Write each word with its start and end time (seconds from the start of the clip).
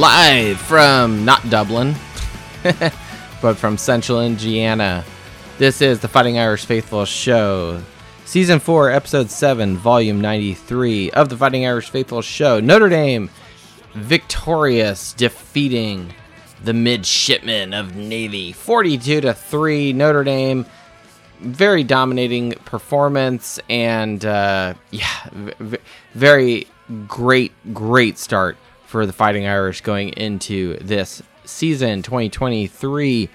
Live 0.00 0.58
from 0.58 1.26
not 1.26 1.50
Dublin, 1.50 1.94
but 3.42 3.58
from 3.58 3.76
Central 3.76 4.22
Indiana. 4.22 5.04
This 5.58 5.82
is 5.82 6.00
the 6.00 6.08
Fighting 6.08 6.38
Irish 6.38 6.64
Faithful 6.64 7.04
Show, 7.04 7.82
Season 8.24 8.60
4, 8.60 8.92
Episode 8.92 9.30
7, 9.30 9.76
Volume 9.76 10.18
93 10.18 11.10
of 11.10 11.28
the 11.28 11.36
Fighting 11.36 11.66
Irish 11.66 11.90
Faithful 11.90 12.22
Show. 12.22 12.60
Notre 12.60 12.88
Dame 12.88 13.28
victorious, 13.92 15.12
defeating 15.12 16.14
the 16.64 16.72
midshipmen 16.72 17.74
of 17.74 17.94
Navy 17.94 18.52
42 18.52 19.20
to 19.20 19.34
3. 19.34 19.92
Notre 19.92 20.24
Dame 20.24 20.64
very 21.40 21.84
dominating 21.84 22.52
performance 22.64 23.60
and 23.68 24.24
uh, 24.24 24.72
yeah, 24.92 25.28
v- 25.30 25.76
very 26.14 26.66
great, 27.06 27.52
great 27.74 28.16
start 28.16 28.56
for 28.90 29.06
the 29.06 29.12
Fighting 29.12 29.46
Irish 29.46 29.82
going 29.82 30.08
into 30.08 30.76
this 30.78 31.22
season 31.44 32.02
2023, 32.02 33.28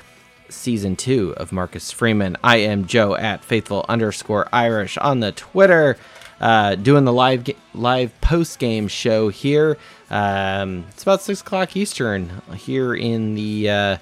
season 0.49 0.95
two 0.97 1.33
of 1.37 1.53
Marcus 1.53 1.91
Freeman. 1.91 2.35
I 2.43 2.57
am 2.57 2.85
Joe 2.85 3.15
at 3.15 3.41
faithful 3.45 3.85
underscore 3.87 4.49
Irish 4.51 4.97
on 4.97 5.21
the 5.21 5.31
Twitter, 5.31 5.95
uh, 6.41 6.75
doing 6.75 7.05
the 7.05 7.13
live 7.13 7.47
live 7.73 8.19
post 8.19 8.59
game 8.59 8.89
show 8.89 9.29
here. 9.29 9.77
Um, 10.09 10.87
it's 10.89 11.03
about 11.03 11.21
six 11.21 11.39
o'clock 11.39 11.77
Eastern 11.77 12.41
here 12.57 12.93
in 12.93 13.35
the 13.35 13.69
uh, 13.69 13.97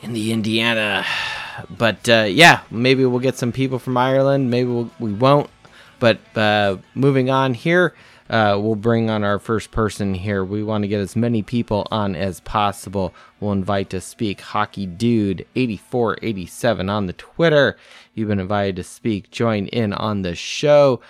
in 0.00 0.14
the 0.14 0.32
Indiana. 0.32 1.04
But 1.68 2.08
uh, 2.08 2.26
yeah, 2.30 2.62
maybe 2.70 3.04
we'll 3.04 3.20
get 3.20 3.36
some 3.36 3.52
people 3.52 3.78
from 3.78 3.98
Ireland. 3.98 4.50
Maybe 4.50 4.70
we'll, 4.70 4.90
we 4.98 5.12
won't. 5.12 5.50
But 5.98 6.18
uh, 6.34 6.78
moving 6.94 7.28
on 7.28 7.52
here, 7.52 7.94
uh, 8.30 8.56
we'll 8.60 8.76
bring 8.76 9.10
on 9.10 9.24
our 9.24 9.40
first 9.40 9.72
person 9.72 10.14
here. 10.14 10.44
We 10.44 10.62
want 10.62 10.82
to 10.82 10.88
get 10.88 11.00
as 11.00 11.16
many 11.16 11.42
people 11.42 11.88
on 11.90 12.14
as 12.14 12.38
possible. 12.40 13.12
We'll 13.40 13.50
invite 13.50 13.90
to 13.90 14.00
speak 14.00 14.40
Hockey 14.40 14.86
Dude 14.86 15.44
8487 15.56 16.88
on 16.88 17.06
the 17.06 17.12
Twitter. 17.12 17.76
You've 18.14 18.28
been 18.28 18.38
invited 18.38 18.76
to 18.76 18.84
speak. 18.84 19.32
Join 19.32 19.66
in 19.66 19.92
on 19.92 20.22
the 20.22 20.36
show. 20.36 21.00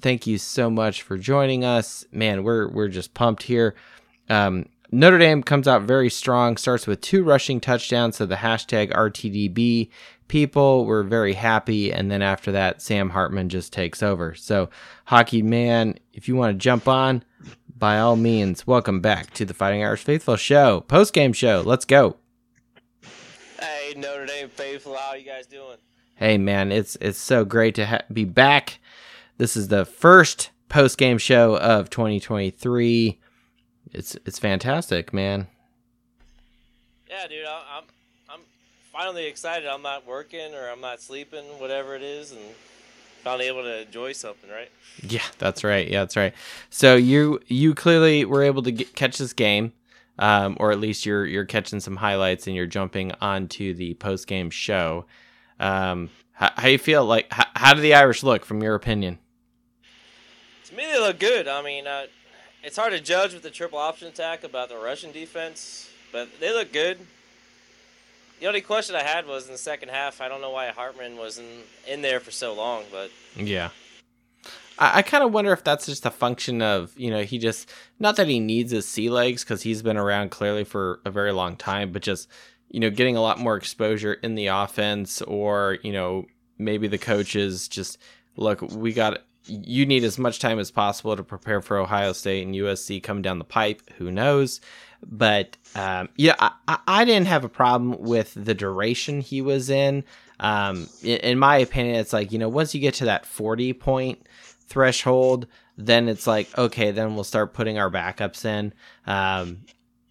Thank 0.00 0.26
you 0.26 0.38
so 0.38 0.70
much 0.70 1.02
for 1.02 1.18
joining 1.18 1.64
us. 1.64 2.06
Man, 2.10 2.42
we're 2.42 2.68
we're 2.68 2.88
just 2.88 3.12
pumped 3.12 3.42
here. 3.42 3.74
Um, 4.30 4.64
Notre 4.90 5.18
Dame 5.18 5.42
comes 5.42 5.68
out 5.68 5.82
very 5.82 6.08
strong, 6.08 6.56
starts 6.56 6.86
with 6.86 7.00
two 7.00 7.24
rushing 7.24 7.60
touchdowns, 7.60 8.16
so 8.16 8.26
the 8.26 8.36
hashtag 8.36 8.92
RTDB 8.92 9.90
people 10.28 10.86
were 10.86 11.02
very 11.02 11.34
happy. 11.34 11.92
And 11.92 12.10
then 12.10 12.22
after 12.22 12.52
that, 12.52 12.80
Sam 12.80 13.10
Hartman 13.10 13.48
just 13.48 13.72
takes 13.72 14.02
over. 14.02 14.34
So, 14.34 14.70
Hockey 15.04 15.42
Man, 15.42 15.98
if 16.12 16.28
you 16.28 16.36
want 16.36 16.54
to 16.54 16.58
jump 16.58 16.88
on, 16.88 17.24
by 17.76 17.98
all 17.98 18.16
means, 18.16 18.66
welcome 18.66 19.00
back 19.00 19.32
to 19.34 19.44
the 19.44 19.52
Fighting 19.52 19.82
Irish 19.84 20.02
Faithful 20.02 20.36
show, 20.36 20.80
post 20.82 21.12
game 21.12 21.32
show. 21.32 21.62
Let's 21.64 21.84
go. 21.84 22.16
Hey, 23.60 23.94
Notre 23.96 24.26
Dame 24.26 24.48
faithful, 24.48 24.94
how 24.96 25.14
you 25.14 25.24
guys 25.24 25.46
doing? 25.46 25.76
Hey, 26.14 26.38
man, 26.38 26.72
it's 26.72 26.96
it's 27.00 27.18
so 27.18 27.44
great 27.44 27.74
to 27.74 27.86
ha- 27.86 28.00
be 28.12 28.24
back. 28.24 28.78
This 29.36 29.56
is 29.56 29.68
the 29.68 29.84
first 29.84 30.50
post 30.68 30.96
game 30.96 31.18
show 31.18 31.56
of 31.58 31.90
2023. 31.90 33.18
It's 33.92 34.16
it's 34.24 34.38
fantastic, 34.38 35.12
man. 35.12 35.48
Yeah, 37.10 37.26
dude, 37.26 37.44
I'm 37.46 37.84
I'm 38.30 38.40
finally 38.92 39.26
excited. 39.26 39.68
I'm 39.68 39.82
not 39.82 40.06
working 40.06 40.54
or 40.54 40.70
I'm 40.70 40.80
not 40.80 41.00
sleeping, 41.00 41.44
whatever 41.58 41.94
it 41.94 42.02
is, 42.02 42.32
and 42.32 42.40
finally 43.24 43.48
able 43.48 43.62
to 43.62 43.82
enjoy 43.82 44.12
something, 44.12 44.48
right? 44.50 44.70
Yeah, 45.02 45.22
that's 45.38 45.64
right. 45.64 45.88
Yeah, 45.88 46.00
that's 46.00 46.16
right. 46.16 46.34
So 46.70 46.94
you 46.94 47.40
you 47.46 47.74
clearly 47.74 48.24
were 48.24 48.42
able 48.42 48.62
to 48.62 48.70
get, 48.70 48.94
catch 48.94 49.18
this 49.18 49.32
game, 49.32 49.72
um, 50.18 50.56
or 50.60 50.70
at 50.70 50.78
least 50.78 51.06
you're 51.06 51.26
you're 51.26 51.44
catching 51.44 51.80
some 51.80 51.96
highlights 51.96 52.46
and 52.46 52.54
you're 52.54 52.66
jumping 52.66 53.12
onto 53.20 53.74
the 53.74 53.94
post 53.94 54.26
game 54.26 54.50
show. 54.50 55.06
Um, 55.58 56.10
how, 56.32 56.50
how 56.56 56.68
you 56.68 56.78
feel? 56.78 57.04
Like 57.04 57.32
how, 57.32 57.46
how 57.56 57.74
do 57.74 57.80
the 57.80 57.94
Irish 57.94 58.22
look 58.22 58.44
from 58.44 58.62
your 58.62 58.74
opinion? 58.74 59.18
To 60.66 60.74
me, 60.74 60.84
they 60.84 61.00
look 61.00 61.18
good. 61.18 61.48
I 61.48 61.62
mean, 61.62 61.86
uh, 61.86 62.06
it's 62.62 62.76
hard 62.76 62.92
to 62.92 63.00
judge 63.00 63.34
with 63.34 63.42
the 63.42 63.50
triple 63.50 63.78
option 63.78 64.08
attack 64.08 64.44
about 64.44 64.68
the 64.68 64.76
rushing 64.76 65.12
defense, 65.12 65.90
but 66.12 66.28
they 66.40 66.52
look 66.52 66.72
good. 66.72 66.98
The 68.44 68.48
only 68.48 68.60
question 68.60 68.94
I 68.94 69.02
had 69.02 69.26
was 69.26 69.46
in 69.46 69.52
the 69.52 69.58
second 69.58 69.88
half. 69.88 70.20
I 70.20 70.28
don't 70.28 70.42
know 70.42 70.50
why 70.50 70.66
Hartman 70.66 71.16
wasn't 71.16 71.48
in 71.88 72.02
there 72.02 72.20
for 72.20 72.30
so 72.30 72.52
long, 72.52 72.84
but 72.92 73.10
Yeah. 73.36 73.70
I, 74.78 74.98
I 74.98 75.00
kind 75.02 75.24
of 75.24 75.32
wonder 75.32 75.50
if 75.54 75.64
that's 75.64 75.86
just 75.86 76.04
a 76.04 76.10
function 76.10 76.60
of, 76.60 76.92
you 76.94 77.10
know, 77.10 77.22
he 77.22 77.38
just, 77.38 77.72
not 77.98 78.16
that 78.16 78.28
he 78.28 78.40
needs 78.40 78.70
his 78.70 78.86
sea 78.86 79.08
legs 79.08 79.44
because 79.44 79.62
he's 79.62 79.80
been 79.80 79.96
around 79.96 80.30
clearly 80.30 80.64
for 80.64 81.00
a 81.06 81.10
very 81.10 81.32
long 81.32 81.56
time, 81.56 81.90
but 81.90 82.02
just, 82.02 82.28
you 82.68 82.80
know, 82.80 82.90
getting 82.90 83.16
a 83.16 83.22
lot 83.22 83.38
more 83.40 83.56
exposure 83.56 84.12
in 84.12 84.34
the 84.34 84.48
offense 84.48 85.22
or, 85.22 85.78
you 85.82 85.94
know, 85.94 86.26
maybe 86.58 86.86
the 86.86 86.98
coaches 86.98 87.66
just, 87.66 87.96
look, 88.36 88.60
we 88.60 88.92
got, 88.92 89.22
you 89.46 89.86
need 89.86 90.04
as 90.04 90.18
much 90.18 90.38
time 90.38 90.58
as 90.58 90.70
possible 90.70 91.16
to 91.16 91.22
prepare 91.22 91.62
for 91.62 91.78
Ohio 91.78 92.12
State 92.12 92.46
and 92.46 92.54
USC 92.54 93.02
coming 93.02 93.22
down 93.22 93.38
the 93.38 93.44
pipe. 93.44 93.80
Who 93.96 94.10
knows? 94.10 94.60
But 95.10 95.56
um, 95.74 96.08
yeah, 96.16 96.34
I, 96.38 96.78
I- 96.86 97.04
didn't 97.04 97.26
have 97.26 97.44
a 97.44 97.48
problem 97.48 98.00
with 98.00 98.32
the 98.34 98.54
duration 98.54 99.20
he 99.20 99.42
was 99.42 99.70
in. 99.70 100.04
Um, 100.40 100.88
in, 101.02 101.18
in 101.18 101.38
my 101.38 101.56
opinion, 101.58 101.96
it's 101.96 102.12
like 102.12 102.32
you 102.32 102.38
know 102.38 102.48
once 102.48 102.74
you 102.74 102.80
get 102.80 102.94
to 102.94 103.04
that 103.06 103.26
forty 103.26 103.72
point 103.72 104.26
threshold, 104.68 105.46
then 105.76 106.08
it's 106.08 106.26
like 106.26 106.56
okay, 106.58 106.90
then 106.90 107.14
we'll 107.14 107.24
start 107.24 107.54
putting 107.54 107.78
our 107.78 107.90
backups 107.90 108.44
in. 108.44 108.72
Um, 109.06 109.62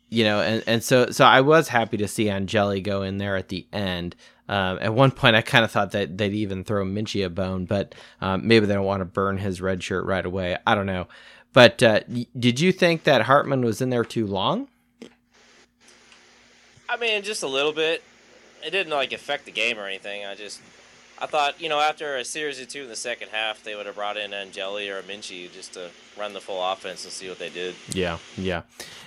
you 0.10 0.24
know, 0.24 0.42
and, 0.42 0.64
and 0.68 0.84
so 0.84 1.10
so 1.10 1.26
I 1.26 1.42
was 1.42 1.68
happy 1.68 1.98
to 1.98 2.08
see 2.08 2.30
Angeli 2.30 2.82
go 2.82 3.02
in 3.02 3.18
there 3.18 3.36
at 3.36 3.50
the 3.50 3.66
end. 3.74 4.16
Um, 4.50 4.78
at 4.82 4.94
one 4.94 5.12
point, 5.12 5.36
I 5.36 5.42
kind 5.42 5.64
of 5.64 5.72
thought 5.72 5.92
that 5.92 6.18
they'd 6.18 6.34
even 6.34 6.64
throw 6.64 6.86
Minchey 6.86 7.26
a 7.26 7.30
bone, 7.30 7.66
but 7.66 7.96
um, 8.22 8.46
maybe 8.48 8.66
they 8.66 8.74
don't 8.74 8.86
want 8.86 9.02
to 9.02 9.06
burn 9.06 9.38
his 9.38 9.62
red 9.62 9.82
shirt 9.82 10.06
right 10.06 10.26
away. 10.26 10.58
I 10.68 10.76
don't 10.76 10.86
know. 10.86 11.08
But 11.54 11.82
uh, 11.82 12.02
did 12.38 12.60
you 12.60 12.72
think 12.72 13.04
that 13.04 13.22
Hartman 13.24 13.62
was 13.64 13.82
in 13.82 13.90
there 13.90 14.04
too 14.04 14.28
long? 14.28 14.68
I 16.94 16.98
mean, 16.98 17.24
just 17.24 17.42
a 17.42 17.48
little 17.48 17.74
bit. 17.74 18.04
It 18.64 18.70
didn't 18.70 18.94
like 18.94 19.14
affect 19.14 19.46
the 19.46 19.52
game 19.52 19.80
or 19.80 19.88
anything. 19.88 20.26
I 20.26 20.36
just, 20.36 20.62
I 21.20 21.26
thought, 21.26 21.60
you 21.60 21.68
know, 21.68 21.80
after 21.80 22.18
a 22.18 22.24
series 22.24 22.62
or 22.62 22.66
two 22.66 22.84
in 22.84 22.88
the 22.88 22.96
second 22.96 23.30
half, 23.30 23.64
they 23.64 23.76
would 23.76 23.88
have 23.88 23.96
brought 23.96 24.16
in 24.16 24.32
Angeli 24.32 24.90
or 24.90 25.02
Minchey 25.02 25.52
just 25.52 25.74
to 25.74 25.90
run 26.20 26.34
the 26.34 26.40
full 26.40 26.64
offense 26.64 27.04
and 27.04 27.12
see 27.12 27.28
what 27.28 27.40
they 27.40 27.50
did. 27.50 27.74
Yeah, 27.90 28.20
yeah. 28.38 28.62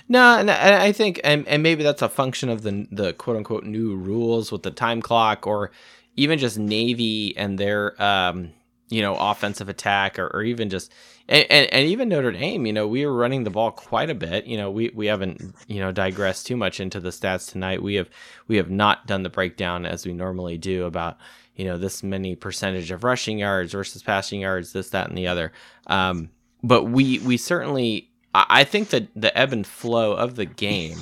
No, 0.09 0.37
and 0.37 0.51
I 0.51 0.87
I 0.87 0.91
think, 0.91 1.21
and, 1.23 1.47
and 1.47 1.63
maybe 1.63 1.81
that's 1.81 2.01
a 2.01 2.09
function 2.09 2.49
of 2.49 2.61
the 2.63 2.87
the 2.91 3.13
quote 3.13 3.37
unquote 3.37 3.63
new 3.63 3.95
rules 3.95 4.51
with 4.51 4.63
the 4.63 4.71
time 4.71 5.01
clock, 5.01 5.47
or 5.47 5.71
even 6.17 6.39
just 6.39 6.59
Navy 6.59 7.35
and 7.37 7.57
their 7.57 8.01
um, 8.03 8.51
you 8.89 9.01
know 9.01 9.15
offensive 9.15 9.69
attack, 9.69 10.19
or, 10.19 10.27
or 10.27 10.43
even 10.43 10.69
just 10.69 10.91
and, 11.29 11.45
and, 11.49 11.73
and 11.73 11.87
even 11.87 12.09
Notre 12.09 12.31
Dame. 12.31 12.65
You 12.65 12.73
know, 12.73 12.87
we 12.87 13.05
were 13.05 13.15
running 13.15 13.43
the 13.43 13.49
ball 13.49 13.71
quite 13.71 14.09
a 14.09 14.15
bit. 14.15 14.45
You 14.45 14.57
know, 14.57 14.71
we 14.71 14.91
we 14.93 15.07
haven't 15.07 15.55
you 15.67 15.79
know 15.79 15.91
digressed 15.91 16.47
too 16.47 16.57
much 16.57 16.79
into 16.79 16.99
the 16.99 17.09
stats 17.09 17.51
tonight. 17.51 17.83
We 17.83 17.95
have 17.95 18.09
we 18.47 18.57
have 18.57 18.69
not 18.69 19.07
done 19.07 19.23
the 19.23 19.29
breakdown 19.29 19.85
as 19.85 20.05
we 20.05 20.13
normally 20.13 20.57
do 20.57 20.85
about 20.85 21.17
you 21.55 21.65
know 21.65 21.77
this 21.77 22.03
many 22.03 22.35
percentage 22.35 22.91
of 22.91 23.03
rushing 23.03 23.39
yards 23.39 23.73
versus 23.73 24.03
passing 24.03 24.41
yards, 24.41 24.73
this 24.73 24.89
that 24.91 25.09
and 25.09 25.17
the 25.17 25.27
other. 25.27 25.51
Um, 25.87 26.29
but 26.63 26.85
we 26.85 27.19
we 27.19 27.37
certainly 27.37 28.09
I 28.33 28.63
think 28.63 28.89
that 28.89 29.07
the 29.15 29.35
ebb 29.37 29.53
and 29.53 29.65
flow 29.65 30.13
of 30.13 30.35
the 30.35 30.45
game, 30.45 30.97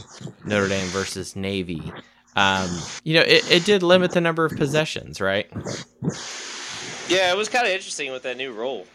Notre 0.45 0.69
Dame 0.69 0.87
versus 0.87 1.35
Navy, 1.35 1.91
um, 2.35 2.69
you 3.03 3.13
know, 3.13 3.21
it, 3.21 3.49
it 3.51 3.65
did 3.65 3.83
limit 3.83 4.11
the 4.11 4.21
number 4.21 4.45
of 4.45 4.55
possessions, 4.55 5.19
right? 5.19 5.49
Yeah, 7.07 7.31
it 7.31 7.37
was 7.37 7.49
kind 7.49 7.65
of 7.65 7.71
interesting 7.71 8.11
with 8.11 8.23
that 8.23 8.37
new 8.37 8.51
rule. 8.51 8.85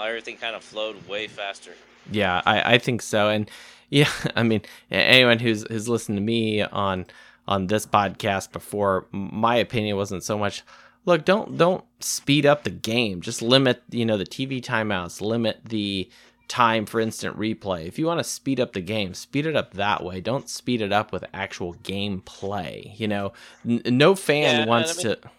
How 0.00 0.06
everything 0.06 0.38
kind 0.38 0.56
of 0.56 0.64
flowed 0.64 1.06
way 1.06 1.26
faster. 1.26 1.72
Yeah, 2.10 2.40
I, 2.46 2.74
I 2.74 2.78
think 2.78 3.02
so. 3.02 3.28
And 3.28 3.50
yeah, 3.90 4.08
I 4.34 4.42
mean, 4.42 4.62
anyone 4.90 5.38
who's 5.40 5.66
who's 5.68 5.90
listened 5.90 6.16
to 6.16 6.22
me 6.22 6.62
on 6.62 7.04
on 7.46 7.66
this 7.66 7.84
podcast 7.84 8.50
before, 8.50 9.06
my 9.12 9.56
opinion 9.56 9.98
wasn't 9.98 10.24
so 10.24 10.38
much. 10.38 10.62
Look, 11.04 11.26
don't 11.26 11.58
don't 11.58 11.84
speed 11.98 12.46
up 12.46 12.64
the 12.64 12.70
game. 12.70 13.20
Just 13.20 13.42
limit, 13.42 13.82
you 13.90 14.06
know, 14.06 14.16
the 14.16 14.24
TV 14.24 14.62
timeouts. 14.62 15.20
Limit 15.20 15.60
the 15.66 16.08
time 16.48 16.86
for 16.86 16.98
instant 16.98 17.38
replay. 17.38 17.86
If 17.86 17.98
you 17.98 18.06
want 18.06 18.20
to 18.20 18.24
speed 18.24 18.58
up 18.58 18.72
the 18.72 18.80
game, 18.80 19.12
speed 19.12 19.44
it 19.44 19.54
up 19.54 19.74
that 19.74 20.02
way. 20.02 20.22
Don't 20.22 20.48
speed 20.48 20.80
it 20.80 20.92
up 20.94 21.12
with 21.12 21.26
actual 21.34 21.74
gameplay. 21.74 22.98
You 22.98 23.06
know, 23.08 23.32
N- 23.68 23.82
no 23.84 24.14
fan 24.14 24.60
Yeah, 24.60 24.66
wants 24.66 25.04
I 25.04 25.08
mean- 25.08 25.16
to. 25.16 25.30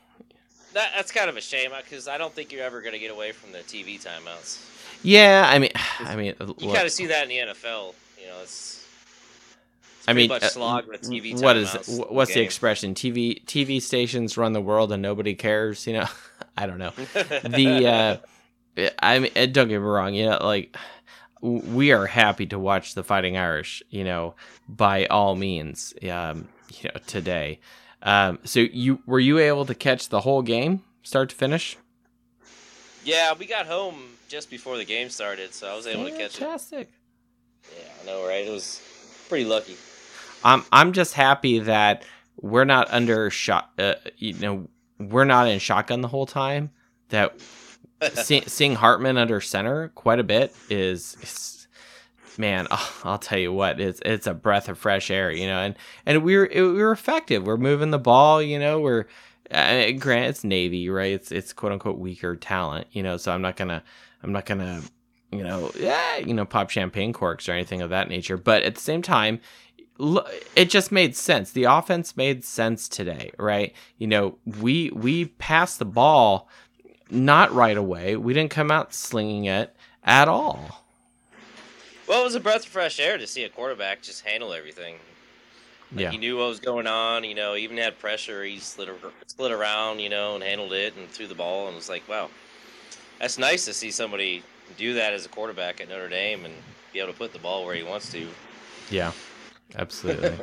That, 0.74 0.92
that's 0.96 1.12
kind 1.12 1.30
of 1.30 1.38
a 1.38 1.42
shame 1.42 1.72
because 1.84 2.08
I 2.08 2.18
don't 2.18 2.34
think 2.34 2.52
you're 2.52 2.64
ever 2.64 2.82
going 2.82 2.94
to 2.94 3.00
get 3.00 3.12
away 3.12 3.32
from 3.32 3.52
the 3.52 3.60
TV 3.60 4.02
timeouts. 4.04 4.60
Yeah, 5.04 5.46
I 5.48 5.60
mean, 5.60 5.72
I 6.00 6.16
mean, 6.16 6.36
You 6.40 6.46
look, 6.48 6.76
kind 6.76 6.86
of 6.86 6.92
see 6.92 7.08
that 7.08 7.24
in 7.24 7.30
the 7.30 7.54
NFL. 7.54 7.94
You 8.20 8.28
know, 8.28 8.40
it's. 8.42 8.86
it's 9.98 10.08
I 10.08 10.14
mean, 10.14 10.30
much 10.30 10.44
uh, 10.44 10.50
slog 10.50 10.88
with 10.88 11.02
TV 11.02 11.42
what 11.42 11.58
is 11.58 11.70
timeouts 11.70 11.86
wh- 11.88 12.10
in 12.10 12.16
what's 12.16 12.32
the 12.32 12.40
game. 12.40 12.46
expression? 12.46 12.94
TV 12.94 13.44
TV 13.46 13.82
stations 13.82 14.38
run 14.38 14.54
the 14.54 14.62
world 14.62 14.92
and 14.92 15.02
nobody 15.02 15.34
cares. 15.34 15.86
You 15.88 15.94
know, 15.94 16.08
I 16.58 16.66
don't 16.68 16.78
know. 16.78 16.92
The 17.44 18.22
uh, 18.78 18.90
I 19.00 19.20
mean, 19.20 19.32
uh, 19.36 19.48
don't 19.48 19.68
get 19.68 19.80
me 19.80 19.88
wrong. 19.88 20.14
You 20.14 20.30
know, 20.30 20.38
like 20.42 20.76
we 21.42 21.92
are 21.92 22.06
happy 22.06 22.46
to 22.48 22.60
watch 22.60 22.94
the 22.94 23.04
Fighting 23.04 23.38
Irish. 23.38 23.84
You 23.90 24.04
know, 24.04 24.36
by 24.70 25.06
all 25.08 25.36
means, 25.36 25.94
um, 26.10 26.48
you 26.82 26.90
know, 26.94 27.00
today. 27.08 27.60
Um, 28.04 28.40
so 28.44 28.60
you 28.60 29.02
were 29.06 29.20
you 29.20 29.38
able 29.38 29.66
to 29.66 29.76
catch 29.76 30.10
the 30.10 30.22
whole 30.22 30.42
game, 30.42 30.84
start 31.04 31.30
to 31.30 31.36
finish? 31.36 31.78
Yeah, 33.04 33.34
we 33.38 33.46
got 33.46 33.66
home 33.66 33.96
just 34.28 34.50
before 34.50 34.78
the 34.78 34.86
game 34.86 35.10
started, 35.10 35.54
so 35.54 35.68
I 35.68 35.76
was 35.76 35.88
able 35.88 36.06
Fantastic. 36.06 36.18
to 36.18 36.24
catch 36.24 36.36
it. 36.36 36.46
Fantastic. 36.46 36.90
Yeah, 37.78 37.84
I 38.02 38.06
know, 38.06 38.28
right? 38.28 38.46
It 38.46 38.52
was 38.52 38.82
pretty 39.30 39.46
lucky. 39.46 39.76
I'm 40.44 40.64
I'm 40.72 40.94
just 40.94 41.14
happy 41.14 41.60
that 41.60 42.04
we're 42.40 42.66
not 42.66 42.92
under 42.92 43.30
shot. 43.30 43.72
Uh, 43.78 43.96
you 44.18 44.34
know, 44.34 44.68
we're 45.00 45.26
not 45.26 45.48
in 45.48 45.60
shotgun 45.60 46.02
the 46.02 46.08
whole 46.08 46.26
time. 46.26 46.72
That 47.10 47.40
see, 48.14 48.44
seeing 48.48 48.76
Hartman 48.76 49.18
under 49.18 49.42
center 49.42 49.90
quite 49.90 50.20
a 50.20 50.24
bit 50.24 50.56
is, 50.70 51.18
is 51.22 51.61
man. 52.38 52.68
Oh, 52.72 53.02
I'll 53.04 53.18
tell 53.18 53.40
you 53.40 53.52
what, 53.52 53.80
it's 53.80 54.02
it's 54.06 54.28
a 54.28 54.34
breath 54.34 54.70
of 54.70 54.78
fresh 54.78 55.12
air. 55.12 55.32
You 55.32 55.48
know, 55.48 55.60
and 55.60 55.76
and 56.06 56.24
we're 56.24 56.46
it, 56.46 56.62
we 56.62 56.82
are 56.82 56.92
effective. 56.92 57.46
We're 57.46 57.58
moving 57.58 57.92
the 57.92 58.00
ball. 58.00 58.42
You 58.42 58.60
know, 58.60 58.80
we're 58.80 59.06
uh, 59.50 59.92
grant 59.92 60.30
it's 60.30 60.44
Navy, 60.44 60.90
right? 60.90 61.14
It's 61.14 61.32
it's 61.32 61.54
quote 61.54 61.72
unquote 61.72 61.98
weaker 61.98 62.36
talent. 62.36 62.88
You 62.92 63.04
know, 63.04 63.18
so 63.18 63.32
I'm 63.32 63.42
not 63.42 63.56
gonna 63.56 63.84
I'm 64.24 64.32
not 64.32 64.46
gonna 64.46 64.82
you 65.32 65.44
know 65.44 65.72
yeah 65.78 66.18
you 66.18 66.34
know 66.34 66.46
pop 66.46 66.70
champagne 66.70 67.14
corks 67.14 67.48
or 67.48 67.54
anything 67.54 67.82
of 67.82 67.90
that 67.90 68.10
nature. 68.10 68.38
But 68.38 68.64
at 68.64 68.76
the 68.76 68.82
same 68.82 69.02
time, 69.02 69.40
it 70.56 70.70
just 70.70 70.92
made 70.92 71.16
sense. 71.16 71.52
The 71.52 71.66
offense 71.66 72.18
made 72.18 72.44
sense 72.44 72.88
today, 72.90 73.32
right? 73.38 73.74
You 73.98 74.08
know, 74.08 74.38
we 74.60 74.90
we 74.92 75.26
passed 75.26 75.80
the 75.80 75.86
ball 75.86 76.50
not 77.10 77.54
right 77.54 77.78
away. 77.78 78.16
We 78.16 78.34
didn't 78.34 78.52
come 78.52 78.72
out 78.72 78.94
slinging 78.94 79.46
it 79.46 79.76
at 80.04 80.28
all. 80.28 80.86
Well, 82.12 82.20
it 82.20 82.26
was 82.26 82.36
a 82.36 82.42
breath 82.42 82.66
of 82.66 82.72
fresh 82.74 83.00
air 83.00 83.18
to 83.18 83.26
see 83.26 83.46
a 83.46 83.50
quarterback 83.50 84.02
just 84.02 84.26
handle 84.26 84.52
everything. 84.52 84.96
Like 85.94 86.02
yeah, 86.02 86.12
he 86.12 86.18
knew 86.18 86.40
what 86.40 86.50
was 86.50 86.60
going 86.60 86.86
on. 86.86 87.24
You 87.24 87.34
know, 87.34 87.56
even 87.56 87.78
had 87.78 88.00
pressure, 88.00 88.44
he 88.44 88.60
slid 88.60 88.90
slid 89.28 89.54
around, 89.54 90.00
you 90.00 90.10
know, 90.10 90.36
and 90.36 90.44
handled 90.44 90.74
it 90.74 90.94
and 90.98 91.08
threw 91.08 91.26
the 91.26 91.36
ball, 91.36 91.68
and 91.68 91.74
it 91.74 91.78
was 91.78 91.88
like, 91.88 92.06
wow, 92.10 92.30
that's 93.18 93.38
nice 93.38 93.64
to 93.64 93.74
see 93.74 93.92
somebody 93.92 94.44
do 94.78 94.94
that 94.96 95.14
as 95.14 95.26
a 95.26 95.30
quarterback 95.30 95.80
at 95.80 95.88
Notre 95.88 96.10
Dame 96.10 96.44
and 96.44 96.54
be 96.92 97.00
able 97.00 97.14
to 97.14 97.18
put 97.18 97.32
the 97.32 97.40
ball 97.40 97.66
where 97.66 97.76
he 97.76 97.84
wants 97.84 98.12
to. 98.12 98.28
Yeah. 98.90 99.14
Absolutely. 99.78 100.38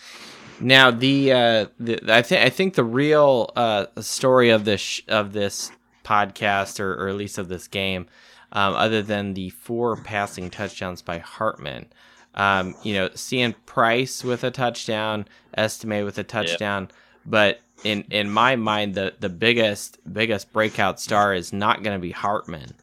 now 0.60 0.90
the, 0.90 1.32
uh, 1.32 1.66
the 1.78 2.00
I 2.12 2.22
think 2.22 2.44
I 2.44 2.50
think 2.50 2.74
the 2.74 2.82
real 2.82 3.52
uh, 3.54 3.86
story 4.00 4.50
of 4.50 4.64
this 4.64 4.80
sh- 4.80 5.02
of 5.06 5.32
this 5.32 5.70
podcast 6.02 6.80
or, 6.80 6.92
or 6.94 7.06
at 7.06 7.14
least 7.14 7.38
of 7.38 7.46
this 7.46 7.68
game, 7.68 8.06
um, 8.54 8.74
other 8.74 9.02
than 9.02 9.34
the 9.34 9.50
four 9.50 9.96
passing 9.96 10.50
touchdowns 10.50 11.02
by 11.02 11.18
Hartman, 11.18 11.86
um, 12.34 12.74
you 12.82 12.94
know, 12.94 13.10
seeing 13.14 13.54
Price 13.66 14.24
with 14.24 14.42
a 14.44 14.50
touchdown, 14.50 15.26
Estime 15.56 16.04
with 16.04 16.18
a 16.18 16.24
touchdown, 16.24 16.88
but 17.26 17.60
in 17.84 18.02
in 18.10 18.30
my 18.30 18.56
mind, 18.56 18.94
the 18.94 19.14
the 19.20 19.28
biggest 19.28 19.98
biggest 20.12 20.52
breakout 20.52 21.00
star 21.00 21.34
is 21.34 21.52
not 21.52 21.82
going 21.82 21.96
to 21.96 22.02
be 22.02 22.10
Hartman. 22.10 22.74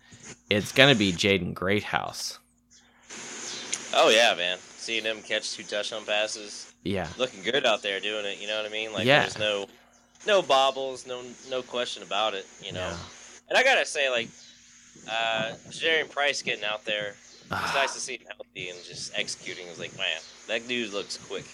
It's 0.49 0.71
going 0.71 0.93
to 0.93 0.97
be 0.97 1.11
Jaden 1.11 1.53
Greathouse. 1.53 2.39
Oh 3.93 4.09
yeah, 4.09 4.33
man 4.35 4.57
seeing 4.81 5.03
him 5.03 5.21
catch 5.21 5.53
two 5.53 5.63
touchdown 5.63 6.03
passes. 6.05 6.73
Yeah, 6.83 7.07
looking 7.17 7.43
good 7.43 7.65
out 7.65 7.83
there 7.83 7.99
doing 7.99 8.25
it. 8.25 8.41
You 8.41 8.47
know 8.47 8.57
what 8.57 8.65
I 8.65 8.73
mean? 8.73 8.91
Like 8.91 9.05
yeah. 9.05 9.21
there's 9.21 9.37
no 9.37 9.67
no 10.25 10.41
bobbles, 10.41 11.05
no 11.05 11.21
no 11.49 11.61
question 11.61 12.03
about 12.03 12.33
it. 12.33 12.45
You 12.61 12.73
know, 12.73 12.79
yeah. 12.79 12.97
and 13.49 13.57
I 13.57 13.63
gotta 13.63 13.85
say, 13.85 14.09
like 14.09 14.29
uh, 15.09 15.53
Jadarian 15.69 16.09
Price 16.09 16.41
getting 16.41 16.63
out 16.63 16.85
there, 16.85 17.15
it's 17.43 17.75
nice 17.75 17.93
to 17.93 17.99
see 17.99 18.13
him 18.13 18.27
healthy 18.27 18.69
and 18.69 18.79
just 18.83 19.11
executing. 19.15 19.67
It 19.67 19.71
was 19.71 19.79
like, 19.79 19.95
man, 19.97 20.19
that 20.47 20.67
dude 20.67 20.93
looks 20.93 21.17
quick. 21.17 21.45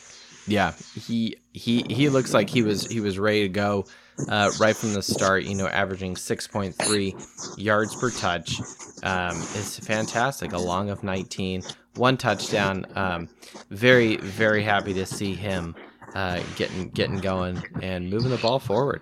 Yeah, 0.45 0.73
he 0.95 1.35
he 1.51 1.83
he 1.89 2.07
looks 2.07 2.33
like 2.33 2.49
he 2.49 2.61
was 2.61 2.87
he 2.87 3.01
was 3.01 3.19
ready 3.19 3.41
to 3.41 3.49
go 3.49 3.85
uh, 4.29 4.51
right 4.59 4.75
from 4.75 4.93
the 4.93 5.01
start. 5.01 5.43
You 5.43 5.55
know, 5.55 5.67
averaging 5.67 6.15
six 6.15 6.47
point 6.47 6.73
three 6.75 7.15
yards 7.57 7.95
per 7.95 8.11
touch. 8.11 8.61
Um, 9.03 9.35
is 9.55 9.77
fantastic. 9.79 10.53
A 10.53 10.57
long 10.57 10.89
of 10.89 11.03
nineteen, 11.03 11.63
one 11.95 12.15
touchdown. 12.15 12.85
Um, 12.95 13.27
very 13.71 14.17
very 14.17 14.63
happy 14.63 14.93
to 14.93 15.05
see 15.05 15.33
him 15.33 15.75
uh, 16.15 16.41
getting 16.55 16.89
getting 16.91 17.17
going 17.17 17.61
and 17.81 18.09
moving 18.09 18.29
the 18.31 18.37
ball 18.37 18.59
forward. 18.59 19.01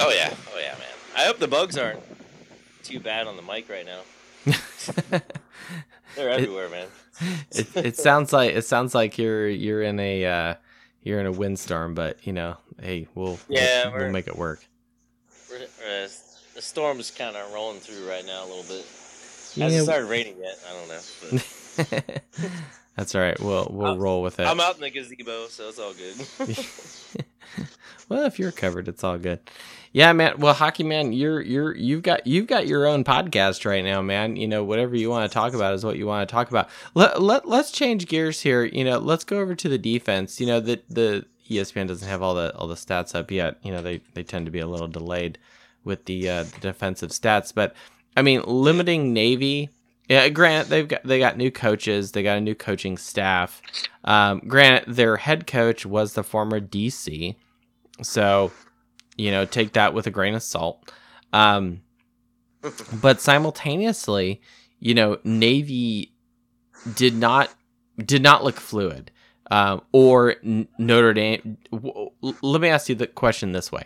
Oh 0.00 0.10
yeah, 0.10 0.32
oh 0.54 0.58
yeah, 0.58 0.72
man. 0.72 0.88
I 1.16 1.24
hope 1.24 1.38
the 1.38 1.48
bugs 1.48 1.76
aren't 1.76 2.00
too 2.86 3.00
bad 3.00 3.26
on 3.26 3.36
the 3.36 3.42
mic 3.42 3.68
right 3.68 3.86
now. 3.86 4.00
They're 6.16 6.30
everywhere, 6.30 6.66
it, 6.66 6.70
man. 6.70 6.88
it, 7.50 7.76
it 7.76 7.96
sounds 7.96 8.32
like 8.32 8.54
it 8.54 8.64
sounds 8.64 8.94
like 8.94 9.18
you're 9.18 9.48
you're 9.48 9.82
in 9.82 9.98
a 9.98 10.24
uh, 10.24 10.54
you're 11.02 11.20
in 11.20 11.26
a 11.26 11.32
windstorm, 11.32 11.94
but 11.94 12.26
you 12.26 12.32
know, 12.32 12.56
hey, 12.80 13.08
we'll 13.14 13.38
yeah, 13.48 13.88
we'll, 13.88 13.98
we'll 13.98 14.10
make 14.10 14.28
it 14.28 14.36
work. 14.36 14.64
Uh, 15.52 16.08
the 16.54 16.62
storm's 16.62 17.10
kind 17.10 17.36
of 17.36 17.52
rolling 17.52 17.80
through 17.80 18.08
right 18.08 18.24
now 18.24 18.44
a 18.44 18.48
little 18.48 18.62
bit. 18.62 18.84
Hasn't 19.56 19.72
yeah, 19.72 19.82
started 19.82 20.06
raining 20.06 20.36
yet. 20.38 20.58
I 20.68 20.72
don't 20.72 20.88
know. 20.88 22.20
That's 22.96 23.14
all 23.14 23.20
right. 23.20 23.38
We'll 23.40 23.68
we'll 23.70 23.92
I'm, 23.92 23.98
roll 23.98 24.22
with 24.22 24.40
it. 24.40 24.46
I'm 24.46 24.60
out 24.60 24.76
in 24.76 24.80
the 24.82 24.90
gazebo, 24.90 25.48
so 25.48 25.68
it's 25.68 25.78
all 25.78 25.92
good. 25.92 26.16
well, 28.08 28.24
if 28.24 28.38
you're 28.38 28.52
covered, 28.52 28.88
it's 28.88 29.04
all 29.04 29.18
good. 29.18 29.40
Yeah, 29.92 30.12
man. 30.12 30.38
Well, 30.38 30.54
hockey 30.54 30.84
man, 30.84 31.12
you're 31.12 31.40
you're 31.40 31.74
you've 31.74 32.02
got 32.02 32.26
you've 32.26 32.46
got 32.46 32.66
your 32.66 32.86
own 32.86 33.02
podcast 33.02 33.64
right 33.64 33.84
now, 33.84 34.02
man. 34.02 34.36
You 34.36 34.46
know, 34.46 34.62
whatever 34.62 34.94
you 34.94 35.08
want 35.08 35.30
to 35.30 35.34
talk 35.34 35.54
about 35.54 35.74
is 35.74 35.84
what 35.84 35.96
you 35.96 36.06
want 36.06 36.28
to 36.28 36.32
talk 36.32 36.50
about. 36.50 36.68
Let, 36.94 37.22
let 37.22 37.48
let's 37.48 37.70
change 37.70 38.06
gears 38.06 38.42
here. 38.42 38.64
You 38.64 38.84
know, 38.84 38.98
let's 38.98 39.24
go 39.24 39.38
over 39.38 39.54
to 39.54 39.68
the 39.68 39.78
defense. 39.78 40.40
You 40.40 40.46
know, 40.46 40.60
the 40.60 40.82
the 40.90 41.24
ESPN 41.48 41.88
doesn't 41.88 42.08
have 42.08 42.22
all 42.22 42.34
the 42.34 42.54
all 42.56 42.68
the 42.68 42.74
stats 42.74 43.14
up 43.14 43.30
yet. 43.30 43.56
You 43.62 43.72
know, 43.72 43.82
they 43.82 44.00
they 44.14 44.22
tend 44.22 44.46
to 44.46 44.52
be 44.52 44.60
a 44.60 44.66
little 44.66 44.88
delayed 44.88 45.38
with 45.84 46.04
the, 46.04 46.28
uh, 46.28 46.42
the 46.42 46.58
defensive 46.60 47.10
stats, 47.10 47.54
but 47.54 47.74
I 48.16 48.22
mean, 48.22 48.42
limiting 48.42 49.12
Navy. 49.12 49.70
Yeah, 50.08 50.28
Grant, 50.28 50.68
they've 50.68 50.86
got 50.86 51.02
they 51.04 51.18
got 51.18 51.36
new 51.36 51.50
coaches. 51.50 52.12
They 52.12 52.22
got 52.22 52.38
a 52.38 52.40
new 52.40 52.54
coaching 52.54 52.96
staff. 52.96 53.60
Um, 54.04 54.40
Grant, 54.46 54.84
their 54.86 55.16
head 55.16 55.46
coach 55.46 55.84
was 55.84 56.12
the 56.12 56.22
former 56.22 56.60
DC, 56.60 57.34
so 58.02 58.52
you 59.16 59.30
know, 59.30 59.44
take 59.44 59.72
that 59.72 59.94
with 59.94 60.06
a 60.06 60.10
grain 60.10 60.34
of 60.34 60.42
salt. 60.42 60.92
Um, 61.32 61.82
but 63.00 63.20
simultaneously, 63.20 64.40
you 64.78 64.94
know, 64.94 65.18
Navy 65.24 66.12
did 66.94 67.14
not 67.14 67.52
did 67.98 68.22
not 68.22 68.44
look 68.44 68.56
fluid. 68.60 69.10
Um, 69.48 69.82
or 69.92 70.36
Notre 70.42 71.14
Dame. 71.14 71.58
W- 71.70 72.10
let 72.42 72.60
me 72.60 72.68
ask 72.68 72.88
you 72.88 72.96
the 72.96 73.06
question 73.06 73.52
this 73.52 73.70
way: 73.70 73.84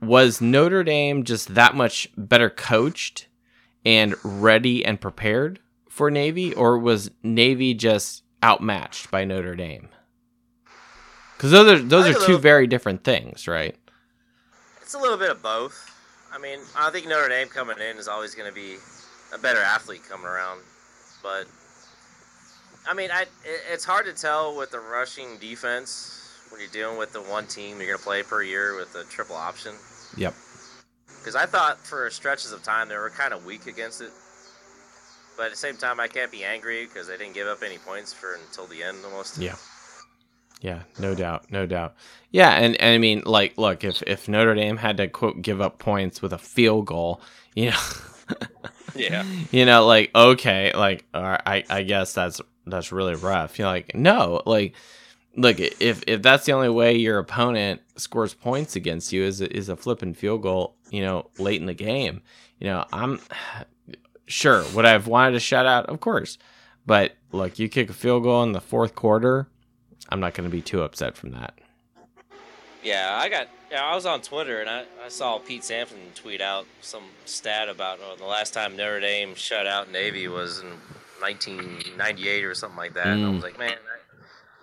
Was 0.00 0.40
Notre 0.40 0.82
Dame 0.82 1.22
just 1.22 1.54
that 1.54 1.76
much 1.76 2.08
better 2.16 2.50
coached 2.50 3.28
and 3.84 4.16
ready 4.24 4.84
and 4.84 5.00
prepared 5.00 5.60
for 5.88 6.10
Navy, 6.10 6.52
or 6.54 6.78
was 6.78 7.12
Navy 7.22 7.74
just 7.74 8.24
outmatched 8.42 9.10
by 9.12 9.24
Notre 9.24 9.54
Dame? 9.54 9.88
Because 11.40 11.52
those 11.52 11.72
are 11.72 11.82
those 11.82 12.06
are 12.06 12.26
two 12.26 12.36
very 12.36 12.66
different 12.66 13.02
things, 13.02 13.48
right? 13.48 13.74
It's 14.82 14.92
a 14.92 14.98
little 14.98 15.16
bit 15.16 15.30
of 15.30 15.42
both. 15.42 15.90
I 16.30 16.38
mean, 16.38 16.58
I 16.76 16.90
think 16.90 17.08
Notre 17.08 17.30
Dame 17.30 17.48
coming 17.48 17.78
in 17.78 17.96
is 17.96 18.08
always 18.08 18.34
going 18.34 18.46
to 18.46 18.54
be 18.54 18.76
a 19.32 19.38
better 19.38 19.60
athlete 19.60 20.02
coming 20.06 20.26
around, 20.26 20.60
but 21.22 21.46
I 22.86 22.92
mean, 22.92 23.08
I, 23.10 23.24
it's 23.72 23.86
hard 23.86 24.04
to 24.04 24.12
tell 24.12 24.54
with 24.54 24.70
the 24.70 24.80
rushing 24.80 25.38
defense 25.38 26.42
when 26.50 26.60
you're 26.60 26.68
dealing 26.68 26.98
with 26.98 27.14
the 27.14 27.22
one 27.22 27.46
team 27.46 27.78
you're 27.78 27.86
going 27.86 27.98
to 27.98 28.04
play 28.04 28.22
per 28.22 28.42
year 28.42 28.76
with 28.76 28.94
a 28.94 29.04
triple 29.04 29.36
option. 29.36 29.72
Yep. 30.18 30.34
Because 31.06 31.36
I 31.36 31.46
thought 31.46 31.78
for 31.78 32.10
stretches 32.10 32.52
of 32.52 32.62
time 32.62 32.90
they 32.90 32.98
were 32.98 33.08
kind 33.08 33.32
of 33.32 33.46
weak 33.46 33.66
against 33.66 34.02
it, 34.02 34.10
but 35.38 35.46
at 35.46 35.52
the 35.52 35.56
same 35.56 35.78
time 35.78 36.00
I 36.00 36.06
can't 36.06 36.30
be 36.30 36.44
angry 36.44 36.84
because 36.84 37.08
they 37.08 37.16
didn't 37.16 37.32
give 37.32 37.46
up 37.46 37.62
any 37.62 37.78
points 37.78 38.12
for 38.12 38.34
until 38.34 38.66
the 38.66 38.82
end 38.82 38.98
almost. 39.06 39.38
Yeah. 39.38 39.56
Yeah, 40.60 40.82
no 40.98 41.14
doubt, 41.14 41.50
no 41.50 41.66
doubt. 41.66 41.94
Yeah, 42.30 42.50
and, 42.50 42.76
and 42.80 42.94
I 42.94 42.98
mean, 42.98 43.22
like, 43.24 43.56
look, 43.56 43.82
if 43.82 44.02
if 44.02 44.28
Notre 44.28 44.54
Dame 44.54 44.76
had 44.76 44.98
to 44.98 45.08
quote 45.08 45.40
give 45.40 45.60
up 45.60 45.78
points 45.78 46.20
with 46.20 46.32
a 46.32 46.38
field 46.38 46.86
goal, 46.86 47.22
you 47.54 47.70
know, 47.70 47.80
yeah, 48.94 49.24
you 49.50 49.64
know, 49.64 49.86
like 49.86 50.10
okay, 50.14 50.72
like 50.74 51.06
I 51.14 51.64
I 51.68 51.82
guess 51.82 52.12
that's 52.12 52.40
that's 52.66 52.92
really 52.92 53.14
rough. 53.14 53.58
You're 53.58 53.68
like, 53.68 53.94
no, 53.94 54.42
like, 54.44 54.74
look, 55.34 55.58
if 55.60 56.02
if 56.06 56.20
that's 56.20 56.44
the 56.44 56.52
only 56.52 56.68
way 56.68 56.96
your 56.96 57.18
opponent 57.18 57.80
scores 57.96 58.34
points 58.34 58.76
against 58.76 59.12
you 59.12 59.24
is 59.24 59.40
is 59.40 59.70
a 59.70 59.76
flipping 59.76 60.12
field 60.12 60.42
goal, 60.42 60.76
you 60.90 61.00
know, 61.02 61.30
late 61.38 61.60
in 61.60 61.66
the 61.66 61.74
game, 61.74 62.20
you 62.58 62.66
know, 62.66 62.84
I'm 62.92 63.20
sure 64.26 64.64
would 64.74 64.84
I 64.84 64.90
have 64.90 65.06
wanted 65.06 65.32
to 65.32 65.40
shut 65.40 65.64
out, 65.64 65.86
of 65.86 66.00
course, 66.00 66.36
but 66.84 67.12
look, 67.32 67.58
you 67.58 67.68
kick 67.70 67.88
a 67.88 67.94
field 67.94 68.24
goal 68.24 68.42
in 68.42 68.52
the 68.52 68.60
fourth 68.60 68.94
quarter 68.94 69.48
I'm 70.10 70.20
not 70.20 70.34
going 70.34 70.48
to 70.48 70.52
be 70.54 70.62
too 70.62 70.82
upset 70.82 71.16
from 71.16 71.30
that. 71.32 71.54
Yeah, 72.82 73.18
I 73.20 73.28
got. 73.28 73.48
Yeah, 73.70 73.84
I 73.84 73.94
was 73.94 74.04
on 74.06 74.20
Twitter 74.20 74.60
and 74.60 74.68
I, 74.68 74.84
I 75.04 75.08
saw 75.08 75.38
Pete 75.38 75.62
Sampson 75.62 75.98
tweet 76.16 76.40
out 76.40 76.66
some 76.80 77.04
stat 77.24 77.68
about 77.68 78.00
oh, 78.02 78.16
the 78.16 78.24
last 78.24 78.52
time 78.52 78.76
Notre 78.76 78.98
Dame 79.00 79.34
shut 79.36 79.66
out 79.66 79.92
Navy 79.92 80.26
was 80.26 80.58
in 80.60 80.66
1998 81.20 82.44
or 82.44 82.54
something 82.54 82.76
like 82.78 82.94
that. 82.94 83.18
And 83.18 83.24
I 83.24 83.28
Mm. 83.28 83.34
was 83.34 83.44
like, 83.44 83.58
man, 83.60 83.70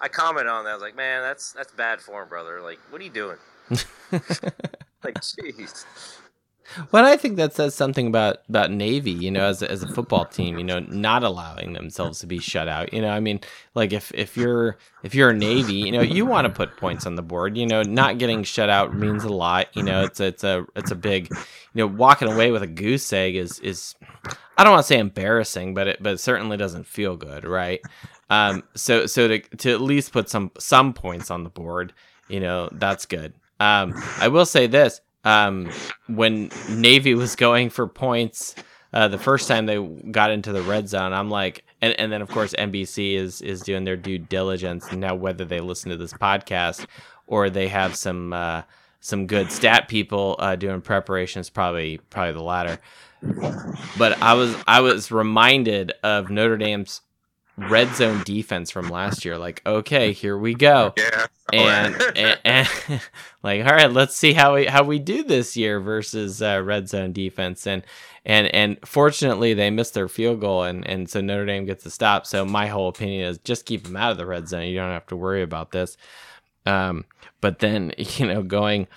I, 0.02 0.06
I 0.06 0.08
commented 0.10 0.52
on 0.52 0.66
that. 0.66 0.72
I 0.72 0.74
was 0.74 0.82
like, 0.82 0.98
man, 0.98 1.22
that's 1.22 1.54
that's 1.54 1.72
bad 1.72 2.02
form, 2.02 2.28
brother. 2.28 2.60
Like, 2.62 2.80
what 2.90 3.00
are 3.00 3.04
you 3.06 3.10
doing? 3.10 3.38
Like, 5.04 5.22
jeez. 5.22 5.86
Well, 6.92 7.06
I 7.06 7.18
think 7.18 7.38
that 7.38 7.54
says 7.54 7.76
something 7.76 8.08
about 8.08 8.38
about 8.50 8.72
Navy, 8.72 9.12
you 9.12 9.32
know, 9.32 9.46
as 9.46 9.62
a, 9.62 9.72
as 9.72 9.84
a 9.84 9.88
football 9.88 10.26
team, 10.26 10.58
you 10.58 10.64
know, 10.64 10.80
not 10.80 11.24
allowing 11.24 11.74
themselves 11.74 12.20
to 12.20 12.28
be 12.28 12.40
shut 12.40 12.68
out. 12.68 12.94
You 12.94 13.02
know, 13.02 13.10
I 13.10 13.20
mean, 13.20 13.40
like 13.74 13.94
if 13.94 14.12
if 14.14 14.36
you're 14.36 14.78
if 15.04 15.16
you're 15.16 15.30
a 15.30 15.36
Navy, 15.36 15.76
you 15.76 15.92
know, 15.92 16.02
you 16.02 16.26
want 16.26 16.46
to 16.46 16.54
put 16.54 16.78
points 16.78 17.06
on 17.06 17.16
the 17.16 17.22
board. 17.22 17.58
You 17.58 17.66
know, 17.66 17.84
not 17.84 18.18
getting 18.18 18.44
shut 18.44 18.70
out 18.70 18.96
means 18.96 19.24
a 19.24 19.30
lot. 19.30 19.68
You 19.76 19.84
know, 19.84 20.04
it's 20.04 20.20
it's 20.20 20.44
a 20.44 20.66
it's 20.76 20.92
a 20.92 20.96
big, 20.96 21.30
you 21.32 21.38
know, 21.76 21.88
walking 21.88 22.32
away 22.32 22.52
with 22.52 22.64
a 22.64 22.68
goose 22.68 23.12
egg 23.14 23.36
is 23.36 23.60
is 23.60 23.96
I 24.58 24.64
don't 24.64 24.74
want 24.74 24.84
to 24.84 24.88
say 24.88 25.00
embarrassing, 25.00 25.74
but 25.74 25.88
it 25.88 26.04
but 26.04 26.14
it 26.14 26.20
certainly 26.20 26.58
doesn't 26.58 26.88
feel 26.88 27.16
good, 27.16 27.46
right? 27.46 27.82
Um, 28.30 28.64
so 28.76 29.06
so 29.06 29.28
to 29.28 29.40
to 29.40 29.72
at 29.72 29.82
least 29.82 30.12
put 30.12 30.30
some 30.30 30.52
some 30.60 30.94
points 30.94 31.32
on 31.32 31.44
the 31.44 31.50
board, 31.50 31.94
you 32.28 32.40
know, 32.40 32.70
that's 32.72 33.06
good. 33.06 33.34
Um, 33.60 33.94
I 34.20 34.28
will 34.28 34.46
say 34.46 34.68
this: 34.68 35.02
um, 35.28 35.70
when 36.08 36.50
Navy 36.70 37.14
was 37.14 37.36
going 37.36 37.70
for 37.70 37.86
points 37.86 38.56
uh, 38.94 39.10
the 39.10 39.18
first 39.18 39.50
time 39.50 39.66
they 39.66 39.78
got 40.10 40.32
into 40.32 40.54
the 40.54 40.62
red 40.62 40.88
zone, 40.88 41.12
I'm 41.12 41.30
like, 41.30 41.66
and, 41.82 41.94
and 42.00 42.10
then 42.12 42.22
of 42.22 42.30
course 42.30 42.54
NBC 42.58 43.16
is 43.16 43.42
is 43.42 43.62
doing 43.62 43.84
their 43.84 43.98
due 43.98 44.18
diligence 44.18 44.90
now 44.94 45.16
whether 45.16 45.44
they 45.44 45.60
listen 45.60 45.92
to 45.92 45.98
this 45.98 46.14
podcast 46.14 46.88
or 47.28 47.50
they 47.50 47.68
have 47.68 47.98
some 47.98 48.32
uh, 48.32 48.62
some 49.02 49.28
good 49.28 49.52
stat 49.52 49.90
people 49.90 50.38
uh, 50.40 50.56
doing 50.56 50.80
preparations, 50.80 51.50
probably 51.50 51.98
probably 52.10 52.34
the 52.34 52.44
latter. 52.44 52.80
But 53.98 54.22
I 54.22 54.34
was 54.34 54.56
I 54.66 54.80
was 54.80 55.12
reminded 55.12 55.92
of 56.04 56.30
Notre 56.30 56.58
Dame's 56.58 57.02
red 57.58 57.94
zone 57.96 58.24
defense 58.24 58.70
from 58.70 58.90
last 58.90 59.26
year. 59.26 59.38
Like, 59.38 59.62
okay, 59.66 60.14
here 60.14 60.38
we 60.38 60.54
go. 60.54 60.94
Yeah. 60.98 61.26
and, 61.54 61.96
and, 62.16 62.40
and 62.44 63.02
like 63.42 63.66
all 63.66 63.72
right 63.72 63.90
let's 63.90 64.14
see 64.14 64.34
how 64.34 64.56
we 64.56 64.66
how 64.66 64.84
we 64.84 65.00
do 65.00 65.24
this 65.24 65.56
year 65.56 65.80
versus 65.80 66.42
uh, 66.42 66.62
red 66.64 66.90
zone 66.90 67.14
defense. 67.14 67.66
And 67.66 67.84
and 68.26 68.54
and 68.54 68.78
fortunately 68.86 69.54
they 69.54 69.70
missed 69.70 69.94
their 69.94 70.10
field 70.10 70.42
goal 70.42 70.64
and 70.64 70.86
and 70.86 71.10
so 71.10 71.22
Notre 71.22 71.46
Dame 71.46 71.66
gets 71.66 71.86
a 71.86 71.92
stop. 71.92 72.26
So 72.26 72.46
my 72.46 72.68
whole 72.68 72.90
opinion 72.90 73.28
is 73.28 73.38
just 73.40 73.66
keep 73.66 73.86
them 73.86 73.96
out 73.96 74.12
of 74.12 74.18
the 74.18 74.26
red 74.26 74.48
zone. 74.50 74.68
You 74.68 74.76
don't 74.76 74.92
have 74.92 75.08
to 75.08 75.16
worry 75.16 75.42
about 75.42 75.72
this. 75.72 75.98
Um 76.66 77.06
but 77.40 77.60
then 77.60 77.94
you 77.98 78.28
know 78.28 78.44
going 78.44 78.88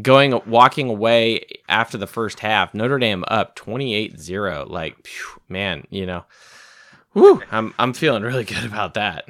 going 0.00 0.40
walking 0.46 0.88
away 0.88 1.44
after 1.68 1.98
the 1.98 2.06
first 2.06 2.40
half 2.40 2.72
Notre 2.72 2.98
Dame 2.98 3.24
up 3.28 3.56
28-0 3.56 4.70
like 4.70 5.06
phew, 5.06 5.42
man 5.48 5.84
you 5.90 6.06
know 6.06 6.24
whew, 7.12 7.42
I'm 7.50 7.74
I'm 7.78 7.92
feeling 7.92 8.22
really 8.22 8.44
good 8.44 8.64
about 8.64 8.94
that 8.94 9.28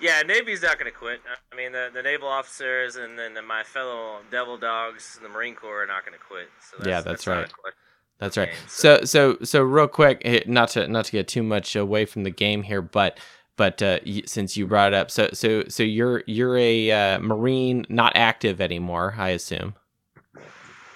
Yeah, 0.00 0.20
Navy's 0.22 0.62
not 0.62 0.78
going 0.78 0.90
to 0.90 0.96
quit. 0.96 1.20
I 1.50 1.56
mean, 1.56 1.72
the, 1.72 1.88
the 1.92 2.02
naval 2.02 2.28
officers 2.28 2.96
and 2.96 3.18
then 3.18 3.38
my 3.46 3.62
fellow 3.62 4.18
Devil 4.30 4.58
Dogs 4.58 5.16
in 5.16 5.22
the 5.22 5.30
Marine 5.30 5.54
Corps 5.54 5.84
are 5.84 5.86
not 5.86 6.04
going 6.04 6.12
to 6.18 6.22
quit. 6.22 6.48
So 6.60 6.76
that's, 6.78 6.88
Yeah, 6.88 7.00
that's 7.00 7.26
not 7.26 7.36
a 7.36 7.40
right. 7.40 7.52
That's 8.18 8.36
right. 8.36 8.50
game, 8.50 8.56
So 8.68 9.04
so 9.04 9.38
so 9.42 9.62
real 9.62 9.88
quick, 9.88 10.20
eh, 10.24 10.40
not 10.46 10.68
to 10.70 10.86
not 10.88 11.06
to 11.06 11.12
get 11.12 11.28
too 11.28 11.42
much 11.42 11.74
away 11.74 12.04
from 12.04 12.24
the 12.24 12.30
game 12.30 12.62
here, 12.62 12.82
but 12.82 13.18
but 13.56 13.80
uh, 13.82 14.00
since 14.26 14.56
you 14.56 14.66
brought 14.66 14.92
it 14.92 14.96
up, 14.96 15.10
so 15.10 15.30
so 15.32 15.64
so 15.68 15.82
you're 15.82 16.22
you're 16.26 16.56
a 16.56 16.90
uh, 16.90 17.18
Marine, 17.20 17.86
not 17.88 18.12
active 18.14 18.60
anymore, 18.60 19.14
I 19.16 19.30
assume. 19.30 19.74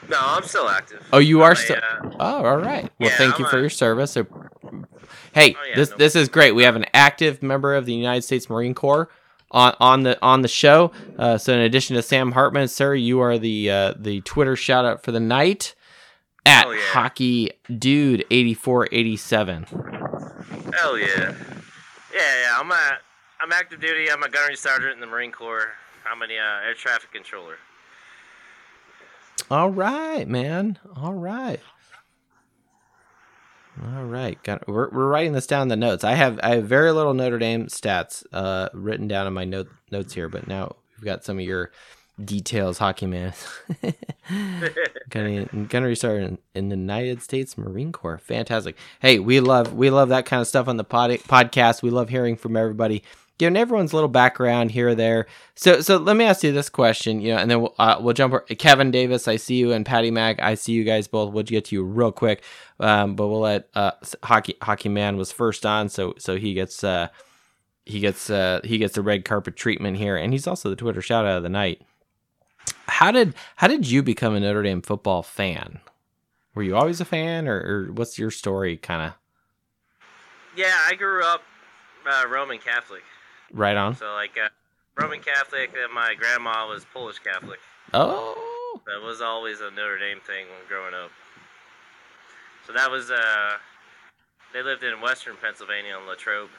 No, 0.08 0.16
I'm 0.20 0.42
still 0.44 0.68
active. 0.68 1.06
Oh, 1.12 1.18
you 1.18 1.42
are 1.42 1.54
still. 1.54 1.76
uh, 1.76 2.10
Oh, 2.18 2.44
all 2.44 2.56
right. 2.56 2.90
Well, 2.98 3.10
Yeah, 3.10 3.16
thank 3.16 3.34
I'm 3.34 3.40
you 3.44 3.50
for 3.50 3.58
a- 3.58 3.60
your 3.60 3.70
service. 3.70 4.14
Hey, 4.14 4.24
Oh, 4.24 5.64
yeah, 5.68 5.74
this 5.76 5.90
no 5.90 5.96
this 5.96 6.16
is 6.16 6.28
great. 6.28 6.52
We 6.54 6.62
have 6.64 6.76
an 6.76 6.86
active 6.94 7.42
member 7.42 7.74
of 7.74 7.86
the 7.86 7.92
United 7.94 8.22
States 8.22 8.48
Marine 8.48 8.74
Corps 8.74 9.08
on 9.50 9.74
on 9.80 10.02
the 10.02 10.18
on 10.22 10.42
the 10.42 10.48
show. 10.48 10.92
Uh, 11.18 11.36
so, 11.38 11.52
in 11.52 11.60
addition 11.60 11.96
to 11.96 12.02
Sam 12.02 12.32
Hartman, 12.32 12.68
sir, 12.68 12.94
you 12.94 13.20
are 13.20 13.38
the 13.38 13.70
uh, 13.70 13.94
the 13.96 14.20
Twitter 14.22 14.56
shout 14.56 14.84
out 14.84 15.02
for 15.02 15.12
the 15.12 15.20
night 15.20 15.74
at 16.46 16.66
Oh, 16.66 16.70
yeah. 16.72 16.80
Hockey 16.92 17.50
Dude 17.78 18.24
eighty 18.30 18.54
four 18.54 18.88
eighty 18.92 19.16
seven. 19.16 19.64
Hell 20.74 20.98
yeah. 20.98 21.34
Yeah, 22.14 22.40
yeah. 22.42 22.56
I'm 22.58 22.70
a, 22.70 22.98
I'm 23.40 23.52
active 23.52 23.80
duty. 23.80 24.10
I'm 24.10 24.22
a 24.22 24.28
gunnery 24.28 24.56
sergeant 24.56 24.92
in 24.94 25.00
the 25.00 25.06
Marine 25.06 25.32
Corps. 25.32 25.72
I'm 26.10 26.22
an 26.22 26.30
uh, 26.30 26.66
air 26.66 26.74
traffic 26.74 27.12
controller. 27.12 27.56
All 29.50 29.70
right, 29.70 30.26
man. 30.28 30.78
All 30.96 31.14
right. 31.14 31.60
All 33.82 34.04
right. 34.04 34.42
Got 34.42 34.66
we're 34.66 34.90
we're 34.90 35.08
writing 35.08 35.32
this 35.32 35.46
down 35.46 35.62
in 35.62 35.68
the 35.68 35.76
notes. 35.76 36.04
I 36.04 36.14
have 36.14 36.40
I 36.42 36.56
have 36.56 36.64
very 36.64 36.92
little 36.92 37.14
Notre 37.14 37.38
Dame 37.38 37.66
stats 37.66 38.24
uh 38.32 38.68
written 38.72 39.08
down 39.08 39.26
in 39.26 39.32
my 39.32 39.44
note 39.44 39.68
notes 39.90 40.14
here, 40.14 40.28
but 40.28 40.48
now 40.48 40.76
we've 40.96 41.04
got 41.04 41.24
some 41.24 41.38
of 41.38 41.44
your 41.44 41.70
details, 42.22 42.78
hockey 42.78 43.06
man. 43.06 43.32
Gunnery, 45.08 45.48
gunnery 45.68 45.96
sergeant 45.96 46.40
in 46.54 46.68
the 46.68 46.76
United 46.76 47.22
States 47.22 47.56
Marine 47.56 47.92
Corps. 47.92 48.18
Fantastic. 48.18 48.76
Hey, 49.00 49.18
we 49.18 49.40
love 49.40 49.72
we 49.72 49.90
love 49.90 50.08
that 50.10 50.26
kind 50.26 50.40
of 50.40 50.48
stuff 50.48 50.68
on 50.68 50.76
the 50.76 50.84
pod, 50.84 51.10
podcast. 51.10 51.82
We 51.82 51.90
love 51.90 52.08
hearing 52.08 52.36
from 52.36 52.56
everybody, 52.56 53.02
giving 53.38 53.56
everyone's 53.56 53.94
little 53.94 54.08
background 54.08 54.72
here 54.72 54.88
or 54.88 54.94
there. 54.94 55.26
So 55.54 55.80
so 55.80 55.96
let 55.96 56.16
me 56.16 56.24
ask 56.24 56.42
you 56.42 56.52
this 56.52 56.68
question, 56.68 57.20
you 57.20 57.34
know, 57.34 57.38
and 57.38 57.50
then 57.50 57.60
we'll, 57.62 57.74
uh, 57.78 57.96
we'll 58.00 58.14
jump. 58.14 58.34
Kevin 58.58 58.90
Davis, 58.90 59.28
I 59.28 59.36
see 59.36 59.54
you, 59.54 59.72
and 59.72 59.86
Patty 59.86 60.10
Mac, 60.10 60.40
I 60.40 60.54
see 60.54 60.72
you 60.72 60.84
guys 60.84 61.08
both. 61.08 61.32
We'll 61.32 61.44
get 61.44 61.66
to 61.66 61.76
you 61.76 61.84
real 61.84 62.12
quick, 62.12 62.42
um, 62.80 63.14
but 63.14 63.28
we'll 63.28 63.40
let 63.40 63.68
uh, 63.74 63.92
hockey 64.24 64.56
hockey 64.60 64.88
man 64.88 65.16
was 65.16 65.32
first 65.32 65.64
on, 65.64 65.88
so 65.88 66.14
so 66.18 66.36
he 66.36 66.52
gets 66.52 66.82
uh, 66.84 67.08
he 67.86 68.00
gets 68.00 68.28
uh, 68.28 68.60
he 68.64 68.78
gets 68.78 68.94
the 68.94 69.02
red 69.02 69.24
carpet 69.24 69.56
treatment 69.56 69.96
here, 69.96 70.16
and 70.16 70.32
he's 70.32 70.46
also 70.46 70.68
the 70.68 70.76
Twitter 70.76 71.00
shout 71.00 71.24
out 71.24 71.38
of 71.38 71.42
the 71.42 71.48
night. 71.48 71.80
How 72.86 73.10
did 73.10 73.34
how 73.56 73.68
did 73.68 73.88
you 73.88 74.02
become 74.02 74.34
a 74.34 74.40
Notre 74.40 74.62
Dame 74.62 74.82
football 74.82 75.22
fan? 75.22 75.80
Were 76.54 76.62
you 76.62 76.76
always 76.76 77.00
a 77.00 77.04
fan, 77.04 77.46
or, 77.46 77.60
or 77.60 77.92
what's 77.92 78.18
your 78.18 78.30
story? 78.30 78.76
Kind 78.76 79.02
of 79.02 79.12
Yeah, 80.56 80.74
I 80.88 80.94
grew 80.94 81.24
up 81.24 81.42
uh, 82.04 82.26
Roman 82.28 82.58
Catholic. 82.58 83.02
Right 83.52 83.76
on. 83.76 83.96
So 83.96 84.12
like 84.14 84.36
uh, 84.42 84.48
Roman 84.96 85.20
Catholic, 85.20 85.70
and 85.82 85.92
my 85.92 86.14
grandma 86.18 86.68
was 86.68 86.84
Polish 86.92 87.18
Catholic. 87.18 87.58
Oh, 87.94 88.80
That 88.86 89.02
was 89.04 89.20
always 89.20 89.60
a 89.60 89.70
Notre 89.70 89.98
Dame 89.98 90.20
thing 90.26 90.46
when 90.46 90.68
growing 90.68 90.94
up. 90.94 91.10
So 92.66 92.72
that 92.72 92.90
was 92.90 93.10
uh, 93.10 93.52
they 94.52 94.62
lived 94.62 94.82
in 94.84 95.00
Western 95.00 95.36
Pennsylvania 95.40 95.96
in 96.00 96.06
Latrobe. 96.06 96.50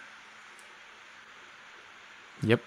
yep. 2.42 2.62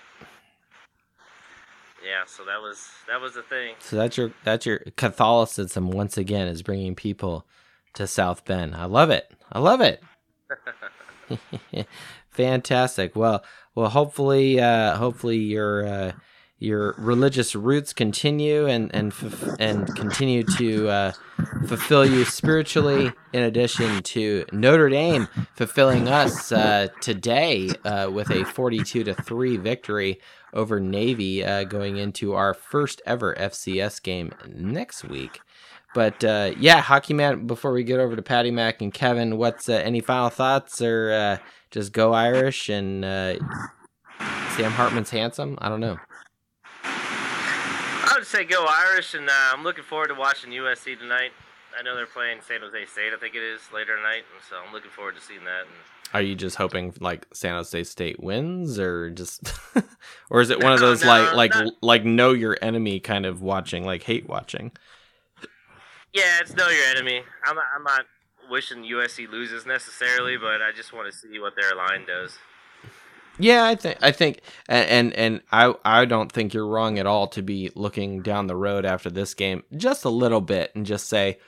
Yeah, 2.05 2.25
so 2.27 2.45
that 2.45 2.61
was 2.61 2.89
that 3.09 3.21
was 3.21 3.35
the 3.35 3.43
thing. 3.43 3.75
So 3.79 3.97
that's 3.97 4.17
your 4.17 4.33
that's 4.45 4.67
your 4.67 4.79
Catholicism 4.97 5.91
once 5.91 6.19
again 6.19 6.49
is 6.49 6.63
bringing 6.63 6.95
people 6.95 7.47
to 7.95 8.07
South 8.07 8.45
Bend. 8.45 8.75
I 8.75 8.87
love 8.87 9.11
it. 9.11 9.31
I 9.53 9.59
love 9.61 9.81
it. 9.81 10.03
Fantastic. 12.33 13.15
Well, 13.15 13.45
well, 13.75 13.91
hopefully, 13.91 14.61
uh, 14.61 14.97
hopefully 14.97 15.39
your 15.39 15.87
uh, 15.87 16.13
your 16.59 16.95
religious 16.99 17.55
roots 17.55 17.93
continue 17.93 18.67
and 18.67 18.95
and 18.95 19.13
fulf- 19.13 19.57
and 19.59 19.87
continue 19.97 20.43
to 20.43 20.89
uh, 20.89 21.13
fulfill 21.67 22.05
you 22.07 22.25
spiritually. 22.25 23.13
In 23.33 23.43
addition 23.43 24.03
to 24.03 24.45
Notre 24.53 24.89
Dame 24.89 25.29
fulfilling 25.55 26.09
us 26.09 26.53
uh, 26.53 26.89
today 27.01 27.71
uh, 27.85 28.11
with 28.11 28.31
a 28.31 28.45
forty-two 28.45 29.05
to 29.05 29.15
three 29.15 29.57
victory 29.57 30.21
over 30.55 30.81
Navy, 30.81 31.43
uh, 31.45 31.65
going 31.65 31.97
into 31.97 32.35
our 32.35 32.53
first 32.53 33.01
ever 33.07 33.35
FCS 33.35 34.03
game 34.03 34.33
next 34.47 35.05
week. 35.05 35.41
But 35.95 36.23
yeah, 36.23 36.81
hockey 36.81 37.13
man. 37.15 37.47
Before 37.47 37.73
we 37.73 37.85
get 37.85 38.01
over 38.01 38.17
to 38.17 38.23
Patty 38.23 38.51
Mac 38.51 38.81
and 38.81 38.93
Kevin, 38.93 39.37
what's 39.39 39.69
any 39.69 40.01
final 40.01 40.31
thoughts 40.31 40.81
or 40.83 41.39
just 41.73 41.93
go 41.93 42.13
Irish 42.13 42.69
and 42.69 43.05
uh, 43.05 43.35
Sam 44.57 44.71
Hartman's 44.71 45.11
handsome? 45.11 45.59
I 45.61 45.69
don't 45.69 45.81
know. 45.81 45.99
I 46.85 48.13
would 48.17 48.27
say 48.27 48.45
go 48.45 48.65
Irish, 48.69 49.15
and 49.15 49.29
uh, 49.29 49.33
I'm 49.53 49.65
looking 49.65 49.83
forward 49.85 50.09
to 50.09 50.15
watching 50.15 50.51
USC 50.53 50.99
tonight. 50.99 51.33
I 51.79 51.83
know 51.83 51.97
they're 51.97 52.07
playing 52.07 52.41
San 52.47 52.61
Jose 52.61 52.85
State, 52.85 53.15
I 53.15 53.19
think 53.19 53.35
it 53.35 53.43
is 53.43 53.61
later 53.73 53.97
tonight, 53.97 54.25
and 54.35 54.45
so 54.49 54.57
I'm 54.65 54.73
looking 54.75 54.91
forward 54.91 55.15
to 55.17 55.23
seeing 55.23 55.45
that. 55.45 55.63
And 55.63 55.71
Are 56.13 56.21
you 56.21 56.35
just 56.35 56.57
hoping 56.57 56.93
like 57.01 57.27
San 57.33 57.55
Jose 57.55 57.85
State 57.85 58.23
wins, 58.23 58.79
or 58.79 59.09
just, 59.11 59.51
or 60.31 60.43
is 60.43 60.51
it 60.51 60.63
one 60.63 60.75
of 60.75 60.81
those 60.81 61.03
no, 61.03 61.09
like 61.09 61.35
like 61.35 61.51
not- 61.55 61.73
like 61.83 62.05
know 62.05 62.33
your 62.33 62.59
enemy 62.61 63.01
kind 63.01 63.25
of 63.25 63.41
watching, 63.41 63.85
like 63.85 64.03
hate 64.03 64.29
watching? 64.29 64.73
yeah, 66.13 66.41
it's 66.43 66.55
know 66.55 66.69
your 66.69 66.85
enemy. 66.95 67.23
I'm 67.47 67.57
I'm 67.59 67.83
not 67.85 68.05
wishing 68.53 68.85
USC 68.85 69.29
loses 69.29 69.65
necessarily, 69.65 70.37
but 70.37 70.61
I 70.61 70.71
just 70.77 70.93
want 70.93 71.11
to 71.11 71.19
see 71.19 71.41
what 71.41 71.55
their 71.57 71.75
line 71.75 72.05
does. 72.07 72.39
Yeah, 73.39 73.65
I 73.65 73.75
think 73.75 73.97
I 74.03 74.13
think 74.13 74.43
and, 74.69 75.13
and 75.15 75.41
I 75.51 75.75
I 75.85 76.05
don't 76.05 76.31
think 76.31 76.53
you're 76.53 76.67
wrong 76.67 76.99
at 76.99 77.07
all 77.07 77.27
to 77.29 77.43
be 77.43 77.71
looking 77.75 78.21
down 78.21 78.47
the 78.47 78.55
road 78.55 78.85
after 78.85 79.09
this 79.09 79.33
game 79.33 79.63
just 79.75 80.05
a 80.05 80.11
little 80.11 80.43
bit 80.43 80.71
and 80.75 80.85
just 80.85 81.09
say, 81.09 81.39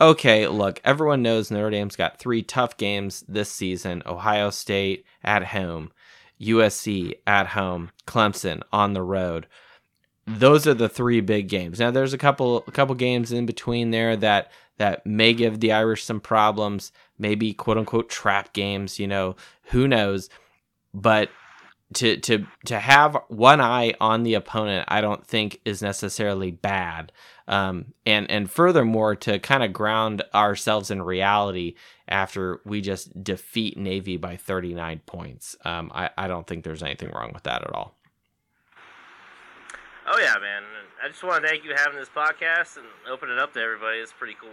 okay, 0.00 0.46
look, 0.46 0.82
everyone 0.84 1.22
knows 1.22 1.50
Notre 1.50 1.70
Dame's 1.70 1.96
got 1.96 2.18
three 2.18 2.42
tough 2.42 2.76
games 2.76 3.24
this 3.26 3.50
season: 3.50 4.02
Ohio 4.04 4.50
State 4.50 5.06
at 5.24 5.46
home, 5.46 5.92
USC 6.38 7.14
at 7.26 7.48
home, 7.48 7.90
Clemson 8.06 8.60
on 8.70 8.92
the 8.92 9.02
road. 9.02 9.46
Those 10.26 10.66
are 10.66 10.74
the 10.74 10.90
three 10.90 11.22
big 11.22 11.48
games. 11.48 11.80
Now 11.80 11.90
there's 11.90 12.12
a 12.12 12.18
couple 12.18 12.64
a 12.68 12.70
couple 12.70 12.94
games 12.94 13.32
in 13.32 13.46
between 13.46 13.92
there 13.92 14.14
that 14.16 14.52
that 14.80 15.04
may 15.04 15.34
give 15.34 15.60
the 15.60 15.72
Irish 15.72 16.04
some 16.04 16.20
problems, 16.20 16.90
maybe 17.18 17.52
quote 17.52 17.76
unquote 17.76 18.08
trap 18.08 18.52
games, 18.54 18.98
you 18.98 19.06
know, 19.06 19.36
who 19.64 19.86
knows 19.86 20.30
but 20.92 21.30
to 21.94 22.16
to 22.18 22.46
to 22.66 22.78
have 22.78 23.16
one 23.28 23.60
eye 23.60 23.94
on 24.00 24.22
the 24.22 24.34
opponent, 24.34 24.86
I 24.88 25.00
don't 25.00 25.26
think 25.26 25.60
is 25.64 25.82
necessarily 25.82 26.50
bad. 26.50 27.12
Um, 27.48 27.94
and 28.06 28.30
and 28.30 28.50
furthermore, 28.50 29.16
to 29.16 29.38
kind 29.40 29.64
of 29.64 29.72
ground 29.72 30.22
ourselves 30.32 30.90
in 30.90 31.02
reality 31.02 31.74
after 32.08 32.60
we 32.64 32.80
just 32.80 33.22
defeat 33.22 33.76
Navy 33.76 34.16
by 34.16 34.36
39 34.36 35.00
points, 35.04 35.56
um, 35.64 35.90
I 35.92 36.10
I 36.16 36.28
don't 36.28 36.46
think 36.46 36.62
there's 36.62 36.82
anything 36.82 37.10
wrong 37.10 37.32
with 37.34 37.42
that 37.42 37.62
at 37.62 37.74
all. 37.74 37.96
Oh 40.06 40.18
yeah, 40.18 40.38
man! 40.40 40.62
I 41.02 41.08
just 41.08 41.22
want 41.24 41.42
to 41.42 41.48
thank 41.48 41.64
you 41.64 41.70
for 41.74 41.80
having 41.80 41.98
this 41.98 42.08
podcast 42.08 42.76
and 42.76 42.86
open 43.10 43.30
it 43.30 43.38
up 43.38 43.54
to 43.54 43.60
everybody. 43.60 43.98
It's 43.98 44.12
pretty 44.12 44.36
cool. 44.40 44.50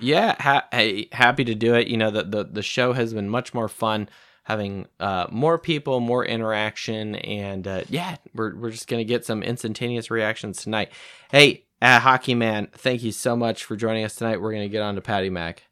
Yeah, 0.00 0.40
ha- 0.40 0.66
hey, 0.72 1.08
happy 1.12 1.44
to 1.44 1.54
do 1.54 1.74
it. 1.74 1.86
You 1.88 1.98
know, 1.98 2.10
the, 2.10 2.22
the 2.22 2.44
the 2.44 2.62
show 2.62 2.94
has 2.94 3.12
been 3.12 3.28
much 3.28 3.52
more 3.52 3.68
fun 3.68 4.08
having 4.44 4.86
uh, 4.98 5.26
more 5.30 5.58
people, 5.58 6.00
more 6.00 6.24
interaction, 6.24 7.16
and 7.16 7.66
uh, 7.66 7.82
yeah, 7.88 8.16
we're 8.34 8.56
we're 8.56 8.70
just 8.70 8.88
gonna 8.88 9.04
get 9.04 9.24
some 9.26 9.42
instantaneous 9.42 10.10
reactions 10.10 10.62
tonight. 10.62 10.90
Hey, 11.30 11.64
uh, 11.82 12.00
hockey 12.00 12.34
man, 12.34 12.68
thank 12.72 13.02
you 13.02 13.12
so 13.12 13.36
much 13.36 13.64
for 13.64 13.76
joining 13.76 14.04
us 14.04 14.14
tonight. 14.16 14.40
We're 14.40 14.52
gonna 14.52 14.68
get 14.68 14.82
on 14.82 14.94
to 14.94 15.02
Patty 15.02 15.30
Mac. 15.30 15.64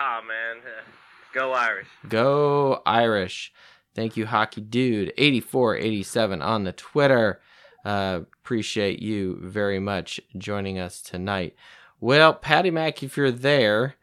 Ah, 0.00 0.20
man, 0.26 0.62
go 1.34 1.52
Irish. 1.52 1.88
Go 2.08 2.82
Irish. 2.86 3.52
Thank 3.94 4.16
you, 4.16 4.26
hockey 4.26 4.60
dude. 4.60 5.12
8487 5.18 6.40
on 6.40 6.62
the 6.62 6.72
Twitter. 6.72 7.40
Uh, 7.84 8.20
appreciate 8.42 9.00
you 9.00 9.38
very 9.42 9.78
much 9.78 10.20
joining 10.36 10.78
us 10.78 11.00
tonight. 11.00 11.54
Well, 12.00 12.34
Patty 12.34 12.70
Mac, 12.70 13.02
if 13.02 13.16
you're 13.16 13.30
there 13.30 13.96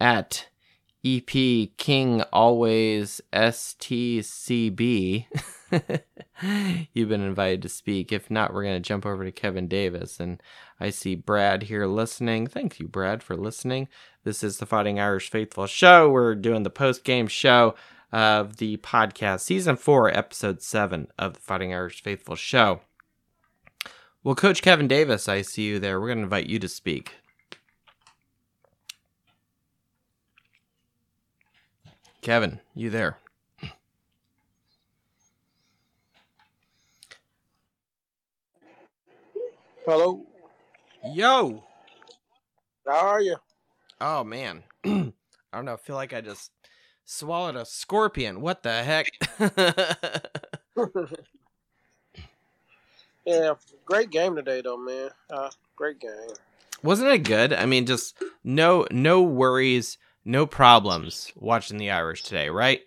at 0.00 0.48
EP 1.04 1.28
King 1.76 2.22
Always 2.32 3.20
STCB. 3.32 5.26
You've 6.94 7.08
been 7.08 7.20
invited 7.20 7.62
to 7.62 7.68
speak. 7.68 8.10
If 8.10 8.30
not, 8.30 8.54
we're 8.54 8.62
going 8.62 8.82
to 8.82 8.88
jump 8.88 9.04
over 9.04 9.24
to 9.24 9.32
Kevin 9.32 9.68
Davis. 9.68 10.18
And 10.18 10.42
I 10.80 10.90
see 10.90 11.14
Brad 11.14 11.64
here 11.64 11.86
listening. 11.86 12.46
Thank 12.46 12.80
you, 12.80 12.88
Brad, 12.88 13.22
for 13.22 13.36
listening. 13.36 13.88
This 14.24 14.42
is 14.42 14.58
the 14.58 14.66
Fighting 14.66 14.98
Irish 14.98 15.30
Faithful 15.30 15.66
Show. 15.66 16.08
We're 16.08 16.34
doing 16.34 16.62
the 16.62 16.70
post 16.70 17.04
game 17.04 17.26
show 17.26 17.74
of 18.14 18.58
the 18.58 18.76
podcast, 18.76 19.40
season 19.40 19.74
four, 19.74 20.08
episode 20.08 20.62
seven 20.62 21.08
of 21.18 21.34
the 21.34 21.40
Fighting 21.40 21.74
Irish 21.74 22.00
Faithful 22.00 22.36
Show. 22.36 22.80
Well, 24.22 24.36
Coach 24.36 24.62
Kevin 24.62 24.86
Davis, 24.86 25.28
I 25.28 25.42
see 25.42 25.64
you 25.64 25.80
there. 25.80 26.00
We're 26.00 26.06
going 26.06 26.18
to 26.18 26.24
invite 26.24 26.46
you 26.46 26.60
to 26.60 26.68
speak. 26.68 27.16
Kevin, 32.22 32.60
you 32.72 32.88
there? 32.88 33.18
Hello. 39.84 40.24
Yo. 41.12 41.64
How 42.86 43.08
are 43.08 43.20
you? 43.20 43.36
Oh 44.00 44.22
man. 44.22 44.62
I 44.84 45.12
don't 45.52 45.64
know. 45.64 45.74
I 45.74 45.76
feel 45.76 45.96
like 45.96 46.14
I 46.14 46.20
just 46.20 46.52
swallowed 47.04 47.56
a 47.56 47.64
scorpion. 47.64 48.40
What 48.40 48.62
the 48.62 48.82
heck? 48.82 49.06
yeah, 53.24 53.54
great 53.84 54.10
game 54.10 54.36
today 54.36 54.60
though, 54.62 54.76
man. 54.76 55.10
Uh, 55.30 55.50
great 55.76 56.00
game. 56.00 56.10
Wasn't 56.82 57.08
it 57.08 57.24
good? 57.24 57.52
I 57.52 57.66
mean, 57.66 57.86
just 57.86 58.22
no 58.42 58.86
no 58.90 59.22
worries 59.22 59.98
no 60.24 60.46
problems 60.46 61.32
watching 61.36 61.78
the 61.78 61.90
Irish 61.90 62.22
today, 62.22 62.48
right? 62.48 62.80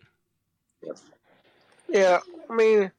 Yeah, 1.90 2.20
I 2.50 2.54
mean, 2.54 2.92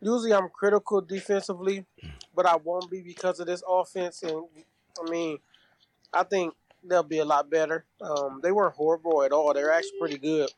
usually 0.00 0.34
I'm 0.34 0.48
critical 0.50 1.00
defensively, 1.00 1.86
but 2.34 2.46
I 2.46 2.56
won't 2.56 2.90
be 2.90 3.00
because 3.00 3.40
of 3.40 3.46
this 3.46 3.62
offense. 3.66 4.22
And 4.22 4.44
I 5.00 5.10
mean, 5.10 5.38
I 6.12 6.24
think 6.24 6.54
they'll 6.82 7.02
be 7.02 7.18
a 7.18 7.24
lot 7.24 7.50
better. 7.50 7.84
Um, 8.00 8.40
they 8.42 8.52
weren't 8.52 8.74
horrible 8.74 9.22
at 9.22 9.32
all. 9.32 9.54
They're 9.54 9.72
actually 9.72 9.98
pretty 9.98 10.18
good. 10.18 10.50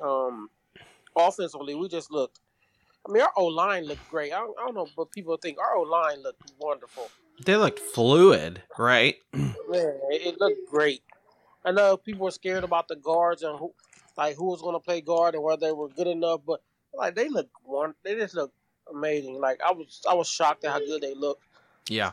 Um, 0.00 0.50
offensively, 1.16 1.74
we 1.74 1.88
just 1.88 2.10
looked. 2.10 2.40
I 3.08 3.12
mean, 3.12 3.22
our 3.22 3.32
O 3.36 3.46
line 3.46 3.84
looked 3.84 4.08
great. 4.10 4.32
I 4.32 4.38
don't, 4.38 4.58
I 4.58 4.64
don't 4.64 4.74
know, 4.74 4.86
but 4.96 5.10
people 5.10 5.36
think 5.36 5.58
our 5.58 5.76
O 5.76 5.82
line 5.82 6.22
looked 6.22 6.52
wonderful. 6.58 7.10
They 7.44 7.56
looked 7.56 7.78
fluid, 7.78 8.62
right? 8.78 9.16
Man, 9.32 9.54
it, 9.68 10.40
looked 10.40 10.68
great. 10.70 11.02
I 11.64 11.70
know 11.70 11.96
people 11.96 12.24
were 12.24 12.30
scared 12.30 12.64
about 12.64 12.88
the 12.88 12.96
guards 12.96 13.42
and 13.42 13.58
who, 13.58 13.72
like 14.16 14.36
who 14.36 14.46
was 14.46 14.60
going 14.60 14.74
to 14.74 14.80
play 14.80 15.00
guard 15.00 15.34
and 15.34 15.42
whether 15.42 15.66
they 15.66 15.72
were 15.72 15.88
good 15.88 16.08
enough, 16.08 16.40
but 16.46 16.60
like 16.94 17.14
they 17.14 17.28
look 17.28 17.48
one, 17.62 17.94
they 18.02 18.16
just 18.16 18.34
look 18.34 18.52
amazing. 18.92 19.38
Like 19.40 19.60
I 19.64 19.72
was, 19.72 20.02
I 20.08 20.14
was 20.14 20.28
shocked 20.28 20.64
at 20.64 20.72
how 20.72 20.78
good 20.80 21.00
they 21.00 21.14
look. 21.14 21.40
Yeah. 21.88 22.12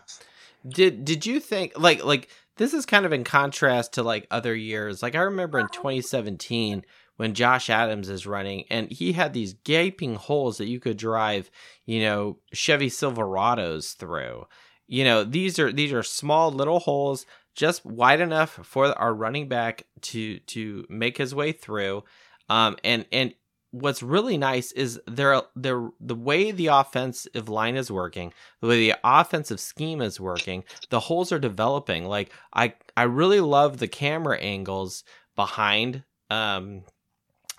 Did 0.68 1.06
Did 1.06 1.26
you 1.26 1.40
think 1.40 1.74
like 1.78 2.04
like 2.04 2.30
this 2.58 2.74
is 2.74 2.86
kind 2.86 3.06
of 3.06 3.14
in 3.14 3.24
contrast 3.24 3.94
to 3.94 4.04
like 4.04 4.28
other 4.32 4.56
years? 4.56 5.04
Like 5.04 5.16
I 5.16 5.22
remember 5.22 5.60
in 5.60 5.68
2017 5.68 6.84
when 7.18 7.34
Josh 7.34 7.70
Adams 7.70 8.10
is 8.10 8.28
running 8.28 8.66
and 8.70 8.92
he 8.92 9.14
had 9.14 9.34
these 9.34 9.54
gaping 9.54 10.16
holes 10.16 10.58
that 10.58 10.68
you 10.68 10.80
could 10.80 10.98
drive, 10.98 11.50
you 11.86 12.02
know, 12.02 12.38
Chevy 12.54 12.90
Silverados 12.90 13.96
through. 13.96 14.46
You 14.88 15.04
know, 15.04 15.24
these 15.24 15.58
are 15.58 15.72
these 15.72 15.94
are 15.94 16.04
small 16.04 16.52
little 16.52 16.80
holes 16.80 17.26
just 17.56 17.86
wide 17.86 18.20
enough 18.20 18.60
for 18.64 18.88
our 19.00 19.14
running 19.14 19.48
back 19.48 19.86
to 20.02 20.40
to 20.40 20.86
make 20.90 21.18
his 21.18 21.34
way 21.34 21.52
through. 21.52 22.04
Um, 22.50 22.78
and 22.84 23.06
and 23.12 23.34
what's 23.72 24.04
really 24.04 24.38
nice 24.38 24.72
is 24.72 25.00
there 25.08 25.42
there 25.56 25.90
the 26.00 26.16
way 26.16 26.52
the 26.52 26.68
offensive 26.68 27.50
line 27.50 27.76
is 27.76 27.92
working, 27.92 28.34
the 28.62 28.68
way 28.68 28.90
the 28.90 28.96
offensive 29.04 29.60
scheme 29.60 30.02
is 30.02 30.20
working, 30.20 30.64
the 30.90 31.00
holes 31.00 31.32
are 31.32 31.40
developing. 31.40 32.06
Like 32.06 32.32
I 32.54 32.74
I 32.96 33.04
really 33.04 33.40
love 33.42 33.78
the 33.78 33.88
camera 33.88 34.38
angles 34.38 35.04
behind 35.36 36.04
um 36.30 36.84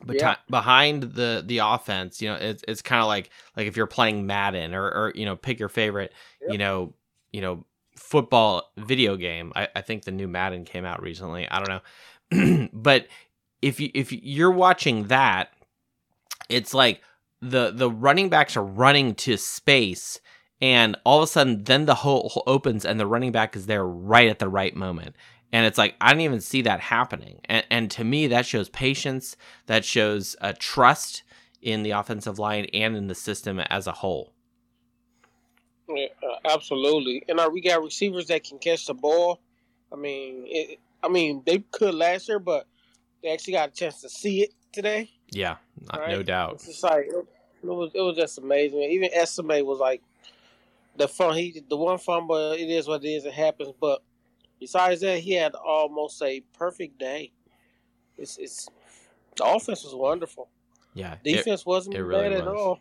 but 0.04 0.16
yeah. 0.16 0.36
behind 0.50 1.02
the 1.02 1.42
the 1.46 1.58
offense 1.58 2.20
you 2.20 2.28
know 2.28 2.34
it's 2.34 2.62
it's 2.68 2.82
kind 2.82 3.00
of 3.00 3.08
like 3.08 3.30
like 3.56 3.66
if 3.66 3.76
you're 3.76 3.86
playing 3.86 4.26
madden 4.26 4.74
or 4.74 4.84
or 4.84 5.12
you 5.14 5.24
know 5.24 5.36
pick 5.36 5.58
your 5.58 5.70
favorite 5.70 6.12
yep. 6.42 6.52
you 6.52 6.58
know 6.58 6.92
you 7.32 7.40
know 7.40 7.64
football 7.96 8.70
video 8.76 9.16
game. 9.16 9.52
I, 9.56 9.68
I 9.74 9.80
think 9.80 10.04
the 10.04 10.12
new 10.12 10.28
Madden 10.28 10.64
came 10.64 10.84
out 10.84 11.02
recently. 11.02 11.48
I 11.48 11.62
don't 11.62 11.82
know, 12.30 12.68
but 12.72 13.08
if 13.62 13.80
you 13.80 13.90
if 13.94 14.12
you're 14.12 14.50
watching 14.50 15.04
that, 15.08 15.50
it's 16.48 16.74
like 16.74 17.00
the 17.40 17.72
the 17.72 17.90
running 17.90 18.28
backs 18.28 18.56
are 18.56 18.64
running 18.64 19.14
to 19.16 19.36
space, 19.36 20.20
and 20.60 20.96
all 21.04 21.18
of 21.18 21.24
a 21.24 21.26
sudden, 21.26 21.64
then 21.64 21.86
the 21.86 21.96
hole 21.96 22.42
opens 22.46 22.84
and 22.84 23.00
the 23.00 23.06
running 23.06 23.32
back 23.32 23.56
is 23.56 23.66
there 23.66 23.84
right 23.84 24.28
at 24.28 24.38
the 24.38 24.48
right 24.48 24.76
moment. 24.76 25.16
And 25.52 25.64
it's 25.64 25.78
like 25.78 25.94
I 26.00 26.08
didn't 26.08 26.22
even 26.22 26.40
see 26.40 26.62
that 26.62 26.80
happening. 26.80 27.40
And, 27.44 27.64
and 27.70 27.90
to 27.92 28.04
me, 28.04 28.26
that 28.28 28.46
shows 28.46 28.68
patience. 28.68 29.36
That 29.66 29.84
shows 29.84 30.36
a 30.40 30.52
trust 30.52 31.22
in 31.62 31.82
the 31.82 31.92
offensive 31.92 32.38
line 32.38 32.66
and 32.72 32.96
in 32.96 33.06
the 33.06 33.14
system 33.14 33.60
as 33.60 33.86
a 33.86 33.92
whole. 33.92 34.32
Yeah, 35.88 36.06
uh, 36.22 36.52
absolutely. 36.52 37.24
And 37.28 37.38
uh, 37.38 37.48
we 37.52 37.60
got 37.60 37.82
receivers 37.82 38.26
that 38.26 38.44
can 38.44 38.58
catch 38.58 38.86
the 38.86 38.94
ball. 38.94 39.40
I 39.92 39.96
mean, 39.96 40.44
it, 40.46 40.78
I 41.02 41.08
mean 41.08 41.42
they 41.46 41.58
could 41.70 41.94
last 41.94 42.28
year, 42.28 42.38
but 42.38 42.66
they 43.22 43.32
actually 43.32 43.54
got 43.54 43.68
a 43.70 43.72
chance 43.72 44.00
to 44.00 44.08
see 44.08 44.42
it 44.42 44.50
today. 44.72 45.10
Yeah, 45.30 45.56
right? 45.92 46.10
no 46.10 46.22
doubt. 46.22 46.54
It's 46.54 46.66
just 46.66 46.82
like 46.82 47.06
it, 47.06 47.26
was, 47.62 47.92
it 47.94 48.00
was 48.00 48.16
just 48.16 48.38
amazing. 48.38 48.82
Even 48.82 49.10
Estime 49.14 49.64
was 49.64 49.78
like 49.78 50.02
the 50.96 51.08
fun. 51.08 51.36
He 51.36 51.62
the 51.68 51.76
one 51.76 51.98
fumble. 51.98 52.52
It 52.52 52.68
is 52.68 52.88
what 52.88 53.04
it 53.04 53.08
is. 53.08 53.24
It 53.24 53.32
happens. 53.32 53.72
But 53.80 54.02
besides 54.60 55.00
that, 55.00 55.18
he 55.20 55.32
had 55.32 55.54
almost 55.54 56.22
a 56.22 56.40
perfect 56.56 56.98
day. 56.98 57.32
It's 58.16 58.38
it's 58.38 58.68
the 59.36 59.44
offense 59.44 59.84
was 59.84 59.94
wonderful. 59.94 60.48
Yeah, 60.94 61.16
defense 61.22 61.62
it, 61.62 61.66
wasn't 61.66 61.96
it 61.96 62.02
really 62.02 62.30
bad 62.30 62.32
was. 62.32 62.40
at 62.40 62.48
all. 62.48 62.80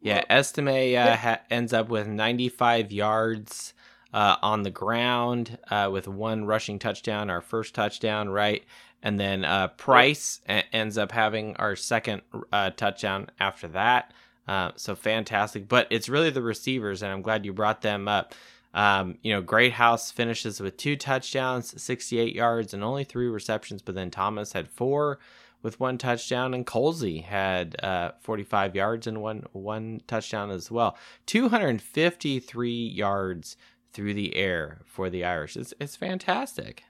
Yeah, 0.00 0.24
Estime 0.28 0.96
uh, 0.96 1.16
ha- 1.16 1.40
ends 1.48 1.72
up 1.72 1.88
with 1.88 2.08
95 2.08 2.90
yards 2.90 3.72
uh, 4.12 4.34
on 4.42 4.64
the 4.64 4.70
ground 4.70 5.58
uh, 5.70 5.88
with 5.92 6.08
one 6.08 6.44
rushing 6.44 6.80
touchdown, 6.80 7.30
our 7.30 7.40
first 7.40 7.72
touchdown, 7.74 8.28
right? 8.28 8.64
and 9.02 9.18
then 9.18 9.44
uh, 9.44 9.68
Price 9.68 10.40
a- 10.48 10.64
ends 10.74 10.96
up 10.96 11.12
having 11.12 11.56
our 11.56 11.74
second 11.76 12.22
uh, 12.52 12.70
touchdown 12.70 13.28
after 13.40 13.68
that. 13.68 14.12
Uh, 14.46 14.72
so 14.76 14.94
fantastic, 14.94 15.68
but 15.68 15.86
it's 15.90 16.08
really 16.08 16.30
the 16.30 16.42
receivers, 16.42 17.02
and 17.02 17.12
I'm 17.12 17.22
glad 17.22 17.44
you 17.44 17.52
brought 17.52 17.82
them 17.82 18.08
up. 18.08 18.34
Um, 18.74 19.18
you 19.22 19.32
know, 19.32 19.42
Greathouse 19.42 20.10
finishes 20.10 20.60
with 20.60 20.76
two 20.76 20.96
touchdowns, 20.96 21.80
68 21.82 22.34
yards, 22.34 22.72
and 22.72 22.82
only 22.82 23.04
three 23.04 23.26
receptions. 23.28 23.82
But 23.82 23.94
then 23.94 24.10
Thomas 24.10 24.52
had 24.54 24.68
four 24.68 25.18
with 25.62 25.78
one 25.78 25.98
touchdown, 25.98 26.54
and 26.54 26.66
Colzie 26.66 27.22
had 27.22 27.76
uh, 27.84 28.12
45 28.20 28.74
yards 28.74 29.06
and 29.06 29.20
one 29.22 29.44
one 29.52 30.00
touchdown 30.06 30.50
as 30.50 30.70
well. 30.70 30.96
253 31.26 32.70
yards 32.88 33.56
through 33.92 34.14
the 34.14 34.34
air 34.36 34.80
for 34.86 35.10
the 35.10 35.24
Irish. 35.24 35.56
It's 35.56 35.74
it's 35.78 35.96
fantastic. 35.96 36.84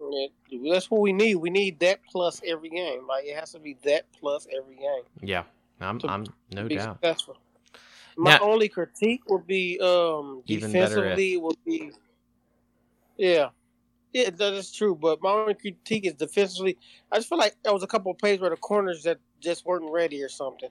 Yeah, 0.00 0.72
that's 0.72 0.90
what 0.90 1.00
we 1.00 1.12
need. 1.12 1.34
We 1.36 1.50
need 1.50 1.80
that 1.80 2.00
plus 2.10 2.40
every 2.46 2.70
game. 2.70 3.06
Like 3.06 3.24
it 3.24 3.36
has 3.36 3.52
to 3.52 3.58
be 3.58 3.76
that 3.84 4.06
plus 4.18 4.46
every 4.56 4.76
game. 4.76 5.02
Yeah, 5.20 5.42
I'm 5.80 5.98
To- 5.98 6.08
I'm 6.08 6.24
no 6.52 6.68
doubt. 6.68 6.96
successful. 7.02 7.36
My 8.20 8.32
Now- 8.32 8.40
only 8.50 8.68
critique 8.68 9.22
would 9.30 9.46
be 9.46 9.78
um 9.80 10.42
defensively 10.44 11.36
would 11.36 11.56
be 11.64 11.92
yeah. 13.16 13.50
Yeah, 14.12 14.30
that 14.30 14.52
is 14.54 14.72
true. 14.72 14.94
But 14.94 15.22
my 15.22 15.30
only 15.30 15.54
critique 15.54 16.06
is 16.06 16.14
defensively. 16.14 16.76
I 17.12 17.16
just 17.16 17.28
feel 17.28 17.38
like 17.38 17.54
there 17.62 17.72
was 17.72 17.82
a 17.82 17.86
couple 17.86 18.10
of 18.10 18.18
plays 18.18 18.40
where 18.40 18.50
the 18.50 18.56
corners 18.56 19.02
that 19.04 19.18
just 19.40 19.64
weren't 19.66 19.90
ready 19.90 20.22
or 20.22 20.28
something. 20.28 20.70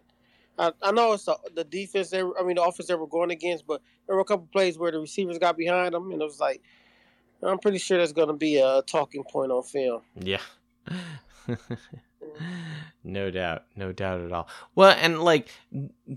I, 0.60 0.72
I 0.82 0.92
know 0.92 1.14
it's 1.14 1.26
the, 1.26 1.38
the 1.56 1.64
defense. 1.64 2.10
They, 2.10 2.24
were- 2.24 2.38
I 2.40 2.44
mean, 2.44 2.56
the 2.56 2.64
offense 2.64 2.88
they 2.88 2.96
were 2.96 3.06
going 3.08 3.30
against, 3.32 3.68
but 3.68 3.82
there 4.08 4.16
were 4.16 4.24
a 4.24 4.26
couple 4.26 4.46
of 4.46 4.52
plays 4.52 4.78
where 4.80 4.92
the 4.92 5.00
receivers 5.00 5.38
got 5.38 5.56
behind 5.56 5.94
them, 5.94 6.12
and 6.12 6.20
it 6.22 6.26
was 6.26 6.40
like, 6.40 6.62
I'm 7.44 7.60
pretty 7.60 7.78
sure 7.78 8.00
that's 8.00 8.12
going 8.12 8.30
to 8.30 8.34
be 8.34 8.58
a 8.58 8.82
talking 8.88 9.24
point 9.24 9.52
on 9.52 9.62
film. 9.62 10.02
Yeah. 10.16 10.42
no 13.04 13.32
doubt. 13.32 13.64
No 13.76 13.92
doubt 13.92 14.22
at 14.22 14.32
all. 14.32 14.48
Well, 14.76 14.96
and 15.00 15.22
like 15.24 15.50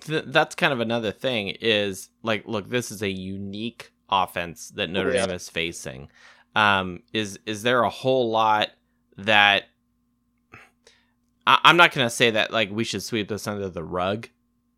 th- 0.01 0.25
that's 0.27 0.55
kind 0.55 0.73
of 0.73 0.81
another 0.81 1.13
thing 1.13 1.49
is 1.61 2.09
like 2.23 2.47
look, 2.47 2.69
this 2.69 2.91
is 2.91 3.03
a 3.03 3.11
unique 3.11 3.93
offense 4.09 4.71
that 4.71 4.91
Notre 4.91 5.13
Yeah. 5.15 5.27
Dame 5.27 5.37
is 5.37 5.49
facing. 5.49 6.09
Um 6.55 7.03
is 7.13 7.39
is 7.47 7.63
there 7.63 7.83
a 7.83 7.91
whole 7.91 8.31
lot 8.31 8.71
that 9.17 9.65
I- 11.47 11.61
I'm 11.65 11.77
not 11.77 11.93
going 11.93 12.07
to 12.07 12.11
say 12.15 12.31
that 12.33 12.53
like 12.53 12.71
we 12.71 12.85
should 12.85 13.03
sweep 13.03 13.29
this 13.29 13.47
under 13.47 13.69
the 13.69 13.85
rug 13.85 14.29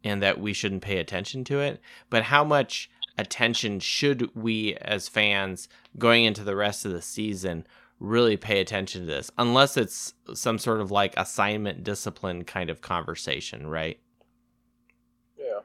and 0.05 0.23
that 0.23 0.41
we 0.41 0.53
shouldn't 0.53 0.83
pay 0.83 0.99
attention 0.99 1.45
to 1.45 1.61
it, 1.61 1.81
but 2.11 2.25
how 2.25 2.45
much 2.45 2.91
attention 3.19 3.79
should 3.79 4.35
we 4.35 4.75
as 4.77 5.09
fans 5.09 5.69
going 5.99 6.25
into 6.25 6.43
the 6.45 6.57
rest 6.57 6.85
of 6.85 6.93
the 6.93 7.03
season 7.03 7.67
really 8.03 8.37
pay 8.37 8.61
attention 8.61 9.03
to 9.03 9.07
this 9.07 9.31
unless 9.39 9.77
it's 9.77 10.13
some 10.35 10.59
sort 10.59 10.81
of 10.81 10.91
like 10.91 11.15
assignment 11.17 11.85
discipline 11.85 12.43
kind 12.45 12.69
of 12.69 12.81
conversation 12.81 13.65
right 13.69 14.01
Yeah. 15.39 15.61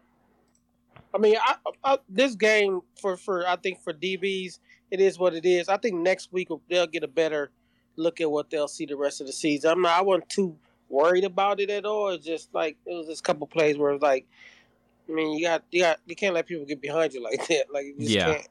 I 1.13 1.17
mean, 1.17 1.36
I, 1.43 1.56
I, 1.84 1.97
this 2.10 2.36
game 2.36 2.82
for 3.02 3.17
for 3.17 3.47
I 3.47 3.56
think 3.56 3.82
for 3.82 3.91
DBs, 3.93 4.60
it 4.91 5.00
is 5.00 5.17
what 5.17 5.34
it 5.34 5.45
is. 5.45 5.67
I 5.67 5.78
think 5.78 5.95
next 5.95 6.32
week 6.32 6.50
they'll 6.69 6.86
get 6.88 7.04
a 7.04 7.08
better 7.08 7.50
look 7.95 8.21
at 8.21 8.30
what 8.30 8.50
they'll 8.52 8.67
see 8.67 8.86
the 8.86 8.95
rest 8.97 9.19
of 9.21 9.28
the 9.28 9.34
season. 9.34 9.71
I'm 9.71 9.82
not. 9.82 9.97
I 9.97 10.02
wasn't 10.04 10.30
too 10.30 10.56
worried 10.89 11.23
about 11.23 11.60
it 11.60 11.69
at 11.71 11.86
all. 11.86 12.10
It's 12.10 12.26
just 12.26 12.54
like 12.54 12.78
it 12.86 12.93
was 12.93 13.08
just 13.08 13.21
a 13.21 13.23
couple 13.23 13.47
plays 13.47 13.78
where 13.78 13.93
it's 13.93 14.04
like, 14.04 14.28
I 15.10 15.13
mean, 15.13 15.38
you 15.38 15.45
got 15.47 15.63
you 15.71 15.82
got 15.82 16.00
you 16.06 16.15
can't 16.15 16.36
let 16.36 16.45
people 16.45 16.65
get 16.65 16.82
behind 16.82 17.13
you 17.13 17.23
like 17.23 17.47
that. 17.50 17.65
Like 17.73 17.86
you 17.86 17.95
just 17.97 18.12
Yeah. 18.12 18.34
can't. 18.36 18.47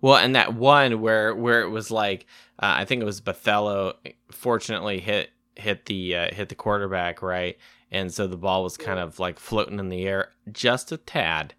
Well 0.00 0.16
and 0.16 0.34
that 0.36 0.54
one 0.54 1.00
where 1.00 1.34
where 1.34 1.62
it 1.62 1.68
was 1.70 1.90
like 1.90 2.26
uh, 2.60 2.74
i 2.78 2.84
think 2.84 3.02
it 3.02 3.04
was 3.04 3.20
Botelho 3.20 3.94
fortunately 4.30 5.00
hit 5.00 5.30
hit 5.56 5.86
the 5.86 6.14
uh, 6.16 6.34
hit 6.34 6.48
the 6.48 6.54
quarterback 6.54 7.20
right? 7.22 7.56
And 7.90 8.12
so 8.12 8.26
the 8.26 8.36
ball 8.36 8.62
was 8.62 8.76
kind 8.76 8.98
of 8.98 9.18
like 9.18 9.38
floating 9.38 9.78
in 9.78 9.88
the 9.88 10.06
air 10.06 10.30
just 10.52 10.92
a 10.92 10.98
tad 10.98 11.54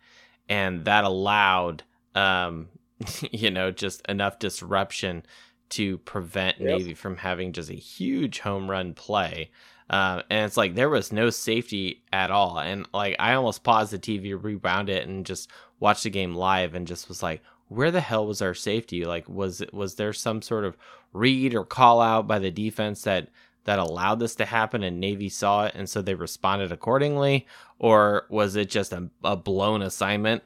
and 0.48 0.86
that 0.86 1.04
allowed 1.04 1.84
um 2.16 2.70
you 3.32 3.50
know 3.52 3.72
just 3.72 4.02
enough 4.08 4.40
disruption 4.40 5.24
to 5.70 5.98
prevent 6.00 6.60
Yep. 6.60 6.68
navy 6.68 6.94
from 6.94 7.18
having 7.18 7.52
just 7.54 7.70
a 7.70 7.76
huge 7.76 8.40
home 8.40 8.70
run 8.70 8.94
play. 8.94 9.52
Uh, 9.90 10.22
and 10.30 10.46
it's 10.46 10.58
like 10.58 10.76
there 10.76 10.90
was 10.90 11.12
no 11.12 11.30
safety 11.32 12.04
at 12.14 12.30
all 12.30 12.60
and 12.60 12.88
like 12.94 13.16
i 13.18 13.34
almost 13.34 13.64
paused 13.64 13.92
the 13.92 13.98
tv 13.98 14.38
rewound 14.40 14.88
it 14.88 15.08
and 15.08 15.26
just 15.26 15.50
watched 15.80 16.04
the 16.04 16.12
game 16.12 16.36
live 16.36 16.76
and 16.76 16.86
just 16.86 17.08
was 17.10 17.24
like 17.24 17.42
where 17.70 17.92
the 17.92 18.02
hell 18.02 18.28
was 18.28 18.42
our 18.42 18.54
safety? 18.54 19.06
Like 19.06 19.28
was 19.30 19.64
was 19.72 19.96
there 19.96 20.14
some 20.14 20.42
sort 20.42 20.66
of 20.66 20.78
read 21.14 21.56
or 21.56 21.66
call 21.66 22.02
out 22.02 22.28
by 22.28 22.40
the 22.40 22.52
defense 22.52 23.04
that 23.04 23.30
that 23.66 23.80
allowed 23.80 24.20
this 24.20 24.36
to 24.36 24.46
happen 24.46 24.84
and 24.84 25.00
navy 25.00 25.30
saw 25.30 25.66
it 25.66 25.74
and 25.76 25.90
so 25.90 26.02
they 26.02 26.16
responded 26.16 26.72
accordingly? 26.72 27.48
Or 27.80 28.26
was 28.30 28.56
it 28.56 28.70
just 28.70 28.92
a, 28.92 29.10
a 29.24 29.36
blown 29.38 29.82
assignment? 29.82 30.44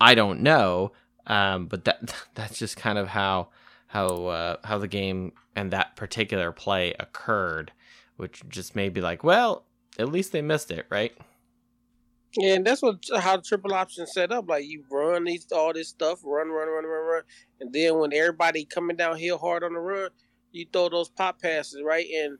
I 0.00 0.14
don't 0.14 0.40
know 0.40 0.92
um, 1.28 1.66
but 1.66 1.84
that 1.84 2.14
that's 2.34 2.58
just 2.58 2.76
kind 2.76 2.98
of 2.98 3.08
how 3.08 3.48
how 3.86 4.06
uh, 4.26 4.56
how 4.64 4.78
the 4.78 4.88
game 4.88 5.32
and 5.54 5.70
that 5.70 5.94
particular 5.94 6.50
play 6.50 6.94
occurred 6.98 7.72
which 8.16 8.42
just 8.48 8.74
made 8.74 8.94
me 8.94 9.00
like 9.00 9.22
well 9.22 9.64
at 9.98 10.08
least 10.08 10.32
they 10.32 10.42
missed 10.42 10.70
it 10.70 10.86
right 10.90 11.16
Yeah, 12.36 12.54
and 12.54 12.66
that's 12.66 12.82
what 12.82 12.98
how 13.18 13.36
the 13.36 13.42
triple 13.42 13.72
option 13.74 14.06
set 14.06 14.30
up. 14.32 14.48
Like 14.48 14.66
you 14.66 14.84
run 14.90 15.24
these 15.24 15.46
all 15.50 15.72
this 15.72 15.88
stuff, 15.88 16.20
run, 16.24 16.48
run, 16.48 16.68
run, 16.68 16.84
run, 16.84 17.06
run, 17.06 17.22
and 17.60 17.72
then 17.72 17.98
when 17.98 18.12
everybody 18.12 18.64
coming 18.64 18.96
downhill 18.96 19.38
hard 19.38 19.64
on 19.64 19.72
the 19.72 19.80
run, 19.80 20.10
you 20.52 20.66
throw 20.72 20.88
those 20.90 21.08
pop 21.08 21.40
passes 21.40 21.82
right, 21.82 22.06
and 22.10 22.38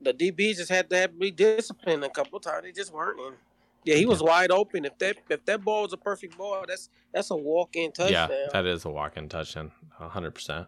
the 0.00 0.12
DBs 0.12 0.56
just 0.56 0.70
had 0.70 0.90
to 0.90 0.96
have 0.96 1.12
to 1.12 1.16
be 1.16 1.30
disciplined 1.30 2.04
a 2.04 2.10
couple 2.10 2.38
times. 2.40 2.64
They 2.64 2.72
just 2.72 2.92
weren't. 2.92 3.20
And 3.20 3.36
yeah, 3.84 3.94
he 3.94 4.04
was 4.04 4.20
wide 4.22 4.50
open. 4.50 4.84
If 4.84 4.98
that 4.98 5.16
if 5.30 5.44
that 5.44 5.62
ball 5.64 5.82
was 5.84 5.92
a 5.92 5.96
perfect 5.96 6.36
ball, 6.36 6.64
that's 6.66 6.88
that's 7.14 7.30
a 7.30 7.36
walk 7.36 7.76
in 7.76 7.92
touchdown. 7.92 8.28
yeah 8.30 8.46
that 8.52 8.66
is 8.66 8.84
a 8.84 8.90
walk-in 8.90 9.28
touchdown 9.28 9.70
100% 10.00 10.66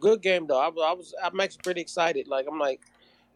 Good 0.00 0.20
game 0.22 0.46
though. 0.46 0.58
I, 0.60 0.68
was- 0.68 0.84
I 0.86 0.92
was 0.92 1.14
I'm 1.22 1.40
actually 1.40 1.60
pretty 1.64 1.80
excited. 1.80 2.28
Like 2.28 2.46
I'm 2.50 2.58
like, 2.58 2.80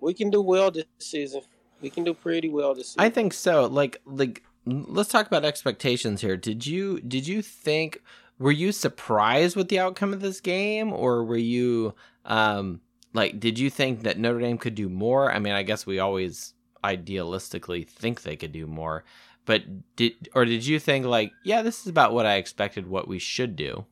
we 0.01 0.15
can 0.15 0.31
do 0.31 0.43
well 0.43 0.71
this 0.71 0.85
season. 0.99 1.43
We 1.81 1.91
can 1.91 2.05
do 2.05 2.15
pretty 2.15 2.49
well 2.49 2.75
this 2.75 2.89
season. 2.89 3.01
I 3.01 3.11
think 3.11 3.33
so. 3.33 3.67
Like 3.67 4.01
like 4.05 4.43
let's 4.67 5.11
talk 5.11 5.27
about 5.27 5.45
expectations 5.45 6.21
here. 6.21 6.37
Did 6.37 6.67
you 6.67 7.01
did 7.01 7.27
you 7.27 7.43
think 7.43 8.03
were 8.39 8.53
you 8.53 8.73
surprised 8.73 9.57
with 9.57 9.69
the 9.69 9.79
outcome 9.79 10.13
of 10.13 10.21
this 10.21 10.41
game 10.41 10.93
or 10.93 11.25
were 11.25 11.37
you 11.37 11.95
um 12.25 12.81
like 13.13 13.41
did 13.41 13.59
you 13.59 13.71
think 13.71 14.03
that 14.03 14.19
Notre 14.19 14.41
Dame 14.41 14.59
could 14.59 14.75
do 14.75 14.89
more? 14.89 15.33
I 15.33 15.39
mean, 15.39 15.53
I 15.53 15.63
guess 15.63 15.87
we 15.87 15.99
always 15.99 16.55
idealistically 16.85 17.87
think 17.87 18.23
they 18.23 18.37
could 18.37 18.53
do 18.53 18.67
more. 18.67 19.05
But 19.47 19.97
did 19.97 20.29
or 20.35 20.45
did 20.45 20.67
you 20.67 20.79
think 20.79 21.07
like, 21.07 21.33
yeah, 21.45 21.63
this 21.63 21.81
is 21.81 21.87
about 21.87 22.13
what 22.13 22.27
I 22.27 22.37
expected 22.37 22.87
what 22.87 23.09
we 23.09 23.19
should 23.19 23.57
do? 23.57 23.87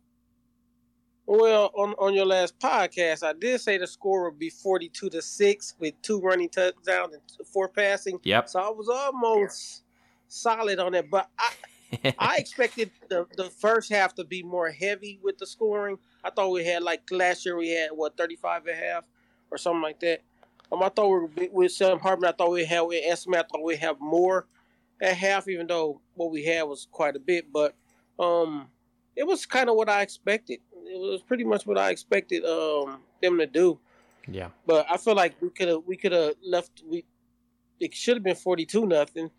Well, 1.30 1.70
on, 1.74 1.94
on 1.98 2.14
your 2.14 2.24
last 2.24 2.58
podcast, 2.58 3.22
I 3.22 3.34
did 3.34 3.60
say 3.60 3.76
the 3.76 3.86
score 3.86 4.30
would 4.30 4.38
be 4.38 4.48
forty-two 4.48 5.10
to 5.10 5.20
six 5.20 5.74
with 5.78 6.00
two 6.00 6.20
running 6.20 6.48
touchdowns 6.48 7.12
and 7.12 7.46
four 7.46 7.68
passing. 7.68 8.18
Yep. 8.22 8.48
So 8.48 8.60
I 8.60 8.70
was 8.70 8.88
almost 8.88 9.82
solid 10.28 10.78
on 10.78 10.94
it, 10.94 11.10
but 11.10 11.28
I 11.38 12.14
I 12.18 12.36
expected 12.38 12.90
the 13.10 13.26
the 13.36 13.50
first 13.50 13.92
half 13.92 14.14
to 14.14 14.24
be 14.24 14.42
more 14.42 14.70
heavy 14.70 15.20
with 15.22 15.36
the 15.36 15.46
scoring. 15.46 15.98
I 16.24 16.30
thought 16.30 16.48
we 16.48 16.64
had 16.64 16.82
like 16.82 17.02
last 17.10 17.44
year 17.44 17.58
we 17.58 17.68
had 17.68 17.90
what 17.90 18.16
35 18.16 18.66
and 18.66 18.70
a 18.70 18.82
half 18.82 19.04
or 19.50 19.58
something 19.58 19.82
like 19.82 20.00
that. 20.00 20.22
Um, 20.72 20.82
I 20.82 20.88
thought 20.88 21.28
we 21.36 21.48
with 21.48 21.72
Sam 21.72 21.98
Hartman. 21.98 22.30
I 22.30 22.32
thought 22.32 22.52
we 22.52 22.64
had 22.64 22.80
with 22.80 23.04
Estime. 23.04 23.34
I 23.34 23.42
thought 23.42 23.62
we 23.62 23.76
have 23.76 24.00
more 24.00 24.46
at 25.02 25.14
half, 25.14 25.46
even 25.46 25.66
though 25.66 26.00
what 26.14 26.30
we 26.30 26.46
had 26.46 26.62
was 26.62 26.88
quite 26.90 27.16
a 27.16 27.20
bit. 27.20 27.52
But 27.52 27.74
um, 28.18 28.68
it 29.18 29.26
was 29.26 29.44
kind 29.46 29.68
of 29.68 29.74
what 29.74 29.88
I 29.88 30.02
expected. 30.02 30.60
It 30.86 30.98
was 30.98 31.20
pretty 31.22 31.44
much 31.44 31.66
what 31.66 31.76
I 31.76 31.90
expected 31.90 32.44
um 32.44 33.00
them 33.20 33.38
to 33.38 33.46
do. 33.46 33.78
yeah. 34.38 34.50
But 34.66 34.86
I 34.88 34.96
feel 34.96 35.14
like 35.14 35.34
we 35.42 35.50
could 35.50 35.68
have 35.68 35.82
we 35.86 35.96
could 35.96 36.12
have 36.12 36.34
left. 36.42 36.82
We 36.88 37.04
it 37.80 37.94
should 37.94 38.16
have 38.16 38.22
been 38.22 38.36
forty 38.36 38.64
two 38.64 38.86
nothing. 38.86 39.30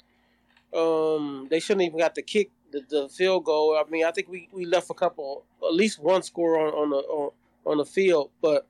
Um, 0.76 1.48
they 1.50 1.60
shouldn't 1.60 1.86
even 1.88 1.98
got 1.98 2.14
the 2.14 2.22
kick 2.22 2.52
the, 2.72 2.82
the 2.90 3.10
field 3.10 3.46
goal. 3.46 3.76
I 3.76 3.90
mean, 3.90 4.06
I 4.06 4.12
think 4.12 4.28
we, 4.30 4.48
we 4.52 4.66
left 4.66 4.92
a 4.92 4.94
couple, 4.94 5.44
at 5.64 5.74
least 5.74 6.00
one 6.00 6.22
score 6.24 6.60
on 6.60 6.74
on 6.74 6.90
the 6.92 6.98
on, 6.98 7.32
on 7.66 7.78
the 7.78 7.86
field, 7.86 8.30
but 8.42 8.68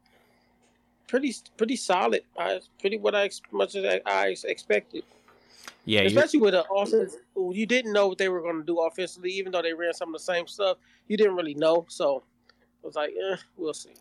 pretty 1.08 1.34
pretty 1.58 1.76
solid. 1.76 2.24
I 2.38 2.62
pretty 2.80 2.98
what 2.98 3.16
I 3.16 3.30
much 3.52 3.76
as 3.76 3.84
I, 3.84 4.02
I 4.06 4.36
expected, 4.46 5.04
Yeah, 5.86 6.02
especially 6.02 6.40
with 6.42 6.54
the 6.54 6.70
offense. 6.70 7.16
You 7.36 7.66
didn't 7.66 7.94
know 7.94 8.08
what 8.08 8.18
they 8.18 8.30
were 8.30 8.42
going 8.42 8.58
to 8.58 8.64
do 8.64 8.80
offensively, 8.80 9.32
even 9.32 9.52
though 9.52 9.62
they 9.62 9.74
ran 9.74 9.94
some 9.94 10.10
of 10.10 10.14
the 10.14 10.24
same 10.24 10.48
stuff. 10.48 10.78
You 11.08 11.18
didn't 11.18 11.36
really 11.36 11.56
know, 11.56 11.86
so 11.90 12.24
I 12.84 12.88
was 12.88 12.96
like, 12.96 13.12
eh, 13.12 13.38
we'll 13.58 13.74
see. 13.74 13.94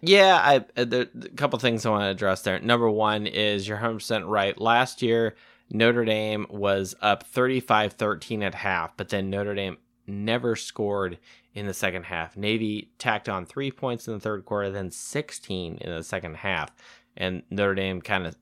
Yeah, 0.00 0.36
I 0.36 0.80
uh, 0.80 1.04
couple 1.36 1.58
things 1.58 1.84
I 1.84 1.90
want 1.90 2.02
to 2.02 2.08
address 2.08 2.42
there. 2.42 2.60
Number 2.60 2.88
one 2.88 3.26
is 3.26 3.66
you're 3.66 3.78
100% 3.78 4.28
right. 4.28 4.58
Last 4.60 5.02
year, 5.02 5.34
Notre 5.70 6.04
Dame 6.04 6.46
was 6.48 6.94
up 7.00 7.28
35-13 7.30 8.42
at 8.42 8.54
half, 8.54 8.96
but 8.96 9.08
then 9.08 9.28
Notre 9.28 9.54
Dame 9.54 9.78
never 10.06 10.56
scored 10.56 11.18
in 11.54 11.66
the 11.66 11.74
second 11.74 12.04
half. 12.04 12.36
Navy 12.36 12.90
tacked 12.98 13.28
on 13.28 13.44
three 13.44 13.70
points 13.70 14.06
in 14.06 14.14
the 14.14 14.20
third 14.20 14.44
quarter, 14.44 14.70
then 14.70 14.90
16 14.90 15.78
in 15.80 15.90
the 15.90 16.04
second 16.04 16.36
half. 16.36 16.70
And 17.16 17.42
Notre 17.50 17.74
Dame 17.74 18.00
kind 18.00 18.26
of, 18.26 18.36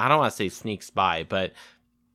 I 0.00 0.08
don't 0.08 0.18
want 0.18 0.32
to 0.32 0.36
say 0.36 0.48
sneaks 0.48 0.90
by, 0.90 1.24
but 1.24 1.52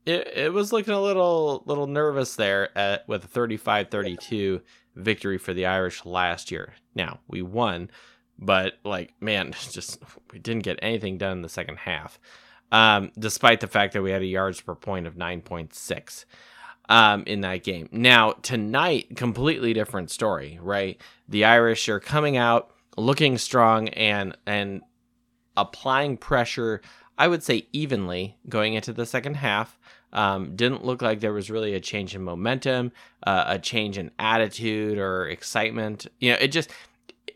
it, 0.04 0.28
it 0.36 0.52
was 0.52 0.72
looking 0.72 0.94
a 0.94 1.00
little 1.00 1.62
little 1.66 1.86
nervous 1.86 2.36
there 2.36 2.76
at, 2.76 3.06
with 3.08 3.24
a 3.24 3.28
35 3.28 3.90
32 3.90 4.60
victory 4.94 5.38
for 5.38 5.52
the 5.52 5.66
Irish 5.66 6.04
last 6.04 6.50
year. 6.50 6.74
Now, 6.94 7.20
we 7.28 7.42
won, 7.42 7.90
but 8.38 8.74
like, 8.84 9.14
man, 9.20 9.54
just 9.70 9.98
we 10.32 10.38
didn't 10.38 10.64
get 10.64 10.78
anything 10.82 11.18
done 11.18 11.32
in 11.32 11.42
the 11.42 11.48
second 11.48 11.78
half, 11.78 12.18
um, 12.72 13.12
despite 13.18 13.60
the 13.60 13.66
fact 13.66 13.92
that 13.92 14.02
we 14.02 14.10
had 14.10 14.22
a 14.22 14.26
yards 14.26 14.60
per 14.60 14.74
point 14.74 15.06
of 15.06 15.14
9.6 15.14 16.24
um, 16.88 17.24
in 17.26 17.40
that 17.42 17.64
game. 17.64 17.88
Now, 17.92 18.32
tonight, 18.32 19.16
completely 19.16 19.72
different 19.72 20.10
story, 20.10 20.58
right? 20.62 21.00
The 21.28 21.44
Irish 21.44 21.88
are 21.88 22.00
coming 22.00 22.36
out 22.36 22.70
looking 22.96 23.38
strong 23.38 23.88
and 23.90 24.36
and 24.46 24.82
applying 25.56 26.16
pressure. 26.16 26.80
I 27.18 27.28
would 27.28 27.42
say 27.42 27.66
evenly 27.72 28.36
going 28.48 28.74
into 28.74 28.92
the 28.92 29.06
second 29.06 29.34
half. 29.34 29.78
Um, 30.12 30.56
didn't 30.56 30.84
look 30.84 31.02
like 31.02 31.20
there 31.20 31.32
was 31.32 31.50
really 31.50 31.74
a 31.74 31.80
change 31.80 32.14
in 32.14 32.22
momentum, 32.22 32.92
uh, 33.26 33.44
a 33.46 33.58
change 33.58 33.98
in 33.98 34.10
attitude 34.18 34.98
or 34.98 35.28
excitement. 35.28 36.06
You 36.20 36.32
know, 36.32 36.38
it 36.40 36.48
just 36.48 36.70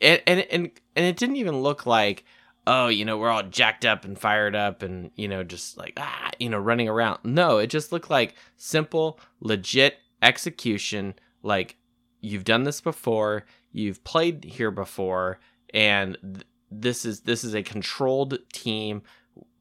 and 0.00 0.22
and 0.26 0.46
and, 0.50 0.70
it 0.94 1.16
didn't 1.16 1.36
even 1.36 1.62
look 1.62 1.86
like 1.86 2.24
oh, 2.66 2.88
you 2.88 3.04
know, 3.04 3.18
we're 3.18 3.30
all 3.30 3.42
jacked 3.42 3.84
up 3.84 4.04
and 4.04 4.18
fired 4.18 4.54
up 4.54 4.82
and, 4.82 5.10
you 5.16 5.26
know, 5.26 5.42
just 5.42 5.76
like, 5.76 5.94
ah, 5.96 6.30
you 6.38 6.48
know, 6.48 6.58
running 6.58 6.88
around. 6.88 7.18
No, 7.24 7.58
it 7.58 7.68
just 7.68 7.90
looked 7.90 8.10
like 8.10 8.34
simple, 8.56 9.18
legit 9.40 9.96
execution. 10.22 11.14
Like, 11.42 11.76
you've 12.20 12.44
done 12.44 12.64
this 12.64 12.80
before, 12.80 13.44
you've 13.72 14.04
played 14.04 14.44
here 14.44 14.70
before, 14.70 15.40
and 15.72 16.16
th- 16.22 16.46
this 16.70 17.04
is 17.04 17.20
this 17.22 17.42
is 17.42 17.54
a 17.54 17.62
controlled 17.64 18.38
team 18.52 19.02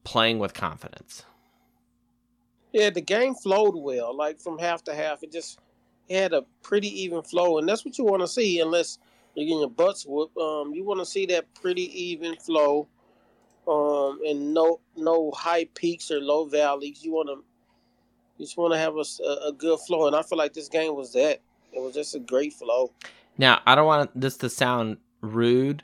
playing 0.09 0.39
with 0.39 0.55
confidence. 0.55 1.23
Yeah, 2.73 2.89
the 2.89 3.01
game 3.01 3.35
flowed 3.35 3.75
well. 3.75 4.15
Like 4.15 4.39
from 4.39 4.57
half 4.57 4.83
to 4.85 4.95
half, 4.95 5.21
it 5.21 5.31
just 5.31 5.59
it 6.07 6.19
had 6.19 6.33
a 6.33 6.45
pretty 6.63 7.03
even 7.03 7.21
flow, 7.21 7.59
and 7.59 7.69
that's 7.69 7.85
what 7.85 7.95
you 7.99 8.05
want 8.05 8.23
to 8.23 8.27
see. 8.27 8.59
Unless 8.59 8.97
you're 9.35 9.45
getting 9.45 9.59
your 9.59 9.69
butts 9.69 10.07
whooped, 10.07 10.35
um, 10.35 10.73
you 10.73 10.83
want 10.83 10.99
to 10.99 11.05
see 11.05 11.27
that 11.27 11.53
pretty 11.53 11.83
even 12.05 12.35
flow, 12.37 12.87
um, 13.67 14.19
and 14.25 14.51
no 14.51 14.79
no 14.97 15.29
high 15.29 15.65
peaks 15.75 16.09
or 16.09 16.19
low 16.19 16.45
valleys. 16.45 17.03
You 17.03 17.11
want 17.11 17.29
to 17.29 17.43
you 18.39 18.45
just 18.45 18.57
want 18.57 18.73
to 18.73 18.79
have 18.79 18.95
a, 18.95 19.47
a 19.47 19.51
good 19.51 19.79
flow, 19.81 20.07
and 20.07 20.15
I 20.15 20.23
feel 20.23 20.39
like 20.39 20.53
this 20.53 20.69
game 20.69 20.95
was 20.95 21.13
that. 21.13 21.39
It 21.71 21.79
was 21.79 21.93
just 21.93 22.15
a 22.15 22.19
great 22.19 22.53
flow. 22.53 22.91
Now, 23.37 23.61
I 23.67 23.75
don't 23.75 23.85
want 23.85 24.19
this 24.19 24.37
to 24.37 24.49
sound 24.49 24.97
rude 25.21 25.83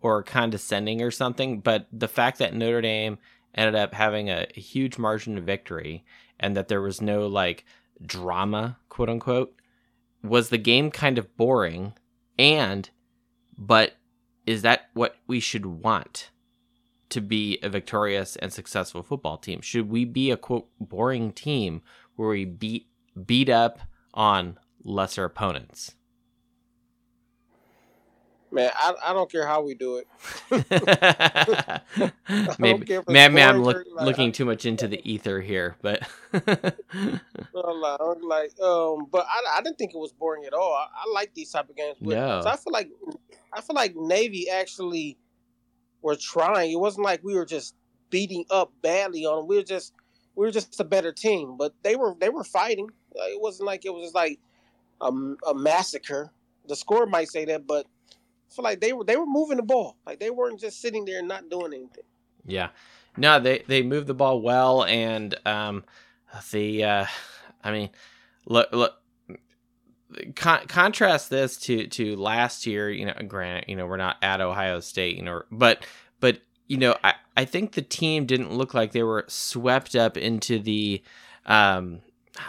or 0.00 0.22
condescending 0.22 1.02
or 1.02 1.10
something, 1.10 1.60
but 1.60 1.86
the 1.92 2.08
fact 2.08 2.38
that 2.38 2.54
Notre 2.54 2.80
Dame 2.80 3.18
ended 3.56 3.74
up 3.74 3.94
having 3.94 4.30
a, 4.30 4.46
huge 4.54 4.98
margin 4.98 5.38
of 5.38 5.44
victory 5.44 6.04
and 6.38 6.56
that 6.56 6.68
there 6.68 6.82
was 6.82 7.00
no 7.00 7.26
like 7.26 7.64
drama, 8.04 8.78
quote 8.88 9.08
unquote, 9.08 9.54
was 10.22 10.48
the 10.48 10.58
game 10.58 10.90
kind 10.90 11.18
of 11.18 11.36
boring? 11.36 11.94
And, 12.38 12.88
but 13.56 13.94
is 14.46 14.62
that 14.62 14.90
what 14.94 15.16
we 15.26 15.40
should 15.40 15.66
want 15.66 16.30
to 17.08 17.20
be 17.20 17.58
a 17.62 17.68
victorious 17.68 18.36
and 18.36 18.52
successful 18.52 19.02
football 19.02 19.38
team? 19.38 19.60
Should 19.60 19.88
we 19.88 20.04
be 20.04 20.30
a 20.30 20.36
quote 20.36 20.68
boring 20.80 21.32
team 21.32 21.82
where 22.16 22.28
we 22.28 22.44
beat 22.44 22.88
beat 23.26 23.48
up 23.48 23.80
on 24.14 24.58
lesser 24.84 25.24
opponents? 25.24 25.95
Man, 28.50 28.70
I, 28.74 28.94
I 29.06 29.12
don't 29.12 29.30
care 29.30 29.46
how 29.46 29.62
we 29.62 29.74
do 29.74 29.96
it. 29.96 30.06
maybe, 32.58 32.86
it's 32.94 33.08
maybe 33.08 33.42
I'm 33.42 33.62
look, 33.62 33.84
like, 33.92 34.06
looking 34.06 34.32
too 34.32 34.44
much 34.44 34.66
into 34.66 34.86
the 34.86 35.00
ether 35.10 35.40
here, 35.40 35.76
but 35.82 36.02
like, 36.32 36.46
um, 38.60 39.06
but 39.10 39.26
I, 39.26 39.58
I 39.58 39.60
didn't 39.62 39.78
think 39.78 39.94
it 39.94 39.98
was 39.98 40.12
boring 40.12 40.44
at 40.44 40.52
all. 40.52 40.74
I, 40.74 40.86
I 40.94 41.12
like 41.12 41.34
these 41.34 41.50
type 41.50 41.68
of 41.68 41.76
games. 41.76 41.96
But, 42.00 42.14
No. 42.14 42.40
So 42.42 42.48
I 42.48 42.56
feel 42.56 42.72
like 42.72 42.90
I 43.52 43.60
feel 43.60 43.74
like 43.74 43.96
Navy 43.96 44.48
actually 44.48 45.18
were 46.02 46.16
trying. 46.16 46.70
It 46.70 46.80
wasn't 46.80 47.04
like 47.04 47.24
we 47.24 47.34
were 47.34 47.46
just 47.46 47.74
beating 48.10 48.44
up 48.50 48.72
badly 48.82 49.26
on 49.26 49.38
them. 49.38 49.48
We 49.48 49.56
were 49.56 49.64
just 49.64 49.92
we 50.36 50.46
were 50.46 50.52
just 50.52 50.78
a 50.78 50.84
better 50.84 51.12
team. 51.12 51.56
But 51.56 51.74
they 51.82 51.96
were 51.96 52.14
they 52.20 52.28
were 52.28 52.44
fighting. 52.44 52.88
It 53.14 53.40
wasn't 53.40 53.66
like 53.66 53.84
it 53.84 53.92
was 53.92 54.04
just 54.04 54.14
like 54.14 54.38
a, 55.00 55.10
a 55.48 55.54
massacre. 55.54 56.30
The 56.68 56.76
score 56.76 57.06
might 57.06 57.28
say 57.28 57.44
that, 57.46 57.66
but 57.66 57.86
feel 58.56 58.64
like 58.64 58.80
they 58.80 58.92
were 58.92 59.04
they 59.04 59.16
were 59.16 59.26
moving 59.26 59.58
the 59.58 59.62
ball. 59.62 59.96
Like 60.06 60.18
they 60.18 60.30
weren't 60.30 60.58
just 60.58 60.80
sitting 60.80 61.04
there 61.04 61.20
and 61.20 61.28
not 61.28 61.48
doing 61.50 61.72
anything. 61.74 62.04
Yeah. 62.46 62.70
No, 63.16 63.40
they 63.40 63.62
they 63.66 63.82
moved 63.82 64.06
the 64.06 64.14
ball 64.14 64.40
well, 64.40 64.84
and 64.84 65.34
um, 65.46 65.84
the 66.50 66.84
uh, 66.84 67.06
I 67.64 67.72
mean, 67.72 67.90
look 68.46 68.68
look. 68.72 68.94
Con- 70.34 70.66
contrast 70.68 71.30
this 71.30 71.56
to 71.58 71.86
to 71.88 72.16
last 72.16 72.66
year. 72.66 72.90
You 72.90 73.06
know, 73.06 73.14
granted, 73.26 73.68
you 73.68 73.76
know 73.76 73.86
we're 73.86 73.96
not 73.96 74.16
at 74.22 74.40
Ohio 74.40 74.80
State, 74.80 75.16
you 75.16 75.22
know, 75.22 75.42
but 75.50 75.84
but 76.20 76.40
you 76.66 76.76
know, 76.76 76.96
I 77.02 77.14
I 77.36 77.44
think 77.44 77.72
the 77.72 77.82
team 77.82 78.26
didn't 78.26 78.52
look 78.52 78.74
like 78.74 78.92
they 78.92 79.02
were 79.02 79.24
swept 79.28 79.94
up 79.96 80.16
into 80.16 80.58
the 80.58 81.02
um. 81.46 82.00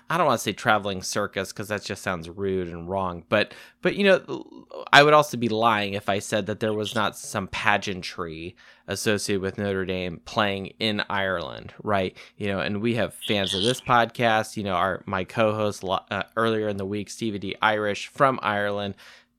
I 0.09 0.17
don't 0.17 0.27
want 0.27 0.39
to 0.39 0.43
say 0.43 0.53
traveling 0.53 1.01
circus 1.01 1.51
because 1.51 1.67
that 1.69 1.83
just 1.83 2.01
sounds 2.01 2.29
rude 2.29 2.67
and 2.67 2.89
wrong. 2.89 3.23
But 3.29 3.53
but 3.81 3.95
you 3.95 4.03
know, 4.03 4.65
I 4.91 5.03
would 5.03 5.13
also 5.13 5.37
be 5.37 5.49
lying 5.49 5.93
if 5.93 6.09
I 6.09 6.19
said 6.19 6.45
that 6.47 6.59
there 6.59 6.73
was 6.73 6.95
not 6.95 7.17
some 7.17 7.47
pageantry 7.47 8.55
associated 8.87 9.41
with 9.41 9.57
Notre 9.57 9.85
Dame 9.85 10.21
playing 10.25 10.67
in 10.79 11.03
Ireland, 11.09 11.73
right? 11.83 12.15
You 12.37 12.47
know, 12.47 12.59
and 12.59 12.81
we 12.81 12.95
have 12.95 13.13
fans 13.13 13.53
of 13.53 13.63
this 13.63 13.81
podcast. 13.81 14.57
You 14.57 14.63
know, 14.63 14.75
our 14.75 15.03
my 15.05 15.23
co-host 15.23 15.83
uh, 15.83 16.23
earlier 16.35 16.67
in 16.67 16.77
the 16.77 16.85
week, 16.85 17.09
Stevie 17.09 17.39
D 17.39 17.55
Irish 17.61 18.07
from 18.07 18.39
Ireland, 18.41 18.95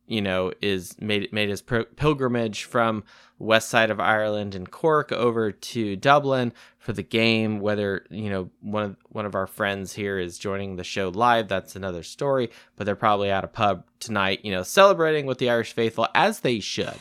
you 0.06 0.22
know, 0.22 0.52
is 0.62 0.96
made 1.00 1.32
made 1.32 1.48
his 1.48 1.62
pil- 1.62 1.86
pilgrimage 1.96 2.64
from 2.64 3.04
west 3.38 3.68
side 3.68 3.90
of 3.90 4.00
Ireland 4.00 4.54
and 4.54 4.70
Cork 4.70 5.12
over 5.12 5.52
to 5.52 5.96
Dublin 5.96 6.52
for 6.88 6.94
the 6.94 7.02
game. 7.02 7.60
Whether 7.60 8.06
you 8.08 8.30
know 8.30 8.48
one 8.62 8.82
of 8.82 8.96
one 9.10 9.26
of 9.26 9.34
our 9.34 9.46
friends 9.46 9.92
here 9.92 10.18
is 10.18 10.38
joining 10.38 10.76
the 10.76 10.84
show 10.84 11.10
live, 11.10 11.46
that's 11.46 11.76
another 11.76 12.02
story. 12.02 12.48
But 12.76 12.86
they're 12.86 12.96
probably 12.96 13.30
at 13.30 13.44
a 13.44 13.46
pub 13.46 13.84
tonight, 14.00 14.40
you 14.42 14.50
know, 14.50 14.62
celebrating 14.62 15.26
with 15.26 15.36
the 15.36 15.50
Irish 15.50 15.74
faithful 15.74 16.08
as 16.14 16.40
they 16.40 16.60
should. 16.60 16.96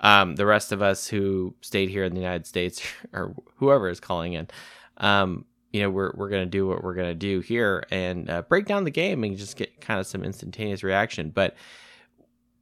Um, 0.00 0.34
the 0.34 0.44
rest 0.44 0.72
of 0.72 0.82
us 0.82 1.06
who 1.06 1.54
stayed 1.60 1.88
here 1.88 2.02
in 2.02 2.14
the 2.14 2.20
United 2.20 2.48
States 2.48 2.82
or 3.12 3.32
whoever 3.58 3.88
is 3.88 4.00
calling 4.00 4.32
in, 4.32 4.48
um, 4.96 5.44
you 5.72 5.82
know, 5.82 5.90
we're 5.90 6.10
we're 6.16 6.30
gonna 6.30 6.44
do 6.44 6.66
what 6.66 6.82
we're 6.82 6.94
gonna 6.94 7.14
do 7.14 7.38
here 7.38 7.84
and 7.92 8.28
uh, 8.28 8.42
break 8.42 8.66
down 8.66 8.82
the 8.82 8.90
game 8.90 9.22
and 9.22 9.38
just 9.38 9.56
get 9.56 9.80
kind 9.80 10.00
of 10.00 10.08
some 10.08 10.24
instantaneous 10.24 10.82
reaction. 10.82 11.30
But 11.30 11.54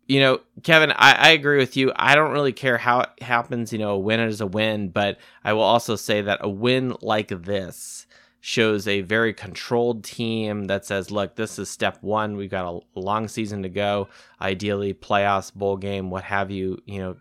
you 0.06 0.20
know, 0.20 0.40
Kevin, 0.62 0.92
I, 0.92 1.12
I 1.12 1.28
agree 1.30 1.58
with 1.58 1.76
you. 1.76 1.92
I 1.96 2.14
don't 2.14 2.32
really 2.32 2.52
care 2.52 2.78
how 2.78 3.00
it 3.00 3.22
happens. 3.22 3.72
You 3.72 3.78
know, 3.78 3.90
a 3.90 3.98
win 3.98 4.20
is 4.20 4.40
a 4.40 4.46
win, 4.46 4.90
but 4.90 5.18
I 5.44 5.52
will 5.52 5.62
also 5.62 5.96
say 5.96 6.22
that 6.22 6.38
a 6.42 6.48
win 6.48 6.94
like 7.02 7.28
this 7.28 8.06
shows 8.40 8.86
a 8.86 9.00
very 9.00 9.34
controlled 9.34 10.04
team 10.04 10.66
that 10.66 10.84
says, 10.84 11.10
look, 11.10 11.34
this 11.34 11.58
is 11.58 11.68
step 11.68 11.98
one. 12.00 12.36
We've 12.36 12.50
got 12.50 12.72
a 12.72 12.80
long 12.98 13.26
season 13.26 13.64
to 13.64 13.68
go. 13.68 14.08
Ideally, 14.40 14.94
playoffs, 14.94 15.52
bowl 15.52 15.76
game, 15.76 16.10
what 16.10 16.22
have 16.22 16.52
you, 16.52 16.80
you 16.86 17.00
know, 17.00 17.16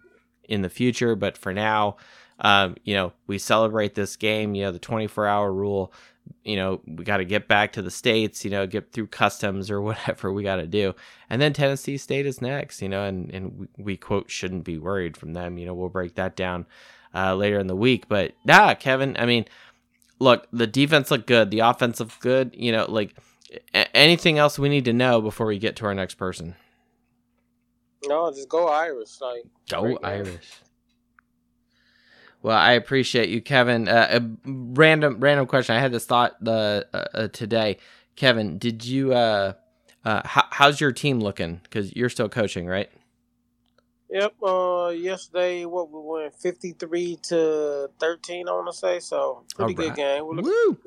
in 0.47 0.61
the 0.61 0.69
future. 0.69 1.15
But 1.15 1.35
for 1.35 1.51
now, 1.51 1.97
um, 2.39 2.75
you 2.83 2.93
know, 2.93 3.13
we 3.25 3.39
celebrate 3.39 3.95
this 3.95 4.15
game, 4.15 4.53
you 4.53 4.65
know, 4.65 4.71
the 4.71 4.77
24 4.77 5.25
hour 5.25 5.51
rule. 5.51 5.91
You 6.43 6.55
know, 6.55 6.81
we 6.85 7.03
got 7.03 7.17
to 7.17 7.25
get 7.25 7.47
back 7.47 7.73
to 7.73 7.81
the 7.81 7.91
States, 7.91 8.45
you 8.45 8.51
know, 8.51 8.67
get 8.67 8.91
through 8.91 9.07
customs 9.07 9.71
or 9.71 9.81
whatever 9.81 10.31
we 10.31 10.43
got 10.43 10.57
to 10.57 10.67
do. 10.67 10.93
And 11.29 11.41
then 11.41 11.53
Tennessee 11.53 11.97
State 11.97 12.25
is 12.25 12.41
next, 12.41 12.81
you 12.81 12.89
know, 12.89 13.03
and, 13.03 13.31
and 13.31 13.59
we, 13.59 13.67
we 13.77 13.97
quote, 13.97 14.29
shouldn't 14.29 14.63
be 14.63 14.77
worried 14.77 15.17
from 15.17 15.33
them. 15.33 15.57
You 15.57 15.65
know, 15.65 15.73
we'll 15.73 15.89
break 15.89 16.15
that 16.15 16.35
down 16.35 16.65
uh, 17.13 17.35
later 17.35 17.59
in 17.59 17.67
the 17.67 17.75
week. 17.75 18.07
But 18.07 18.33
nah, 18.43 18.73
Kevin, 18.75 19.15
I 19.17 19.25
mean, 19.25 19.45
look, 20.19 20.47
the 20.51 20.67
defense 20.67 21.11
looked 21.11 21.27
good, 21.27 21.51
the 21.51 21.59
offense 21.59 21.99
looked 21.99 22.19
good. 22.19 22.55
You 22.57 22.71
know, 22.71 22.85
like 22.89 23.15
a- 23.73 23.95
anything 23.95 24.37
else 24.37 24.59
we 24.59 24.69
need 24.69 24.85
to 24.85 24.93
know 24.93 25.21
before 25.21 25.47
we 25.47 25.57
get 25.59 25.75
to 25.77 25.85
our 25.85 25.93
next 25.93 26.15
person? 26.15 26.55
No, 28.07 28.31
just 28.31 28.49
go 28.49 28.67
Irish. 28.67 29.19
Like 29.21 29.43
Go. 29.69 29.97
Irish. 30.03 30.61
Well, 32.45 32.55
I 32.55 32.73
appreciate 32.73 33.29
you, 33.29 33.41
Kevin. 33.41 33.87
Uh, 33.87 34.19
a 34.21 34.21
random 34.45 35.19
random 35.19 35.47
question. 35.47 35.75
I 35.75 35.79
had 35.79 35.91
this 35.91 36.05
thought 36.05 36.35
the 36.39 36.87
uh, 36.93 37.05
uh, 37.11 37.27
today. 37.29 37.79
Kevin, 38.15 38.59
did 38.59 38.85
you? 38.85 39.13
Uh, 39.15 39.53
uh, 40.03 40.21
how, 40.23 40.43
how's 40.51 40.79
your 40.79 40.91
team 40.91 41.19
looking? 41.19 41.59
Because 41.63 41.95
you're 41.95 42.07
still 42.07 42.29
coaching, 42.29 42.67
right? 42.67 42.87
Yep. 44.11 44.35
Uh, 44.43 44.89
yesterday, 44.95 45.65
what 45.65 45.89
we 45.89 45.99
went 45.99 46.35
fifty 46.35 46.73
three 46.73 47.17
to 47.29 47.89
thirteen. 47.99 48.47
I 48.47 48.51
want 48.51 48.71
to 48.71 48.77
say 48.77 48.99
so. 48.99 49.41
Pretty 49.55 49.73
All 49.73 49.79
right. 49.79 49.87
good 49.87 49.95
game. 49.95 50.27
We're 50.27 50.35
looking- 50.35 50.51
Woo! 50.51 50.77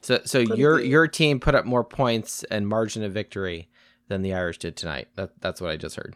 So, 0.00 0.20
so 0.24 0.46
Pretty 0.46 0.60
your 0.62 0.78
good. 0.78 0.86
your 0.86 1.08
team 1.08 1.40
put 1.40 1.56
up 1.56 1.64
more 1.64 1.82
points 1.82 2.44
and 2.44 2.68
margin 2.68 3.02
of 3.02 3.12
victory 3.12 3.68
than 4.06 4.22
the 4.22 4.32
Irish 4.32 4.58
did 4.58 4.76
tonight. 4.76 5.08
That 5.16 5.40
that's 5.40 5.60
what 5.60 5.72
I 5.72 5.76
just 5.76 5.96
heard. 5.96 6.14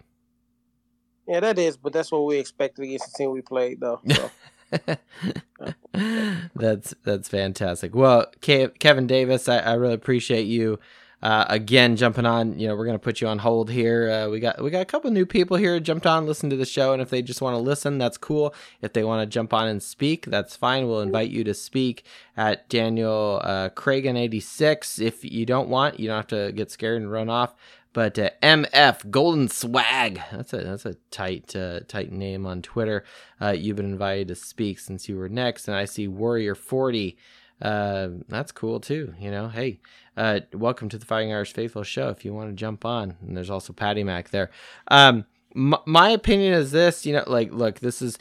Yeah, 1.27 1.41
that 1.41 1.59
is, 1.59 1.77
but 1.77 1.93
that's 1.93 2.11
what 2.11 2.27
we 2.27 2.39
expected 2.39 2.83
against 2.83 3.13
the 3.13 3.19
team 3.19 3.31
we 3.33 3.43
played, 3.43 3.81
though. 3.81 4.01
So. 4.11 4.31
that's 6.55 6.95
that's 7.05 7.29
fantastic. 7.29 7.95
Well, 7.95 8.27
Kevin 8.41 9.07
Davis, 9.07 9.49
I, 9.49 9.59
I 9.59 9.75
really 9.75 9.95
appreciate 9.95 10.45
you 10.45 10.79
uh, 11.23 11.45
again 11.49 11.97
jumping 11.97 12.27
on. 12.27 12.59
You 12.59 12.69
know, 12.69 12.77
we're 12.77 12.87
gonna 12.87 12.99
put 12.99 13.21
you 13.21 13.29
on 13.29 13.39
hold 13.39 13.71
here. 13.71 14.11
Uh, 14.11 14.29
we 14.29 14.41
got 14.41 14.63
we 14.63 14.71
got 14.71 14.83
a 14.83 14.87
couple 14.87 15.11
new 15.11 15.27
people 15.27 15.57
here 15.57 15.79
jumped 15.79 16.07
on, 16.07 16.27
listen 16.27 16.51
to 16.51 16.57
the 16.57 16.67
show, 16.67 16.93
and 16.93 17.01
if 17.01 17.11
they 17.11 17.23
just 17.23 17.41
want 17.41 17.55
to 17.55 17.59
listen, 17.63 17.99
that's 17.99 18.19
cool. 18.19 18.55
If 18.81 18.93
they 18.93 19.05
want 19.05 19.23
to 19.23 19.33
jump 19.33 19.53
on 19.55 19.69
and 19.69 19.83
speak, 19.83 20.27
that's 20.27 20.57
fine. 20.57 20.89
We'll 20.89 21.01
invite 21.01 21.31
you 21.31 21.45
to 21.45 21.55
speak 21.55 22.05
at 22.37 22.69
Daniel 22.69 23.41
uh, 23.45 23.69
Cragen 23.71 24.17
eighty 24.17 24.41
six. 24.41 24.99
If 24.99 25.25
you 25.25 25.47
don't 25.47 25.69
want, 25.69 26.01
you 26.01 26.09
don't 26.09 26.17
have 26.17 26.27
to 26.29 26.53
get 26.53 26.71
scared 26.71 27.01
and 27.03 27.13
run 27.13 27.29
off. 27.31 27.55
But 27.93 28.19
uh, 28.19 28.31
MF 28.43 29.11
Golden 29.11 29.49
Swag, 29.49 30.21
that's 30.33 30.53
a 30.53 30.59
that's 30.59 30.87
a 30.87 30.95
tight 31.11 31.55
uh, 31.55 31.81
tight 31.81 32.11
name 32.11 32.47
on 32.47 32.63
Twitter. 32.63 33.05
Uh, 33.41 33.51
you've 33.51 33.77
been 33.77 33.93
invited 33.93 34.29
to 34.29 34.35
speak 34.35 34.79
since 34.79 35.09
you 35.09 35.17
were 35.17 35.29
next, 35.29 35.69
and 35.69 35.77
I 35.77 35.85
see 35.85 36.09
Warrior 36.09 36.55
Forty. 36.55 37.19
Uh, 37.61 38.09
that's 38.29 38.51
cool 38.51 38.81
too. 38.81 39.15
You 39.21 39.31
know, 39.31 39.49
hey, 39.49 39.81
uh, 40.17 40.41
welcome 40.55 40.89
to 40.89 40.99
the 40.99 41.05
Fighting 41.05 41.33
Irish 41.33 41.53
Faithful 41.53 41.83
show. 41.83 42.09
If 42.09 42.25
you 42.25 42.33
want 42.33 42.49
to 42.49 42.57
jump 42.57 42.85
on, 42.85 43.17
and 43.21 43.37
there's 43.37 43.51
also 43.51 43.75
Patty 43.75 44.05
Mac 44.05 44.31
there. 44.31 44.51
Um, 44.89 45.27
my, 45.55 45.79
my 45.87 46.09
opinion 46.09 46.55
is 46.55 46.71
this, 46.71 47.05
you 47.05 47.13
know, 47.13 47.25
like, 47.27 47.53
look, 47.53 47.81
this 47.81 48.01
is 48.01 48.19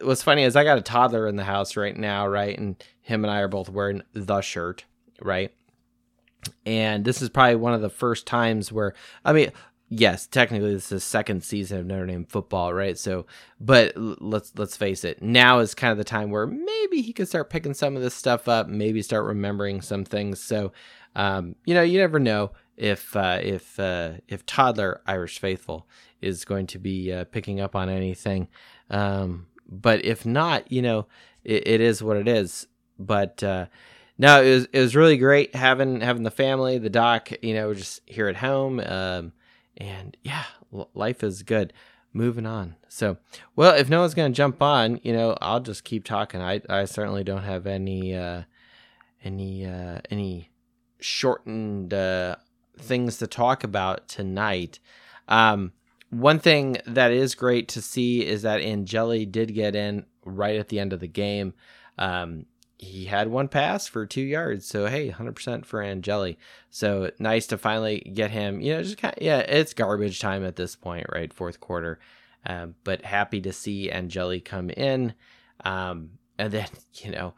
what's 0.00 0.22
funny 0.22 0.44
is 0.44 0.56
I 0.56 0.64
got 0.64 0.78
a 0.78 0.82
toddler 0.82 1.28
in 1.28 1.36
the 1.36 1.44
house 1.44 1.76
right 1.76 1.96
now, 1.96 2.26
right, 2.26 2.58
and 2.58 2.82
him 3.02 3.22
and 3.22 3.30
I 3.30 3.40
are 3.40 3.48
both 3.48 3.68
wearing 3.68 4.02
the 4.14 4.40
shirt, 4.40 4.86
right 5.20 5.52
and 6.64 7.04
this 7.04 7.22
is 7.22 7.28
probably 7.28 7.56
one 7.56 7.74
of 7.74 7.80
the 7.80 7.90
first 7.90 8.26
times 8.26 8.72
where 8.72 8.94
I 9.24 9.32
mean, 9.32 9.52
yes, 9.90 10.26
technically 10.26 10.72
this 10.72 10.92
is 10.92 11.04
second 11.04 11.42
season 11.44 11.80
of 11.80 11.86
Notre 11.86 12.06
Dame 12.06 12.24
football, 12.24 12.72
right? 12.72 12.96
So, 12.96 13.26
but 13.60 13.92
let's 13.96 14.52
let's 14.56 14.76
face 14.76 15.04
it, 15.04 15.22
now 15.22 15.58
is 15.58 15.74
kind 15.74 15.92
of 15.92 15.98
the 15.98 16.04
time 16.04 16.30
where 16.30 16.46
maybe 16.46 17.02
he 17.02 17.12
could 17.12 17.28
start 17.28 17.50
picking 17.50 17.74
some 17.74 17.96
of 17.96 18.02
this 18.02 18.14
stuff 18.14 18.48
up, 18.48 18.68
maybe 18.68 19.02
start 19.02 19.24
remembering 19.24 19.82
some 19.82 20.04
things. 20.04 20.40
So, 20.40 20.72
um, 21.16 21.56
you 21.66 21.74
know, 21.74 21.82
you 21.82 21.98
never 21.98 22.18
know 22.18 22.52
if 22.76 23.14
uh, 23.14 23.40
if 23.42 23.78
uh, 23.78 24.12
if 24.28 24.46
toddler 24.46 25.02
Irish 25.06 25.38
faithful 25.38 25.86
is 26.22 26.44
going 26.44 26.66
to 26.68 26.78
be 26.78 27.12
uh, 27.12 27.24
picking 27.24 27.60
up 27.60 27.74
on 27.74 27.88
anything. 27.88 28.48
Um, 28.88 29.46
but 29.68 30.04
if 30.04 30.24
not, 30.26 30.70
you 30.72 30.82
know, 30.82 31.06
it, 31.44 31.66
it 31.66 31.80
is 31.80 32.02
what 32.02 32.16
it 32.16 32.28
is. 32.28 32.66
But 32.98 33.42
uh, 33.42 33.66
no, 34.20 34.42
it 34.42 34.50
was 34.50 34.68
it 34.70 34.80
was 34.80 34.94
really 34.94 35.16
great 35.16 35.54
having 35.54 36.02
having 36.02 36.24
the 36.24 36.30
family, 36.30 36.76
the 36.76 36.90
doc, 36.90 37.30
you 37.40 37.54
know, 37.54 37.72
just 37.72 38.02
here 38.04 38.28
at 38.28 38.36
home. 38.36 38.78
Um, 38.78 39.32
and 39.78 40.14
yeah, 40.22 40.44
life 40.92 41.24
is 41.24 41.42
good. 41.42 41.72
Moving 42.12 42.44
on. 42.44 42.76
So, 42.86 43.16
well, 43.56 43.74
if 43.74 43.88
no 43.88 44.00
one's 44.00 44.12
gonna 44.12 44.28
jump 44.28 44.60
on, 44.60 45.00
you 45.02 45.14
know, 45.14 45.38
I'll 45.40 45.60
just 45.60 45.84
keep 45.84 46.04
talking. 46.04 46.42
I 46.42 46.60
I 46.68 46.84
certainly 46.84 47.24
don't 47.24 47.44
have 47.44 47.66
any 47.66 48.14
uh, 48.14 48.42
any 49.24 49.64
uh, 49.64 50.00
any 50.10 50.50
shortened 50.98 51.94
uh, 51.94 52.36
things 52.76 53.16
to 53.18 53.26
talk 53.26 53.64
about 53.64 54.06
tonight. 54.06 54.80
Um, 55.28 55.72
one 56.10 56.40
thing 56.40 56.76
that 56.84 57.10
is 57.10 57.34
great 57.34 57.68
to 57.68 57.80
see 57.80 58.26
is 58.26 58.42
that 58.42 58.60
Angeli 58.60 59.24
did 59.24 59.54
get 59.54 59.74
in 59.74 60.04
right 60.26 60.60
at 60.60 60.68
the 60.68 60.78
end 60.78 60.92
of 60.92 61.00
the 61.00 61.08
game. 61.08 61.54
Um, 61.96 62.44
he 62.80 63.04
had 63.04 63.28
one 63.28 63.48
pass 63.48 63.86
for 63.86 64.06
two 64.06 64.22
yards. 64.22 64.66
So 64.66 64.86
hey, 64.86 65.10
100% 65.10 65.66
for 65.66 65.82
Angeli. 65.82 66.38
So 66.70 67.10
nice 67.18 67.46
to 67.48 67.58
finally 67.58 68.00
get 68.00 68.30
him. 68.30 68.60
You 68.60 68.74
know, 68.74 68.82
just 68.82 68.96
kind 68.96 69.14
of, 69.14 69.22
yeah, 69.22 69.40
it's 69.40 69.74
garbage 69.74 70.18
time 70.18 70.44
at 70.44 70.56
this 70.56 70.76
point, 70.76 71.06
right? 71.12 71.32
Fourth 71.32 71.60
quarter. 71.60 72.00
Um, 72.46 72.74
but 72.84 73.04
happy 73.04 73.42
to 73.42 73.52
see 73.52 73.90
Angeli 73.90 74.40
come 74.40 74.70
in. 74.70 75.12
Um, 75.62 76.12
and 76.38 76.52
then 76.52 76.68
you 76.94 77.10
know, 77.10 77.34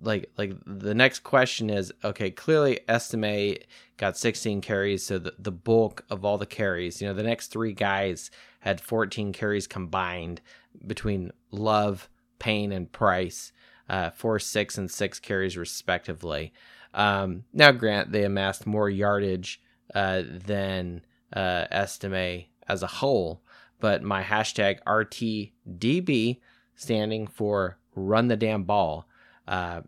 like 0.00 0.30
like 0.38 0.54
the 0.66 0.94
next 0.94 1.20
question 1.20 1.68
is 1.68 1.92
okay. 2.02 2.30
Clearly, 2.30 2.80
Estime 2.88 3.56
got 3.98 4.16
16 4.16 4.62
carries, 4.62 5.04
so 5.04 5.18
the 5.18 5.34
the 5.38 5.52
bulk 5.52 6.04
of 6.08 6.24
all 6.24 6.38
the 6.38 6.46
carries. 6.46 7.02
You 7.02 7.08
know, 7.08 7.14
the 7.14 7.22
next 7.22 7.48
three 7.48 7.74
guys 7.74 8.30
had 8.60 8.80
14 8.80 9.34
carries 9.34 9.66
combined 9.66 10.40
between 10.86 11.30
Love, 11.50 12.08
Payne, 12.38 12.72
and 12.72 12.90
Price 12.90 13.52
uh, 13.88 14.10
four, 14.10 14.38
six, 14.38 14.78
and 14.78 14.90
six 14.90 15.18
carries 15.18 15.56
respectively. 15.56 16.52
Um, 16.92 17.44
now, 17.52 17.72
grant 17.72 18.12
they 18.12 18.24
amassed 18.24 18.66
more 18.66 18.88
yardage 18.88 19.60
uh, 19.94 20.22
than 20.26 21.04
uh, 21.32 21.66
Estime 21.70 22.46
as 22.68 22.82
a 22.82 22.88
whole, 22.88 23.42
but 23.80 24.02
my 24.02 24.22
hashtag 24.22 24.78
RTDB 24.86 26.40
standing 26.76 27.26
for 27.26 27.78
run 27.94 28.28
the 28.28 28.36
damn 28.36 28.64
ball. 28.64 29.06
Uh, 29.46 29.82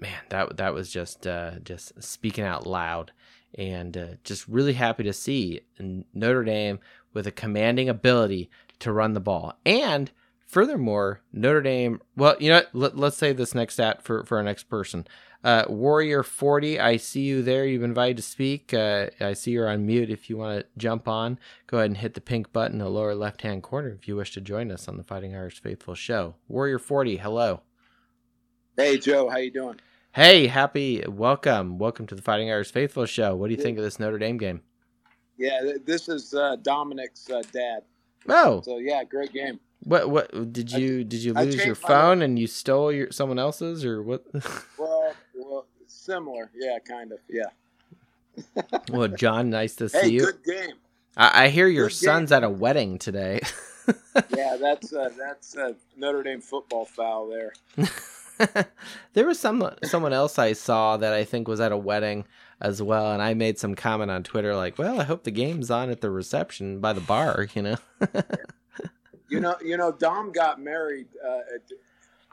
man, 0.00 0.20
that 0.28 0.56
that 0.56 0.74
was 0.74 0.90
just 0.90 1.26
uh, 1.26 1.52
just 1.62 2.02
speaking 2.02 2.44
out 2.44 2.66
loud, 2.66 3.12
and 3.54 3.96
uh, 3.96 4.06
just 4.24 4.46
really 4.48 4.74
happy 4.74 5.04
to 5.04 5.12
see 5.12 5.60
Notre 6.12 6.44
Dame 6.44 6.80
with 7.14 7.26
a 7.26 7.32
commanding 7.32 7.88
ability 7.88 8.50
to 8.80 8.92
run 8.92 9.14
the 9.14 9.20
ball 9.20 9.54
and 9.64 10.10
Furthermore, 10.48 11.20
Notre 11.30 11.60
Dame. 11.60 12.00
Well, 12.16 12.34
you 12.40 12.48
know, 12.48 12.62
let, 12.72 12.94
us 12.98 13.18
say 13.18 13.34
this 13.34 13.54
next 13.54 13.74
stat 13.74 14.02
for 14.02 14.24
for 14.24 14.38
our 14.38 14.42
next 14.42 14.64
person. 14.64 15.06
Uh, 15.44 15.64
Warrior 15.68 16.22
forty. 16.22 16.80
I 16.80 16.96
see 16.96 17.20
you 17.20 17.42
there. 17.42 17.66
You've 17.66 17.82
been 17.82 17.90
invited 17.90 18.16
to 18.16 18.22
speak. 18.22 18.72
Uh, 18.72 19.08
I 19.20 19.34
see 19.34 19.50
you're 19.50 19.68
on 19.68 19.84
mute. 19.84 20.08
If 20.08 20.30
you 20.30 20.38
want 20.38 20.60
to 20.60 20.66
jump 20.78 21.06
on, 21.06 21.38
go 21.66 21.76
ahead 21.76 21.90
and 21.90 21.98
hit 21.98 22.14
the 22.14 22.22
pink 22.22 22.50
button 22.50 22.80
in 22.80 22.84
the 22.84 22.88
lower 22.88 23.14
left 23.14 23.42
hand 23.42 23.62
corner 23.62 23.90
if 23.90 24.08
you 24.08 24.16
wish 24.16 24.32
to 24.32 24.40
join 24.40 24.70
us 24.72 24.88
on 24.88 24.96
the 24.96 25.04
Fighting 25.04 25.36
Irish 25.36 25.60
Faithful 25.60 25.94
show. 25.94 26.34
Warrior 26.48 26.78
forty. 26.78 27.18
Hello. 27.18 27.60
Hey 28.74 28.96
Joe, 28.96 29.28
how 29.28 29.36
you 29.36 29.50
doing? 29.50 29.78
Hey, 30.12 30.46
happy 30.46 31.04
welcome, 31.06 31.78
welcome 31.78 32.06
to 32.06 32.14
the 32.14 32.22
Fighting 32.22 32.50
Irish 32.50 32.72
Faithful 32.72 33.04
show. 33.04 33.36
What 33.36 33.48
do 33.48 33.54
you 33.54 33.62
think 33.62 33.76
of 33.76 33.84
this 33.84 34.00
Notre 34.00 34.18
Dame 34.18 34.38
game? 34.38 34.62
Yeah, 35.36 35.60
this 35.84 36.08
is 36.08 36.32
uh, 36.32 36.56
Dominic's 36.62 37.28
uh, 37.28 37.42
dad. 37.52 37.82
Oh, 38.30 38.62
so 38.62 38.78
yeah, 38.78 39.04
great 39.04 39.32
game. 39.34 39.60
What 39.80 40.10
what 40.10 40.52
did 40.52 40.72
you 40.72 41.04
did 41.04 41.22
you 41.22 41.32
lose 41.32 41.64
your 41.64 41.74
phone 41.74 42.22
and 42.22 42.38
you 42.38 42.46
stole 42.46 42.92
your 42.92 43.10
someone 43.12 43.38
else's 43.38 43.84
or 43.84 44.02
what? 44.02 44.24
well, 44.78 45.14
well, 45.34 45.66
similar, 45.86 46.50
yeah, 46.54 46.78
kind 46.86 47.12
of, 47.12 47.18
yeah. 47.28 48.78
well, 48.90 49.08
John, 49.08 49.50
nice 49.50 49.76
to 49.76 49.88
see 49.88 49.98
hey, 49.98 50.08
you. 50.08 50.20
Good 50.20 50.44
game. 50.44 50.76
I, 51.16 51.44
I 51.44 51.48
hear 51.48 51.68
your 51.68 51.88
good 51.88 51.94
son's 51.94 52.30
game. 52.30 52.38
at 52.38 52.44
a 52.44 52.50
wedding 52.50 52.98
today. 52.98 53.40
yeah, 54.36 54.56
that's 54.60 54.92
uh, 54.92 55.10
that's 55.16 55.56
a 55.56 55.76
Notre 55.96 56.22
Dame 56.22 56.40
football 56.40 56.84
foul 56.84 57.28
there. 57.28 57.52
there 59.14 59.26
was 59.26 59.38
some 59.38 59.70
someone 59.84 60.12
else 60.12 60.38
I 60.38 60.52
saw 60.52 60.96
that 60.96 61.12
I 61.12 61.24
think 61.24 61.46
was 61.46 61.60
at 61.60 61.72
a 61.72 61.76
wedding 61.76 62.24
as 62.60 62.82
well, 62.82 63.12
and 63.12 63.22
I 63.22 63.34
made 63.34 63.58
some 63.58 63.76
comment 63.76 64.10
on 64.10 64.24
Twitter 64.24 64.54
like, 64.56 64.76
"Well, 64.76 65.00
I 65.00 65.04
hope 65.04 65.22
the 65.22 65.30
game's 65.30 65.70
on 65.70 65.88
at 65.88 66.00
the 66.00 66.10
reception 66.10 66.80
by 66.80 66.92
the 66.92 67.00
bar," 67.00 67.46
you 67.54 67.62
know. 67.62 67.76
You 69.28 69.40
know, 69.40 69.56
you 69.62 69.76
know, 69.76 69.92
Dom 69.92 70.32
got 70.32 70.60
married 70.60 71.08
uh, 71.24 71.54
at 71.54 71.62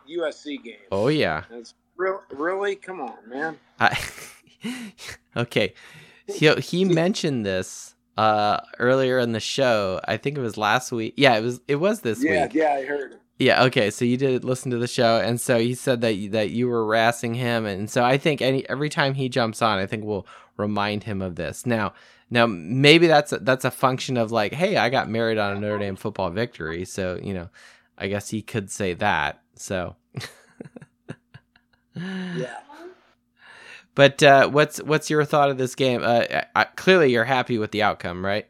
USC 0.10 0.64
games. 0.64 0.88
Oh 0.92 1.08
yeah. 1.08 1.44
It's 1.52 1.74
real, 1.98 2.22
really, 2.32 2.76
come 2.76 3.02
on, 3.02 3.18
man. 3.28 3.58
I, 3.80 3.98
okay, 5.38 5.74
he 6.28 6.54
he 6.56 6.86
mentioned 6.86 7.46
this 7.46 7.96
uh, 8.18 8.62
earlier 8.80 9.20
in 9.20 9.32
the 9.32 9.40
show. 9.40 10.00
I 10.08 10.18
think 10.18 10.38
it 10.38 10.42
was 10.42 10.58
last 10.58 10.92
week. 10.92 11.14
Yeah, 11.18 11.38
it 11.38 11.42
was. 11.42 11.62
It 11.68 11.76
was 11.76 12.02
this 12.02 12.24
yeah, 12.24 12.46
week. 12.46 12.54
Yeah, 12.54 12.78
yeah, 12.78 12.84
I 12.84 12.86
heard 12.86 13.12
it. 13.14 13.22
Yeah. 13.38 13.64
Okay. 13.64 13.92
So 13.92 14.06
you 14.06 14.18
did 14.18 14.44
listen 14.44 14.72
to 14.72 14.78
the 14.78 14.88
show, 14.88 15.20
and 15.20 15.40
so 15.40 15.60
he 15.60 15.76
said 15.76 16.02
that 16.02 16.16
you, 16.16 16.30
that 16.30 16.52
you 16.52 16.68
were 16.68 16.86
harassing 16.86 17.34
him, 17.36 17.66
and 17.66 17.90
so 17.90 18.04
I 18.04 18.18
think 18.18 18.42
any 18.42 18.68
every 18.70 18.90
time 18.90 19.14
he 19.16 19.30
jumps 19.30 19.62
on, 19.62 19.80
I 19.80 19.86
think 19.86 20.06
we'll 20.06 20.28
remind 20.58 21.04
him 21.04 21.22
of 21.22 21.36
this. 21.36 21.66
Now, 21.66 21.94
now 22.36 22.46
maybe 22.46 23.08
that's 23.08 23.32
a, 23.32 23.40
that's 23.40 23.64
a 23.64 23.72
function 23.72 24.18
of 24.18 24.30
like, 24.30 24.54
hey, 24.54 24.76
I 24.76 24.90
got 24.90 25.10
married 25.10 25.38
on 25.38 25.56
a 25.56 25.60
Notre 25.60 25.80
Dame 25.80 25.96
football 25.96 26.30
victory, 26.30 26.84
so 26.84 27.18
you 27.24 27.34
know, 27.34 27.50
I 27.98 28.08
guess 28.08 28.30
he 28.30 28.42
could 28.42 28.70
say 28.70 28.94
that. 28.96 29.42
So, 29.56 29.96
yeah. 31.96 32.60
But 33.96 34.22
uh, 34.22 34.50
what's 34.50 34.82
what's 34.82 35.10
your 35.10 35.24
thought 35.24 35.50
of 35.50 35.58
this 35.58 35.76
game? 35.76 36.02
Uh, 36.04 36.26
I, 36.54 36.66
clearly, 36.76 37.14
you're 37.14 37.24
happy 37.24 37.58
with 37.58 37.72
the 37.72 37.84
outcome, 37.84 38.26
right? 38.26 38.46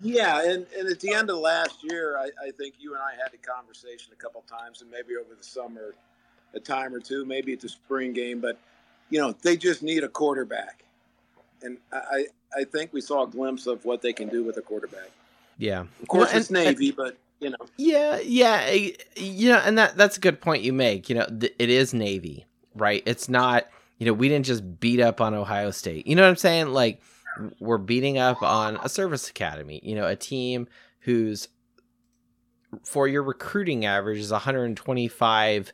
Yeah, 0.00 0.42
and, 0.42 0.66
and 0.76 0.88
at 0.88 0.98
the 1.00 1.12
end 1.12 1.30
of 1.30 1.38
last 1.38 1.82
year, 1.82 2.16
I, 2.18 2.30
I 2.44 2.50
think 2.50 2.74
you 2.78 2.94
and 2.94 3.02
I 3.02 3.12
had 3.12 3.32
a 3.32 3.36
conversation 3.36 4.12
a 4.12 4.16
couple 4.16 4.42
times, 4.42 4.82
and 4.82 4.90
maybe 4.90 5.16
over 5.16 5.34
the 5.36 5.44
summer, 5.44 5.94
a 6.54 6.60
time 6.60 6.94
or 6.94 7.00
two, 7.00 7.24
maybe 7.24 7.52
at 7.52 7.60
the 7.60 7.68
spring 7.68 8.12
game. 8.12 8.40
But 8.40 8.58
you 9.08 9.20
know, 9.20 9.32
they 9.42 9.56
just 9.56 9.84
need 9.84 10.02
a 10.02 10.08
quarterback, 10.08 10.82
and 11.62 11.78
I 11.92 12.26
I 12.56 12.64
think 12.64 12.92
we 12.92 13.00
saw 13.00 13.24
a 13.24 13.26
glimpse 13.26 13.66
of 13.66 13.84
what 13.84 14.02
they 14.02 14.12
can 14.12 14.28
do 14.28 14.44
with 14.44 14.56
a 14.56 14.62
quarterback. 14.62 15.10
Yeah, 15.58 15.80
of 15.80 16.08
course 16.08 16.30
well, 16.30 16.40
it's 16.40 16.50
Navy, 16.50 16.88
and, 16.88 16.96
but 16.96 17.18
you 17.40 17.50
know. 17.50 17.56
Yeah, 17.76 18.18
yeah, 18.20 18.70
you 19.16 19.48
know, 19.50 19.58
and 19.58 19.76
that 19.78 19.96
that's 19.96 20.16
a 20.16 20.20
good 20.20 20.40
point 20.40 20.62
you 20.62 20.72
make. 20.72 21.08
You 21.08 21.16
know, 21.16 21.26
th- 21.26 21.54
it 21.58 21.70
is 21.70 21.92
Navy, 21.92 22.46
right? 22.74 23.02
It's 23.06 23.28
not. 23.28 23.66
You 23.98 24.06
know, 24.06 24.12
we 24.12 24.28
didn't 24.28 24.46
just 24.46 24.78
beat 24.78 25.00
up 25.00 25.20
on 25.20 25.34
Ohio 25.34 25.72
State. 25.72 26.06
You 26.06 26.14
know 26.14 26.22
what 26.22 26.28
I'm 26.28 26.36
saying? 26.36 26.68
Like, 26.68 27.02
we're 27.58 27.78
beating 27.78 28.16
up 28.16 28.42
on 28.42 28.78
a 28.82 28.88
service 28.88 29.28
academy, 29.28 29.80
you 29.82 29.96
know, 29.96 30.06
a 30.06 30.14
team 30.14 30.68
whose 31.00 31.48
for 32.84 33.08
your 33.08 33.22
recruiting 33.22 33.84
average 33.86 34.18
is 34.18 34.30
125 34.30 35.72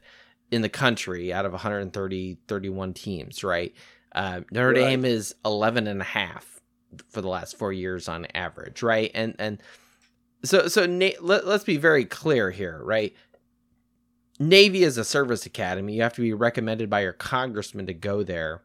in 0.50 0.62
the 0.62 0.68
country 0.68 1.32
out 1.32 1.44
of 1.44 1.52
130 1.52 2.38
31 2.46 2.94
teams, 2.94 3.44
right? 3.44 3.74
Uh, 4.14 4.40
Notre 4.50 4.68
Right. 4.68 4.74
Dame 4.74 5.04
is 5.04 5.34
11 5.44 5.86
and 5.86 6.00
a 6.00 6.04
half 6.04 6.53
for 7.10 7.20
the 7.20 7.28
last 7.28 7.58
four 7.58 7.72
years 7.72 8.08
on 8.08 8.26
average, 8.34 8.82
right? 8.82 9.10
And 9.14 9.34
and 9.38 9.62
so 10.44 10.68
so 10.68 10.84
let, 11.20 11.46
let's 11.46 11.64
be 11.64 11.76
very 11.76 12.04
clear 12.04 12.50
here, 12.50 12.80
right? 12.82 13.14
Navy 14.38 14.82
is 14.82 14.98
a 14.98 15.04
service 15.04 15.46
academy. 15.46 15.94
You 15.94 16.02
have 16.02 16.14
to 16.14 16.20
be 16.20 16.32
recommended 16.32 16.90
by 16.90 17.02
your 17.02 17.12
congressman 17.12 17.86
to 17.86 17.94
go 17.94 18.22
there. 18.22 18.62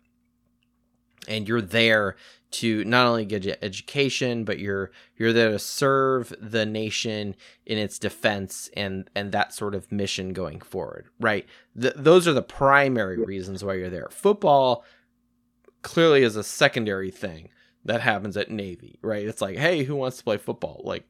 And 1.28 1.48
you're 1.48 1.62
there 1.62 2.16
to 2.52 2.84
not 2.86 3.06
only 3.06 3.26
get 3.26 3.44
your 3.44 3.58
education, 3.62 4.44
but 4.44 4.58
you're 4.58 4.92
you're 5.18 5.34
there 5.34 5.52
to 5.52 5.60
serve 5.60 6.34
the 6.42 6.66
nation 6.66 7.36
in 7.66 7.78
its 7.78 8.00
defense 8.00 8.70
and 8.76 9.10
and 9.16 9.32
that 9.32 9.54
sort 9.54 9.76
of 9.76 9.92
mission 9.92 10.34
going 10.34 10.60
forward, 10.60 11.08
right? 11.20 11.46
Th- 11.80 11.94
those 11.96 12.28
are 12.28 12.34
the 12.34 12.42
primary 12.42 13.18
reasons 13.18 13.64
why 13.64 13.76
you're 13.76 13.90
there. 13.90 14.08
Football 14.10 14.84
clearly 15.84 16.24
is 16.24 16.36
a 16.36 16.44
secondary 16.44 17.12
thing 17.12 17.50
that 17.86 18.02
happens 18.02 18.38
at 18.38 18.52
Navy, 18.52 19.00
right? 19.02 19.26
It's 19.26 19.42
like, 19.42 19.58
hey, 19.58 19.84
who 19.84 19.96
wants 19.96 20.18
to 20.18 20.24
play 20.24 20.38
football? 20.38 20.82
Like, 20.84 21.08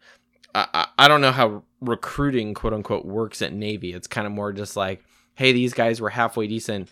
I, 0.55 0.87
I, 0.97 1.07
don't 1.07 1.21
know 1.21 1.31
how 1.31 1.63
recruiting, 1.79 2.53
quote 2.53 2.73
unquote, 2.73 3.05
works 3.05 3.41
at 3.41 3.53
Navy. 3.53 3.93
It's 3.93 4.07
kind 4.07 4.25
of 4.25 4.33
more 4.33 4.51
just 4.51 4.75
like, 4.75 5.03
hey, 5.35 5.51
these 5.51 5.73
guys 5.73 6.01
were 6.01 6.09
halfway 6.09 6.47
decent, 6.47 6.89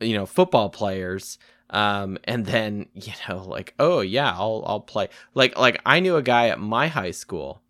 you 0.00 0.16
know, 0.16 0.26
football 0.26 0.68
players. 0.68 1.38
Um, 1.70 2.18
and 2.24 2.44
then, 2.46 2.86
you 2.94 3.12
know, 3.28 3.44
like, 3.44 3.74
oh 3.78 4.00
yeah, 4.00 4.32
I'll, 4.32 4.64
I'll 4.66 4.80
play. 4.80 5.08
Like, 5.34 5.56
like 5.58 5.80
I 5.86 6.00
knew 6.00 6.16
a 6.16 6.22
guy 6.22 6.48
at 6.48 6.58
my 6.58 6.88
high 6.88 7.12
school 7.12 7.62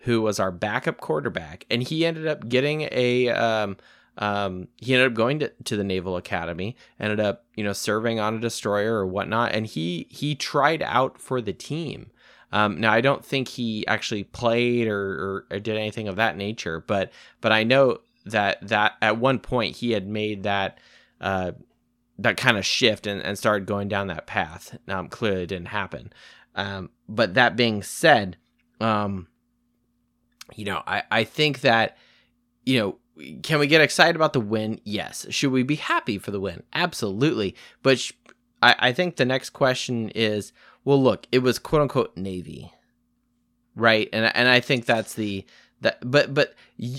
who 0.00 0.22
was 0.22 0.38
our 0.38 0.52
backup 0.52 0.98
quarterback 0.98 1.66
and 1.68 1.82
he 1.82 2.06
ended 2.06 2.28
up 2.28 2.48
getting 2.48 2.88
a, 2.92 3.28
um, 3.30 3.76
um, 4.18 4.68
he 4.76 4.94
ended 4.94 5.08
up 5.08 5.14
going 5.14 5.38
to, 5.40 5.52
to 5.64 5.76
the 5.76 5.84
Naval 5.84 6.16
Academy, 6.16 6.76
ended 6.98 7.20
up, 7.20 7.44
you 7.54 7.64
know, 7.64 7.72
serving 7.72 8.18
on 8.18 8.34
a 8.34 8.40
destroyer 8.40 8.94
or 8.94 9.06
whatnot, 9.06 9.52
and 9.52 9.66
he 9.66 10.06
he 10.10 10.34
tried 10.34 10.82
out 10.82 11.20
for 11.20 11.40
the 11.40 11.52
team. 11.52 12.10
Um, 12.52 12.80
now 12.80 12.92
I 12.92 13.00
don't 13.00 13.24
think 13.24 13.48
he 13.48 13.86
actually 13.86 14.24
played 14.24 14.88
or, 14.88 15.00
or, 15.00 15.46
or 15.50 15.58
did 15.58 15.76
anything 15.76 16.08
of 16.08 16.16
that 16.16 16.36
nature, 16.36 16.82
but 16.86 17.12
but 17.40 17.52
I 17.52 17.64
know 17.64 17.98
that 18.24 18.66
that 18.66 18.94
at 19.02 19.18
one 19.18 19.38
point 19.38 19.76
he 19.76 19.92
had 19.92 20.08
made 20.08 20.44
that 20.44 20.78
uh, 21.20 21.52
that 22.18 22.36
kind 22.36 22.56
of 22.56 22.64
shift 22.64 23.06
and, 23.06 23.20
and 23.20 23.36
started 23.36 23.66
going 23.66 23.88
down 23.88 24.06
that 24.06 24.26
path. 24.26 24.78
Um, 24.88 25.08
clearly 25.08 25.42
it 25.42 25.48
didn't 25.48 25.68
happen. 25.68 26.12
Um, 26.54 26.90
but 27.08 27.34
that 27.34 27.56
being 27.56 27.82
said, 27.82 28.38
um, 28.80 29.28
you 30.54 30.64
know, 30.64 30.82
I, 30.86 31.02
I 31.10 31.24
think 31.24 31.60
that, 31.60 31.98
you 32.64 32.78
know, 32.78 32.98
can 33.42 33.58
we 33.58 33.66
get 33.66 33.80
excited 33.80 34.16
about 34.16 34.32
the 34.32 34.40
win? 34.40 34.80
Yes. 34.84 35.26
Should 35.30 35.52
we 35.52 35.62
be 35.62 35.76
happy 35.76 36.18
for 36.18 36.30
the 36.30 36.40
win? 36.40 36.62
Absolutely. 36.74 37.54
But 37.82 37.98
sh- 38.00 38.12
I, 38.62 38.74
I 38.78 38.92
think 38.92 39.16
the 39.16 39.24
next 39.24 39.50
question 39.50 40.10
is, 40.10 40.52
well, 40.84 41.02
look, 41.02 41.26
it 41.32 41.40
was 41.40 41.58
quote 41.58 41.82
unquote 41.82 42.16
Navy, 42.16 42.72
right? 43.74 44.08
And 44.12 44.34
and 44.36 44.48
I 44.48 44.60
think 44.60 44.86
that's 44.86 45.14
the 45.14 45.44
that. 45.80 45.98
But 46.08 46.34
but 46.34 46.54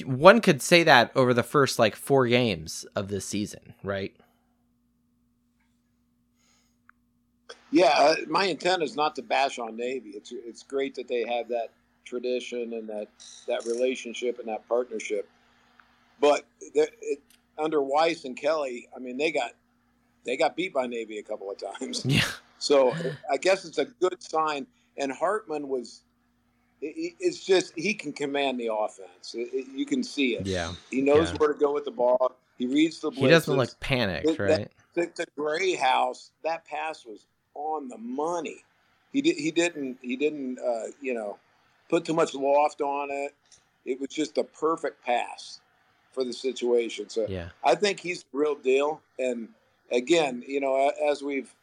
one 0.06 0.42
could 0.42 0.62
say 0.62 0.84
that 0.84 1.12
over 1.16 1.34
the 1.34 1.44
first 1.44 1.80
like 1.80 1.96
four 1.96 2.28
games 2.28 2.86
of 2.96 3.10
this 3.10 3.26
season, 3.26 3.74
right? 3.84 4.16
Yeah, 7.72 7.94
uh, 7.98 8.16
my 8.28 8.46
intent 8.46 8.84
is 8.84 8.96
not 8.96 9.16
to 9.18 9.22
bash 9.22 9.60
on 9.60 9.76
Navy. 9.76 10.12
It's 10.12 10.32
it's 10.34 10.64
great 10.64 10.96
that 10.96 11.08
they 11.08 11.26
have 11.28 11.50
that 11.50 11.70
tradition 12.06 12.74
and 12.74 12.88
that 12.90 13.10
that 13.48 13.66
relationship 13.66 14.40
and 14.40 14.48
that 14.48 14.68
partnership. 14.68 15.30
But 16.20 16.46
it, 16.62 17.20
under 17.58 17.80
Weis 17.80 18.26
and 18.26 18.36
Kelly, 18.38 18.88
I 18.96 19.00
mean, 19.00 19.18
they 19.18 19.32
got 19.32 19.52
they 20.26 20.36
got 20.38 20.56
beat 20.56 20.74
by 20.74 20.88
Navy 20.88 21.20
a 21.20 21.24
couple 21.24 21.50
of 21.52 21.58
times. 21.58 22.06
Yeah. 22.06 22.22
So 22.60 22.94
I 23.32 23.38
guess 23.38 23.66
it's 23.66 23.78
a 23.78 23.86
good 23.86 24.22
sign. 24.22 24.66
And 24.98 25.12
Hartman 25.12 25.68
was, 25.70 26.02
it- 26.82 26.88
it- 26.98 27.14
it's 27.20 27.46
just 27.46 27.72
he 27.78 27.94
can 27.94 28.12
command 28.12 28.60
the 28.60 28.74
offense. 28.74 29.36
It- 29.36 29.68
you 29.74 29.86
can 29.86 30.04
see 30.04 30.36
it. 30.36 30.46
Yeah. 30.48 30.74
He 30.90 31.02
knows 31.02 31.30
Yeah. 31.32 31.38
where 31.38 31.54
to 31.54 31.60
go 31.60 31.72
with 31.72 31.86
the 31.86 31.92
ball. 31.92 32.36
He 32.58 32.66
reads 32.66 33.00
the 33.00 33.12
blitzes. 33.12 33.18
He 33.18 33.28
doesn't 33.28 33.58
look 33.58 33.80
panicked, 33.80 34.28
It- 34.28 34.38
that- 34.40 34.58
right? 34.60 34.72
the, 34.96 35.12
the 35.16 35.26
Greathouse. 35.36 36.32
That 36.44 36.66
pass 36.66 37.06
was 37.06 37.28
on 37.54 37.88
the 37.90 37.98
money. 38.00 38.64
He 39.14 39.22
did. 39.22 39.38
He 39.38 39.52
didn't. 39.52 40.00
He 40.02 40.16
didn't. 40.16 40.58
Uh, 40.60 40.88
you 41.02 41.14
know, 41.14 41.38
put 41.90 42.04
too 42.06 42.14
much 42.14 42.34
loft 42.34 42.82
on 42.82 43.10
it. 43.12 43.34
It 43.86 44.00
was 44.02 44.10
just 44.10 44.38
a 44.40 44.44
perfect 44.44 45.04
pass 45.06 45.62
for 46.18 46.24
the 46.24 46.34
situation. 46.34 47.10
So 47.10 47.28
Yeah. 47.30 47.50
I 47.64 47.76
think 47.76 48.00
he's 48.00 48.24
the 48.24 48.40
real 48.40 48.56
deal. 48.56 49.02
And 49.20 49.50
again, 49.92 50.44
you 50.48 50.60
know, 50.60 50.92
as 51.08 51.22
we've 51.22 51.54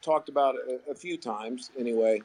talked 0.00 0.30
about 0.30 0.54
a, 0.54 0.90
a 0.90 0.94
few 0.94 1.18
times, 1.18 1.70
anyway, 1.78 2.22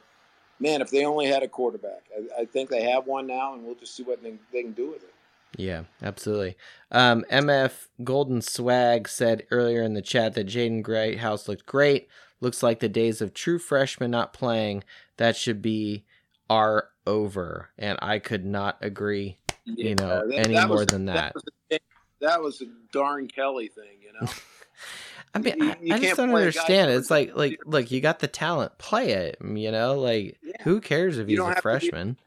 man, 0.58 0.80
if 0.80 0.90
they 0.90 1.04
only 1.04 1.26
had 1.26 1.42
a 1.42 1.48
quarterback, 1.48 2.04
I, 2.16 2.42
I 2.42 2.44
think 2.46 2.70
they 2.70 2.84
have 2.84 3.06
one 3.06 3.26
now, 3.26 3.52
and 3.52 3.62
we'll 3.64 3.74
just 3.74 3.94
see 3.94 4.02
what 4.02 4.22
they, 4.22 4.34
they 4.50 4.62
can 4.62 4.72
do 4.72 4.92
with 4.92 5.02
it. 5.02 5.12
Yeah, 5.56 5.84
absolutely. 6.02 6.56
Um, 6.90 7.24
MF 7.30 7.88
Golden 8.02 8.40
Swag 8.40 9.06
said 9.06 9.46
earlier 9.50 9.82
in 9.82 9.92
the 9.92 10.02
chat 10.02 10.34
that 10.34 10.46
Jaden 10.46 10.82
Greathouse 10.82 11.48
looked 11.48 11.66
great. 11.66 12.08
Looks 12.40 12.62
like 12.62 12.80
the 12.80 12.88
days 12.88 13.20
of 13.20 13.34
true 13.34 13.58
freshmen 13.58 14.10
not 14.10 14.32
playing 14.32 14.84
that 15.18 15.36
should 15.36 15.60
be 15.60 16.04
are 16.48 16.88
over, 17.06 17.68
and 17.78 17.98
I 18.00 18.18
could 18.20 18.44
not 18.46 18.78
agree, 18.80 19.38
you 19.64 19.94
know, 19.94 20.28
that- 20.28 20.34
any 20.38 20.54
that 20.54 20.68
more 20.68 20.78
was- 20.78 20.86
than 20.86 21.06
that. 21.06 21.34
was 21.34 21.44
a, 21.72 21.78
that 22.20 22.40
was 22.42 22.60
a 22.62 22.66
darn 22.92 23.28
Kelly 23.28 23.68
thing, 23.68 23.98
you 24.02 24.12
know. 24.20 24.32
I 25.34 25.38
mean, 25.40 25.54
you- 25.58 25.70
I, 25.70 25.76
you 25.82 25.94
I 25.94 25.98
just 25.98 26.16
don't 26.16 26.30
play 26.30 26.42
a 26.42 26.52
guy 26.52 26.60
understand. 26.60 26.90
It's 26.92 27.10
like, 27.10 27.36
like, 27.36 27.60
look, 27.66 27.90
you 27.90 28.00
got 28.00 28.18
the 28.20 28.28
talent, 28.28 28.78
play 28.78 29.12
it. 29.12 29.38
Mm, 29.42 29.60
you 29.60 29.72
know, 29.72 29.94
like, 30.00 30.38
Yeah. 30.42 30.52
who 30.62 30.80
cares 30.80 31.18
if 31.18 31.28
You 31.28 31.42
he's 31.42 31.46
a 31.46 31.50
to 31.50 31.54
be- 31.56 31.60
freshman? 31.60 32.18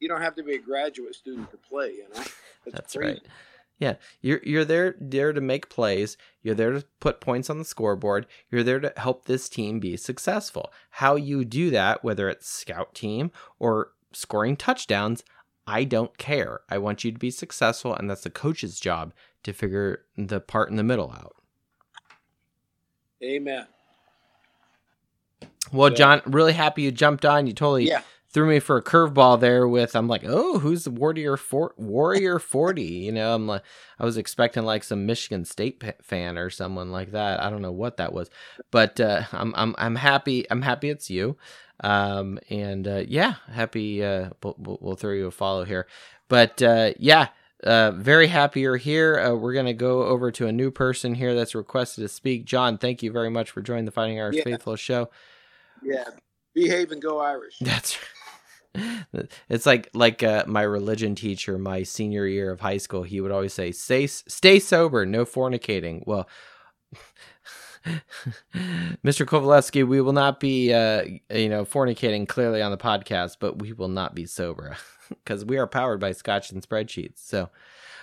you 0.00 0.08
don't 0.08 0.22
have 0.22 0.34
to 0.36 0.42
be 0.42 0.54
a 0.54 0.58
graduate 0.58 1.14
student 1.14 1.50
to 1.50 1.56
play, 1.58 1.92
you 1.92 2.06
know. 2.14 2.22
That's 2.72 2.94
crazy. 2.94 3.12
right. 3.14 3.22
Yeah, 3.78 3.94
you're 4.20 4.40
you're 4.44 4.64
there 4.66 4.94
there 5.00 5.32
to 5.32 5.40
make 5.40 5.70
plays. 5.70 6.18
You're 6.42 6.54
there 6.54 6.72
to 6.72 6.84
put 7.00 7.20
points 7.22 7.48
on 7.48 7.58
the 7.58 7.64
scoreboard. 7.64 8.26
You're 8.50 8.62
there 8.62 8.78
to 8.80 8.92
help 8.98 9.24
this 9.24 9.48
team 9.48 9.80
be 9.80 9.96
successful. 9.96 10.70
How 10.90 11.16
you 11.16 11.46
do 11.46 11.70
that, 11.70 12.04
whether 12.04 12.28
it's 12.28 12.46
scout 12.46 12.94
team 12.94 13.30
or 13.58 13.92
scoring 14.12 14.56
touchdowns, 14.58 15.24
I 15.70 15.84
don't 15.84 16.18
care. 16.18 16.62
I 16.68 16.78
want 16.78 17.04
you 17.04 17.12
to 17.12 17.18
be 17.18 17.30
successful, 17.30 17.94
and 17.94 18.10
that's 18.10 18.24
the 18.24 18.30
coach's 18.30 18.80
job 18.80 19.14
to 19.44 19.52
figure 19.52 20.04
the 20.16 20.40
part 20.40 20.68
in 20.68 20.74
the 20.74 20.82
middle 20.82 21.12
out. 21.12 21.36
Amen. 23.22 23.66
Well, 25.72 25.90
Yeah. 25.90 25.96
John, 25.96 26.22
really 26.26 26.54
happy 26.54 26.82
you 26.82 26.90
jumped 26.90 27.24
on. 27.24 27.46
You 27.46 27.52
totally 27.52 27.86
Yeah. 27.86 28.02
Threw 28.32 28.46
me 28.48 28.60
for 28.60 28.76
a 28.76 28.82
curveball 28.82 29.40
there 29.40 29.66
with 29.66 29.94
I'm 29.96 30.08
like, 30.08 30.22
oh, 30.24 30.58
who's 30.58 30.84
the 30.84 30.90
Warrior 30.90 31.36
for- 31.36 31.74
Warrior 31.76 32.38
Forty? 32.38 32.82
You 32.84 33.12
know, 33.12 33.34
I'm 33.34 33.46
like, 33.46 33.62
I 33.98 34.04
was 34.04 34.16
expecting 34.16 34.64
like 34.64 34.84
some 34.84 35.06
Michigan 35.06 35.44
State 35.44 35.82
fan 36.02 36.38
or 36.38 36.50
someone 36.50 36.90
like 36.90 37.12
that. 37.12 37.42
I 37.42 37.50
don't 37.50 37.62
know 37.62 37.72
what 37.72 37.96
that 37.98 38.12
was, 38.12 38.30
but 38.70 39.00
uh, 39.00 39.22
I'm 39.32 39.52
I'm 39.56 39.74
I'm 39.78 39.96
happy. 39.96 40.46
I'm 40.50 40.62
happy 40.62 40.90
it's 40.90 41.10
you. 41.10 41.36
Um, 41.82 42.38
and 42.50 42.86
uh, 42.86 43.04
yeah, 43.08 43.36
happy. 43.50 44.04
Uh, 44.04 44.30
we'll, 44.42 44.78
we'll 44.80 44.96
throw 44.96 45.12
you 45.12 45.26
a 45.26 45.30
follow 45.30 45.64
here, 45.64 45.86
but 46.28 46.62
uh, 46.62 46.92
yeah. 46.98 47.28
Uh, 47.62 47.90
very 47.90 48.26
happy 48.26 48.60
you're 48.60 48.78
here. 48.78 49.20
Uh, 49.20 49.34
we're 49.34 49.52
gonna 49.52 49.74
go 49.74 50.04
over 50.04 50.30
to 50.30 50.46
a 50.46 50.52
new 50.52 50.70
person 50.70 51.14
here 51.14 51.34
that's 51.34 51.54
requested 51.54 52.00
to 52.00 52.08
speak. 52.08 52.46
John, 52.46 52.78
thank 52.78 53.02
you 53.02 53.12
very 53.12 53.28
much 53.28 53.50
for 53.50 53.60
joining 53.60 53.84
the 53.84 53.90
Fighting 53.90 54.18
Irish 54.18 54.36
Yeah. 54.36 54.44
Faithful 54.44 54.76
show. 54.76 55.10
Yeah. 55.82 56.04
Behave 56.54 56.90
and 56.90 57.02
go 57.02 57.20
Irish. 57.20 57.56
That's 57.60 57.98
it's 59.48 59.66
like 59.66 59.90
like 59.94 60.22
uh, 60.22 60.44
my 60.46 60.62
religion 60.62 61.14
teacher 61.14 61.58
my 61.58 61.82
senior 61.82 62.26
year 62.26 62.50
of 62.50 62.60
high 62.60 62.76
school 62.76 63.02
he 63.02 63.20
would 63.20 63.32
always 63.32 63.52
say 63.52 63.72
stay 63.72 64.06
stay 64.06 64.58
sober 64.58 65.04
no 65.04 65.24
fornicating 65.24 66.02
well 66.06 66.28
Mr. 69.04 69.24
Kovalevsky, 69.26 69.86
we 69.86 70.00
will 70.00 70.12
not 70.12 70.40
be, 70.40 70.72
uh, 70.72 71.04
you 71.30 71.48
know, 71.48 71.64
fornicating 71.64 72.28
clearly 72.28 72.60
on 72.62 72.70
the 72.70 72.76
podcast, 72.76 73.36
but 73.40 73.58
we 73.58 73.72
will 73.72 73.88
not 73.88 74.14
be 74.14 74.26
sober 74.26 74.76
because 75.08 75.44
we 75.44 75.56
are 75.56 75.66
powered 75.66 76.00
by 76.00 76.12
Scotch 76.12 76.52
and 76.52 76.66
spreadsheets. 76.66 77.18
So, 77.18 77.48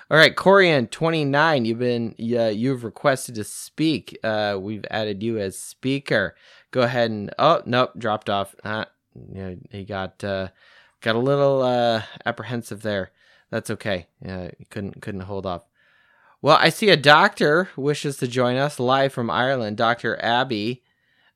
all 0.10 0.18
right, 0.18 0.36
Corian 0.36 0.90
twenty 0.90 1.26
nine, 1.26 1.66
you've 1.66 1.80
been, 1.80 2.16
uh, 2.20 2.48
you've 2.48 2.84
requested 2.84 3.36
to 3.36 3.44
speak. 3.44 4.18
Uh, 4.24 4.58
we've 4.60 4.86
added 4.90 5.22
you 5.22 5.38
as 5.38 5.58
speaker. 5.58 6.36
Go 6.72 6.82
ahead 6.82 7.12
and 7.12 7.34
oh 7.38 7.62
nope, 7.66 7.92
dropped 7.98 8.30
off. 8.30 8.56
Uh, 8.64 8.86
you 9.34 9.42
know, 9.42 9.58
he 9.72 9.84
got 9.84 10.24
uh, 10.24 10.50
got 11.02 11.16
a 11.16 11.20
little 11.20 11.62
uh, 11.62 12.04
apprehensive 12.26 12.82
there. 12.82 13.12
That's 13.50 13.70
okay. 13.72 14.08
He 14.22 14.66
couldn't 14.66 15.02
couldn't 15.02 15.22
hold 15.22 15.46
off. 15.46 15.64
Well, 16.42 16.58
I 16.60 16.70
see 16.70 16.90
a 16.90 16.98
doctor 16.98 17.70
wishes 17.76 18.18
to 18.18 18.28
join 18.28 18.58
us 18.58 18.80
live 18.80 19.14
from 19.14 19.30
Ireland. 19.30 19.78
Doctor 19.78 20.22
Abby 20.22 20.84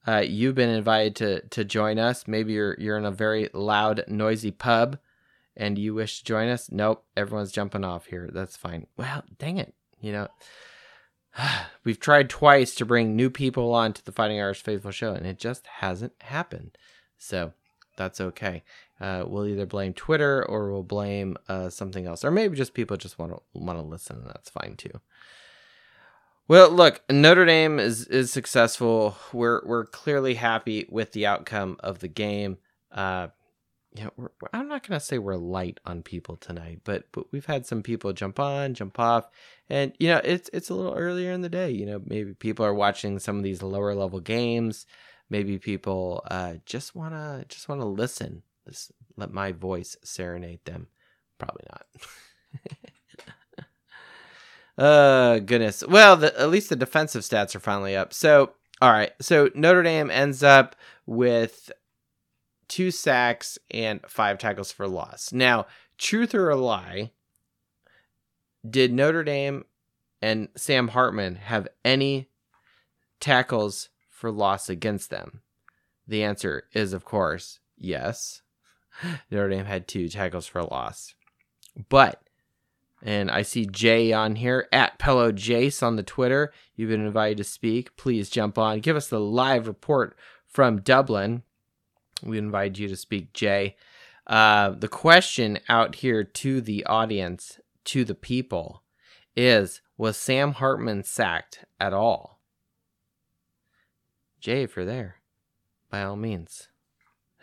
uh, 0.08 0.24
you've 0.26 0.56
been 0.56 0.70
invited 0.70 1.16
to 1.18 1.42
to 1.50 1.64
join 1.64 2.00
us. 2.00 2.28
Maybe 2.28 2.54
you're 2.54 2.76
you're 2.80 2.98
in 2.98 3.06
a 3.06 3.12
very 3.12 3.50
loud, 3.54 4.04
noisy 4.08 4.52
pub, 4.52 4.98
and 5.56 5.78
you 5.78 5.94
wish 5.94 6.20
to 6.20 6.26
join 6.26 6.50
us. 6.50 6.72
Nope, 6.72 7.04
everyone's 7.16 7.52
jumping 7.52 7.84
off 7.84 8.08
here. 8.08 8.30
That's 8.34 8.58
fine. 8.58 8.88
Well, 8.98 9.24
dang 9.38 9.58
it, 9.58 9.74
you 10.00 10.12
know. 10.12 10.28
We've 11.84 12.00
tried 12.00 12.30
twice 12.30 12.74
to 12.76 12.86
bring 12.86 13.16
new 13.16 13.30
people 13.30 13.74
on 13.74 13.94
to 13.94 14.04
the 14.04 14.12
Fighting 14.12 14.40
Irish 14.40 14.64
Faithful 14.64 14.92
show, 14.92 15.14
and 15.14 15.26
it 15.26 15.38
just 15.38 15.68
hasn't 15.68 16.14
happened. 16.22 16.78
So 17.18 17.54
that's 18.02 18.22
okay. 18.22 18.64
Uh, 19.00 19.24
we'll 19.28 19.48
either 19.48 19.66
blame 19.66 19.94
Twitter 19.94 20.44
or 20.46 20.72
we'll 20.72 20.84
blame 20.84 21.38
uh, 21.48 21.70
something 21.70 22.08
else, 22.08 22.26
or 22.26 22.32
maybe 22.32 22.56
just 22.56 22.74
people 22.74 22.98
just 22.98 23.20
want 23.20 23.32
to 23.32 23.42
want 23.54 23.78
to 23.78 23.84
listen, 23.84 24.18
and 24.18 24.28
that's 24.28 24.50
fine 24.50 24.76
too. 24.76 25.00
Well, 26.48 26.70
look, 26.70 27.02
Notre 27.10 27.46
Dame 27.46 27.80
is 27.80 28.08
is 28.08 28.32
successful. 28.32 29.16
We're 29.32 29.62
we're 29.66 29.86
clearly 29.86 30.34
happy 30.34 30.86
with 30.90 31.12
the 31.12 31.26
outcome 31.26 31.78
of 31.80 32.00
the 32.00 32.08
game. 32.08 32.58
Uh, 32.92 33.28
you 33.96 34.04
know, 34.04 34.30
I'm 34.54 34.68
not 34.68 34.88
gonna 34.88 35.00
say 35.00 35.18
we're 35.18 35.36
light 35.36 35.80
on 35.86 36.02
people 36.02 36.38
tonight, 36.38 36.82
but 36.84 37.06
but 37.12 37.32
we've 37.32 37.46
had 37.46 37.66
some 37.66 37.84
people 37.84 38.14
jump 38.14 38.40
on, 38.40 38.74
jump 38.74 39.00
off, 39.00 39.30
and 39.70 39.94
you 40.00 40.10
know 40.10 40.22
it's 40.24 40.50
it's 40.54 40.70
a 40.70 40.74
little 40.76 40.96
earlier 40.96 41.32
in 41.32 41.42
the 41.42 41.50
day. 41.50 41.70
You 41.70 41.86
know, 41.86 42.02
maybe 42.06 42.34
people 42.34 42.66
are 42.66 42.74
watching 42.74 43.20
some 43.20 43.38
of 43.38 43.44
these 43.44 43.62
lower 43.62 43.94
level 43.94 44.20
games. 44.20 44.86
Maybe 45.32 45.58
people 45.58 46.24
uh, 46.30 46.56
just 46.66 46.94
wanna 46.94 47.46
just 47.48 47.70
wanna 47.70 47.86
listen. 47.86 48.44
Just 48.68 48.92
let 49.16 49.32
my 49.32 49.54
voice 49.54 49.96
serenade 50.04 50.60
them. 50.66 50.88
Probably 51.40 51.66
not. 51.72 51.86
uh 54.86 55.40
goodness. 55.40 55.86
Well, 55.88 56.18
the, 56.18 56.38
at 56.38 56.50
least 56.50 56.68
the 56.68 56.76
defensive 56.76 57.22
stats 57.22 57.56
are 57.56 57.62
finally 57.62 57.96
up. 57.96 58.14
So, 58.14 58.52
all 58.82 58.92
right. 58.92 59.14
So 59.22 59.50
Notre 59.56 59.84
Dame 59.84 60.12
ends 60.12 60.44
up 60.44 60.76
with 61.06 61.72
two 62.68 62.92
sacks 62.92 63.58
and 63.72 64.02
five 64.10 64.38
tackles 64.38 64.74
for 64.74 64.86
loss. 64.86 65.32
Now, 65.32 65.66
truth 65.98 66.36
or 66.36 66.50
a 66.50 66.58
lie, 66.58 67.12
did 68.70 68.92
Notre 68.92 69.24
Dame 69.24 69.64
and 70.22 70.50
Sam 70.58 70.90
Hartman 70.90 71.36
have 71.36 71.70
any 71.86 72.28
tackles 73.22 73.88
for 74.22 74.32
loss 74.32 74.70
against 74.70 75.10
them? 75.10 75.42
The 76.08 76.24
answer 76.24 76.66
is, 76.74 76.94
of 76.94 77.04
course, 77.04 77.60
yes. 77.76 78.44
Notre 79.32 79.50
Dame 79.50 79.66
had 79.66 79.88
two 79.88 80.08
tackles 80.08 80.46
for 80.46 80.64
loss. 80.64 81.16
But, 81.90 82.22
and 83.02 83.32
I 83.32 83.42
see 83.42 83.66
Jay 83.66 84.14
on 84.14 84.36
here 84.36 84.68
at 84.72 85.00
Pello 85.00 85.32
Jace 85.32 85.82
on 85.82 85.96
the 85.96 86.04
Twitter. 86.04 86.54
You've 86.76 86.92
been 86.92 87.06
invited 87.06 87.38
to 87.38 87.44
speak. 87.44 87.98
Please 87.98 88.30
jump 88.30 88.58
on. 88.58 88.80
Give 88.80 88.96
us 88.96 89.08
the 89.08 89.20
live 89.20 89.68
report 89.68 90.16
from 90.46 90.82
Dublin. 90.82 91.42
We 92.22 92.38
invite 92.38 92.78
you 92.78 92.88
to 92.90 92.96
speak, 92.96 93.34
Jay. 93.34 93.76
Uh, 94.28 94.70
the 94.70 94.88
question 94.88 95.60
out 95.68 95.96
here 95.96 96.24
to 96.24 96.62
the 96.62 96.86
audience, 96.86 97.60
to 97.86 98.06
the 98.06 98.14
people, 98.14 98.84
is 99.36 99.82
Was 99.98 100.16
Sam 100.16 100.54
Hartman 100.54 101.04
sacked 101.04 101.66
at 101.80 101.94
all? 101.94 102.41
Jay, 104.42 104.64
if 104.64 104.76
you're 104.76 104.86
there, 104.86 105.18
by 105.90 106.04
all 106.04 106.16
means, 106.16 106.68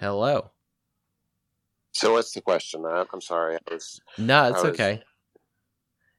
hello. 0.01 0.51
So 1.93 2.13
what's 2.13 2.33
the 2.33 2.41
question? 2.43 2.85
I, 2.85 3.05
I'm 3.13 3.21
sorry. 3.21 3.57
I 3.57 3.75
was 3.75 4.01
No, 4.19 4.49
it's 4.49 4.63
was- 4.63 4.73
okay. 4.73 5.03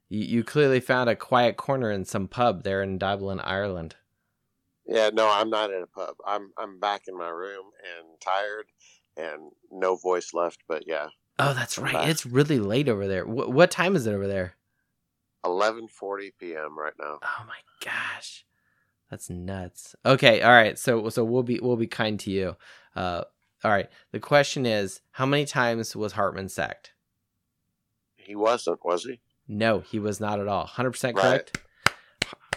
You, 0.08 0.22
you 0.26 0.44
clearly 0.44 0.80
found 0.80 1.08
a 1.10 1.16
quiet 1.16 1.56
corner 1.58 1.92
in 1.92 2.04
some 2.06 2.28
pub 2.28 2.64
there 2.64 2.82
in 2.82 2.98
Dublin, 2.98 3.40
Ireland. 3.40 3.96
yeah, 4.88 5.12
no, 5.14 5.30
I'm 5.30 5.52
not 5.52 5.70
in 5.72 5.84
a 5.84 5.88
pub. 5.88 6.16
I'm 6.26 6.52
I'm 6.58 6.80
back 6.80 7.04
in 7.08 7.16
my 7.16 7.30
room 7.30 7.66
and 8.00 8.20
tired 8.20 8.66
and 9.18 9.52
no 9.72 9.96
voice 9.98 10.34
left. 10.34 10.64
But 10.68 10.86
yeah, 10.88 11.10
Oh, 11.38 11.54
that's 11.54 11.78
right. 11.78 11.94
Back. 11.94 12.08
It's 12.10 12.26
really 12.26 12.58
late 12.58 12.90
over 12.90 13.08
there. 13.08 13.24
Wh- 13.24 13.50
what 13.54 13.70
time 13.70 13.96
is 13.96 14.08
it 14.08 14.14
over 14.14 14.26
there? 14.28 14.56
11:40 15.46 16.32
p.m. 16.40 16.78
right 16.78 16.94
now. 17.00 17.20
Oh 17.22 17.46
my 17.48 17.60
gosh, 17.86 18.46
that's 19.10 19.30
nuts. 19.30 19.96
Okay, 20.06 20.42
all 20.42 20.52
right. 20.52 20.78
So 20.78 21.10
so 21.10 21.24
we'll 21.24 21.44
be 21.44 21.60
we'll 21.60 21.76
be 21.78 21.88
kind 21.88 22.20
to 22.22 22.32
you. 22.32 22.56
Uh, 22.96 23.24
all 23.64 23.72
right. 23.72 23.90
The 24.12 24.20
question 24.20 24.66
is, 24.66 25.02
how 25.12 25.26
many 25.26 25.46
times 25.46 25.96
was 25.96 26.14
Hartman 26.14 26.50
sacked? 26.50 26.94
He 28.16 28.36
wasn't, 28.36 28.84
was 28.86 29.04
he? 29.06 29.20
No, 29.48 29.80
he 29.80 30.00
was 30.00 30.20
not 30.20 30.40
at 30.40 30.48
all. 30.48 30.66
Hundred 30.66 30.92
percent 30.92 31.18
Right. 31.18 31.24
correct. 31.24 31.58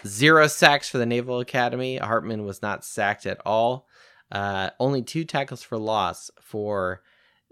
Zero 0.05 0.47
sacks 0.47 0.89
for 0.89 0.97
the 0.97 1.05
Naval 1.05 1.39
Academy. 1.39 1.97
Hartman 1.97 2.45
was 2.45 2.61
not 2.61 2.83
sacked 2.85 3.25
at 3.25 3.39
all. 3.45 3.87
Uh, 4.31 4.69
only 4.79 5.01
two 5.01 5.23
tackles 5.23 5.63
for 5.63 5.77
loss 5.77 6.29
for 6.41 7.01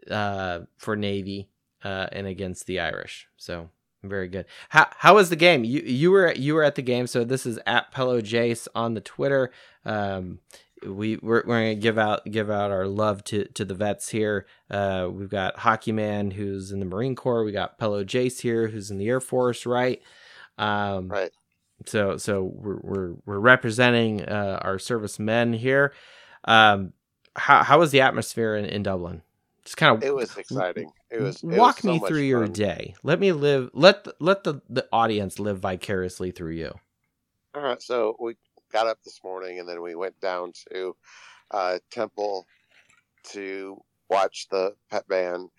uh, 0.09 0.59
for 0.77 0.95
Navy 0.95 1.49
uh, 1.83 2.07
and 2.11 2.27
against 2.27 2.65
the 2.67 2.79
Irish. 2.79 3.27
So 3.37 3.69
very 4.03 4.27
good. 4.27 4.45
How 4.69 4.87
how 4.97 5.15
was 5.15 5.29
the 5.29 5.35
game? 5.35 5.63
You 5.63 5.81
you 5.81 6.11
were 6.11 6.31
you 6.33 6.55
were 6.55 6.63
at 6.63 6.75
the 6.75 6.81
game. 6.81 7.07
So 7.07 7.23
this 7.23 7.45
is 7.45 7.59
at 7.65 7.93
Pello 7.93 8.21
Jace 8.21 8.67
on 8.73 8.93
the 8.93 9.01
Twitter. 9.01 9.51
Um, 9.85 10.39
we 10.85 11.17
we're, 11.17 11.43
we're 11.45 11.59
gonna 11.59 11.75
give 11.75 11.97
out 11.99 12.25
give 12.25 12.49
out 12.49 12.71
our 12.71 12.87
love 12.87 13.23
to 13.25 13.45
to 13.49 13.63
the 13.65 13.75
vets 13.75 14.09
here. 14.09 14.47
Uh, 14.69 15.09
we've 15.11 15.29
got 15.29 15.59
Hockey 15.59 15.91
Man 15.91 16.31
who's 16.31 16.71
in 16.71 16.79
the 16.79 16.85
Marine 16.85 17.15
Corps. 17.15 17.43
We 17.43 17.51
got 17.51 17.77
Pello 17.77 18.03
Jace 18.03 18.41
here 18.41 18.67
who's 18.69 18.89
in 18.89 18.97
the 18.97 19.07
Air 19.07 19.19
Force, 19.19 19.65
right? 19.65 20.01
Um, 20.57 21.07
Right. 21.07 21.31
so 21.85 22.17
so 22.17 22.43
we're 22.43 22.79
we're, 22.81 23.13
we're 23.25 23.39
representing 23.39 24.23
uh, 24.23 24.59
our 24.63 24.79
servicemen 24.79 25.53
here. 25.53 25.93
Um, 26.45 26.93
how 27.35 27.63
how 27.63 27.77
was 27.79 27.91
the 27.91 28.01
atmosphere 28.01 28.55
in, 28.55 28.65
in 28.65 28.81
Dublin? 28.83 29.21
Just 29.63 29.77
kind 29.77 29.95
of 29.95 30.03
It 30.03 30.15
was 30.15 30.35
exciting. 30.37 30.91
It 31.11 31.19
was. 31.19 31.43
it 31.43 31.47
was 31.47 31.57
walk 31.57 31.79
so 31.79 31.91
me 31.91 31.99
through 31.99 32.21
your 32.21 32.47
day. 32.47 32.95
Let 33.03 33.19
me 33.19 33.31
live. 33.31 33.69
Let 33.73 34.05
the, 34.05 34.15
let 34.19 34.43
the 34.43 34.61
the 34.69 34.87
audience 34.91 35.39
live 35.39 35.59
vicariously 35.59 36.31
through 36.31 36.53
you. 36.53 36.73
All 37.53 37.61
right. 37.61 37.81
So 37.81 38.15
we 38.19 38.35
got 38.71 38.87
up 38.87 38.99
this 39.03 39.19
morning 39.23 39.59
and 39.59 39.67
then 39.67 39.81
we 39.81 39.95
went 39.95 40.19
down 40.21 40.53
to 40.71 40.95
uh, 41.51 41.79
Temple 41.91 42.45
to 43.31 43.81
watch 44.09 44.47
the 44.49 44.73
pet 44.89 45.07
band 45.07 45.49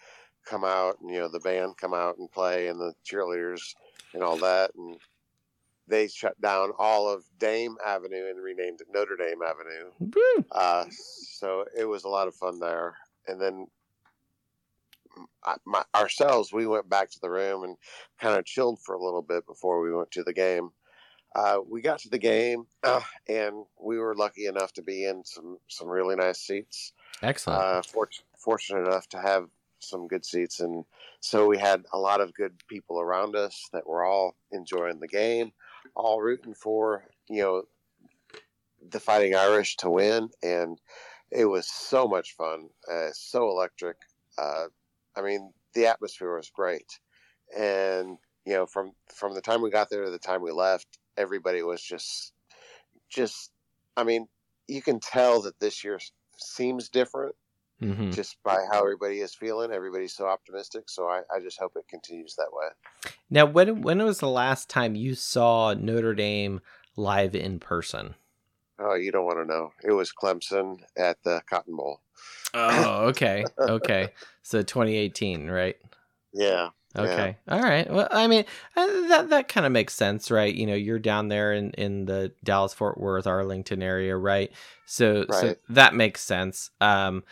come 0.44 0.64
out 0.64 0.96
and 1.00 1.11
you 1.11 1.20
know 1.20 1.28
the 1.28 1.40
band 1.40 1.76
come 1.76 1.94
out 1.94 2.18
and 2.18 2.30
play 2.32 2.68
and 2.68 2.80
the 2.80 2.92
cheerleaders 3.05 3.74
and 4.14 4.22
all 4.22 4.36
that 4.36 4.72
and 4.76 4.96
they 5.88 6.09
shut 6.09 6.40
down 6.40 6.70
all 6.78 7.09
of 7.09 7.24
Dame 7.38 7.76
Avenue 7.86 8.28
and 8.30 8.42
renamed 8.42 8.80
it 8.80 8.88
Notre 8.92 9.16
Dame 9.16 9.42
Avenue. 9.42 9.90
Uh, 10.50 10.84
so 10.90 11.64
it 11.76 11.84
was 11.84 12.05
a 12.05 12.09
lot 12.09 12.28
of 12.28 12.34
fun 12.34 12.59
there. 12.61 12.96
And 13.26 13.40
then 13.40 13.66
my, 15.64 15.82
ourselves, 15.94 16.52
we 16.52 16.66
went 16.66 16.88
back 16.88 17.10
to 17.10 17.20
the 17.20 17.30
room 17.30 17.64
and 17.64 17.76
kind 18.20 18.38
of 18.38 18.44
chilled 18.44 18.80
for 18.80 18.94
a 18.94 19.02
little 19.02 19.22
bit 19.22 19.46
before 19.46 19.80
we 19.80 19.92
went 19.92 20.10
to 20.12 20.22
the 20.22 20.32
game. 20.32 20.70
Uh, 21.34 21.58
we 21.68 21.80
got 21.80 21.98
to 21.98 22.10
the 22.10 22.18
game 22.18 22.66
uh, 22.84 23.00
and 23.28 23.64
we 23.80 23.98
were 23.98 24.14
lucky 24.14 24.46
enough 24.46 24.72
to 24.74 24.82
be 24.82 25.06
in 25.06 25.24
some, 25.24 25.58
some 25.68 25.88
really 25.88 26.14
nice 26.14 26.38
seats. 26.38 26.92
Excellent. 27.22 27.62
Uh, 27.62 27.82
fort- 27.82 28.22
fortunate 28.36 28.86
enough 28.86 29.08
to 29.08 29.18
have 29.18 29.48
some 29.78 30.06
good 30.06 30.24
seats. 30.24 30.60
And 30.60 30.84
so 31.20 31.46
we 31.46 31.58
had 31.58 31.84
a 31.92 31.98
lot 31.98 32.20
of 32.20 32.34
good 32.34 32.52
people 32.68 33.00
around 33.00 33.34
us 33.34 33.68
that 33.72 33.86
were 33.86 34.04
all 34.04 34.36
enjoying 34.52 35.00
the 35.00 35.08
game, 35.08 35.52
all 35.96 36.20
rooting 36.20 36.54
for, 36.54 37.04
you 37.28 37.42
know, 37.42 37.62
the 38.90 39.00
Fighting 39.00 39.34
Irish 39.34 39.76
to 39.78 39.88
win. 39.90 40.28
And 40.42 40.78
it 41.30 41.46
was 41.46 41.66
so 41.66 42.06
much 42.06 42.36
fun, 42.36 42.68
uh, 42.92 43.08
so 43.12 43.48
electric. 43.48 43.96
I 45.16 45.22
mean, 45.22 45.52
the 45.74 45.86
atmosphere 45.86 46.36
was 46.36 46.50
great. 46.50 46.86
And, 47.56 48.18
you 48.44 48.54
know, 48.54 48.66
from, 48.66 48.92
from 49.14 49.34
the 49.34 49.40
time 49.40 49.62
we 49.62 49.70
got 49.70 49.90
there 49.90 50.04
to 50.04 50.10
the 50.10 50.18
time 50.18 50.42
we 50.42 50.52
left, 50.52 50.86
everybody 51.16 51.62
was 51.62 51.82
just, 51.82 52.32
just, 53.10 53.50
I 53.96 54.04
mean, 54.04 54.28
you 54.68 54.82
can 54.82 55.00
tell 55.00 55.42
that 55.42 55.60
this 55.60 55.84
year 55.84 55.98
seems 56.36 56.88
different 56.88 57.34
hmm 57.80 58.10
just 58.12 58.36
by 58.44 58.58
how 58.70 58.80
everybody 58.80 59.20
is 59.20 59.34
feeling. 59.34 59.72
Everybody's 59.72 60.14
so 60.14 60.26
optimistic. 60.26 60.84
So 60.88 61.08
I, 61.08 61.22
I 61.34 61.40
just 61.40 61.58
hope 61.58 61.72
it 61.76 61.88
continues 61.88 62.36
that 62.36 62.50
way. 62.52 62.68
Now, 63.28 63.46
when 63.46 63.82
when 63.82 64.02
was 64.02 64.18
the 64.20 64.28
last 64.28 64.68
time 64.68 64.94
you 64.94 65.14
saw 65.14 65.74
Notre 65.74 66.14
Dame 66.14 66.60
live 66.96 67.34
in 67.34 67.58
person? 67.58 68.14
Oh, 68.78 68.94
you 68.94 69.10
don't 69.10 69.24
want 69.24 69.38
to 69.38 69.44
know. 69.44 69.72
It 69.82 69.92
was 69.92 70.12
Clemson 70.12 70.80
at 70.96 71.22
the 71.24 71.42
Cotton 71.48 71.76
Bowl. 71.76 72.00
Oh, 72.55 73.07
okay, 73.09 73.50
okay. 73.66 74.12
So 74.42 74.62
2018, 74.62 75.48
right? 75.48 75.76
Yeah. 76.32 76.70
Okay. 76.96 77.38
All 77.48 77.61
right. 77.62 77.90
Well, 77.90 78.09
I 78.11 78.26
mean, 78.26 78.44
uh, 78.76 78.86
that 79.09 79.30
that 79.30 79.48
kind 79.48 79.64
of 79.66 79.72
makes 79.72 79.94
sense, 79.94 80.30
right? 80.30 80.55
You 80.55 80.66
know, 80.66 80.74
you're 80.74 80.98
down 80.98 81.28
there 81.28 81.53
in 81.55 81.70
in 81.72 82.05
the 82.05 82.32
Dallas 82.44 82.74
Fort 82.74 82.98
Worth 82.98 83.26
Arlington 83.26 83.82
area, 83.82 84.16
right? 84.16 84.53
So 84.84 85.26
so 85.30 85.55
that 85.70 85.94
makes 85.94 86.22
sense. 86.22 86.70
Um 86.80 87.24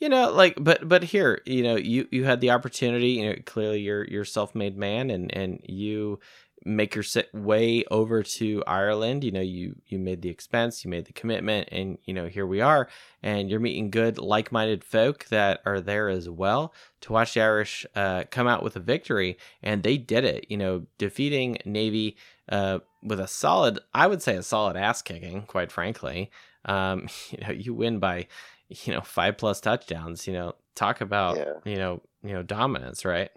you 0.00 0.08
know, 0.10 0.30
like 0.32 0.54
but 0.62 0.86
but 0.88 1.02
here, 1.04 1.40
you 1.46 1.62
know, 1.62 1.76
you 1.76 2.06
you 2.10 2.24
had 2.24 2.40
the 2.42 2.50
opportunity, 2.50 3.10
you 3.12 3.26
know, 3.30 3.36
clearly 3.46 3.80
you're 3.80 4.04
you're 4.06 4.24
self-made 4.26 4.76
man 4.76 5.10
and 5.10 5.34
and 5.34 5.60
you 5.64 6.20
make 6.66 6.94
your 6.94 7.04
way 7.32 7.84
over 7.90 8.22
to 8.22 8.62
Ireland. 8.66 9.22
You 9.24 9.30
know, 9.30 9.40
you 9.40 9.76
you 9.86 9.98
made 9.98 10.20
the 10.22 10.28
expense, 10.28 10.84
you 10.84 10.90
made 10.90 11.04
the 11.06 11.12
commitment, 11.12 11.68
and 11.70 11.98
you 12.04 12.12
know 12.12 12.26
here 12.26 12.46
we 12.46 12.60
are, 12.60 12.88
and 13.22 13.48
you're 13.48 13.60
meeting 13.60 13.90
good, 13.90 14.18
like-minded 14.18 14.82
folk 14.84 15.26
that 15.26 15.60
are 15.64 15.80
there 15.80 16.08
as 16.08 16.28
well 16.28 16.74
to 17.02 17.12
watch 17.12 17.34
the 17.34 17.40
Irish 17.42 17.86
uh, 17.94 18.24
come 18.30 18.46
out 18.48 18.62
with 18.62 18.76
a 18.76 18.80
victory, 18.80 19.38
and 19.62 19.82
they 19.82 19.96
did 19.96 20.24
it. 20.24 20.46
You 20.50 20.56
know, 20.56 20.86
defeating 20.98 21.58
Navy 21.64 22.16
uh, 22.48 22.80
with 23.02 23.20
a 23.20 23.28
solid, 23.28 23.78
I 23.94 24.06
would 24.08 24.20
say, 24.22 24.34
a 24.36 24.42
solid 24.42 24.76
ass 24.76 25.02
kicking. 25.02 25.42
Quite 25.42 25.70
frankly, 25.70 26.30
um, 26.64 27.08
you 27.30 27.38
know, 27.46 27.52
you 27.52 27.74
win 27.74 27.98
by 28.00 28.26
you 28.68 28.92
know 28.92 29.00
five 29.00 29.38
plus 29.38 29.60
touchdowns. 29.60 30.26
You 30.26 30.32
know, 30.32 30.54
talk 30.74 31.00
about 31.00 31.36
Yeah. 31.36 31.52
you 31.64 31.76
know 31.76 32.02
you 32.24 32.32
know 32.32 32.42
dominance, 32.42 33.04
right? 33.04 33.30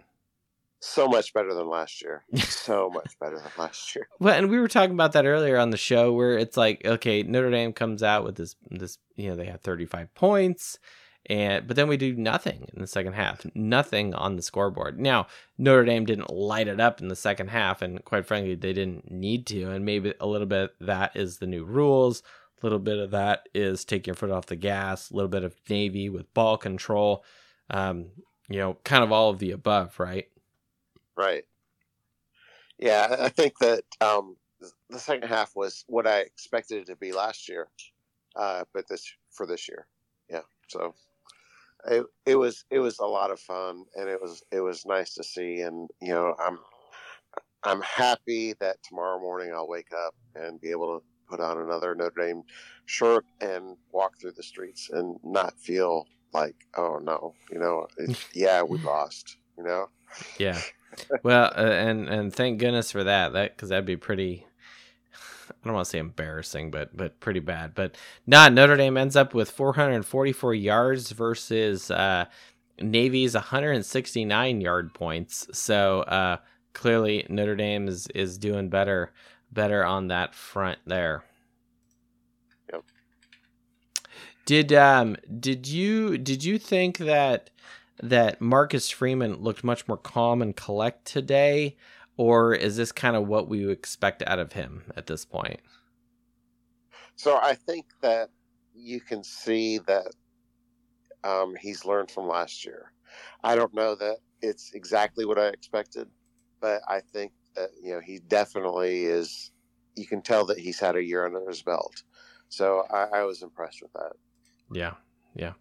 So 0.80 1.06
much 1.06 1.34
better 1.34 1.52
than 1.52 1.68
last 1.68 2.02
year. 2.02 2.24
so 2.36 2.88
much 2.94 3.18
better 3.20 3.36
than 3.36 3.50
last 3.58 3.94
year. 3.94 4.08
Well, 4.18 4.34
and 4.34 4.50
we 4.50 4.58
were 4.58 4.68
talking 4.68 4.94
about 4.94 5.12
that 5.12 5.26
earlier 5.26 5.58
on 5.58 5.70
the 5.70 5.76
show, 5.76 6.12
where 6.12 6.38
it's 6.38 6.56
like, 6.56 6.84
okay, 6.84 7.22
Notre 7.22 7.50
Dame 7.50 7.72
comes 7.72 8.02
out 8.02 8.24
with 8.24 8.36
this, 8.36 8.56
this, 8.70 8.98
you 9.14 9.28
know, 9.28 9.36
they 9.36 9.44
have 9.44 9.60
35 9.60 10.14
points, 10.14 10.78
and 11.26 11.66
but 11.66 11.76
then 11.76 11.86
we 11.86 11.98
do 11.98 12.14
nothing 12.16 12.66
in 12.72 12.80
the 12.80 12.86
second 12.86 13.12
half, 13.12 13.44
nothing 13.54 14.14
on 14.14 14.36
the 14.36 14.42
scoreboard. 14.42 14.98
Now, 14.98 15.26
Notre 15.58 15.84
Dame 15.84 16.06
didn't 16.06 16.30
light 16.32 16.66
it 16.66 16.80
up 16.80 17.02
in 17.02 17.08
the 17.08 17.16
second 17.16 17.48
half, 17.48 17.82
and 17.82 18.02
quite 18.04 18.24
frankly, 18.24 18.54
they 18.54 18.72
didn't 18.72 19.10
need 19.10 19.46
to. 19.48 19.70
And 19.70 19.84
maybe 19.84 20.14
a 20.18 20.26
little 20.26 20.46
bit 20.46 20.70
of 20.80 20.86
that 20.86 21.14
is 21.14 21.38
the 21.38 21.46
new 21.46 21.64
rules. 21.64 22.22
A 22.62 22.66
little 22.66 22.78
bit 22.78 22.98
of 22.98 23.10
that 23.10 23.48
is 23.54 23.84
taking 23.84 24.12
your 24.12 24.16
foot 24.16 24.30
off 24.30 24.46
the 24.46 24.56
gas. 24.56 25.10
A 25.10 25.14
little 25.14 25.28
bit 25.28 25.44
of 25.44 25.54
Navy 25.68 26.08
with 26.08 26.32
ball 26.32 26.56
control. 26.56 27.24
Um, 27.68 28.06
you 28.48 28.58
know, 28.58 28.78
kind 28.84 29.04
of 29.04 29.12
all 29.12 29.30
of 29.30 29.38
the 29.38 29.52
above, 29.52 30.00
right? 30.00 30.26
Right. 31.20 31.44
Yeah, 32.78 33.14
I 33.20 33.28
think 33.28 33.58
that 33.58 33.84
um, 34.00 34.36
the 34.88 34.98
second 34.98 35.28
half 35.28 35.54
was 35.54 35.84
what 35.86 36.06
I 36.06 36.20
expected 36.20 36.78
it 36.78 36.86
to 36.86 36.96
be 36.96 37.12
last 37.12 37.46
year, 37.46 37.68
uh, 38.36 38.64
but 38.72 38.88
this 38.88 39.12
for 39.30 39.44
this 39.44 39.68
year, 39.68 39.86
yeah. 40.30 40.40
So 40.68 40.94
it 41.86 42.06
it 42.24 42.36
was 42.36 42.64
it 42.70 42.78
was 42.78 43.00
a 43.00 43.04
lot 43.04 43.30
of 43.30 43.38
fun, 43.38 43.84
and 43.96 44.08
it 44.08 44.18
was 44.18 44.42
it 44.50 44.60
was 44.60 44.86
nice 44.86 45.12
to 45.14 45.22
see, 45.22 45.60
and 45.60 45.90
you 46.00 46.14
know 46.14 46.34
I'm 46.38 46.58
I'm 47.64 47.82
happy 47.82 48.54
that 48.60 48.82
tomorrow 48.82 49.20
morning 49.20 49.52
I'll 49.54 49.68
wake 49.68 49.92
up 49.92 50.14
and 50.34 50.58
be 50.58 50.70
able 50.70 50.98
to 50.98 51.04
put 51.28 51.40
on 51.40 51.60
another 51.60 51.94
Notre 51.94 52.28
Dame 52.28 52.44
shirt 52.86 53.26
and 53.42 53.76
walk 53.92 54.18
through 54.18 54.32
the 54.32 54.42
streets 54.42 54.88
and 54.90 55.18
not 55.22 55.52
feel 55.60 56.06
like 56.32 56.56
oh 56.78 56.98
no, 57.02 57.34
you 57.52 57.58
know, 57.58 57.88
it, 57.98 58.26
yeah 58.32 58.62
we 58.62 58.78
lost, 58.78 59.36
you 59.58 59.64
know. 59.64 59.90
Yeah. 60.38 60.58
Well, 61.22 61.52
uh, 61.56 61.60
and 61.60 62.08
and 62.08 62.34
thank 62.34 62.58
goodness 62.58 62.90
for 62.92 63.04
that. 63.04 63.32
That 63.32 63.56
because 63.56 63.68
that'd 63.70 63.84
be 63.84 63.96
pretty. 63.96 64.46
I 65.50 65.52
don't 65.64 65.74
want 65.74 65.84
to 65.86 65.90
say 65.90 65.98
embarrassing, 65.98 66.70
but 66.70 66.96
but 66.96 67.20
pretty 67.20 67.40
bad. 67.40 67.74
But 67.74 67.96
nah, 68.26 68.48
Notre 68.48 68.76
Dame 68.76 68.96
ends 68.96 69.16
up 69.16 69.34
with 69.34 69.50
444 69.50 70.54
yards 70.54 71.10
versus 71.10 71.90
uh, 71.90 72.26
Navy's 72.80 73.34
169 73.34 74.60
yard 74.60 74.94
points. 74.94 75.46
So 75.52 76.00
uh, 76.02 76.38
clearly 76.72 77.26
Notre 77.28 77.56
Dame 77.56 77.88
is 77.88 78.06
is 78.08 78.38
doing 78.38 78.68
better 78.68 79.12
better 79.52 79.84
on 79.84 80.08
that 80.08 80.34
front 80.34 80.78
there. 80.86 81.24
Yep. 82.72 82.84
Did 84.46 84.72
um 84.72 85.16
did 85.38 85.66
you 85.66 86.18
did 86.18 86.44
you 86.44 86.58
think 86.58 86.98
that 86.98 87.50
that 88.02 88.40
Marcus 88.40 88.90
Freeman 88.90 89.36
looked 89.36 89.64
much 89.64 89.86
more 89.86 89.96
calm 89.96 90.42
and 90.42 90.56
collect 90.56 91.04
today, 91.04 91.76
or 92.16 92.54
is 92.54 92.76
this 92.76 92.92
kind 92.92 93.16
of 93.16 93.26
what 93.26 93.48
we 93.48 93.70
expect 93.70 94.22
out 94.26 94.38
of 94.38 94.52
him 94.52 94.84
at 94.96 95.06
this 95.06 95.24
point? 95.24 95.60
So 97.16 97.38
I 97.42 97.54
think 97.54 97.86
that 98.00 98.30
you 98.74 99.00
can 99.00 99.22
see 99.22 99.78
that 99.78 100.12
um, 101.22 101.54
he's 101.60 101.84
learned 101.84 102.10
from 102.10 102.26
last 102.26 102.64
year. 102.64 102.92
I 103.44 103.54
don't 103.56 103.74
know 103.74 103.94
that 103.96 104.18
it's 104.40 104.72
exactly 104.72 105.24
what 105.24 105.38
I 105.38 105.48
expected, 105.48 106.08
but 106.60 106.80
I 106.88 107.00
think 107.00 107.32
that 107.56 107.70
you 107.82 107.92
know 107.92 108.00
he 108.00 108.20
definitely 108.20 109.04
is. 109.04 109.50
You 109.96 110.06
can 110.06 110.22
tell 110.22 110.46
that 110.46 110.58
he's 110.58 110.78
had 110.80 110.96
a 110.96 111.02
year 111.02 111.26
under 111.26 111.46
his 111.46 111.62
belt, 111.62 112.02
so 112.48 112.84
I, 112.90 113.18
I 113.18 113.22
was 113.24 113.42
impressed 113.42 113.82
with 113.82 113.92
that. 113.92 114.12
Yeah. 114.72 114.94
Yeah. 115.34 115.52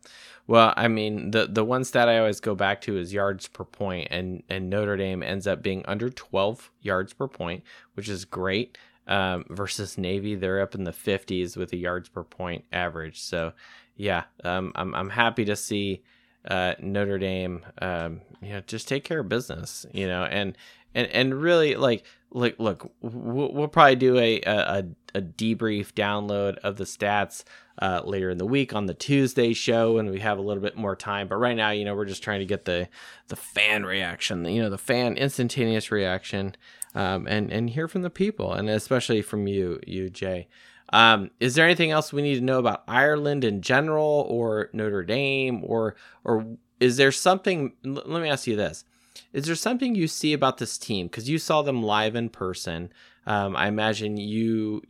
Well, 0.47 0.73
I 0.75 0.87
mean, 0.87 1.31
the 1.31 1.47
the 1.47 1.63
one 1.63 1.83
stat 1.83 2.09
I 2.09 2.17
always 2.17 2.39
go 2.39 2.55
back 2.55 2.81
to 2.81 2.97
is 2.97 3.13
yards 3.13 3.47
per 3.47 3.63
point 3.63 4.07
and 4.09 4.43
and 4.49 4.69
Notre 4.69 4.97
Dame 4.97 5.21
ends 5.21 5.45
up 5.45 5.61
being 5.61 5.85
under 5.85 6.09
12 6.09 6.71
yards 6.81 7.13
per 7.13 7.27
point, 7.27 7.63
which 7.93 8.09
is 8.09 8.25
great. 8.25 8.77
Um, 9.07 9.45
versus 9.49 9.97
Navy, 9.97 10.35
they're 10.35 10.61
up 10.61 10.75
in 10.75 10.83
the 10.83 10.91
50s 10.91 11.57
with 11.57 11.73
a 11.73 11.77
yards 11.77 12.09
per 12.09 12.23
point 12.23 12.63
average. 12.71 13.19
So, 13.19 13.53
yeah, 13.95 14.23
um, 14.43 14.71
I'm 14.75 14.93
I'm 14.95 15.09
happy 15.09 15.45
to 15.45 15.55
see 15.55 16.03
uh, 16.47 16.73
Notre 16.79 17.17
Dame, 17.17 17.65
um, 17.81 18.21
you 18.41 18.53
know, 18.53 18.61
just 18.61 18.87
take 18.87 19.03
care 19.03 19.19
of 19.19 19.29
business, 19.29 19.85
you 19.93 20.07
know, 20.07 20.23
and 20.23 20.57
and 20.95 21.07
and 21.07 21.41
really 21.41 21.75
like 21.75 22.05
like 22.31 22.55
look, 22.59 22.91
we'll, 23.01 23.53
we'll 23.53 23.67
probably 23.67 23.95
do 23.95 24.17
a, 24.17 24.41
a 24.41 24.85
a 25.15 25.21
debrief 25.21 25.93
download 25.93 26.57
of 26.59 26.77
the 26.77 26.83
stats 26.83 27.43
uh, 27.81 28.01
later 28.03 28.29
in 28.29 28.37
the 28.37 28.45
week 28.45 28.73
on 28.73 28.85
the 28.85 28.93
Tuesday 28.93 29.53
show, 29.53 29.97
and 29.97 30.11
we 30.11 30.19
have 30.19 30.37
a 30.37 30.41
little 30.41 30.61
bit 30.61 30.75
more 30.75 30.95
time. 30.95 31.27
But 31.27 31.37
right 31.37 31.55
now, 31.55 31.71
you 31.71 31.85
know, 31.85 31.95
we're 31.95 32.05
just 32.05 32.23
trying 32.23 32.39
to 32.39 32.45
get 32.45 32.65
the 32.65 32.87
the 33.27 33.35
fan 33.35 33.85
reaction, 33.85 34.45
you 34.45 34.61
know, 34.61 34.69
the 34.69 34.77
fan 34.77 35.15
instantaneous 35.17 35.91
reaction, 35.91 36.55
um, 36.95 37.27
and 37.27 37.51
and 37.51 37.69
hear 37.69 37.87
from 37.87 38.01
the 38.01 38.09
people, 38.09 38.53
and 38.53 38.69
especially 38.69 39.21
from 39.21 39.47
you, 39.47 39.79
you 39.87 40.09
Jay. 40.09 40.47
Um, 40.91 41.29
is 41.39 41.55
there 41.55 41.65
anything 41.65 41.91
else 41.91 42.11
we 42.11 42.21
need 42.23 42.35
to 42.35 42.41
know 42.41 42.59
about 42.59 42.83
Ireland 42.87 43.43
in 43.43 43.61
general, 43.61 44.25
or 44.27 44.69
Notre 44.73 45.03
Dame, 45.03 45.63
or 45.63 45.95
or 46.23 46.45
is 46.79 46.97
there 46.97 47.11
something? 47.11 47.73
l- 47.85 48.03
Let 48.05 48.21
me 48.21 48.29
ask 48.29 48.47
you 48.47 48.55
this: 48.55 48.83
Is 49.31 49.45
there 49.45 49.55
something 49.55 49.95
you 49.95 50.07
see 50.07 50.33
about 50.33 50.57
this 50.57 50.77
team 50.77 51.07
because 51.07 51.29
you 51.29 51.37
saw 51.37 51.61
them 51.61 51.83
live 51.83 52.15
in 52.15 52.29
person? 52.29 52.91
Um, 53.25 53.55
I 53.55 53.67
imagine 53.67 54.17
you 54.17 54.81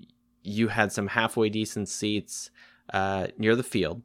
you 0.42 0.70
had 0.70 0.92
some 0.92 1.08
halfway 1.08 1.50
decent 1.50 1.90
seats 1.90 2.50
uh, 2.94 3.28
near 3.38 3.56
the 3.56 3.64
field, 3.64 4.02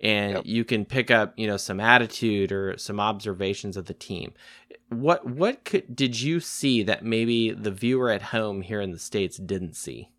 and 0.00 0.38
Yep. 0.38 0.46
you 0.46 0.64
can 0.64 0.84
pick 0.84 1.10
up 1.10 1.34
you 1.38 1.46
know 1.46 1.56
some 1.56 1.80
attitude 1.80 2.52
or 2.52 2.76
some 2.78 3.00
observations 3.00 3.76
of 3.76 3.86
the 3.86 3.94
team. 3.94 4.32
What 4.90 5.26
what 5.26 5.64
could 5.64 5.96
did 5.96 6.20
you 6.20 6.40
see 6.40 6.82
that 6.84 7.04
maybe 7.04 7.52
the 7.52 7.70
viewer 7.72 8.10
at 8.10 8.22
home 8.22 8.62
here 8.62 8.80
in 8.80 8.92
the 8.92 8.98
states 8.98 9.38
didn't 9.38 9.76
see? 9.76 10.10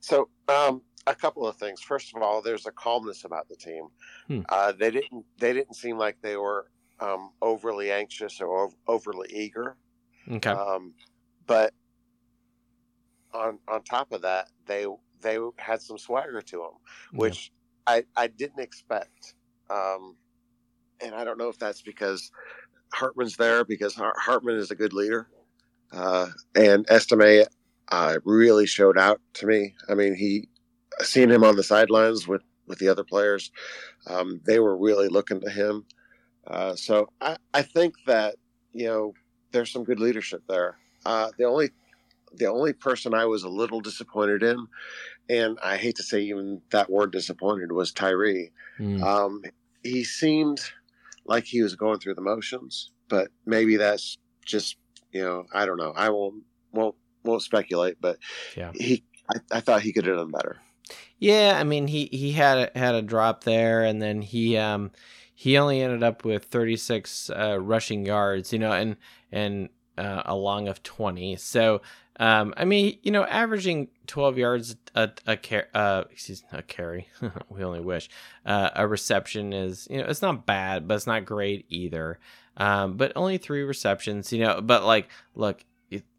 So, 0.00 0.28
um, 0.48 0.82
a 1.06 1.14
couple 1.14 1.46
of 1.46 1.56
things. 1.56 1.80
First 1.80 2.14
of 2.14 2.22
all, 2.22 2.42
there's 2.42 2.66
a 2.66 2.72
calmness 2.72 3.24
about 3.24 3.48
the 3.48 3.56
team. 3.56 3.88
Hmm. 4.28 4.42
Uh, 4.48 4.72
they 4.72 4.90
didn't 4.90 5.26
they 5.38 5.52
didn't 5.52 5.74
seem 5.76 5.98
like 5.98 6.18
they 6.22 6.36
were 6.36 6.70
um, 7.00 7.32
overly 7.42 7.90
anxious 7.92 8.40
or 8.40 8.64
ov- 8.66 8.76
overly 8.86 9.28
eager. 9.32 9.76
Okay, 10.30 10.58
Um, 10.58 10.94
but 11.46 11.74
on 13.32 13.58
on 13.68 13.82
top 13.84 14.12
of 14.12 14.22
that, 14.22 14.48
they 14.66 14.86
they 15.20 15.38
had 15.56 15.82
some 15.82 15.98
swagger 15.98 16.40
to 16.40 16.56
them, 16.56 16.72
which 17.12 17.52
I 17.86 18.04
I 18.16 18.28
didn't 18.28 18.60
expect. 18.60 19.34
Um, 19.70 20.16
and 21.00 21.14
I 21.14 21.24
don't 21.24 21.38
know 21.38 21.48
if 21.48 21.58
that's 21.58 21.82
because 21.82 22.30
Hartman's 22.92 23.36
there 23.36 23.64
because 23.64 23.94
Hartman 23.94 24.56
is 24.56 24.70
a 24.70 24.74
good 24.74 24.92
leader, 24.92 25.28
uh, 25.92 26.28
and 26.54 26.86
Estime 26.90 27.44
uh, 27.90 28.18
really 28.24 28.66
showed 28.66 28.98
out 28.98 29.20
to 29.34 29.46
me. 29.46 29.74
I 29.88 29.94
mean, 29.94 30.14
he 30.14 30.48
seen 31.02 31.30
him 31.30 31.44
on 31.44 31.56
the 31.56 31.62
sidelines 31.62 32.26
with 32.26 32.42
with 32.68 32.78
the 32.78 32.88
other 32.88 33.04
players, 33.04 33.50
um, 34.06 34.40
they 34.44 34.60
were 34.60 34.76
really 34.76 35.08
looking 35.08 35.40
to 35.40 35.50
him. 35.50 35.86
Uh, 36.46 36.74
so 36.76 37.08
I, 37.20 37.36
I 37.54 37.62
think 37.62 37.94
that 38.06 38.36
you 38.72 38.86
know 38.86 39.14
there's 39.52 39.72
some 39.72 39.84
good 39.84 39.98
leadership 39.98 40.42
there. 40.48 40.78
Uh, 41.04 41.30
the 41.38 41.44
only 41.44 41.70
the 42.34 42.46
only 42.46 42.72
person 42.72 43.14
I 43.14 43.24
was 43.26 43.42
a 43.42 43.48
little 43.48 43.80
disappointed 43.80 44.42
in, 44.42 44.66
and 45.28 45.58
I 45.62 45.76
hate 45.76 45.96
to 45.96 46.02
say 46.02 46.20
even 46.22 46.60
that 46.70 46.90
word 46.90 47.12
disappointed, 47.12 47.72
was 47.72 47.92
Tyree. 47.92 48.50
Mm. 48.78 49.02
Um, 49.02 49.42
he 49.82 50.04
seemed 50.04 50.60
like 51.26 51.44
he 51.44 51.62
was 51.62 51.76
going 51.76 51.98
through 51.98 52.14
the 52.14 52.20
motions, 52.20 52.90
but 53.08 53.28
maybe 53.46 53.76
that's 53.76 54.18
just 54.44 54.76
you 55.12 55.22
know 55.22 55.44
I 55.52 55.66
don't 55.66 55.76
know. 55.76 55.92
I 55.94 56.10
won't 56.10 56.42
won't 56.72 56.94
won't 57.24 57.42
speculate, 57.42 58.00
but 58.00 58.18
Yeah. 58.56 58.72
he 58.74 59.04
I, 59.30 59.58
I 59.58 59.60
thought 59.60 59.82
he 59.82 59.92
could 59.92 60.06
have 60.06 60.16
done 60.16 60.30
better. 60.30 60.58
Yeah, 61.18 61.56
I 61.58 61.64
mean 61.64 61.86
he 61.86 62.06
he 62.06 62.32
had 62.32 62.70
a, 62.74 62.78
had 62.78 62.94
a 62.94 63.02
drop 63.02 63.44
there, 63.44 63.84
and 63.84 64.00
then 64.00 64.22
he 64.22 64.56
um 64.56 64.90
he 65.34 65.56
only 65.56 65.80
ended 65.82 66.02
up 66.02 66.24
with 66.24 66.46
36 66.46 67.30
uh, 67.30 67.60
rushing 67.60 68.04
yards, 68.04 68.52
you 68.52 68.58
know, 68.58 68.72
and 68.72 68.96
and 69.30 69.68
uh, 69.96 70.22
a 70.24 70.34
long 70.34 70.68
of 70.68 70.82
20. 70.82 71.36
So 71.36 71.80
um 72.18 72.54
I 72.56 72.64
mean 72.64 72.98
you 73.02 73.10
know 73.10 73.24
averaging 73.24 73.88
12 74.06 74.38
yards 74.38 74.76
a 74.94 75.10
a, 75.26 75.36
car- 75.36 75.68
uh 75.74 76.04
excuse 76.10 76.42
a 76.52 76.62
carry. 76.62 77.08
we 77.48 77.62
only 77.62 77.80
wish 77.80 78.08
uh, 78.46 78.70
a 78.74 78.86
reception 78.86 79.52
is 79.52 79.86
you 79.90 79.98
know 79.98 80.06
it's 80.08 80.22
not 80.22 80.46
bad, 80.46 80.88
but 80.88 80.94
it's 80.94 81.06
not 81.06 81.24
great 81.24 81.66
either. 81.68 82.18
Um, 82.56 82.96
but 82.96 83.12
only 83.14 83.38
three 83.38 83.62
receptions, 83.62 84.32
you 84.32 84.40
know. 84.44 84.60
But 84.60 84.84
like, 84.84 85.08
look, 85.36 85.64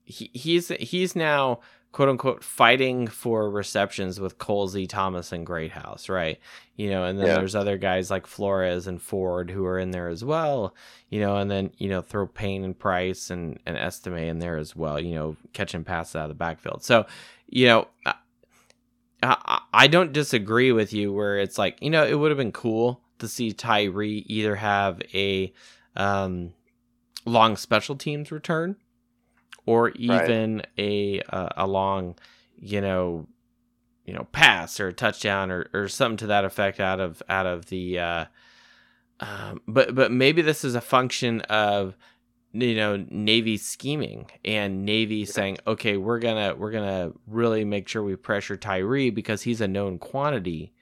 he, 0.10 0.30
he's 0.34 0.70
he's 0.70 1.16
now 1.16 1.60
quote 1.92 2.10
unquote 2.10 2.44
fighting 2.44 3.08
for 3.08 3.50
receptions 3.50 4.20
with 4.20 4.38
Colzie, 4.38 4.88
Thomas, 4.88 5.32
and 5.32 5.46
Greathouse, 5.46 6.08
right? 6.10 6.40
You 6.76 6.90
know, 6.92 7.04
and 7.04 7.20
then 7.20 7.28
Yeah. 7.28 7.34
there's 7.36 7.56
other 7.56 7.78
guys 7.78 8.12
like 8.12 8.28
Flores 8.28 8.86
and 8.88 9.02
Ford 9.02 9.50
who 9.50 9.66
are 9.66 9.80
in 9.80 9.92
there 9.92 10.08
as 10.08 10.24
well. 10.24 10.76
You 11.10 11.20
know, 11.20 11.38
and 11.38 11.50
then 11.50 11.72
you 11.78 11.90
know 11.90 12.02
throw 12.02 12.28
Payne 12.28 12.64
and 12.64 12.78
Price 12.78 13.30
and 13.30 13.60
and 13.66 13.76
Estime 13.78 14.18
in 14.30 14.40
there 14.40 14.58
as 14.58 14.76
well. 14.76 15.00
You 15.00 15.16
know, 15.16 15.36
catching 15.54 15.84
passes 15.84 16.16
out 16.16 16.24
of 16.24 16.30
the 16.30 16.36
backfield. 16.36 16.84
So, 16.84 17.06
you 17.48 17.66
know. 17.68 17.88
I, 18.06 18.14
I, 19.22 19.62
I 19.74 19.88
don't 19.88 20.14
disagree 20.14 20.72
with 20.72 20.94
you 20.94 21.12
where 21.12 21.38
it's 21.38 21.58
like 21.58 21.78
you 21.82 21.90
know 21.90 22.06
it 22.06 22.14
would 22.14 22.32
have 22.32 22.38
been 22.38 22.54
cool 22.54 23.02
to 23.18 23.28
see 23.28 23.52
Tyree 23.52 24.24
either 24.28 24.56
have 24.56 25.02
a 25.14 25.52
um, 25.98 26.54
long 27.26 27.58
special 27.58 27.98
teams 27.98 28.32
return 28.32 28.78
or 29.70 29.92
even 29.92 30.64
a 30.80 31.22
uh, 31.30 31.50
a 31.56 31.68
long 31.68 32.16
you 32.58 32.82
know 32.82 33.28
you 34.04 34.12
know 34.12 34.26
pass 34.32 34.80
or 34.80 34.88
a 34.88 34.94
touchdown 34.94 35.52
or, 35.52 35.70
or 35.76 35.88
something 35.88 36.18
to 36.18 36.26
that 36.26 36.44
effect 36.44 36.80
out 36.80 37.00
of 37.00 37.22
out 37.30 37.46
of 37.46 37.68
the 37.68 38.00
uh, 38.00 38.26
um, 39.20 39.62
but 39.68 39.94
but 39.94 40.12
maybe 40.12 40.42
this 40.42 40.64
is 40.64 40.74
a 40.74 40.82
function 40.82 41.42
of 41.42 41.96
you 42.52 42.76
know 42.76 43.06
Navy 43.12 43.58
scheming 43.58 44.32
and 44.44 44.86
Navy 44.86 45.24
saying 45.24 45.60
okay 45.68 45.98
we're 45.98 46.18
gonna 46.18 46.56
we're 46.56 46.72
gonna 46.72 47.12
really 47.28 47.64
make 47.64 47.88
sure 47.88 48.02
we 48.02 48.16
pressure 48.16 48.58
Tyree 48.58 49.12
because 49.12 49.44
he's 49.44 49.62
a 49.62 49.68
known 49.68 50.00
quantity 50.00 50.74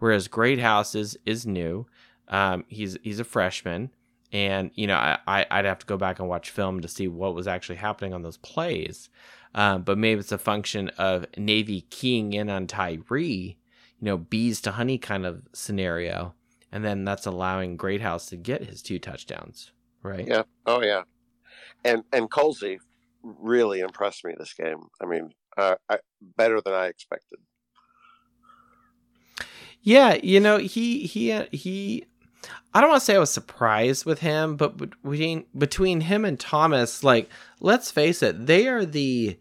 whereas 0.00 0.26
Greathouse 0.26 0.96
is 0.96 1.16
is 1.24 1.46
new. 1.46 1.86
Um, 2.26 2.64
he's 2.66 2.98
he's 3.04 3.20
a 3.20 3.24
freshman 3.24 3.90
and 4.32 4.70
you 4.74 4.86
know 4.86 4.96
I, 4.96 5.18
I 5.26 5.46
I'd 5.50 5.64
have 5.64 5.78
to 5.80 5.86
go 5.86 5.96
back 5.96 6.18
and 6.18 6.28
watch 6.28 6.50
film 6.50 6.80
to 6.80 6.88
see 6.88 7.08
what 7.08 7.34
was 7.34 7.46
actually 7.46 7.76
happening 7.76 8.14
on 8.14 8.22
those 8.22 8.38
plays 8.38 9.08
um, 9.54 9.82
but 9.82 9.98
maybe 9.98 10.20
it's 10.20 10.32
a 10.32 10.38
function 10.38 10.88
of 10.98 11.26
Navy 11.36 11.82
keying 11.90 12.32
in 12.32 12.48
on 12.48 12.66
Tyree 12.66 13.58
you 14.00 14.04
know 14.04 14.18
bees 14.18 14.60
to 14.62 14.72
honey 14.72 14.98
kind 14.98 15.26
of 15.26 15.42
scenario 15.52 16.34
and 16.70 16.84
then 16.84 17.04
that's 17.04 17.26
allowing 17.26 17.76
Greathouse 17.76 18.26
to 18.26 18.36
get 18.36 18.64
his 18.64 18.82
two 18.82 18.98
touchdowns 18.98 19.72
right 20.02 20.26
Yeah. 20.26 20.42
Oh 20.66 20.82
yeah. 20.82 21.02
And 21.84 22.04
and 22.12 22.30
Colzie 22.30 22.78
really 23.22 23.80
impressed 23.80 24.24
me 24.24 24.34
this 24.38 24.54
game. 24.54 24.88
I 25.00 25.06
mean, 25.06 25.32
uh, 25.56 25.76
I, 25.88 25.98
better 26.36 26.60
than 26.60 26.74
I 26.74 26.86
expected. 26.86 27.38
Yeah, 29.82 30.14
you 30.22 30.38
know, 30.40 30.58
he 30.58 31.06
he 31.06 31.32
uh, 31.32 31.46
he 31.50 32.06
I 32.74 32.80
don't 32.80 32.90
want 32.90 33.00
to 33.00 33.04
say 33.04 33.16
I 33.16 33.18
was 33.18 33.30
surprised 33.30 34.04
with 34.06 34.20
him, 34.20 34.56
but 34.56 34.76
between 34.76 35.44
between 35.56 36.00
him 36.02 36.24
and 36.24 36.38
Thomas, 36.38 37.04
like 37.04 37.28
let's 37.60 37.90
face 37.90 38.22
it, 38.22 38.46
they 38.46 38.66
are 38.68 38.84
the 38.84 39.38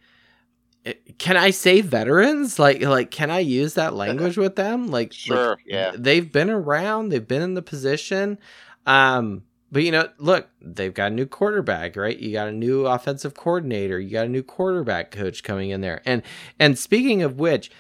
eh, 0.86 0.94
can 1.18 1.38
I 1.38 1.52
say 1.52 1.82
veterans? 1.82 2.60
Like 2.60 2.82
like 2.82 3.12
can 3.12 3.32
I 3.32 3.40
use 3.40 3.74
that 3.76 3.94
language 4.04 4.38
with 4.38 4.56
them? 4.56 4.88
Like 4.88 4.92
like, 4.92 5.14
Sure. 5.14 5.58
yeah. 5.66 5.94
they've 5.98 6.32
been 6.32 6.50
around, 6.50 7.10
they've 7.10 7.28
been 7.28 7.42
in 7.42 7.54
the 7.54 7.62
position. 7.62 8.38
Um, 8.86 9.44
but 9.72 9.84
you 9.84 9.92
know, 9.92 10.10
look, 10.18 10.50
they've 10.62 10.94
got 10.94 11.12
a 11.14 11.16
new 11.16 11.26
quarterback, 11.26 11.96
right? 11.96 12.18
You 12.20 12.34
got 12.34 12.50
a 12.50 12.52
new 12.52 12.86
offensive 12.86 13.34
coordinator, 13.34 14.00
you 14.00 14.10
got 14.12 14.26
a 14.26 14.30
new 14.30 14.44
quarterback 14.44 15.12
coach 15.12 15.44
coming 15.44 15.70
in 15.70 15.80
there. 15.82 16.02
And 16.06 16.24
and 16.60 16.78
speaking 16.78 17.22
of 17.24 17.40
which, 17.40 17.72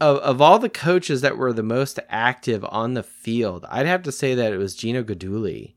of, 0.00 0.18
of 0.18 0.40
all 0.40 0.58
the 0.58 0.68
coaches 0.68 1.20
that 1.20 1.36
were 1.36 1.52
the 1.52 1.62
most 1.62 1.98
active 2.08 2.64
on 2.68 2.94
the 2.94 3.02
field, 3.02 3.66
I'd 3.68 3.86
have 3.86 4.02
to 4.04 4.12
say 4.12 4.34
that 4.34 4.52
it 4.52 4.58
was 4.58 4.74
Gino 4.74 5.02
Guidugli. 5.02 5.74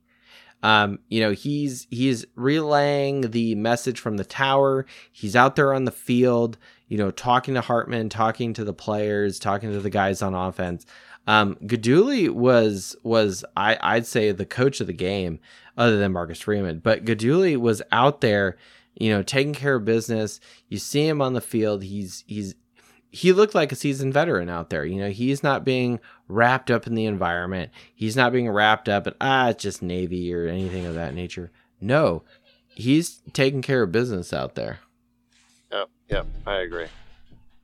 Um, 0.63 0.99
you 1.09 1.19
know, 1.19 1.32
he's 1.32 1.88
he's 1.91 2.26
relaying 2.36 3.32
the 3.32 3.53
message 3.55 3.99
from 3.99 4.15
the 4.15 4.24
tower. 4.24 4.86
He's 5.11 5.36
out 5.36 5.57
there 5.57 5.74
on 5.74 5.84
the 5.84 5.91
field, 5.91 6.57
you 6.88 6.97
know, 6.97 7.11
talking 7.11 7.53
to 7.55 7.61
Hartman, 7.61 8.07
talking 8.07 8.53
to 8.53 8.63
the 8.63 8.74
players, 8.74 9.39
talking 9.39 9.74
to 9.74 9.82
the 9.82 9.89
guys 9.89 10.21
on 10.21 10.34
offense. 10.34 10.86
Um, 11.28 11.55
Guidugli 11.55 12.30
was 12.30 12.95
was 13.03 13.43
I 13.57 13.78
I'd 13.82 14.05
say 14.05 14.32
the 14.32 14.45
coach 14.45 14.80
of 14.80 14.88
the 14.88 14.93
game, 14.93 15.39
other 15.78 15.97
than 15.97 16.13
Marcus 16.13 16.39
Freeman. 16.39 16.80
But 16.80 17.03
Guidugli 17.03 17.57
was 17.57 17.82
out 17.91 18.21
there, 18.21 18.57
you 18.95 19.09
know, 19.09 19.21
taking 19.21 19.53
care 19.53 19.76
of 19.76 19.84
business. 19.84 20.39
You 20.69 20.78
see 20.78 21.05
him 21.05 21.21
on 21.21 21.34
the 21.34 21.41
field. 21.41 21.84
He's 21.84 22.24
he's 22.26 22.55
he 23.14 23.32
looked 23.32 23.53
like 23.53 23.72
a 23.72 23.76
seasoned 23.76 24.11
veteran 24.11 24.49
out 24.49 24.72
there. 24.72 24.84
You 24.84 24.99
know, 24.99 25.09
he's 25.11 25.43
not 25.43 25.64
being 25.64 25.99
wrapped 26.28 26.72
up 26.72 26.88
in 26.88 26.95
the 26.95 27.05
environment. 27.05 27.72
He's 27.93 28.16
not 28.16 28.34
being 28.34 28.49
wrapped 28.49 28.89
up 28.89 29.05
in 29.05 29.14
ah, 29.22 29.49
it's 29.49 29.61
just 29.61 29.84
Navy 29.84 30.34
or 30.34 30.47
anything 30.47 30.88
of 30.88 30.95
that 30.95 31.14
nature. 31.14 31.51
No, 31.80 32.24
he's 32.74 33.22
taking 33.32 33.61
care 33.61 33.84
of 33.84 33.91
business 33.91 34.34
out 34.34 34.55
there. 34.55 34.80
Yep. 35.72 35.89
Yep. 36.09 36.26
I 36.47 36.55
agree. 36.61 36.88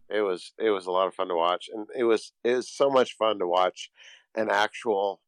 It 0.08 0.22
was 0.22 0.54
it 0.60 0.70
was 0.70 0.86
a 0.86 0.92
lot 0.92 1.08
of 1.08 1.16
fun 1.16 1.30
to 1.30 1.36
watch, 1.36 1.68
and 1.74 1.88
it 1.98 2.04
was 2.04 2.32
it 2.44 2.54
was 2.54 2.70
so 2.70 2.92
much 2.92 3.18
fun 3.18 3.40
to 3.40 3.48
watch 3.48 3.90
an 4.36 4.50
actual, 4.52 5.20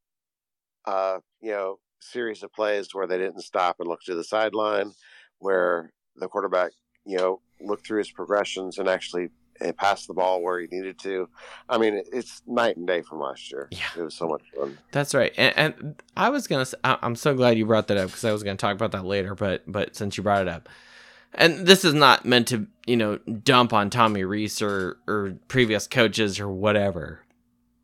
uh, 0.86 1.18
you 1.42 1.52
know, 1.52 1.80
series 2.00 2.44
of 2.44 2.54
plays 2.54 2.94
where 2.94 3.08
they 3.08 3.18
didn't 3.18 3.42
stop 3.42 3.78
and 3.80 3.90
look 3.90 4.02
to 4.06 4.14
the 4.14 4.24
sideline, 4.24 4.92
where 5.40 5.92
the 6.16 6.28
quarterback, 6.28 6.74
you 7.06 7.18
know, 7.18 7.42
looked 7.60 7.88
through 7.88 8.00
his 8.00 8.12
progressions 8.12 8.78
and 8.78 8.88
actually 8.88 9.30
and 9.62 9.76
passed 9.76 10.08
the 10.08 10.14
ball 10.14 10.42
where 10.42 10.60
he 10.60 10.68
needed 10.72 10.98
to. 11.00 11.30
I 11.70 11.78
mean, 11.78 12.02
it's 12.12 12.42
night 12.48 12.78
and 12.78 12.88
day 12.88 13.02
from 13.02 13.20
last 13.20 13.52
year. 13.52 13.68
Yeah. 13.72 13.80
It 13.98 14.02
was 14.02 14.16
so 14.16 14.28
much 14.28 14.44
fun. 14.56 14.78
That's 14.92 15.14
right. 15.14 15.34
And, 15.38 15.58
and 15.58 16.04
I 16.18 16.30
was 16.30 16.48
gonna. 16.48 16.66
I'm 16.84 17.16
so 17.16 17.34
glad 17.36 17.58
you 17.58 17.66
brought 17.66 17.88
that 17.88 17.98
up 17.98 18.08
because 18.08 18.26
I 18.26 18.32
was 18.32 18.44
gonna 18.44 18.58
talk 18.58 18.74
about 18.74 18.92
that 18.92 19.06
later. 19.06 19.36
But 19.36 19.64
but 19.68 19.96
since 19.96 20.18
you 20.18 20.24
brought 20.24 20.42
it 20.42 20.48
up, 20.48 20.68
and 21.34 21.66
this 21.66 21.86
is 21.86 21.94
not 21.94 22.26
meant 22.26 22.48
to 22.50 22.68
you 22.86 22.98
know 22.98 23.18
dump 23.18 23.74
on 23.74 23.90
Tommy 23.90 24.24
Rees 24.24 24.62
or 24.62 24.98
or 25.08 25.38
previous 25.48 25.88
coaches 25.88 26.40
or 26.40 26.50
whatever, 26.50 27.22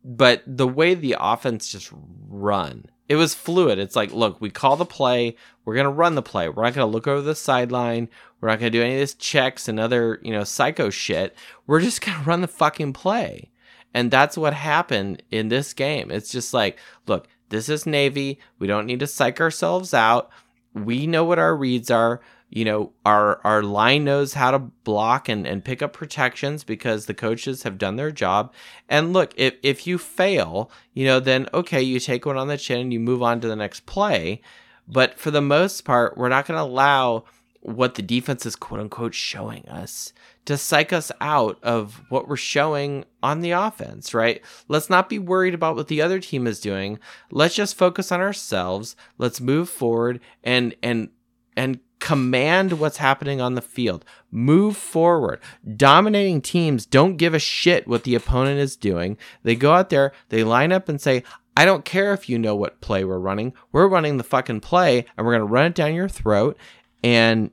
but 0.04 0.42
the 0.46 0.68
way 0.68 0.94
the 0.94 1.16
offense 1.18 1.70
just 1.70 1.90
run, 2.28 2.86
it 3.08 3.16
was 3.16 3.34
fluid. 3.34 3.78
It's 3.78 3.96
like, 3.96 4.12
look, 4.12 4.40
we 4.40 4.50
call 4.50 4.76
the 4.76 4.84
play, 4.84 5.36
we're 5.64 5.74
gonna 5.76 5.90
run 5.90 6.14
the 6.14 6.22
play. 6.22 6.48
We're 6.48 6.62
not 6.62 6.74
gonna 6.74 6.86
look 6.86 7.06
over 7.06 7.20
the 7.20 7.34
sideline. 7.34 8.08
We're 8.40 8.48
not 8.48 8.58
gonna 8.58 8.70
do 8.70 8.82
any 8.82 8.94
of 8.94 9.00
this 9.00 9.14
checks 9.14 9.68
and 9.68 9.78
other 9.78 10.18
you 10.22 10.32
know 10.32 10.44
psycho 10.44 10.88
shit. 10.88 11.36
We're 11.66 11.80
just 11.80 12.00
gonna 12.00 12.24
run 12.24 12.40
the 12.40 12.48
fucking 12.48 12.94
play. 12.94 13.50
And 13.92 14.10
that's 14.10 14.38
what 14.38 14.54
happened 14.54 15.22
in 15.30 15.48
this 15.48 15.72
game. 15.72 16.10
It's 16.10 16.30
just 16.30 16.54
like, 16.54 16.78
look, 17.06 17.28
this 17.48 17.68
is 17.68 17.86
Navy. 17.86 18.38
We 18.58 18.66
don't 18.66 18.86
need 18.86 19.00
to 19.00 19.06
psych 19.06 19.40
ourselves 19.40 19.92
out. 19.92 20.30
We 20.74 21.06
know 21.06 21.24
what 21.24 21.38
our 21.38 21.56
reads 21.56 21.90
are. 21.90 22.20
You 22.50 22.64
know, 22.64 22.92
our 23.04 23.40
our 23.44 23.62
line 23.62 24.04
knows 24.04 24.34
how 24.34 24.50
to 24.50 24.58
block 24.58 25.28
and, 25.28 25.46
and 25.46 25.64
pick 25.64 25.82
up 25.82 25.92
protections 25.92 26.64
because 26.64 27.06
the 27.06 27.14
coaches 27.14 27.62
have 27.64 27.78
done 27.78 27.96
their 27.96 28.10
job. 28.10 28.52
And 28.88 29.12
look, 29.12 29.32
if 29.36 29.54
if 29.62 29.86
you 29.86 29.98
fail, 29.98 30.70
you 30.94 31.04
know, 31.04 31.20
then 31.20 31.48
okay, 31.52 31.82
you 31.82 32.00
take 32.00 32.24
one 32.24 32.38
on 32.38 32.48
the 32.48 32.56
chin 32.56 32.80
and 32.80 32.92
you 32.92 33.00
move 33.00 33.22
on 33.22 33.40
to 33.40 33.48
the 33.48 33.56
next 33.56 33.86
play. 33.86 34.40
But 34.86 35.18
for 35.18 35.30
the 35.30 35.42
most 35.42 35.84
part, 35.84 36.16
we're 36.16 36.30
not 36.30 36.46
gonna 36.46 36.62
allow 36.62 37.24
what 37.60 37.96
the 37.96 38.02
defense 38.02 38.46
is 38.46 38.56
quote 38.56 38.80
unquote 38.80 39.14
showing 39.14 39.68
us 39.68 40.12
to 40.44 40.56
psych 40.56 40.92
us 40.92 41.12
out 41.20 41.58
of 41.62 42.00
what 42.08 42.26
we're 42.26 42.36
showing 42.36 43.04
on 43.22 43.40
the 43.40 43.50
offense, 43.50 44.14
right? 44.14 44.42
Let's 44.68 44.88
not 44.88 45.10
be 45.10 45.18
worried 45.18 45.52
about 45.52 45.76
what 45.76 45.88
the 45.88 46.00
other 46.00 46.20
team 46.20 46.46
is 46.46 46.60
doing. 46.60 46.98
Let's 47.30 47.54
just 47.54 47.76
focus 47.76 48.10
on 48.10 48.20
ourselves. 48.20 48.96
Let's 49.18 49.40
move 49.40 49.68
forward 49.68 50.20
and 50.42 50.74
and 50.82 51.10
and 51.54 51.80
command 52.00 52.78
what's 52.78 52.98
happening 52.98 53.40
on 53.40 53.54
the 53.54 53.62
field. 53.62 54.04
Move 54.30 54.76
forward. 54.76 55.40
Dominating 55.76 56.40
teams 56.40 56.86
don't 56.86 57.16
give 57.16 57.34
a 57.34 57.38
shit 57.38 57.88
what 57.88 58.04
the 58.04 58.14
opponent 58.14 58.60
is 58.60 58.76
doing. 58.76 59.16
They 59.42 59.56
go 59.56 59.72
out 59.72 59.90
there, 59.90 60.12
they 60.28 60.44
line 60.44 60.72
up 60.72 60.88
and 60.88 61.00
say, 61.00 61.22
I 61.56 61.64
don't 61.64 61.84
care 61.84 62.12
if 62.12 62.28
you 62.28 62.38
know 62.38 62.54
what 62.54 62.80
play 62.80 63.04
we're 63.04 63.18
running. 63.18 63.52
We're 63.72 63.88
running 63.88 64.16
the 64.16 64.24
fucking 64.24 64.60
play 64.60 65.06
and 65.16 65.26
we're 65.26 65.32
going 65.32 65.46
to 65.46 65.52
run 65.52 65.66
it 65.66 65.74
down 65.74 65.94
your 65.94 66.08
throat. 66.08 66.56
And 67.02 67.50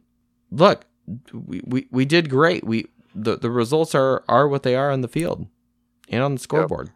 look, 0.51 0.85
we, 1.33 1.61
we, 1.65 1.87
we 1.89 2.05
did 2.05 2.29
great. 2.29 2.63
We 2.63 2.87
the, 3.15 3.37
the 3.37 3.49
results 3.49 3.95
are 3.95 4.23
are 4.27 4.47
what 4.47 4.63
they 4.63 4.75
are 4.75 4.91
on 4.91 5.01
the 5.01 5.07
field 5.07 5.47
and 6.09 6.21
on 6.21 6.35
the 6.35 6.39
scoreboard. 6.39 6.91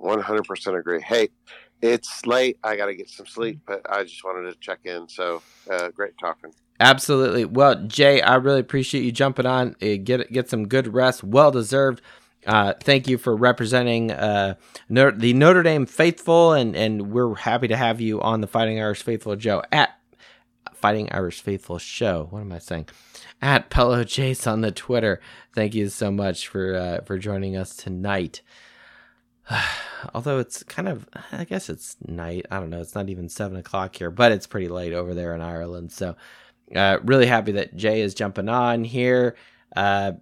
Hundred 0.00 0.44
percent 0.44 0.76
agree. 0.76 1.00
Hey, 1.00 1.28
it's 1.82 2.26
late. 2.26 2.58
I 2.64 2.76
got 2.76 2.86
to 2.86 2.94
get 2.94 3.08
some 3.10 3.26
sleep, 3.26 3.60
but 3.66 3.82
I 3.88 4.04
just 4.04 4.24
wanted 4.24 4.52
to 4.52 4.58
check 4.60 4.80
in. 4.84 5.08
So 5.08 5.42
uh, 5.70 5.88
great 5.88 6.16
talking. 6.18 6.52
Absolutely. 6.78 7.44
Well, 7.44 7.86
Jay, 7.86 8.20
I 8.20 8.34
really 8.36 8.60
appreciate 8.60 9.02
you 9.02 9.12
jumping 9.12 9.46
on. 9.46 9.76
Uh, 9.82 9.96
Get 10.02 10.30
get 10.30 10.50
some 10.50 10.68
good 10.68 10.92
rest, 10.92 11.24
well 11.24 11.50
deserved. 11.50 12.02
Uh, 12.46 12.74
thank 12.80 13.08
you 13.08 13.18
for 13.18 13.34
representing 13.34 14.12
uh, 14.12 14.54
Notre, 14.88 15.16
the 15.16 15.32
Notre 15.32 15.62
Dame 15.62 15.86
faithful, 15.86 16.52
and 16.52 16.76
and 16.76 17.10
we're 17.10 17.34
happy 17.34 17.68
to 17.68 17.76
have 17.76 18.00
you 18.00 18.20
on 18.20 18.40
the 18.40 18.46
Fighting 18.46 18.80
Irish 18.80 19.02
Faithful 19.02 19.36
Joe 19.36 19.62
at 19.72 19.98
Fighting 20.74 21.10
Irish 21.12 21.40
Faithful 21.40 21.78
Show. 21.78 22.28
What 22.30 22.40
am 22.40 22.52
I 22.52 22.58
saying? 22.58 22.88
At 23.42 23.70
Pello 23.70 24.06
Chase 24.06 24.46
on 24.46 24.60
the 24.60 24.70
Twitter. 24.70 25.20
Thank 25.54 25.74
you 25.74 25.88
so 25.88 26.10
much 26.10 26.46
for 26.46 26.76
uh, 26.76 27.00
for 27.04 27.18
joining 27.18 27.56
us 27.56 27.74
tonight. 27.74 28.42
Although 30.14 30.38
it's 30.38 30.62
kind 30.62 30.88
of, 30.88 31.08
I 31.32 31.44
guess 31.44 31.68
it's 31.68 31.96
night. 32.06 32.46
I 32.50 32.60
don't 32.60 32.70
know. 32.70 32.80
It's 32.80 32.94
not 32.94 33.08
even 33.08 33.28
seven 33.28 33.56
o'clock 33.56 33.96
here, 33.96 34.10
but 34.10 34.32
it's 34.32 34.46
pretty 34.46 34.68
late 34.68 34.92
over 34.92 35.14
there 35.14 35.34
in 35.34 35.40
Ireland. 35.40 35.92
So 35.92 36.16
uh, 36.74 36.98
really 37.04 37.26
happy 37.26 37.52
that 37.52 37.76
Jay 37.76 38.00
is 38.00 38.14
jumping 38.14 38.48
on 38.48 38.84
here. 38.84 39.36
Uh, 39.74 40.12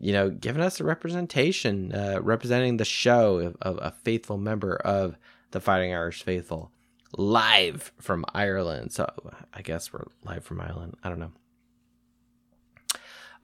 you 0.00 0.12
know, 0.12 0.30
giving 0.30 0.62
us 0.62 0.80
a 0.80 0.84
representation, 0.84 1.92
uh, 1.94 2.18
representing 2.20 2.76
the 2.76 2.84
show 2.84 3.38
of, 3.38 3.56
of, 3.62 3.78
a 3.80 3.92
faithful 4.02 4.36
member 4.36 4.74
of 4.74 5.16
the 5.52 5.60
Fighting 5.60 5.94
Irish 5.94 6.24
Faithful, 6.24 6.72
live 7.16 7.92
from 8.00 8.24
Ireland. 8.34 8.92
So 8.92 9.08
I 9.54 9.62
guess 9.62 9.92
we're 9.92 10.06
live 10.24 10.44
from 10.44 10.60
Ireland. 10.60 10.96
I 11.04 11.08
don't 11.08 11.20
know. 11.20 11.32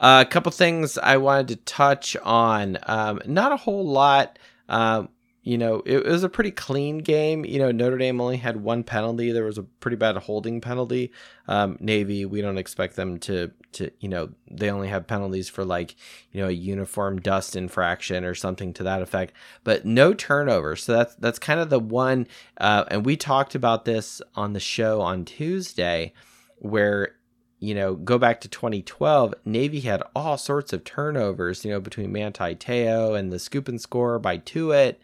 Uh, 0.01 0.25
a 0.27 0.31
couple 0.31 0.51
things 0.51 0.99
I 0.99 1.17
wanted 1.19 1.49
to 1.49 1.57
touch 1.57 2.17
on. 2.25 2.79
Um, 2.85 3.21
not 3.27 3.53
a 3.53 3.57
whole 3.57 3.87
lot. 3.87 4.39
Um, 4.69 5.11
you 5.43 5.57
know, 5.57 5.83
it, 5.87 6.05
was 6.05 6.25
a 6.25 6.29
pretty 6.29 6.51
clean 6.51 6.99
game. 6.99 7.45
You 7.45 7.59
know, 7.59 7.71
Notre 7.71 7.97
Dame 7.97 8.21
only 8.21 8.37
had 8.37 8.59
one 8.59 8.83
penalty. 8.83 9.31
There 9.33 9.45
was 9.45 9.57
a 9.57 9.63
pretty 9.63 9.97
bad 9.97 10.17
holding 10.17 10.61
penalty. 10.61 11.13
Um, 11.47 11.77
Navy, 11.81 12.25
we 12.25 12.41
don't 12.41 12.59
expect 12.59 12.97
them 12.97 13.19
to 13.21 13.51
to 13.73 13.91
you 14.01 14.09
know 14.09 14.31
they 14.51 14.71
only 14.71 14.89
have 14.89 15.07
penalties 15.07 15.49
for 15.49 15.65
like 15.65 15.95
you 16.33 16.41
know 16.41 16.49
a 16.49 16.53
uniform 16.53 17.21
dust 17.21 17.55
infraction 17.55 18.25
or 18.25 18.35
something 18.35 18.73
to 18.75 18.83
that 18.83 19.01
effect, 19.01 19.33
but 19.65 19.85
no 19.85 20.13
turnovers. 20.13 20.83
So 20.83 20.93
that's 20.93 21.15
that's 21.15 21.39
kind 21.39 21.61
of 21.61 21.71
the 21.71 21.81
one. 21.81 22.27
Uh, 22.59 22.85
and 22.91 23.07
we 23.07 23.17
talked 23.17 23.55
about 23.55 23.85
this 23.85 24.21
on 24.35 24.53
the 24.53 24.61
show 24.61 25.01
on 25.01 25.25
Tuesday, 25.25 26.13
where 26.57 27.15
you 27.61 27.75
know, 27.75 27.95
go 27.95 28.19
back 28.19 28.41
to 28.41 28.49
2012, 28.49 29.35
Navy 29.45 29.81
had 29.81 30.03
all 30.15 30.39
sorts 30.39 30.73
of 30.73 30.85
turnovers, 30.85 31.65
you 31.65 31.73
know, 31.73 31.81
between 31.81 32.13
Manti 32.13 32.55
Te'o 32.55 33.19
and 33.19 33.33
the 33.33 33.39
scoop 33.41 33.67
and 33.67 33.81
score 33.81 34.19
by 34.21 34.39
Tuitt. 34.39 34.97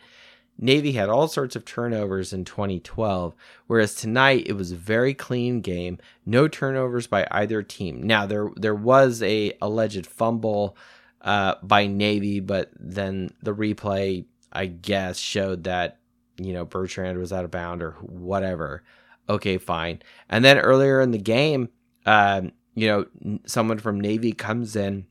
Navy 0.58 0.92
had 0.92 1.08
all 1.08 1.26
sorts 1.26 1.56
of 1.56 1.64
turnovers 1.64 2.32
in 2.32 2.44
2012, 2.44 3.34
whereas 3.66 3.94
tonight 3.94 4.44
it 4.46 4.52
was 4.52 4.72
a 4.72 4.76
very 4.76 5.12
clean 5.12 5.60
game, 5.60 5.98
no 6.24 6.46
turnovers 6.46 7.06
by 7.06 7.26
either 7.30 7.62
team. 7.62 8.02
Now 8.02 8.26
there 8.26 8.50
there 8.56 8.74
was 8.74 9.22
a 9.22 9.52
alleged 9.60 10.06
fumble 10.06 10.76
uh, 11.22 11.56
by 11.62 11.86
Navy, 11.86 12.40
but 12.40 12.70
then 12.78 13.30
the 13.42 13.54
replay, 13.54 14.26
I 14.52 14.66
guess, 14.66 15.18
showed 15.18 15.64
that 15.64 15.98
you 16.36 16.52
know 16.52 16.64
Bertrand 16.64 17.18
was 17.18 17.32
out 17.32 17.44
of 17.44 17.50
bound 17.50 17.82
or 17.82 17.92
whatever. 18.00 18.84
Okay, 19.28 19.58
fine. 19.58 20.02
And 20.28 20.44
then 20.44 20.58
earlier 20.58 21.00
in 21.00 21.10
the 21.10 21.18
game, 21.18 21.70
um, 22.06 22.52
you 22.74 22.86
know, 22.86 23.38
someone 23.46 23.78
from 23.78 24.00
Navy 24.00 24.32
comes 24.32 24.76
in, 24.76 25.06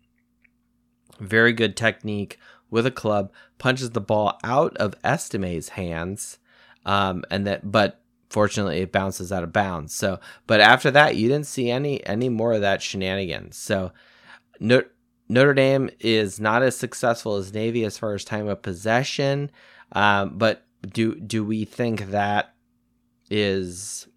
very 1.20 1.52
good 1.52 1.76
technique 1.76 2.38
with 2.74 2.88
a 2.88 2.92
club, 2.92 3.32
punches 3.60 3.92
the 3.92 4.02
ball 4.02 4.40
out 4.44 4.76
of 4.78 4.96
Estime's 5.04 5.70
hands, 5.70 6.40
um, 6.86 7.24
and 7.30 7.46
that 7.46 7.72
but 7.72 8.02
fortunately 8.32 8.80
it 8.80 8.92
bounces 8.92 9.32
out 9.32 9.44
of 9.44 9.54
bounds. 9.54 9.94
So, 9.94 10.20
but 10.48 10.60
after 10.60 10.90
that, 10.90 11.16
you 11.16 11.30
didn't 11.30 11.46
see 11.46 11.70
any 11.70 12.04
any 12.06 12.30
more 12.30 12.52
of 12.54 12.62
that 12.62 12.82
shenanigans. 12.82 13.56
So, 13.56 13.92
no, 14.60 14.82
Notre 15.30 15.54
Dame 15.54 15.92
is 16.00 16.40
not 16.40 16.64
as 16.64 16.76
successful 16.76 17.36
as 17.36 17.54
Navy 17.54 17.86
as 17.86 18.00
far 18.00 18.16
as 18.16 18.26
time 18.26 18.48
of 18.48 18.64
possession, 18.64 19.52
um, 19.92 20.38
but 20.40 20.66
do 20.92 21.14
do 21.20 21.46
we 21.46 21.66
think 21.66 22.10
that 22.10 22.56
is 23.30 24.08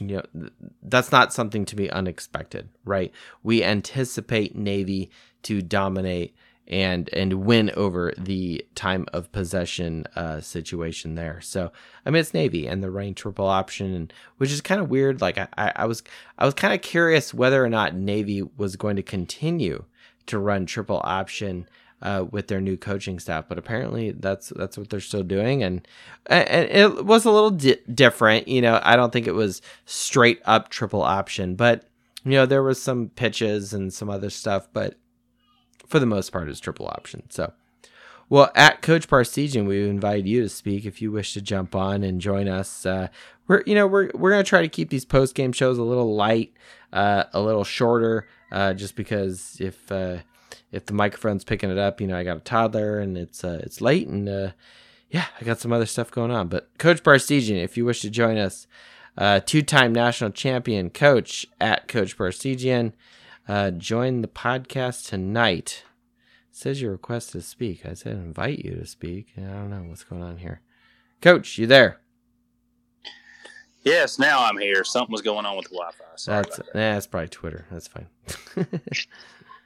you 0.00 0.22
know 0.34 0.50
that's 0.82 1.10
not 1.10 1.32
something 1.32 1.64
to 1.64 1.74
be 1.74 1.90
unexpected, 1.90 2.68
right? 2.84 3.10
We 3.42 3.64
anticipate 3.64 4.54
Navy 4.54 5.10
to 5.42 5.62
dominate 5.62 6.36
and 6.68 7.08
and 7.14 7.44
win 7.44 7.70
over 7.76 8.12
the 8.18 8.64
time 8.74 9.06
of 9.12 9.32
possession 9.32 10.04
uh, 10.14 10.40
situation 10.40 11.14
there. 11.14 11.40
So 11.40 11.72
I 12.04 12.10
mean 12.10 12.20
it's 12.20 12.34
Navy 12.34 12.66
and 12.66 12.82
the 12.82 12.90
rain 12.90 13.14
triple 13.14 13.46
option, 13.46 14.10
which 14.36 14.52
is 14.52 14.60
kind 14.60 14.80
of 14.80 14.90
weird. 14.90 15.20
Like 15.20 15.38
I, 15.38 15.72
I 15.74 15.86
was 15.86 16.02
I 16.38 16.44
was 16.44 16.54
kind 16.54 16.74
of 16.74 16.82
curious 16.82 17.32
whether 17.34 17.64
or 17.64 17.68
not 17.68 17.94
Navy 17.94 18.42
was 18.42 18.76
going 18.76 18.96
to 18.96 19.02
continue 19.02 19.84
to 20.26 20.38
run 20.38 20.66
triple 20.66 21.00
option 21.04 21.66
uh, 22.02 22.24
with 22.30 22.46
their 22.46 22.60
new 22.60 22.76
coaching 22.76 23.18
staff, 23.18 23.46
but 23.48 23.58
apparently 23.58 24.12
that's 24.12 24.50
that's 24.50 24.78
what 24.78 24.88
they're 24.90 25.00
still 25.00 25.24
doing, 25.24 25.62
and 25.62 25.86
and 26.26 26.70
it 26.70 27.04
was 27.04 27.24
a 27.24 27.30
little 27.30 27.50
di- 27.50 27.80
different. 27.92 28.46
You 28.46 28.62
know, 28.62 28.80
I 28.82 28.94
don't 28.94 29.12
think 29.12 29.26
it 29.26 29.32
was 29.32 29.62
straight 29.84 30.40
up 30.44 30.68
triple 30.68 31.02
option, 31.02 31.56
but 31.56 31.88
you 32.24 32.32
know 32.32 32.46
there 32.46 32.62
was 32.62 32.80
some 32.80 33.08
pitches 33.08 33.72
and 33.72 33.92
some 33.92 34.10
other 34.10 34.30
stuff, 34.30 34.68
but 34.72 34.96
for 35.88 35.98
the 35.98 36.06
most 36.06 36.30
part, 36.30 36.48
is 36.48 36.60
triple 36.60 36.86
option. 36.86 37.24
So, 37.30 37.52
well, 38.28 38.50
at 38.54 38.82
Coach 38.82 39.08
Parseghian, 39.08 39.66
we 39.66 39.88
invite 39.88 40.26
you 40.26 40.42
to 40.42 40.48
speak 40.48 40.84
if 40.84 41.00
you 41.00 41.10
wish 41.10 41.32
to 41.32 41.40
jump 41.40 41.74
on 41.74 42.04
and 42.04 42.20
join 42.20 42.46
us. 42.46 42.84
Uh, 42.84 43.08
we're 43.46 43.62
you 43.66 43.74
know 43.74 43.86
we're 43.86 44.10
we're 44.14 44.30
gonna 44.30 44.44
try 44.44 44.60
to 44.60 44.68
keep 44.68 44.90
these 44.90 45.06
post 45.06 45.34
game 45.34 45.52
shows 45.52 45.78
a 45.78 45.82
little 45.82 46.14
light, 46.14 46.52
uh, 46.92 47.24
a 47.32 47.40
little 47.40 47.64
shorter, 47.64 48.28
uh, 48.52 48.74
just 48.74 48.94
because 48.94 49.56
if 49.60 49.90
uh, 49.90 50.18
if 50.70 50.84
the 50.84 50.92
microphone's 50.92 51.44
picking 51.44 51.70
it 51.70 51.78
up, 51.78 52.00
you 52.00 52.06
know 52.06 52.18
I 52.18 52.24
got 52.24 52.36
a 52.36 52.40
toddler 52.40 53.00
and 53.00 53.16
it's 53.16 53.42
uh, 53.42 53.60
it's 53.62 53.80
late 53.80 54.06
and 54.06 54.28
uh, 54.28 54.50
yeah 55.10 55.24
I 55.40 55.44
got 55.44 55.58
some 55.58 55.72
other 55.72 55.86
stuff 55.86 56.10
going 56.10 56.30
on. 56.30 56.48
But 56.48 56.68
Coach 56.76 57.02
Parseghian, 57.02 57.62
if 57.64 57.78
you 57.78 57.86
wish 57.86 58.02
to 58.02 58.10
join 58.10 58.36
us, 58.36 58.66
two 59.46 59.62
time 59.62 59.94
national 59.94 60.30
champion 60.30 60.90
coach 60.90 61.46
at 61.58 61.88
Coach 61.88 62.18
Parseghian. 62.18 62.92
Uh, 63.48 63.70
join 63.70 64.20
the 64.20 64.28
podcast 64.28 65.08
tonight. 65.08 65.82
It 66.50 66.56
says 66.56 66.82
you 66.82 66.90
request 66.90 67.32
to 67.32 67.40
speak. 67.40 67.86
I 67.86 67.94
said 67.94 68.12
invite 68.12 68.58
you 68.58 68.74
to 68.74 68.86
speak. 68.86 69.28
I 69.38 69.40
don't 69.40 69.70
know 69.70 69.84
what's 69.88 70.04
going 70.04 70.22
on 70.22 70.36
here. 70.36 70.60
Coach, 71.22 71.56
you 71.56 71.66
there? 71.66 72.00
Yes, 73.84 74.18
now 74.18 74.44
I'm 74.44 74.58
here. 74.58 74.84
Something 74.84 75.12
was 75.12 75.22
going 75.22 75.46
on 75.46 75.56
with 75.56 75.64
the 75.64 75.76
Wi-Fi. 75.76 76.04
Sorry 76.16 76.42
that's 76.42 76.56
that. 76.58 76.66
that's 76.74 77.06
probably 77.06 77.28
Twitter. 77.28 77.64
That's 77.70 77.88
fine. 77.88 78.08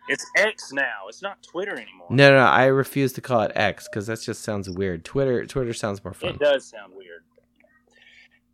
it's 0.09 0.26
X 0.37 0.72
now. 0.72 1.09
It's 1.09 1.22
not 1.22 1.43
Twitter 1.43 1.72
anymore. 1.72 2.07
No, 2.09 2.30
no, 2.30 2.45
I 2.45 2.66
refuse 2.66 3.12
to 3.14 3.20
call 3.20 3.41
it 3.41 3.53
X 3.57 3.89
because 3.89 4.07
that 4.07 4.20
just 4.20 4.43
sounds 4.43 4.70
weird. 4.70 5.05
Twitter, 5.05 5.45
Twitter 5.47 5.72
sounds 5.72 6.05
more 6.05 6.14
fun. 6.14 6.35
It 6.35 6.39
does 6.39 6.66
sound 6.66 6.93
weird. 6.95 7.24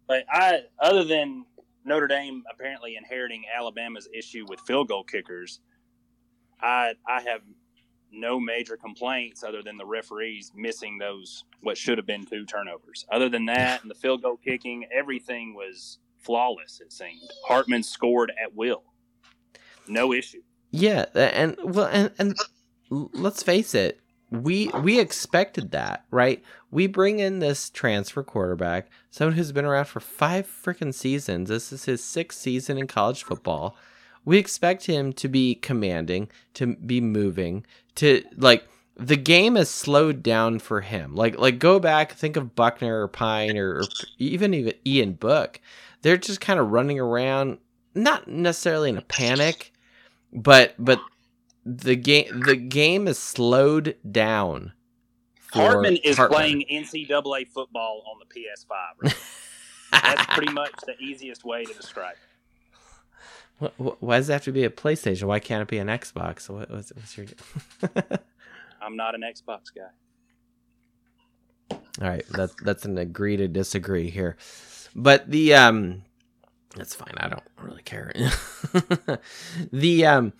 But 0.07 0.25
I, 0.33 0.61
other 0.79 1.05
than 1.05 1.45
Notre 1.89 2.07
Dame 2.07 2.45
apparently 2.51 2.97
inheriting 2.97 3.45
Alabama's 3.55 4.09
issue 4.13 4.45
with 4.49 4.61
field 4.61 4.89
goal 4.89 5.05
kickers, 5.05 5.61
I 6.61 6.93
I 7.07 7.23
have 7.23 7.41
no 8.13 8.41
major 8.41 8.77
complaints 8.77 9.43
other 9.43 9.63
than 9.63 9.77
the 9.77 9.87
referees 9.87 10.53
missing 10.55 10.99
those 10.99 11.45
what 11.61 11.77
should 11.77 11.99
have 11.99 12.07
been 12.07 12.25
two 12.25 12.45
turnovers. 12.45 13.05
Other 13.11 13.29
than 13.29 13.47
that, 13.47 13.83
and 13.83 13.91
the 13.91 13.95
field 13.95 14.23
goal 14.23 14.37
kicking, 14.37 14.87
everything 14.95 15.55
was 15.55 15.99
flawless. 16.19 16.81
It 16.81 16.93
seemed 16.93 17.21
Hartman 17.47 17.83
scored 17.83 18.33
at 18.43 18.55
will, 18.55 18.85
no 19.87 20.13
issue. 20.13 20.43
Yeah, 20.71 21.07
and 21.15 21.57
well, 21.63 21.89
and 21.91 22.13
and 22.19 22.37
let's 22.91 23.43
face 23.43 23.75
it, 23.75 24.01
we 24.31 24.69
we 24.83 25.01
expected 25.01 25.71
that, 25.71 26.05
right? 26.11 26.43
We 26.71 26.87
bring 26.87 27.19
in 27.19 27.39
this 27.39 27.71
transfer 27.71 28.23
quarterback, 28.23 28.89
someone 29.11 29.37
who's 29.37 29.53
been 29.53 29.65
around 29.65 29.87
for 29.87 30.01
five 30.01 30.47
freaking 30.47 30.93
seasons. 30.93 31.49
This 31.49 31.73
is 31.73 31.87
his 31.87 32.05
sixth 32.05 32.39
season 32.39 32.79
in 32.79 32.87
college 32.87 33.23
football. 33.23 33.77
We 34.25 34.37
expect 34.37 34.85
him 34.85 35.15
to 35.15 35.29
be 35.29 35.55
commanding, 35.55 36.29
to 36.55 36.77
be 36.77 37.01
moving, 37.01 37.65
to 37.97 38.23
like 38.37 38.69
the 38.97 39.17
game 39.17 39.57
is 39.57 39.71
slowed 39.71 40.23
down 40.23 40.59
for 40.59 40.83
him. 40.83 41.15
Like 41.15 41.39
like 41.39 41.59
go 41.59 41.79
back, 41.79 42.13
think 42.13 42.37
of 42.37 42.55
Buchner 42.55 43.03
or 43.03 43.09
Pyne 43.09 43.57
or, 43.57 43.77
or 43.77 43.83
even 44.19 44.53
even 44.53 44.75
Ian 44.87 45.13
Book. 45.13 45.61
They're 46.03 46.19
just 46.19 46.41
kind 46.41 46.61
of 46.61 46.71
running 46.71 47.01
around, 47.01 47.59
not 47.95 48.29
necessarily 48.29 48.91
in 48.91 48.99
a 48.99 49.03
panic, 49.03 49.73
but 50.33 50.75
but 50.79 51.01
the 51.77 51.97
game 51.97 52.41
the 52.41 52.57
game 52.57 53.07
is 53.07 53.19
slowed 53.19 53.97
down. 54.11 54.73
Hartman 55.53 55.97
is 55.99 56.17
Hartman. 56.17 56.39
playing 56.39 56.65
NCAA 56.71 57.49
football 57.49 58.03
on 58.11 58.19
the 58.19 58.27
PS5. 58.27 58.75
Right? 59.03 59.17
That's 59.93 60.27
pretty 60.35 60.53
much 60.53 60.73
the 60.87 60.97
easiest 60.99 61.45
way 61.45 61.65
to 61.65 61.75
describe 61.75 62.17
it. 63.61 63.73
why 63.77 64.19
does 64.19 64.29
it 64.29 64.33
have 64.33 64.45
to 64.45 64.53
be 64.53 64.65
a 64.65 64.71
PlayStation? 64.71 65.25
Why 65.25 65.41
can't 65.41 65.63
it 65.63 65.69
be 65.69 65.79
an 65.79 65.89
Xbox? 65.89 66.49
What, 66.49 66.71
what's, 66.71 66.93
what's 66.95 67.17
your? 67.17 67.27
I'm 68.83 68.97
not 68.97 69.15
an 69.15 69.23
Xbox 69.23 69.67
guy. 69.75 69.89
All 72.01 72.09
right, 72.09 72.25
that's 72.31 72.55
that's 72.63 72.85
an 72.85 72.97
agree 72.97 73.37
to 73.37 73.49
disagree 73.49 74.09
here, 74.09 74.37
but 74.95 75.29
the 75.29 75.55
um, 75.55 76.05
that's 76.77 76.95
fine. 76.95 77.15
I 77.17 77.29
don't 77.29 77.43
really 77.61 77.83
care. 77.83 78.13
the 79.73 80.07
um, 80.07 80.33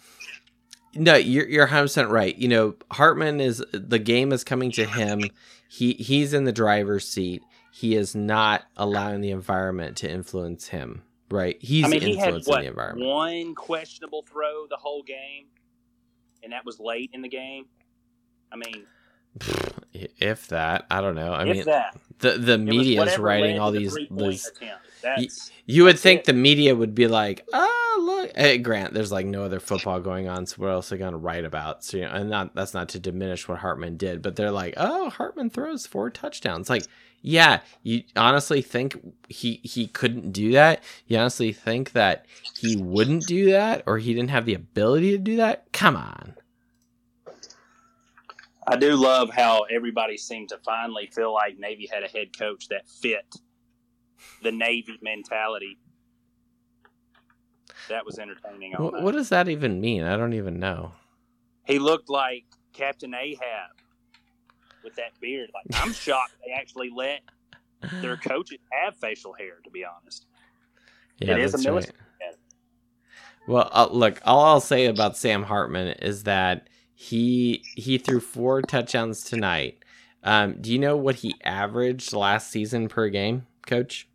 no, 0.95 1.17
you're 1.17 1.49
you're 1.49 1.67
100 1.67 2.09
right. 2.09 2.37
You 2.37 2.49
know, 2.49 2.75
Hartman 2.91 3.41
is 3.41 3.65
the 3.73 3.99
game 3.99 4.33
is 4.33 4.45
coming 4.45 4.71
to 4.73 4.85
him. 4.85 5.23
He 5.69 5.93
he's 5.95 6.33
in 6.33 6.45
the 6.45 6.53
driver's 6.53 7.07
seat. 7.07 7.43
He 7.73 7.95
is 7.95 8.15
not 8.15 8.65
allowing 8.77 9.21
the 9.21 9.31
environment 9.31 9.97
to 9.99 10.11
influence 10.11 10.69
him. 10.69 11.03
Right? 11.31 11.59
He's 11.61 11.85
I 11.85 11.89
mean, 11.89 12.01
he 12.01 12.13
influencing 12.13 12.53
had, 12.53 12.57
what, 12.57 12.63
the 12.63 12.69
environment. 12.69 13.07
One 13.07 13.55
questionable 13.55 14.23
throw 14.23 14.67
the 14.69 14.77
whole 14.77 15.03
game, 15.03 15.47
and 16.43 16.53
that 16.53 16.65
was 16.65 16.81
late 16.81 17.11
in 17.13 17.21
the 17.21 17.29
game. 17.29 17.67
I 18.51 18.57
mean, 18.57 18.87
if 19.93 20.49
that, 20.49 20.87
I 20.91 21.03
don't 21.03 21.15
know. 21.15 21.33
I 21.35 21.45
mean, 21.45 21.65
that. 21.65 21.99
the 22.21 22.33
the 22.33 22.59
media 22.59 23.03
is 23.03 23.19
writing 23.19 23.59
all 23.59 23.73
these. 23.73 23.97
these 24.11 24.51
you, 25.19 25.29
you 25.67 25.85
would 25.85 25.99
think 25.99 26.21
it. 26.21 26.27
the 26.27 26.33
media 26.33 26.75
would 26.75 26.95
be 26.95 27.07
like, 27.07 27.47
oh 27.53 28.03
look, 28.05 28.37
hey, 28.37 28.59
Grant, 28.59 28.95
there's 28.95 29.13
like 29.13 29.27
no 29.27 29.45
other 29.45 29.61
football 29.61 30.01
going 30.01 30.29
on, 30.29 30.47
so 30.47 30.57
what 30.57 30.71
else 30.71 30.91
are 30.91 30.97
they 30.97 31.01
gonna 31.01 31.17
write 31.17 31.45
about? 31.45 31.85
So 31.85 31.97
you 31.99 32.05
know, 32.05 32.11
and 32.11 32.31
not 32.31 32.55
that's 32.55 32.75
not 32.75 32.89
to 32.91 32.99
diminish 32.99 33.49
what 33.49 33.59
Hartman 33.59 33.97
did, 33.97 34.23
but 34.23 34.37
they're 34.37 34.51
like, 34.51 34.75
oh, 34.77 35.11
Hartman 35.11 35.51
throws 35.51 35.87
four 35.87 36.11
touchdowns. 36.11 36.71
Like, 36.71 36.85
yeah, 37.21 37.61
you 37.83 38.03
honestly 38.17 38.63
think 38.63 38.97
he 39.29 39.61
he 39.63 39.87
couldn't 39.87 40.33
do 40.33 40.53
that? 40.53 40.83
You 41.07 41.19
honestly 41.19 41.53
think 41.53 41.93
that 41.93 42.27
he 42.57 42.77
wouldn't 42.77 43.27
do 43.27 43.51
that, 43.51 43.83
or 43.87 43.99
he 43.99 44.15
didn't 44.15 44.31
have 44.31 44.47
the 44.47 44.55
ability 44.55 45.13
to 45.13 45.19
do 45.19 45.37
that? 45.37 45.73
Come 45.73 45.97
on. 45.97 46.35
I 48.71 48.77
do 48.77 48.97
love 48.97 49.31
how 49.31 49.63
everybody 49.71 50.19
seemed 50.19 50.51
to 50.51 50.59
finally 50.59 51.07
feel 51.07 51.33
like 51.33 51.59
Navy 51.59 51.89
had 51.91 52.03
a 52.03 52.09
head 52.09 52.37
coach 52.39 52.69
that 52.69 52.87
fit 52.87 53.35
the 54.43 54.53
Navy 54.53 54.99
mentality. 55.03 55.79
That 57.89 58.05
was 58.05 58.19
entertaining. 58.19 58.73
What, 58.77 59.03
what 59.03 59.13
does 59.13 59.31
that 59.31 59.49
even 59.49 59.81
mean? 59.81 60.03
I 60.03 60.17
don't 60.17 60.35
even 60.35 60.59
know. 60.59 60.93
He 61.65 61.79
looked 61.79 62.11
like 62.11 62.45
Captain 62.73 63.15
Ahab 63.15 63.71
with 64.85 64.95
that 64.97 65.19
beard. 65.21 65.51
Like 65.55 65.83
I'm 65.83 65.93
shocked 65.95 66.33
they 66.45 66.53
actually 66.53 66.91
let 66.95 67.21
their 68.03 68.17
coaches 68.17 68.59
have 68.71 68.97
facial 68.97 69.33
hair. 69.33 69.61
To 69.65 69.71
be 69.71 69.85
honest, 69.85 70.27
Yeah, 71.19 71.33
It 71.33 71.39
is 71.41 71.55
a 71.55 71.59
military 71.59 71.95
right. 72.21 72.35
Well, 73.47 73.71
uh, 73.73 73.89
look, 73.91 74.21
all 74.25 74.45
I'll 74.45 74.61
say 74.61 74.87
about 74.87 75.17
Sam 75.17 75.45
Hartman 75.45 75.89
is 76.03 76.25
that 76.25 76.69
he 76.95 77.65
he 77.75 77.97
threw 77.97 78.21
four 78.21 78.61
touchdowns 78.61 79.23
tonight. 79.23 79.85
Um, 80.23 80.57
do 80.61 80.73
you 80.73 80.79
know 80.79 80.97
what 80.97 81.17
he 81.17 81.35
averaged 81.43 82.13
last 82.13 82.51
season 82.51 82.89
per 82.89 83.09
game, 83.09 83.47
Coach? 83.67 84.08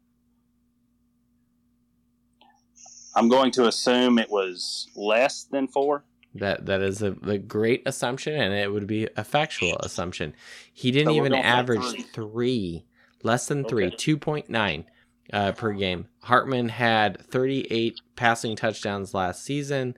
I'm 3.16 3.30
going 3.30 3.52
to 3.52 3.68
assume 3.68 4.18
it 4.20 4.30
was 4.30 4.90
less 4.96 5.44
than 5.44 5.68
four. 5.68 6.04
That 6.36 6.66
that 6.66 6.82
is 6.82 7.02
a, 7.04 7.16
a 7.28 7.38
great 7.38 7.84
assumption, 7.86 8.34
and 8.34 8.54
it 8.54 8.72
would 8.72 8.88
be 8.88 9.08
a 9.16 9.24
factual 9.24 9.78
assumption. 9.78 10.34
He 10.74 10.90
didn't 10.92 11.14
So 11.14 11.18
even 11.18 11.34
average 11.36 11.92
three. 11.92 12.04
three, 12.14 12.86
less 13.22 13.48
than 13.48 13.66
three, 13.66 13.86
Okay. 13.88 13.96
two 13.96 14.18
point 14.18 14.50
nine 14.50 14.86
uh, 15.32 15.52
per 15.52 15.74
game. 15.74 16.08
Hartman 16.24 16.70
had 16.70 17.22
thirty 17.28 17.68
eight 17.70 18.00
passing 18.16 18.56
touchdowns 18.56 19.14
last 19.14 19.44
season, 19.44 19.96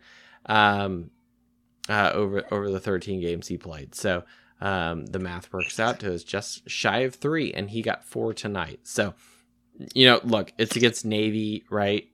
um, 0.48 1.10
uh, 1.88 2.12
over 2.14 2.44
over 2.52 2.70
the 2.70 2.82
thirteen 2.82 3.22
games 3.22 3.48
he 3.48 3.58
played. 3.58 3.96
So 3.96 4.24
um, 4.60 5.06
the 5.06 5.20
math 5.20 5.54
works 5.54 5.80
out 5.80 6.02
to 6.02 6.12
is 6.12 6.26
just 6.26 6.70
shy 6.70 7.00
of 7.00 7.16
three, 7.16 7.54
and 7.54 7.70
he 7.70 7.82
got 7.82 8.04
four 8.04 8.34
tonight. 8.34 8.82
So 8.84 9.14
you 9.94 10.06
know, 10.06 10.20
look, 10.26 10.52
it's 10.58 10.76
against 10.76 11.06
Navy, 11.06 11.64
right? 11.70 12.10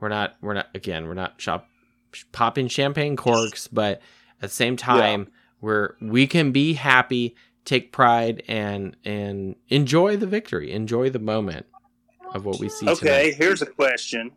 We're 0.00 0.08
not, 0.08 0.36
we're 0.40 0.54
not 0.54 0.68
again, 0.74 1.06
we're 1.06 1.14
not 1.14 1.40
shop 1.40 1.66
popping 2.32 2.68
champagne 2.68 3.16
corks, 3.16 3.68
but 3.68 4.00
at 4.40 4.48
the 4.50 4.54
same 4.54 4.76
time, 4.76 5.28
we're 5.60 5.94
we 6.00 6.26
can 6.26 6.52
be 6.52 6.74
happy, 6.74 7.36
take 7.64 7.92
pride, 7.92 8.42
and 8.48 8.96
and 9.04 9.56
enjoy 9.68 10.16
the 10.16 10.26
victory, 10.26 10.72
enjoy 10.72 11.10
the 11.10 11.18
moment 11.18 11.66
of 12.34 12.44
what 12.44 12.58
we 12.58 12.68
see. 12.68 12.88
Okay, 12.88 13.30
tonight. 13.30 13.34
here's 13.36 13.62
a 13.62 13.66
question. 13.66 14.32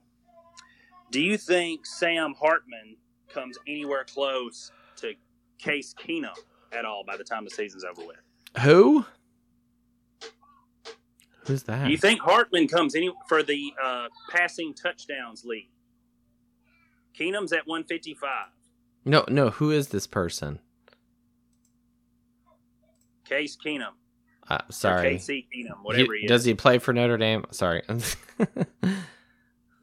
Do 1.11 1.21
you 1.21 1.37
think 1.37 1.85
Sam 1.85 2.33
Hartman 2.39 2.97
comes 3.29 3.57
anywhere 3.67 4.03
close 4.03 4.71
to 4.97 5.13
Case 5.57 5.93
Keenum 5.93 6.35
at 6.71 6.85
all 6.85 7.03
by 7.05 7.17
the 7.17 7.23
time 7.23 7.43
the 7.43 7.49
season's 7.49 7.83
over 7.83 8.05
with? 8.05 8.17
Who? 8.61 9.05
Who's 11.45 11.63
that? 11.63 11.85
Do 11.85 11.91
you 11.91 11.97
think 11.97 12.21
Hartman 12.21 12.67
comes 12.67 12.95
any 12.95 13.11
for 13.27 13.43
the 13.43 13.73
uh, 13.83 14.07
passing 14.31 14.73
touchdowns 14.73 15.43
lead? 15.45 15.69
Keenum's 17.17 17.53
at 17.53 17.65
155. 17.67 18.29
no, 19.05 19.23
no. 19.29 19.49
Who 19.51 19.71
is 19.71 19.89
this 19.89 20.05
person? 20.07 20.59
Case 23.27 23.57
Keenum. 23.63 23.91
Uh, 24.47 24.59
sorry. 24.69 25.15
KC 25.15 25.47
Keenum, 25.55 25.77
whatever 25.83 26.13
He- 26.13 26.19
he 26.19 26.25
is. 26.25 26.29
does 26.29 26.45
he 26.45 26.53
play 26.53 26.77
for 26.77 26.93
Notre 26.93 27.17
Dame? 27.17 27.45
Sorry. 27.51 27.81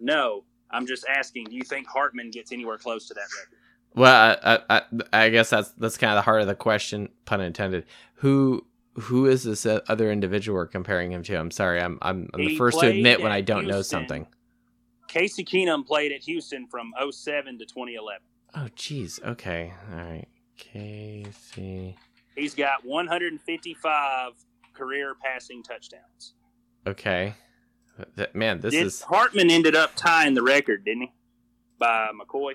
No, 0.05 0.43
I'm 0.69 0.85
just 0.85 1.05
asking. 1.09 1.45
Do 1.45 1.55
you 1.55 1.63
think 1.63 1.87
Hartman 1.87 2.33
gets 2.33 2.51
anywhere 2.51 2.77
close 2.77 3.07
to 3.07 3.15
that 3.15 3.21
record? 3.21 3.59
Well, 3.95 4.37
I, 4.43 4.55
I, 4.55 4.83
I 5.13 5.25
I 5.25 5.29
guess 5.29 5.49
that's 5.51 5.69
that's 5.79 5.97
kind 5.97 6.11
of 6.13 6.17
the 6.17 6.23
heart 6.23 6.41
of 6.41 6.49
the 6.49 6.57
question, 6.57 7.09
pun 7.25 7.41
intended. 7.41 7.87
Who 8.15 8.67
who 8.95 9.27
is 9.27 9.45
this 9.45 9.67
other 9.67 10.11
individual 10.11 10.57
we're 10.57 10.67
comparing 10.67 11.13
him 11.13 11.23
to? 11.25 11.35
I'm 11.37 11.51
sorry, 11.51 11.81
I'm 11.81 11.99
I'm, 12.03 12.29
I'm 12.35 12.45
the 12.45 12.57
first 12.57 12.81
to 12.81 12.87
admit 12.87 13.21
when 13.21 13.33
I 13.33 13.41
don't 13.41 13.67
know 13.67 13.83
something. 13.83 14.27
Casey 15.09 15.45
Keenum 15.45 15.87
played 15.87 16.13
at 16.13 16.23
Houston 16.23 16.67
from 16.67 16.93
07 17.11 17.59
to 17.59 17.67
2011. 17.67 18.23
Oh, 18.55 18.69
jeez. 18.77 19.23
Okay, 19.23 19.73
all 19.91 19.99
right. 19.99 20.27
Casey. 20.57 21.97
He's 22.35 22.55
got 22.55 22.85
155 22.85 24.33
career 24.73 25.15
passing 25.23 25.63
touchdowns. 25.63 26.35
Okay, 26.87 27.35
That- 28.17 28.35
man, 28.35 28.61
this 28.61 28.73
Did- 28.73 28.87
is 28.87 29.03
Hartman 29.03 29.51
ended 29.51 29.77
up 29.77 29.93
tying 29.97 30.35
the 30.35 30.43
record, 30.43 30.85
didn't 30.85 31.03
he? 31.03 31.13
By 31.79 32.11
McCoy 32.19 32.55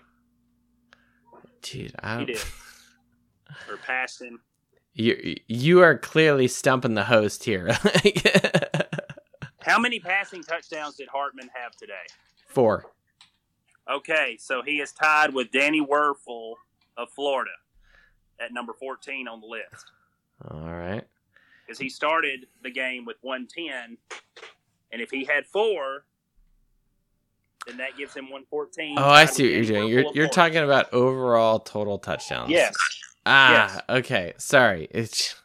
dude. 1.62 1.94
I 2.02 2.20
He 2.20 2.26
did. 2.26 2.42
or 3.70 3.78
passed 3.78 4.22
him. 4.22 4.40
You 4.98 5.36
you 5.48 5.82
are 5.82 5.96
clearly 5.96 6.48
stumping 6.48 6.96
the 6.96 7.04
host 7.04 7.44
here. 7.44 7.70
How 9.62 9.78
many 9.78 10.00
passing 10.00 10.42
touchdowns 10.42 10.96
did 10.96 11.08
Hartman 11.08 11.50
have 11.54 11.76
today? 11.76 11.94
Four. 12.48 12.86
Okay, 13.90 14.38
so 14.40 14.64
he 14.64 14.82
is 14.82 14.92
tied 14.92 15.34
with 15.34 15.52
Danny 15.52 15.86
Wuerffel 15.86 16.56
of 16.98 17.10
Florida 17.12 17.52
at 18.40 18.52
number 18.52 18.74
14 18.74 19.28
on 19.28 19.40
the 19.40 19.46
list. 19.48 19.92
All 20.50 20.74
right. 20.74 21.04
Because 21.66 21.80
he 21.80 21.90
started 21.90 22.48
the 22.64 22.72
game 22.72 23.06
with 23.06 23.18
110, 23.22 23.98
and 24.92 25.02
if 25.02 25.12
he 25.12 25.26
had 25.26 25.46
four, 25.46 26.06
then 27.68 27.78
that 27.78 27.98
gives 27.98 28.14
him 28.14 28.26
114. 28.26 28.98
Oh, 28.98 29.04
I 29.04 29.26
see 29.26 29.44
what 29.44 29.52
you're 29.52 29.64
doing. 29.64 29.88
You're 29.90 30.06
you're 30.14 30.28
talking 30.28 30.64
about 30.64 30.92
overall 30.92 31.60
total 31.60 32.00
touchdowns. 32.00 32.50
Yes. 32.50 32.76
Ah, 33.28 33.82
okay. 33.90 34.34
Sorry. 34.38 34.88
It's 34.92 35.36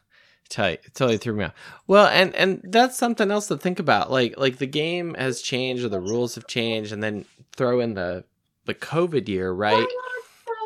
totally, 0.49 0.79
totally 0.93 1.17
threw 1.17 1.35
me 1.35 1.45
off. 1.45 1.53
Well, 1.85 2.07
and 2.07 2.33
and 2.35 2.61
that's 2.63 2.97
something 2.97 3.29
else 3.29 3.47
to 3.47 3.57
think 3.57 3.79
about. 3.79 4.09
Like 4.09 4.35
like 4.37 4.57
the 4.57 4.67
game 4.67 5.15
has 5.15 5.41
changed 5.41 5.83
or 5.83 5.89
the 5.89 5.99
rules 5.99 6.35
have 6.35 6.47
changed, 6.47 6.93
and 6.93 7.03
then 7.03 7.25
throw 7.55 7.79
in 7.79 7.93
the 7.93 8.23
the 8.65 8.73
COVID 8.73 9.27
year, 9.27 9.51
right? 9.51 9.87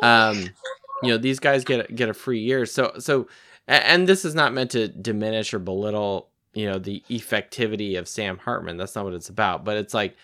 Um, 0.02 0.50
you 1.02 1.08
know 1.08 1.18
these 1.18 1.40
guys 1.40 1.64
get 1.64 1.94
get 1.94 2.08
a 2.08 2.14
free 2.14 2.40
year. 2.40 2.66
So 2.66 2.92
so, 2.98 3.26
and 3.66 4.06
this 4.08 4.24
is 4.24 4.34
not 4.34 4.54
meant 4.54 4.70
to 4.72 4.86
diminish 4.88 5.52
or 5.52 5.58
belittle 5.58 6.28
you 6.54 6.70
know 6.70 6.78
the 6.78 7.02
effectivity 7.10 7.98
of 7.98 8.06
Sam 8.06 8.38
Hartman. 8.38 8.76
That's 8.76 8.94
not 8.94 9.04
what 9.04 9.14
it's 9.14 9.28
about. 9.28 9.64
But 9.64 9.76
it's 9.76 9.94
like. 9.94 10.16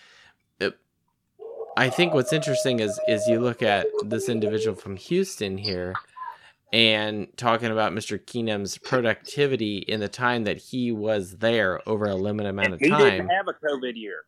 It, 0.59 0.77
I 1.75 1.89
think 1.89 2.13
what's 2.13 2.31
interesting 2.31 2.79
is 2.79 2.97
is 3.07 3.27
you 3.27 3.41
look 3.41 3.61
at 3.61 3.87
this 4.05 4.29
individual 4.29 4.77
from 4.77 4.95
Houston 4.95 5.57
here, 5.57 5.93
and 6.75 7.29
talking 7.37 7.71
about 7.71 7.93
Mr. 7.93 8.19
Keenum's 8.19 8.77
productivity 8.77 9.77
in 9.77 10.01
the 10.01 10.09
time 10.09 10.43
that 10.43 10.57
he 10.57 10.91
was 10.91 11.37
there 11.37 11.81
over 11.87 12.03
a 12.03 12.15
limited 12.15 12.49
amount 12.49 12.73
of 12.73 12.81
he 12.81 12.89
time. 12.89 12.99
didn't 12.99 13.29
have 13.29 13.47
a 13.47 13.53
COVID 13.53 13.93
year. 13.95 14.23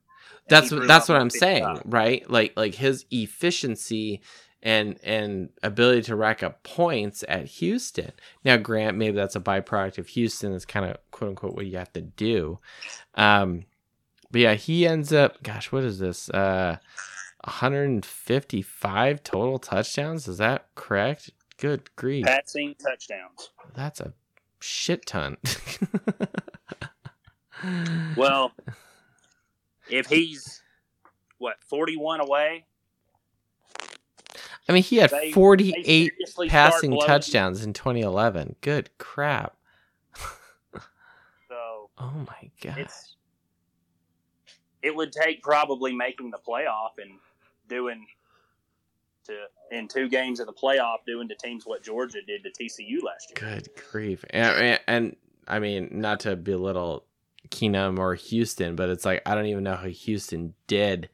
That's 0.47 0.71
what 0.71 0.87
that's 0.87 1.09
what 1.09 1.19
I'm 1.19 1.29
saying, 1.29 1.63
155. 1.63 1.93
right? 1.93 2.29
Like 2.29 2.53
like 2.55 2.73
his 2.75 3.05
efficiency 3.11 4.21
and 4.63 4.97
and 5.03 5.49
ability 5.61 6.03
to 6.03 6.15
rack 6.15 6.41
up 6.41 6.63
points 6.63 7.25
at 7.27 7.47
Houston. 7.47 8.13
Now, 8.45 8.55
Grant, 8.55 8.97
maybe 8.97 9.17
that's 9.17 9.35
a 9.35 9.41
byproduct 9.41 9.97
of 9.97 10.07
Houston. 10.07 10.53
It's 10.53 10.63
kind 10.63 10.85
of 10.85 10.95
quote 11.11 11.31
unquote 11.31 11.53
what 11.53 11.65
you 11.65 11.77
have 11.77 11.91
to 11.93 12.01
do. 12.01 12.59
Um, 13.15 13.65
but 14.31 14.39
yeah, 14.39 14.53
he 14.53 14.87
ends 14.87 15.11
up. 15.11 15.43
Gosh, 15.43 15.73
what 15.73 15.83
is 15.83 15.99
this? 15.99 16.29
Uh, 16.29 16.77
155 17.43 19.23
total 19.23 19.59
touchdowns. 19.59 20.29
Is 20.29 20.37
that 20.37 20.67
correct? 20.75 21.31
Good 21.57 21.95
grief, 21.95 22.25
Passing 22.25 22.75
touchdowns. 22.75 23.49
that's 23.73 23.99
a 23.99 24.13
shit 24.59 25.05
ton. 25.05 25.37
Well, 28.15 28.51
if 29.89 30.05
he's 30.05 30.61
what 31.39 31.55
41 31.67 32.19
away, 32.19 32.65
I 34.69 34.73
mean, 34.73 34.83
he 34.83 34.97
had 34.97 35.09
they- 35.09 35.27
they 35.27 35.31
48 35.31 35.85
seriously 35.85 36.49
start 36.49 36.71
passing 36.73 36.99
touchdowns 36.99 37.63
in 37.63 37.73
2011. 37.73 38.57
Good 38.61 38.91
crap. 38.99 39.55
So 41.47 41.89
Oh 41.97 42.25
my 42.27 42.51
god. 42.61 42.87
it 44.83 44.95
would 44.95 45.11
take 45.11 45.41
probably 45.41 45.93
making 45.95 46.29
the 46.29 46.37
playoff 46.47 46.99
and 47.01 47.13
doing 47.67 48.05
to 49.27 49.77
in 49.77 49.87
two 49.87 50.09
games 50.09 50.39
of 50.39 50.47
the 50.47 50.53
playoff 50.53 50.97
doing 51.05 51.27
to 51.27 51.35
teams 51.35 51.65
what 51.65 51.83
Georgia 51.83 52.19
did 52.25 52.43
to 52.43 52.49
TCU 52.49 53.03
last 53.03 53.29
year. 53.29 53.51
Good 53.51 53.69
grief. 53.91 54.25
And, 54.29 54.79
and, 54.87 55.15
I 55.47 55.59
mean, 55.59 55.89
not 55.91 56.21
to 56.21 56.35
belittle 56.35 57.05
Keenum 57.49 57.99
or 57.99 58.15
Houston, 58.15 58.75
but 58.75 58.89
it's 58.89 59.05
like 59.05 59.21
I 59.25 59.35
don't 59.35 59.45
even 59.45 59.63
know 59.63 59.75
how 59.75 59.87
Houston 59.87 60.53
did 60.67 61.09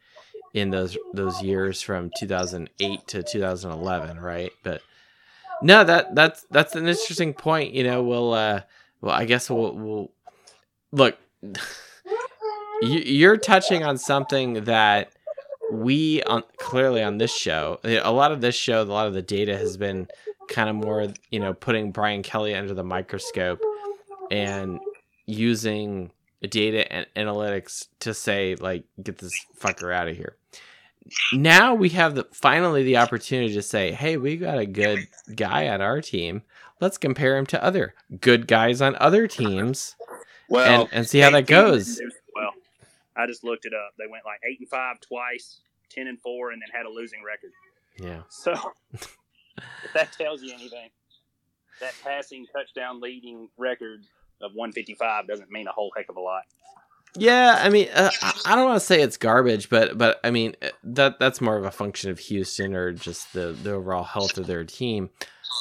in 0.53 0.69
those 0.69 0.97
those 1.13 1.41
years 1.41 1.81
from 1.81 2.11
2008 2.17 3.07
to 3.07 3.23
2011, 3.23 4.19
right? 4.19 4.51
But 4.63 4.81
no, 5.61 5.83
that 5.83 6.15
that's 6.15 6.45
that's 6.49 6.75
an 6.75 6.87
interesting 6.87 7.33
point. 7.33 7.73
You 7.73 7.83
know, 7.83 8.03
we'll 8.03 8.33
uh, 8.33 8.61
well, 9.01 9.13
I 9.13 9.25
guess 9.25 9.49
we'll, 9.49 9.75
we'll 9.75 10.11
look. 10.91 11.17
you, 12.81 12.99
you're 12.99 13.37
touching 13.37 13.83
on 13.83 13.97
something 13.97 14.65
that 14.65 15.13
we 15.73 16.21
on 16.23 16.43
clearly 16.57 17.01
on 17.01 17.17
this 17.17 17.35
show 17.35 17.79
eh, 17.83 17.99
a 18.03 18.11
lot 18.11 18.31
of 18.31 18.41
this 18.41 18.55
show 18.55 18.81
a 18.81 18.83
lot 18.83 19.07
of 19.07 19.13
the 19.13 19.21
data 19.21 19.57
has 19.57 19.75
been 19.77 20.07
kind 20.49 20.69
of 20.69 20.75
more 20.75 21.07
you 21.31 21.39
know 21.39 21.53
putting 21.53 21.91
brian 21.91 22.21
kelly 22.21 22.53
under 22.53 22.73
the 22.73 22.83
microscope 22.83 23.59
and 24.31 24.79
using 25.25 26.11
data 26.47 26.91
and 26.91 27.05
analytics 27.15 27.87
to 27.99 28.13
say 28.13 28.55
like 28.55 28.83
get 29.01 29.17
this 29.17 29.33
fucker 29.59 29.93
out 29.93 30.07
of 30.07 30.15
here. 30.17 30.35
Now 31.33 31.73
we 31.73 31.89
have 31.89 32.15
the 32.15 32.27
finally 32.31 32.83
the 32.83 32.97
opportunity 32.97 33.53
to 33.53 33.61
say 33.61 33.91
hey 33.91 34.17
we 34.17 34.37
got 34.37 34.57
a 34.57 34.65
good 34.65 35.07
guy 35.35 35.67
on 35.67 35.81
our 35.81 36.01
team. 36.01 36.43
Let's 36.79 36.97
compare 36.97 37.37
him 37.37 37.45
to 37.47 37.63
other 37.63 37.93
good 38.19 38.47
guys 38.47 38.81
on 38.81 38.97
other 38.99 39.27
teams 39.27 39.95
Well, 40.49 40.83
and, 40.83 40.89
and 40.91 41.07
see 41.07 41.19
how 41.19 41.29
that 41.29 41.47
goes 41.47 41.95
didn't 41.95 42.09
do 42.09 42.11
so 42.11 42.17
Well, 42.35 42.51
I 43.15 43.25
just 43.27 43.43
looked 43.43 43.65
it 43.65 43.73
up. 43.73 43.93
They 43.97 44.05
went 44.09 44.25
like 44.25 44.39
eight 44.49 44.59
and 44.59 44.69
five 44.69 44.99
twice, 45.01 45.61
ten 45.89 46.07
and 46.07 46.19
four, 46.21 46.51
and 46.51 46.61
then 46.61 46.69
had 46.75 46.85
a 46.85 46.89
losing 46.89 47.23
record. 47.23 47.51
yeah 47.99 48.21
So, 48.29 48.53
if 48.93 49.93
that 49.93 50.11
tells 50.13 50.41
you 50.41 50.53
anything, 50.53 50.89
that 51.81 51.93
passing 52.03 52.45
touchdown 52.55 52.99
leading 53.01 53.49
record 53.57 54.05
of 54.41 54.51
155 54.55 55.27
doesn't 55.27 55.49
mean 55.51 55.67
a 55.67 55.71
whole 55.71 55.91
heck 55.95 56.09
of 56.09 56.17
a 56.17 56.21
lot. 56.21 56.43
Yeah, 57.15 57.59
I 57.61 57.69
mean, 57.69 57.89
uh, 57.93 58.09
I- 58.45 58.55
don't 58.55 58.65
want 58.65 58.79
to 58.79 58.85
say 58.85 59.01
it's 59.01 59.17
garbage, 59.17 59.69
but 59.69 59.97
but 59.97 60.19
I 60.23 60.31
mean 60.31 60.55
uh, 60.63 60.69
that 60.83 61.19
that's 61.19 61.41
more 61.41 61.57
of 61.57 61.63
a 61.65 61.69
function 61.71 62.09
of 62.09 62.17
Houston 62.17 62.73
or 62.73 62.91
just 62.91 63.33
the 63.33 63.55
the 63.61 63.71
overall 63.73 64.03
health 64.03 64.37
of 64.39 64.47
their 64.47 64.63
team. 64.63 65.11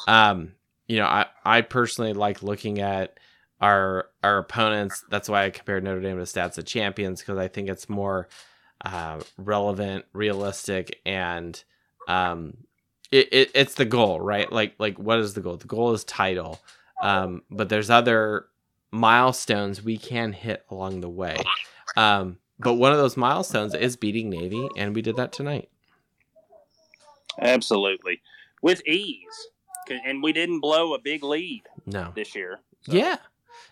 Um, 0.09 0.53
you 0.89 0.97
know, 0.97 1.05
I 1.05 1.27
I 1.45 1.61
personally 1.61 2.15
like 2.15 2.43
looking 2.43 2.81
at 2.81 3.19
our 3.63 4.09
our 4.23 4.39
opponents. 4.39 5.05
That's 5.09 5.29
why 5.29 5.45
I 5.47 5.51
compared 5.51 5.85
Notre 5.85 6.01
Dame 6.01 6.19
to 6.19 6.25
Stats 6.25 6.59
of 6.59 6.67
Champions 6.67 7.21
because 7.21 7.39
I 7.39 7.49
think 7.49 7.71
it's 7.71 7.89
more 7.89 8.29
uh, 8.85 9.21
relevant, 9.39 10.05
realistic, 10.13 11.01
and 11.07 11.63
um, 12.09 12.59
it, 13.13 13.29
it 13.33 13.51
it's 13.55 13.75
the 13.75 13.85
goal, 13.87 14.21
right? 14.21 14.53
Like 14.53 14.75
like 14.79 14.99
what 14.99 15.21
is 15.21 15.35
the 15.35 15.41
goal? 15.41 15.57
The 15.57 15.69
goal 15.69 15.93
is 15.93 16.05
title. 16.05 16.61
Um, 17.01 17.43
but 17.51 17.69
there's 17.69 17.91
other 17.91 18.47
milestones 18.93 19.83
we 19.83 19.97
can 19.99 20.33
hit 20.33 20.65
along 20.71 21.01
the 21.01 21.09
way. 21.09 21.37
Um, 21.97 22.39
but 22.59 22.75
one 22.75 22.93
of 22.93 22.99
those 22.99 23.17
milestones 23.17 23.75
is 23.75 23.97
beating 23.97 24.31
Navy, 24.31 24.69
and 24.77 24.95
we 24.95 25.03
did 25.03 25.17
that 25.17 25.33
tonight. 25.33 25.69
Absolutely, 27.41 28.21
with 28.63 28.87
ease, 28.87 29.49
and 30.05 30.23
we 30.23 30.33
didn't 30.33 30.61
blow 30.61 30.95
a 30.95 30.99
big 30.99 31.25
lead 31.25 31.63
No, 31.87 32.13
this 32.15 32.35
year. 32.35 32.61
So 32.83 32.93
yeah, 32.93 33.17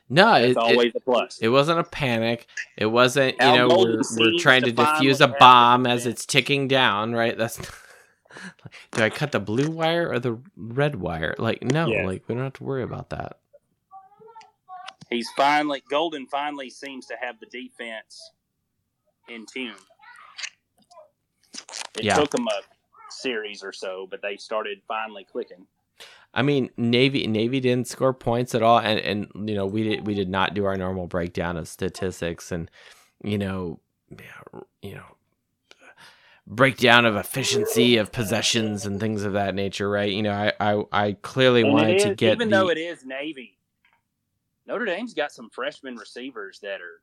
no, 0.09 0.35
it's 0.35 0.53
it, 0.53 0.57
always 0.57 0.95
it, 0.95 0.97
a 0.97 1.01
plus. 1.01 1.39
it 1.41 1.49
wasn't 1.49 1.81
a 1.81 1.85
panic. 1.85 2.47
It 2.77 2.87
wasn't, 2.87 3.37
you 3.41 3.53
know, 3.53 3.69
golden 3.69 4.03
we're, 4.17 4.33
we're 4.33 4.39
trying 4.39 4.63
to 4.63 4.73
diffuse 4.73 5.21
a 5.21 5.29
bomb 5.29 5.87
as 5.87 6.07
it's 6.07 6.27
ticking 6.27 6.69
down, 6.69 7.13
right? 7.13 7.37
That's 7.37 7.59
do 8.93 9.03
I 9.03 9.11
cut 9.11 9.33
the 9.33 9.41
blue 9.41 9.71
wire 9.71 10.11
or 10.11 10.19
the 10.19 10.39
red 10.57 10.97
wire? 10.97 11.35
Like, 11.39 11.63
no, 11.63 11.89
Yeah. 11.89 12.07
like 12.07 12.29
we 12.29 12.35
don't 12.35 12.45
have 12.45 12.53
to 12.55 12.65
worry 12.65 12.83
about 12.83 13.11
that. 13.11 13.39
He's 15.11 15.29
finally 15.37 15.83
Golden. 15.91 16.27
Finally 16.27 16.71
seems 16.71 17.07
to 17.07 17.17
have 17.21 17.41
the 17.41 17.47
defense 17.47 18.31
in 19.29 19.47
tune. 19.47 19.75
It 21.99 22.05
Yeah. 22.05 22.15
took 22.15 22.31
them 22.31 22.47
a 22.49 22.63
series 23.13 23.63
or 23.63 23.73
so, 23.73 24.07
but 24.11 24.23
they 24.23 24.37
started 24.37 24.83
finally 24.87 25.25
clicking. 25.25 25.67
I 26.33 26.43
mean, 26.43 26.71
Navy 26.77 27.27
Navy 27.27 27.61
didn't 27.61 27.89
score 27.89 28.15
points 28.15 28.55
at 28.55 28.63
all, 28.63 28.79
and 28.79 29.01
and 29.01 29.49
you 29.49 29.55
know 29.55 29.67
we 29.67 29.83
did 29.83 30.07
we 30.07 30.15
did 30.15 30.29
not 30.29 30.55
do 30.55 30.65
our 30.65 30.77
normal 30.77 31.07
breakdown 31.07 31.57
of 31.57 31.67
statistics, 31.67 32.53
and 32.53 32.71
you 33.23 33.37
know, 33.37 33.81
you 34.83 34.95
know, 34.95 35.17
breakdown 36.47 37.05
of 37.05 37.17
efficiency 37.17 37.97
of 37.97 38.13
possessions 38.13 38.87
and 38.87 39.01
things 39.01 39.25
of 39.25 39.33
that 39.33 39.55
nature, 39.55 39.91
right? 39.91 40.13
You 40.13 40.23
know, 40.23 40.33
I 40.33 40.53
I, 40.61 40.83
I 40.93 41.13
clearly 41.23 41.63
And 41.63 41.73
wanted 41.73 42.01
it 42.01 42.09
to 42.09 42.15
get 42.15 42.35
even 42.35 42.49
the, 42.49 42.57
though 42.57 42.71
it 42.71 42.79
is 42.79 43.05
Navy, 43.05 43.59
Notre 44.67 44.85
Dame's 44.85 45.15
got 45.15 45.33
some 45.33 45.51
freshman 45.51 45.97
receivers 45.97 46.61
that 46.61 46.81
are 46.81 47.03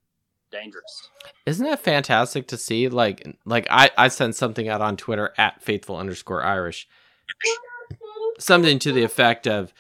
dangerous. 0.52 1.10
Isn't 1.46 1.66
that 1.66 1.80
fantastic 1.80 2.48
to 2.48 2.58
see? 2.58 2.88
Like, 2.88 3.38
like 3.46 3.68
I, 3.70 3.90
I 3.98 4.08
sent 4.08 4.36
something 4.36 4.70
out 4.70 4.82
on 4.82 4.96
Twitter 4.96 5.34
at 5.38 5.62
faithful 5.62 5.98
underscore 5.98 6.44
Irish, 6.44 6.88
something 8.40 8.80
to 8.80 8.92
the 8.92 9.04
effect 9.04 9.48
of 9.48 9.74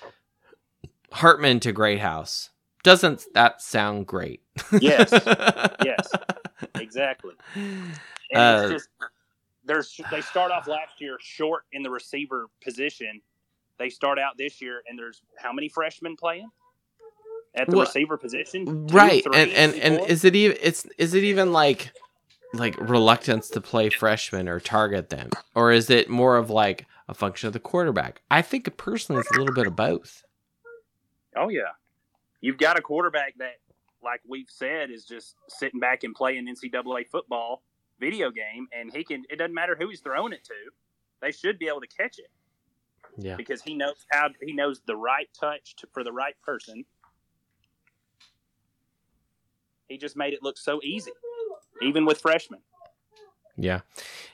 Hartman 1.11 1.59
to 1.61 1.71
Greathouse. 1.71 2.49
Doesn't 2.83 3.25
that 3.33 3.61
sound 3.61 4.07
great? 4.07 4.41
Yes. 4.79 5.11
Yes. 5.83 6.11
Exactly. 6.75 7.33
And 7.55 7.85
Uh, 8.33 8.61
it's 8.61 8.71
just 8.71 8.89
there's 9.65 10.01
they 10.11 10.21
start 10.21 10.51
off 10.51 10.67
last 10.67 10.99
year 10.99 11.17
short 11.19 11.63
in 11.71 11.83
the 11.83 11.89
receiver 11.89 12.47
position. 12.63 13.21
They 13.77 13.89
start 13.89 14.17
out 14.17 14.37
this 14.37 14.61
year, 14.61 14.81
and 14.87 14.97
there's 14.97 15.21
how 15.37 15.53
many 15.53 15.69
freshmen 15.69 16.15
playing 16.15 16.49
at 17.55 17.67
the 17.69 17.75
Well, 17.75 17.85
receiver 17.85 18.17
position? 18.17 18.65
Two, 18.65 18.95
right, 18.95 19.23
three, 19.23 19.35
and 19.35 19.51
and 19.51 19.75
and 19.75 19.97
four? 19.99 20.07
is 20.07 20.25
it 20.25 20.35
even 20.35 20.57
it's 20.61 20.85
is 20.97 21.13
it 21.13 21.23
even 21.23 21.53
like 21.53 21.91
like 22.53 22.75
reluctance 22.79 23.49
to 23.49 23.61
play 23.61 23.89
freshmen 23.89 24.47
or 24.49 24.59
target 24.59 25.09
them, 25.09 25.29
or 25.53 25.71
is 25.71 25.89
it 25.89 26.09
more 26.09 26.37
of 26.37 26.49
like 26.49 26.85
a 27.07 27.13
function 27.13 27.47
of 27.47 27.53
the 27.53 27.59
quarterback? 27.59 28.21
I 28.29 28.41
think 28.41 28.75
personally 28.77 29.21
it's 29.21 29.31
a 29.31 29.39
little 29.39 29.55
bit 29.55 29.67
of 29.67 29.75
both. 29.75 30.23
Oh 31.35 31.49
yeah, 31.49 31.73
you've 32.41 32.57
got 32.57 32.77
a 32.77 32.81
quarterback 32.81 33.35
that, 33.37 33.55
like 34.03 34.21
we've 34.27 34.49
said, 34.49 34.89
is 34.89 35.05
just 35.05 35.35
sitting 35.47 35.79
back 35.79 36.03
and 36.03 36.15
playing 36.15 36.47
NCAA 36.47 37.07
football 37.07 37.63
video 37.99 38.31
game, 38.31 38.67
and 38.77 38.91
he 38.93 39.03
can. 39.03 39.23
It 39.29 39.37
doesn't 39.37 39.53
matter 39.53 39.75
who 39.79 39.89
he's 39.89 39.99
throwing 40.01 40.33
it 40.33 40.43
to; 40.45 40.53
they 41.21 41.31
should 41.31 41.59
be 41.59 41.67
able 41.67 41.81
to 41.81 41.87
catch 41.87 42.17
it 42.19 42.31
Yeah. 43.17 43.35
because 43.35 43.61
he 43.61 43.75
knows 43.75 44.05
how. 44.11 44.29
He 44.41 44.53
knows 44.53 44.81
the 44.85 44.95
right 44.95 45.29
touch 45.39 45.75
to, 45.77 45.87
for 45.93 46.03
the 46.03 46.11
right 46.11 46.35
person. 46.43 46.85
He 49.87 49.97
just 49.97 50.17
made 50.17 50.33
it 50.33 50.39
look 50.43 50.57
so 50.57 50.79
easy, 50.83 51.11
even 51.81 52.05
with 52.05 52.19
freshmen. 52.19 52.59
Yeah. 53.57 53.81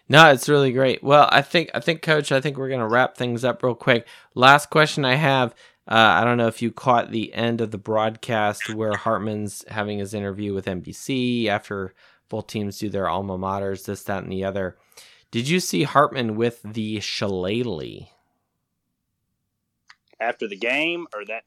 No, 0.09 0.29
it's 0.31 0.49
really 0.49 0.71
great. 0.71 1.01
Well, 1.01 1.29
I 1.31 1.41
think 1.41 1.71
I 1.73 1.79
think 1.79 2.01
coach, 2.01 2.31
I 2.31 2.41
think 2.41 2.57
we're 2.57 2.67
going 2.67 2.81
to 2.81 2.87
wrap 2.87 3.15
things 3.15 3.43
up 3.45 3.63
real 3.63 3.73
quick. 3.73 4.05
Last 4.35 4.69
question 4.69 5.05
I 5.05 5.15
have, 5.15 5.55
uh, 5.87 5.95
I 5.95 6.23
don't 6.23 6.37
know 6.37 6.47
if 6.47 6.61
you 6.61 6.71
caught 6.71 7.11
the 7.11 7.33
end 7.33 7.61
of 7.61 7.71
the 7.71 7.77
broadcast 7.77 8.73
where 8.73 8.93
Hartman's 8.93 9.65
having 9.69 9.99
his 9.99 10.13
interview 10.13 10.53
with 10.53 10.65
NBC 10.65 11.47
after 11.47 11.93
both 12.29 12.47
teams 12.47 12.79
do 12.79 12.89
their 12.89 13.09
alma 13.09 13.37
maters, 13.37 13.85
this, 13.85 14.03
that, 14.03 14.23
and 14.23 14.31
the 14.31 14.43
other. 14.43 14.77
Did 15.31 15.47
you 15.47 15.59
see 15.59 15.83
Hartman 15.83 16.35
with 16.35 16.61
the 16.63 16.99
shillelagh? 16.99 18.07
After 20.19 20.47
the 20.47 20.55
game, 20.55 21.07
or 21.13 21.25
that 21.25 21.43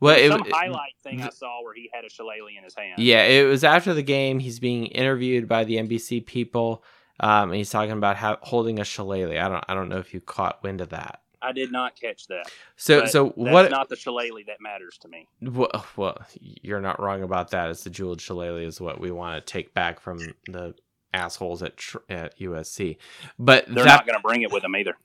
Well, 0.00 0.16
it, 0.16 0.28
some 0.30 0.46
it- 0.46 0.52
highlight 0.52 0.92
thing 1.02 1.20
I 1.20 1.28
saw 1.30 1.62
where 1.62 1.74
he 1.74 1.90
had 1.92 2.04
a 2.04 2.10
shillelagh 2.10 2.56
in 2.56 2.64
his 2.64 2.74
hand. 2.74 2.98
Yeah, 2.98 3.22
it 3.24 3.46
was 3.46 3.64
after 3.64 3.94
the 3.94 4.02
game. 4.02 4.38
He's 4.38 4.58
being 4.58 4.86
interviewed 4.86 5.46
by 5.46 5.64
the 5.64 5.76
NBC 5.76 6.24
people. 6.24 6.82
Um, 7.22 7.50
and 7.50 7.56
he's 7.56 7.68
talking 7.68 7.92
about 7.92 8.16
how, 8.16 8.38
holding 8.40 8.80
a 8.80 8.84
shillelagh. 8.84 9.36
I 9.38 9.48
don't, 9.48 9.64
I 9.68 9.74
don't 9.74 9.90
know 9.90 9.98
if 9.98 10.14
you 10.14 10.20
caught 10.22 10.62
wind 10.62 10.80
of 10.80 10.88
that. 10.88 11.20
I 11.42 11.52
did 11.52 11.70
not 11.70 11.98
catch 11.98 12.26
that. 12.28 12.50
So, 12.76 13.04
so 13.04 13.24
that's 13.26 13.36
what? 13.36 13.70
not 13.70 13.88
the 13.88 13.96
shillelagh 13.96 14.46
that 14.46 14.60
matters 14.60 14.98
to 15.02 15.08
me. 15.08 15.26
Well, 15.42 15.86
well, 15.96 16.18
you're 16.40 16.80
not 16.80 17.00
wrong 17.00 17.22
about 17.22 17.50
that. 17.50 17.70
It's 17.70 17.84
the 17.84 17.90
jeweled 17.90 18.20
shillelagh 18.20 18.62
is 18.66 18.80
what 18.80 19.00
we 19.00 19.10
want 19.10 19.34
to 19.44 19.52
take 19.52 19.74
back 19.74 20.00
from 20.00 20.18
the 20.46 20.74
assholes 21.12 21.62
at 21.62 21.78
at 22.08 22.38
USC. 22.38 22.96
But 23.38 23.66
They're 23.66 23.84
that 23.84 23.86
not 23.86 24.06
going 24.06 24.16
to 24.18 24.22
bring 24.22 24.42
it 24.42 24.52
with 24.52 24.62
them 24.62 24.76
either. 24.76 24.96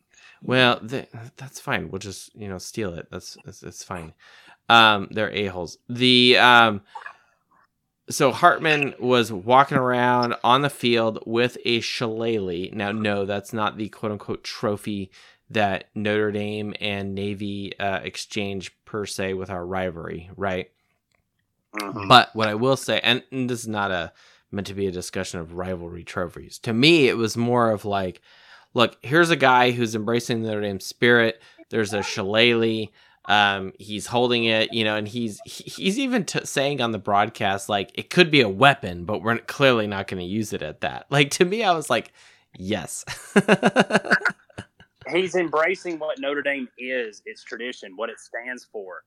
well, 0.41 0.80
th- 0.80 1.09
that's 1.38 1.59
fine. 1.59 1.89
We'll 1.89 1.99
just 1.99 2.35
you 2.35 2.47
know 2.47 2.57
steal 2.57 2.93
it. 2.93 3.07
That's 3.11 3.38
it's, 3.45 3.63
it's 3.63 3.84
fine. 3.84 4.13
Um, 4.69 5.07
they're 5.11 5.31
a 5.31 5.45
holes. 5.47 5.77
The 5.89 6.37
um, 6.37 6.81
so 8.09 8.31
Hartman 8.31 8.93
was 8.99 9.31
walking 9.31 9.77
around 9.77 10.35
on 10.43 10.61
the 10.61 10.69
field 10.69 11.19
with 11.25 11.57
a 11.65 11.79
shillelagh. 11.79 12.71
Now, 12.73 12.91
no, 12.91 13.25
that's 13.25 13.53
not 13.53 13.77
the 13.77 13.89
quote 13.89 14.11
unquote 14.11 14.43
trophy 14.43 15.11
that 15.49 15.85
Notre 15.95 16.31
Dame 16.31 16.73
and 16.79 17.13
Navy 17.15 17.77
uh, 17.79 17.99
exchange 17.99 18.75
per 18.85 19.05
se 19.05 19.33
with 19.33 19.49
our 19.49 19.65
rivalry, 19.65 20.29
right? 20.35 20.69
Mhm. 21.75 22.07
But 22.07 22.35
what 22.35 22.47
I 22.47 22.55
will 22.55 22.77
say, 22.77 22.99
and, 23.03 23.23
and 23.31 23.49
this 23.49 23.61
is 23.61 23.67
not 23.67 23.91
a 23.91 24.11
meant 24.51 24.67
to 24.67 24.73
be 24.73 24.87
a 24.87 24.91
discussion 24.91 25.39
of 25.39 25.53
rivalry 25.53 26.03
trophies. 26.03 26.59
To 26.59 26.73
me, 26.73 27.07
it 27.07 27.17
was 27.17 27.35
more 27.35 27.71
of 27.71 27.85
like, 27.85 28.21
look, 28.73 28.97
here's 29.01 29.29
a 29.29 29.35
guy 29.35 29.71
who's 29.71 29.95
embracing 29.95 30.41
the 30.41 30.47
Notre 30.49 30.61
Dame 30.61 30.79
spirit. 30.79 31.41
There's 31.69 31.93
a 31.93 32.01
shillelagh. 32.03 32.87
Um, 33.27 33.73
he's 33.80 34.07
holding 34.07 34.45
it, 34.45 34.73
you 34.73 34.84
know, 34.84 34.95
and 34.95 35.07
he's 35.07 35.39
he's 35.45 35.97
even 35.97 36.26
t- 36.26 36.45
saying 36.45 36.81
on 36.81 36.91
the 36.91 36.99
broadcast 36.99 37.69
like 37.69 37.91
it 37.95 38.10
could 38.10 38.30
be 38.30 38.41
a 38.41 38.49
weapon, 38.49 39.06
but 39.06 39.22
we're 39.22 39.39
clearly 39.39 39.88
not 39.88 40.07
going 40.07 40.19
to 40.19 40.26
use 40.26 40.53
it 40.53 40.61
at 40.61 40.81
that. 40.81 41.07
Like 41.10 41.31
to 41.31 41.45
me, 41.45 41.64
I 41.64 41.73
was 41.73 41.89
like, 41.89 42.14
yes. 42.57 43.03
He's 45.11 45.35
embracing 45.35 45.99
what 45.99 46.19
Notre 46.19 46.41
Dame 46.41 46.68
is, 46.80 47.22
its 47.26 47.43
tradition, 47.43 47.93
what 47.95 48.10
it 48.10 48.19
stands 48.19 48.65
for. 48.65 49.03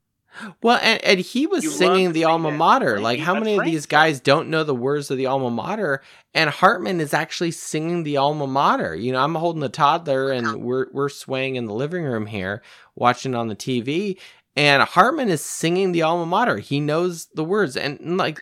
Well, 0.63 0.79
and, 0.83 1.03
and 1.05 1.21
he 1.21 1.47
was 1.47 1.65
You 1.65 1.71
singing 1.71 2.13
the 2.13 2.21
see 2.21 2.25
alma 2.25 2.51
mater. 2.51 2.97
Like, 3.01 3.19
Like, 3.19 3.21
how 3.21 3.35
a 3.35 3.41
many 3.41 3.59
of 3.59 3.65
these 3.65 3.87
guys 3.87 4.21
don't 4.21 4.49
know 4.49 4.65
the 4.65 4.75
words 4.75 5.11
of 5.11 5.17
the 5.17 5.27
alma 5.27 5.51
mater? 5.51 6.03
And 6.35 6.51
Hartman 6.51 7.01
is 7.01 7.15
actually 7.15 7.51
singing 7.51 8.03
the 8.03 8.19
alma 8.19 8.47
mater. 8.47 8.95
You 8.95 9.13
know, 9.13 9.23
I'm 9.23 9.35
holding 9.35 9.63
a 9.63 9.69
toddler, 9.69 10.31
and 10.31 10.63
we're 10.63 10.87
we're 10.93 11.09
swaying 11.09 11.57
in 11.57 11.67
the 11.67 11.75
living 11.75 12.05
room 12.05 12.27
here, 12.27 12.63
watching 12.95 13.35
on 13.35 13.49
the 13.49 13.57
TV, 13.57 14.19
and 14.57 14.83
Hartman 14.83 15.29
is 15.29 15.45
singing 15.45 15.93
the 15.93 16.03
alma 16.03 16.27
mater. 16.27 16.59
He 16.59 16.81
knows 16.81 17.27
the 17.35 17.45
words, 17.45 17.77
and 17.77 18.17
like. 18.17 18.41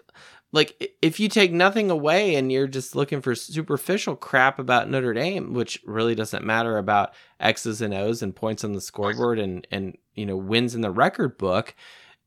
Like 0.53 0.97
if 1.03 1.21
you 1.21 1.29
take 1.29 1.53
nothing 1.53 1.91
away 1.91 2.37
and 2.37 2.51
you're 2.51 2.69
just 2.69 2.97
looking 2.97 3.21
for 3.21 3.35
superficial 3.35 4.17
crap 4.17 4.59
about 4.59 4.89
Notre 4.89 5.13
Dame, 5.13 5.53
which 5.53 5.83
really 5.85 6.15
doesn't 6.15 6.47
matter 6.47 6.79
about 6.79 7.13
X's 7.41 7.83
and 7.83 7.93
O's 7.93 8.23
and 8.23 8.35
points 8.35 8.65
on 8.65 8.73
the 8.73 8.81
scoreboard 8.81 9.39
and 9.39 9.67
and 9.71 9.99
you 10.16 10.26
know 10.26 10.36
wins 10.36 10.74
in 10.74 10.80
the 10.80 10.90
record 10.90 11.38
book, 11.38 11.74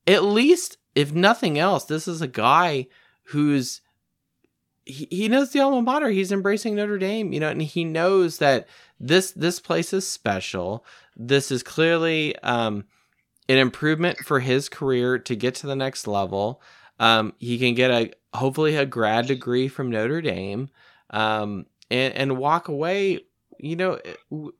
at 0.07 0.23
least 0.23 0.77
if 0.95 1.13
nothing 1.13 1.57
else 1.57 1.85
this 1.85 2.07
is 2.07 2.21
a 2.21 2.27
guy 2.27 2.87
who's 3.25 3.81
he, 4.85 5.07
he 5.11 5.27
knows 5.27 5.51
the 5.51 5.59
alma 5.59 5.81
mater. 5.81 6.09
He's 6.09 6.31
embracing 6.31 6.75
notre 6.75 6.97
dame 6.97 7.33
you 7.33 7.39
know 7.39 7.49
and 7.49 7.61
he 7.61 7.83
knows 7.83 8.37
that 8.37 8.67
this 8.99 9.31
this 9.31 9.59
place 9.59 9.93
is 9.93 10.07
special. 10.07 10.85
This 11.15 11.51
is 11.51 11.63
clearly 11.63 12.37
um 12.39 12.85
an 13.47 13.57
improvement 13.57 14.19
for 14.19 14.39
his 14.39 14.69
career 14.69 15.17
to 15.17 15.35
get 15.35 15.55
to 15.55 15.67
the 15.67 15.75
next 15.75 16.07
level. 16.07 16.61
Um 16.99 17.33
he 17.39 17.57
can 17.57 17.73
get 17.75 17.91
a 17.91 18.11
hopefully 18.37 18.75
a 18.75 18.85
grad 18.85 19.27
degree 19.27 19.67
from 19.67 19.89
notre 19.89 20.21
dame 20.21 20.69
um 21.09 21.65
and 21.89 22.13
and 22.13 22.37
walk 22.37 22.67
away 22.67 23.19
you 23.59 23.75
know 23.75 23.99
w- 24.29 24.53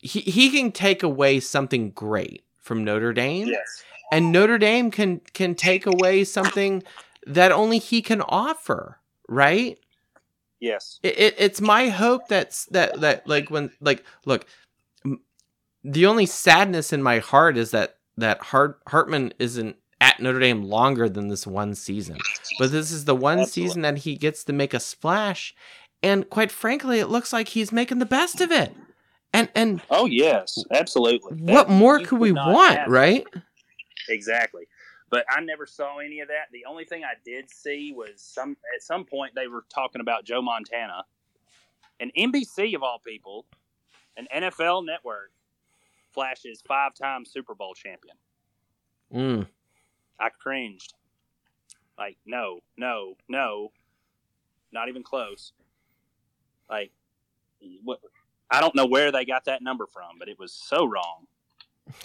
he, 0.00 0.20
he 0.20 0.50
can 0.50 0.72
take 0.72 1.02
away 1.02 1.40
something 1.40 1.90
great 1.90 2.44
from 2.58 2.84
notre 2.84 3.12
dame 3.12 3.48
Yes. 3.48 3.82
and 4.12 4.32
Notre 4.32 4.58
Dame 4.58 4.90
can 4.90 5.20
can 5.32 5.54
take 5.54 5.86
away 5.86 6.24
something 6.24 6.82
that 7.26 7.52
only 7.52 7.78
he 7.78 8.02
can 8.02 8.20
offer, 8.22 8.98
right? 9.28 9.78
Yes. 10.58 10.98
It, 11.02 11.18
it, 11.18 11.34
it's 11.38 11.60
my 11.60 11.88
hope 11.88 12.28
that's 12.28 12.64
that 12.66 13.00
that 13.00 13.26
like 13.26 13.50
when 13.50 13.70
like 13.80 14.04
look, 14.26 14.46
m- 15.04 15.20
the 15.84 16.06
only 16.06 16.26
sadness 16.26 16.92
in 16.92 17.02
my 17.02 17.18
heart 17.18 17.56
is 17.56 17.70
that 17.70 17.96
that 18.16 18.40
Hart, 18.42 18.80
Hartman 18.88 19.32
isn't 19.38 19.76
at 20.00 20.20
Notre 20.20 20.40
Dame 20.40 20.62
longer 20.64 21.08
than 21.08 21.28
this 21.28 21.46
one 21.46 21.74
season, 21.74 22.18
but 22.58 22.72
this 22.72 22.90
is 22.90 23.04
the 23.04 23.14
one 23.14 23.40
Absolutely. 23.40 23.68
season 23.68 23.82
that 23.82 23.98
he 23.98 24.16
gets 24.16 24.44
to 24.44 24.52
make 24.52 24.74
a 24.74 24.80
splash, 24.80 25.54
and 26.02 26.28
quite 26.28 26.50
frankly, 26.50 26.98
it 27.00 27.06
looks 27.08 27.32
like 27.32 27.48
he's 27.48 27.70
making 27.72 27.98
the 27.98 28.06
best 28.06 28.40
of 28.40 28.50
it. 28.50 28.74
And 29.32 29.48
and 29.54 29.80
Oh 29.90 30.06
yes, 30.06 30.62
absolutely. 30.72 31.36
what 31.42 31.68
That- 31.68 31.72
more 31.74 32.00
could 32.00 32.18
we 32.18 32.32
want, 32.32 32.88
right? 32.88 33.24
Exactly. 34.08 34.66
But 35.08 35.24
I 35.28 35.40
never 35.40 35.66
saw 35.66 35.98
any 35.98 36.20
of 36.20 36.28
that. 36.28 36.46
The 36.52 36.64
only 36.66 36.84
thing 36.84 37.02
I 37.04 37.14
did 37.24 37.50
see 37.50 37.92
was 37.92 38.20
some 38.20 38.56
at 38.74 38.82
some 38.82 39.04
point 39.04 39.34
they 39.34 39.48
were 39.48 39.64
talking 39.72 40.00
about 40.00 40.24
Joe 40.24 40.40
Montana, 40.42 41.04
and 41.98 42.12
NBC 42.16 42.74
of 42.74 42.82
all 42.82 43.00
people, 43.04 43.46
an 44.16 44.26
NFL 44.34 44.84
network, 44.86 45.32
flashes 46.12 46.62
five-time 46.66 47.24
Super 47.24 47.54
Bowl 47.54 47.74
champion. 47.74 48.16
Mm. 49.12 49.46
I 50.18 50.28
cringed. 50.28 50.94
Like 51.98 52.16
no, 52.24 52.60
no, 52.76 53.16
no, 53.28 53.72
not 54.72 54.88
even 54.88 55.02
close. 55.02 55.52
Like 56.68 56.92
what? 57.82 58.00
I 58.50 58.60
don't 58.60 58.74
know 58.74 58.86
where 58.86 59.12
they 59.12 59.24
got 59.24 59.44
that 59.46 59.62
number 59.62 59.86
from, 59.86 60.18
but 60.18 60.28
it 60.28 60.38
was 60.38 60.52
so 60.52 60.84
wrong. 60.84 61.26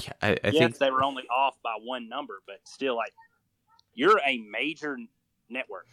Yeah, 0.01 0.13
I, 0.21 0.29
I 0.43 0.49
yes, 0.49 0.53
think 0.53 0.77
they 0.77 0.91
were 0.91 1.03
only 1.03 1.23
off 1.29 1.55
by 1.63 1.75
one 1.83 2.09
number, 2.09 2.41
but 2.47 2.59
still, 2.65 2.95
like 2.95 3.13
you're 3.93 4.19
a 4.25 4.37
major 4.39 4.97
network. 5.49 5.87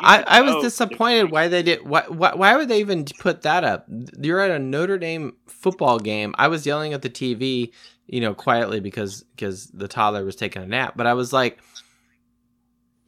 You 0.00 0.06
I, 0.06 0.24
I 0.26 0.40
was 0.40 0.62
disappointed 0.62 1.30
why 1.30 1.48
they 1.48 1.62
did 1.62 1.86
why, 1.86 2.04
why 2.08 2.34
why 2.34 2.56
would 2.56 2.68
they 2.68 2.80
even 2.80 3.04
put 3.18 3.42
that 3.42 3.62
up? 3.62 3.86
You're 4.18 4.40
at 4.40 4.50
a 4.50 4.58
Notre 4.58 4.98
Dame 4.98 5.34
football 5.46 5.98
game. 5.98 6.34
I 6.38 6.48
was 6.48 6.66
yelling 6.66 6.94
at 6.94 7.02
the 7.02 7.10
TV, 7.10 7.72
you 8.06 8.20
know, 8.20 8.34
quietly 8.34 8.80
because 8.80 9.22
because 9.36 9.66
the 9.68 9.88
toddler 9.88 10.24
was 10.24 10.36
taking 10.36 10.62
a 10.62 10.66
nap, 10.66 10.94
but 10.96 11.06
I 11.06 11.14
was 11.14 11.32
like 11.32 11.58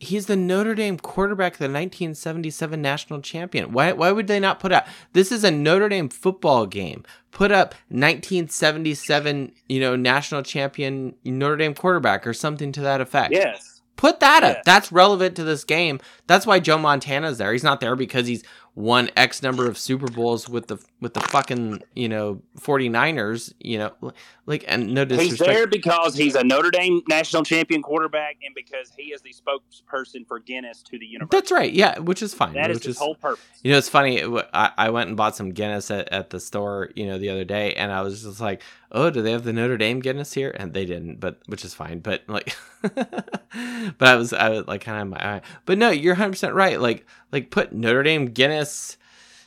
he's 0.04 0.26
the 0.26 0.36
Notre 0.36 0.74
Dame 0.74 0.98
quarterback, 0.98 1.54
the 1.54 1.64
1977 1.64 2.80
national 2.80 3.20
champion. 3.20 3.72
Why 3.72 3.92
why 3.92 4.12
would 4.12 4.26
they 4.26 4.40
not 4.40 4.60
put 4.60 4.72
out 4.72 4.84
This 5.12 5.32
is 5.32 5.44
a 5.44 5.50
Notre 5.50 5.88
Dame 5.88 6.08
football 6.08 6.66
game. 6.66 7.04
Put 7.30 7.50
up 7.50 7.74
1977, 7.88 9.52
you 9.68 9.80
know, 9.80 9.96
national 9.96 10.42
champion 10.42 11.14
Notre 11.24 11.56
Dame 11.56 11.74
quarterback 11.74 12.26
or 12.26 12.32
something 12.32 12.70
to 12.72 12.80
that 12.82 13.00
effect. 13.00 13.32
Yes, 13.32 13.74
Put 13.96 14.20
that 14.20 14.42
up. 14.42 14.64
That's 14.64 14.90
relevant 14.90 15.36
to 15.36 15.44
this 15.44 15.64
game. 15.64 16.00
That's 16.26 16.46
why 16.46 16.58
Joe 16.58 16.78
Montana's 16.78 17.38
there. 17.38 17.52
He's 17.52 17.62
not 17.62 17.80
there 17.80 17.94
because 17.94 18.26
he's 18.26 18.42
won 18.76 19.08
X 19.16 19.42
number 19.42 19.68
of 19.68 19.78
Super 19.78 20.06
Bowls 20.06 20.48
with 20.48 20.66
the 20.66 20.78
with 21.00 21.14
the 21.14 21.20
fucking, 21.20 21.82
you 21.94 22.08
know, 22.08 22.40
49ers, 22.58 23.52
you 23.60 23.78
know, 23.78 24.12
like 24.46 24.64
and 24.66 24.92
no 24.92 25.02
he's 25.02 25.18
disrespect. 25.18 25.50
there 25.50 25.66
because 25.66 26.16
he's 26.16 26.34
a 26.34 26.42
Notre 26.42 26.70
Dame 26.70 27.02
national 27.08 27.44
champion 27.44 27.82
quarterback, 27.82 28.36
and 28.44 28.54
because 28.54 28.92
he 28.96 29.12
is 29.12 29.20
the 29.22 29.32
spokesperson 29.32 30.26
for 30.26 30.38
Guinness 30.40 30.82
to 30.84 30.98
the 30.98 31.06
universe. 31.06 31.30
That's 31.30 31.52
right. 31.52 31.72
Yeah, 31.72 31.98
which 31.98 32.22
is 32.22 32.34
fine. 32.34 32.54
That 32.54 32.70
is 32.70 32.82
his 32.84 32.98
whole 32.98 33.14
purpose. 33.14 33.44
You 33.62 33.72
know, 33.72 33.78
it's 33.78 33.88
funny. 33.88 34.22
I, 34.52 34.72
I 34.76 34.90
went 34.90 35.08
and 35.08 35.16
bought 35.16 35.36
some 35.36 35.50
Guinness 35.50 35.90
at, 35.90 36.12
at 36.12 36.30
the 36.30 36.40
store, 36.40 36.90
you 36.94 37.06
know, 37.06 37.18
the 37.18 37.30
other 37.30 37.44
day, 37.44 37.74
and 37.74 37.92
I 37.92 38.02
was 38.02 38.22
just 38.22 38.40
like, 38.40 38.62
"Oh, 38.90 39.10
do 39.10 39.22
they 39.22 39.32
have 39.32 39.44
the 39.44 39.52
Notre 39.52 39.76
Dame 39.76 40.00
Guinness 40.00 40.32
here?" 40.32 40.54
And 40.58 40.72
they 40.74 40.84
didn't, 40.84 41.20
but 41.20 41.38
which 41.46 41.64
is 41.64 41.74
fine. 41.74 42.00
But 42.00 42.22
like, 42.28 42.56
but 42.82 44.08
I 44.08 44.16
was, 44.16 44.32
I 44.32 44.48
was 44.50 44.66
like, 44.66 44.80
kind 44.80 45.00
of 45.00 45.08
my 45.08 45.34
eye. 45.36 45.42
But 45.64 45.78
no, 45.78 45.90
you're 45.90 46.14
100 46.14 46.30
percent 46.30 46.54
right. 46.54 46.80
Like, 46.80 47.06
like 47.34 47.50
put 47.50 47.72
Notre 47.72 48.04
Dame 48.04 48.26
Guinness, 48.26 48.96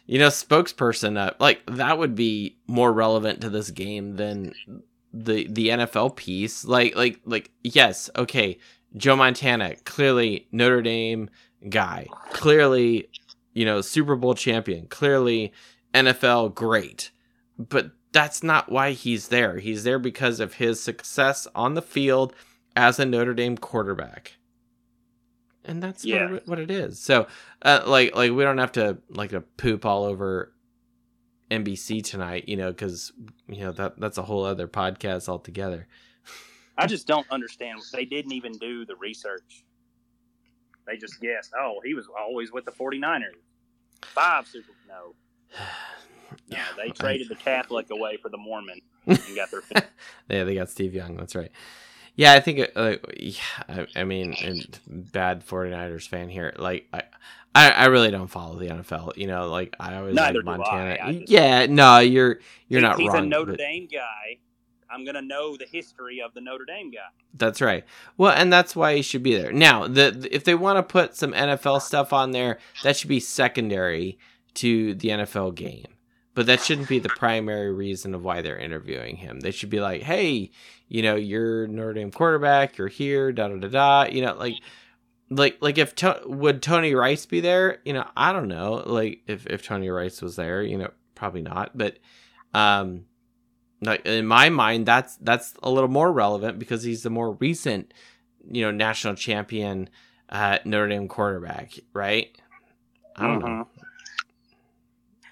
you 0.05 0.19
know, 0.19 0.27
spokesperson 0.27 1.17
up. 1.17 1.37
Like 1.39 1.63
that 1.67 1.97
would 1.97 2.13
be 2.13 2.57
more 2.67 2.91
relevant 2.91 3.41
to 3.41 3.49
this 3.49 3.71
game 3.71 4.17
than 4.17 4.53
the 5.13 5.47
the 5.49 5.69
NFL 5.69 6.17
piece. 6.17 6.65
Like, 6.65 6.95
like, 6.95 7.21
like, 7.25 7.49
yes, 7.63 8.09
okay, 8.15 8.59
Joe 8.97 9.15
Montana, 9.15 9.77
clearly 9.85 10.47
Notre 10.51 10.81
Dame 10.81 11.29
guy, 11.69 12.07
clearly 12.31 13.09
you 13.53 13.65
know, 13.65 13.81
Super 13.81 14.15
Bowl 14.15 14.35
champion, 14.35 14.85
clearly 14.85 15.51
NFL 15.93 16.53
great. 16.53 17.09
But 17.57 17.91
that's 18.11 18.43
not 18.43 18.69
why 18.69 18.91
he's 18.91 19.29
there. 19.29 19.57
He's 19.57 19.83
there 19.83 19.97
because 19.97 20.39
of 20.39 20.55
his 20.55 20.83
success 20.83 21.47
on 21.55 21.73
the 21.73 21.81
field 21.81 22.33
as 22.75 22.99
a 22.99 23.05
Notre 23.05 23.33
Dame 23.33 23.57
quarterback. 23.57 24.33
And 25.67 25.83
that's 25.83 26.03
what 26.03 26.09
Yeah. 26.09 26.33
it- 26.35 26.47
what 26.47 26.59
it 26.59 26.71
is. 26.71 26.99
So, 26.99 27.27
uh, 27.61 27.83
like, 27.85 28.15
like 28.15 28.31
we 28.31 28.43
don't 28.43 28.57
have 28.57 28.71
to 28.73 28.97
like 29.09 29.31
to 29.31 29.41
poop 29.41 29.85
all 29.85 30.03
over 30.05 30.53
NBC 31.51 32.01
tonight, 32.03 32.47
you 32.47 32.55
know, 32.57 32.71
because 32.71 33.11
you 33.47 33.59
know 33.61 33.71
that 33.73 33.99
that's 33.99 34.17
a 34.17 34.23
whole 34.23 34.43
other 34.45 34.67
podcast 34.67 35.27
altogether. 35.29 35.87
I 36.77 36.87
just 36.87 37.07
don't 37.07 37.25
understand. 37.31 37.79
They 37.91 38.05
didn't 38.05 38.33
even 38.33 38.53
do 38.53 38.85
the 38.85 38.95
research. 38.95 39.63
They 40.85 40.95
just 40.97 41.19
guessed. 41.19 41.51
Oh, 41.57 41.81
he 41.83 41.93
was 41.93 42.07
always 42.17 42.51
with 42.51 42.65
the 42.65 42.71
49ers. 42.71 43.33
Five 44.03 44.47
Super. 44.47 44.71
No, 44.87 45.15
no. 46.49 46.57
They 46.77 46.89
traded 46.95 47.29
the 47.29 47.35
Catholic 47.35 47.89
away 47.89 48.17
for 48.21 48.29
the 48.29 48.37
Mormon 48.37 48.79
and 49.05 49.19
got 49.35 49.49
their. 49.51 49.61
yeah, 50.29 50.43
they 50.43 50.55
got 50.55 50.69
Steve 50.69 50.93
Young. 50.93 51.15
That's 51.17 51.35
right. 51.35 51.51
Yeah, 52.17 52.33
I 52.33 52.39
think, 52.41 52.69
uh, 52.75 52.95
yeah, 53.15 53.33
I, 53.69 53.87
I 53.95 54.03
mean, 54.03 54.35
bad 54.87 55.45
49ers 55.47 56.07
fan 56.07 56.29
here. 56.29 56.51
Like, 56.57 56.87
I, 56.91 57.03
I, 57.55 57.69
I 57.69 57.85
really 57.85 58.11
don't 58.11 58.27
follow 58.27 58.57
the 58.57 58.67
NFL. 58.67 59.15
You 59.17 59.27
know, 59.27 59.47
like 59.49 59.75
I 59.79 59.95
always 59.95 60.15
Neither 60.15 60.41
like 60.41 60.57
do 60.57 60.63
I. 60.63 60.77
Montana. 60.87 60.97
I 61.01 61.13
just- 61.19 61.31
yeah, 61.31 61.65
no, 61.67 61.99
you're 61.99 62.39
you're 62.67 62.81
not 62.81 62.97
he's 62.99 63.07
wrong. 63.07 63.17
He's 63.17 63.23
a 63.25 63.29
Notre 63.29 63.51
but- 63.53 63.59
Dame 63.59 63.87
guy. 63.91 64.39
I'm 64.89 65.03
gonna 65.05 65.21
know 65.21 65.57
the 65.57 65.65
history 65.65 66.21
of 66.21 66.33
the 66.33 66.41
Notre 66.41 66.65
Dame 66.65 66.91
guy. 66.91 66.99
That's 67.33 67.61
right. 67.61 67.83
Well, 68.17 68.31
and 68.31 68.51
that's 68.53 68.75
why 68.75 68.95
he 68.95 69.01
should 69.01 69.21
be 69.21 69.35
there. 69.35 69.51
Now, 69.51 69.85
the, 69.87 70.11
the- 70.11 70.33
if 70.35 70.43
they 70.43 70.55
want 70.55 70.77
to 70.77 70.83
put 70.83 71.15
some 71.15 71.33
NFL 71.33 71.81
stuff 71.81 72.13
on 72.13 72.31
there, 72.31 72.57
that 72.83 72.95
should 72.95 73.09
be 73.09 73.19
secondary 73.19 74.17
to 74.55 74.93
the 74.95 75.09
NFL 75.09 75.53
game. 75.55 75.85
But 76.37 76.45
that 76.45 76.61
shouldn't 76.61 76.87
be 76.87 76.99
the 76.99 77.09
primary 77.09 77.73
reason 77.73 78.13
of 78.13 78.23
why 78.23 78.43
they're 78.43 78.59
interviewing 78.59 79.15
him. 79.15 79.39
They 79.39 79.49
should 79.49 79.71
be 79.71 79.79
like, 79.79 80.03
"Hey, 80.03 80.51
you 80.87 81.01
know, 81.01 81.15
you're 81.15 81.65
Notre 81.65 81.93
Dame 81.93 82.11
quarterback. 82.11 82.77
You're 82.77 82.89
here. 82.89 83.31
Da 83.31 83.47
da 83.47 83.55
da 83.55 83.67
da. 83.67 84.03
You 84.11 84.21
know, 84.21 84.35
like." 84.35 84.53
Like, 85.29 85.57
like 85.59 85.77
if 85.77 85.93
to- 85.95 86.21
would 86.25 86.61
Tony 86.61 86.93
Rice 86.95 87.25
be 87.25 87.41
there? 87.41 87.79
You 87.83 87.91
know, 87.91 88.07
I 88.15 88.31
don't 88.31 88.47
know. 88.47 88.81
Like, 88.85 89.23
if 89.27 89.45
if 89.47 89.61
Tony 89.61 89.89
Rice 89.89 90.21
was 90.21 90.35
there, 90.37 90.61
you 90.61 90.77
know, 90.77 90.91
probably 91.15 91.41
not. 91.41 91.77
But, 91.77 91.97
um, 92.53 93.05
like 93.81 94.05
in 94.05 94.25
my 94.25 94.49
mind, 94.49 94.85
that's 94.85 95.17
that's 95.17 95.53
a 95.63 95.69
little 95.71 95.89
more 95.89 96.13
relevant 96.13 96.59
because 96.59 96.83
he's 96.83 97.03
the 97.03 97.09
more 97.09 97.33
recent, 97.33 97.93
you 98.49 98.61
know, 98.61 98.71
national 98.71 99.15
champion 99.15 99.89
uh, 100.29 100.59
Notre 100.63 100.87
Dame 100.87 101.07
quarterback, 101.09 101.73
right? 101.93 102.29
I 103.15 103.27
don't 103.27 103.39
know. 103.39 103.67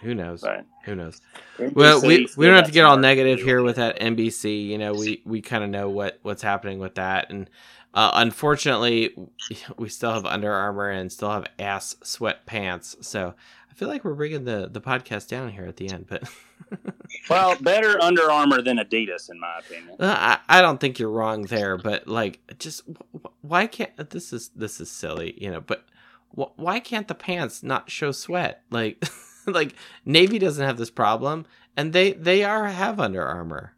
Who 0.01 0.13
knows? 0.13 0.41
But 0.41 0.65
Who 0.85 0.95
knows? 0.95 1.21
Well, 1.57 2.01
we, 2.01 2.27
we 2.37 2.45
don't 2.45 2.55
have 2.55 2.65
to 2.65 2.71
get 2.71 2.85
all 2.85 2.97
negative 2.97 3.39
here 3.39 3.63
with 3.63 3.77
that 3.77 3.99
NBC. 3.99 4.67
You 4.67 4.77
know, 4.77 4.93
we 4.93 5.21
we 5.25 5.41
kind 5.41 5.63
of 5.63 5.69
know 5.69 5.89
what 5.89 6.19
what's 6.21 6.41
happening 6.41 6.79
with 6.79 6.95
that, 6.95 7.29
and 7.31 7.49
uh, 7.93 8.11
unfortunately, 8.15 9.15
we 9.77 9.89
still 9.89 10.11
have 10.13 10.25
Under 10.25 10.51
Armour 10.51 10.89
and 10.89 11.11
still 11.11 11.31
have 11.31 11.45
ass 11.57 11.95
sweat 12.03 12.45
pants. 12.45 12.95
So 13.01 13.33
I 13.69 13.73
feel 13.73 13.87
like 13.87 14.03
we're 14.03 14.13
bringing 14.13 14.43
the 14.45 14.69
the 14.71 14.81
podcast 14.81 15.27
down 15.27 15.49
here 15.49 15.65
at 15.65 15.77
the 15.77 15.89
end, 15.89 16.05
but 16.07 16.23
Well, 17.29 17.55
better 17.61 18.01
Under 18.01 18.29
Armour 18.31 18.61
than 18.61 18.77
Adidas, 18.77 19.29
in 19.29 19.39
my 19.39 19.59
opinion. 19.59 19.95
Uh, 19.99 20.15
I 20.49 20.59
I 20.59 20.61
don't 20.61 20.79
think 20.79 20.99
you're 20.99 21.09
wrong 21.09 21.43
there. 21.43 21.77
But 21.77 22.07
like, 22.07 22.39
just 22.59 22.81
wh- 22.87 23.17
wh- 23.23 23.45
why 23.45 23.67
can't 23.67 24.09
this 24.09 24.33
is 24.33 24.49
this 24.55 24.79
is 24.81 24.91
silly, 24.91 25.33
you 25.41 25.51
know? 25.51 25.61
But 25.61 25.85
wh- 26.37 26.57
why 26.57 26.79
can't 26.79 27.07
the 27.07 27.15
pants 27.15 27.63
not 27.63 27.89
show 27.89 28.11
sweat? 28.11 28.61
Like, 28.69 29.03
like 29.53 29.73
Navy 30.05 30.39
doesn't 30.39 30.65
have 30.65 30.77
this 30.77 30.89
problem, 30.91 31.45
and 31.77 31.93
they 31.93 32.13
they 32.13 32.43
are 32.43 32.65
have 32.67 32.99
Under 32.99 33.23
Armour. 33.25 33.73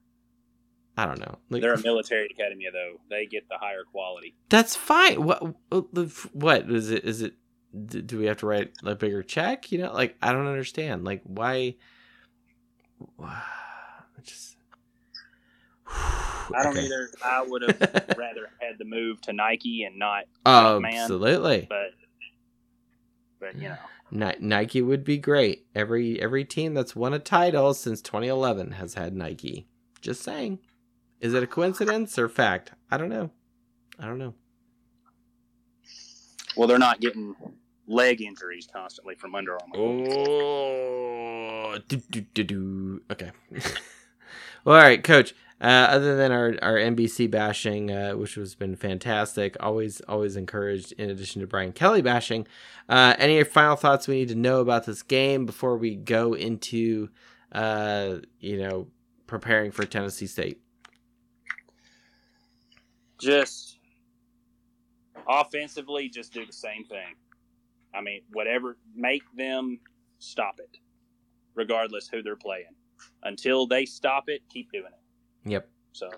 I 0.99 1.06
don't 1.06 1.19
know. 1.19 1.38
Like, 1.52 1.61
They're 1.61 1.73
a 1.76 1.81
military 1.84 2.26
academy, 2.26 2.65
though. 2.73 2.99
They 3.07 3.27
get 3.27 3.48
the 3.49 3.57
higher 3.60 3.84
quality. 3.91 4.35
that's 4.49 4.76
fine. 4.76 5.23
What 5.23 5.56
what 6.34 6.69
is 6.72 6.89
it? 6.91 7.03
Is 7.06 7.22
it? 7.22 7.35
Do 7.85 8.18
we 8.18 8.26
have 8.26 8.38
to 8.38 8.48
write 8.48 8.72
a 8.84 8.95
bigger 8.95 9.22
check? 9.22 9.72
You 9.72 9.80
know, 9.80 9.94
like 9.94 10.15
I 10.22 10.31
don't 10.34 10.48
understand. 10.48 11.03
Like 11.03 11.22
why? 11.23 11.76
Just. 14.23 14.56
I 15.89 16.64
don't 16.64 16.76
Okay. 16.77 16.85
either. 16.85 17.10
I 17.23 17.44
would 17.45 17.61
have 17.61 17.80
rather 18.18 18.49
had 18.60 18.77
the 18.80 18.85
move 18.85 19.22
to 19.23 19.34
Nike 19.34 19.84
and 19.84 19.99
not, 19.99 20.23
oh, 20.45 20.80
man. 20.80 20.94
Absolutely. 20.95 21.68
but 21.69 21.91
but 23.39 23.56
you 23.56 23.69
know, 23.69 23.77
Nike 24.12 24.82
would 24.82 25.04
be 25.04 25.18
great. 25.18 25.66
Every 25.76 26.22
every 26.22 26.46
team 26.46 26.74
that's 26.74 26.96
won 26.96 27.14
a 27.14 27.20
title 27.20 27.74
since 27.74 28.02
2011 28.02 28.74
has 28.74 28.94
had 28.94 29.16
Nike. 29.16 29.68
Just 30.02 30.24
saying. 30.24 30.60
Is 31.20 31.34
it 31.34 31.44
a 31.44 31.48
coincidence 31.48 32.18
or 32.20 32.30
fact? 32.30 32.72
I 32.92 32.98
don't 32.98 33.10
know. 33.10 33.32
I 34.00 34.06
don't 34.06 34.20
know. 34.20 34.36
well, 36.56 36.68
they're 36.68 36.78
not 36.78 37.02
getting 37.02 37.36
leg 37.88 38.22
injuries 38.22 38.68
constantly 38.72 39.16
from 39.16 39.34
Under 39.34 39.58
Armour. 39.60 39.78
Oh, 39.78 41.78
do, 41.88 41.98
do, 42.10 42.22
do, 42.22 42.44
do. 42.44 43.02
okay. 43.12 43.32
well, 44.64 44.76
all 44.76 44.82
right, 44.82 45.04
Coach. 45.04 45.34
Uh, 45.60 45.88
other 45.90 46.16
than 46.16 46.32
our, 46.32 46.56
our 46.62 46.76
NBC 46.76 47.32
bashing, 47.32 47.92
uh, 47.92 48.12
which 48.12 48.36
has 48.36 48.54
been 48.54 48.76
fantastic, 48.76 49.58
always 49.60 50.02
always 50.02 50.36
encouraged. 50.36 50.92
In 50.94 51.10
addition 51.10 51.42
to 51.42 51.48
Brian 51.48 51.72
Kelly 51.72 52.04
bashing, 52.04 52.46
uh, 52.90 53.16
any 53.18 53.44
final 53.44 53.76
thoughts 53.76 54.08
we 54.08 54.16
need 54.20 54.30
to 54.30 54.36
know 54.36 54.60
about 54.60 54.86
this 54.86 55.02
game 55.02 55.48
before 55.48 55.76
we 55.78 55.96
go 55.96 56.34
into, 56.34 57.10
uh, 57.54 58.18
you 58.40 58.58
know, 58.58 58.88
preparing 59.26 59.72
for 59.72 59.84
Tennessee 59.86 60.28
State? 60.28 60.62
Just 63.20 63.80
offensively, 65.28 66.08
just 66.08 66.34
do 66.34 66.46
the 66.46 66.54
same 66.54 66.84
thing. 66.86 67.16
I 67.96 68.02
mean, 68.02 68.22
whatever, 68.32 68.78
make 68.96 69.24
them 69.36 69.80
stop 70.20 70.60
it, 70.60 70.78
regardless 71.56 72.08
who 72.08 72.22
they're 72.22 72.36
playing. 72.36 72.76
Until 73.24 73.66
they 73.66 73.86
stop 73.86 74.30
it, 74.30 74.44
keep 74.50 74.72
doing 74.72 74.86
it. 74.86 74.97
Yep. 75.48 75.69
So 75.94 76.10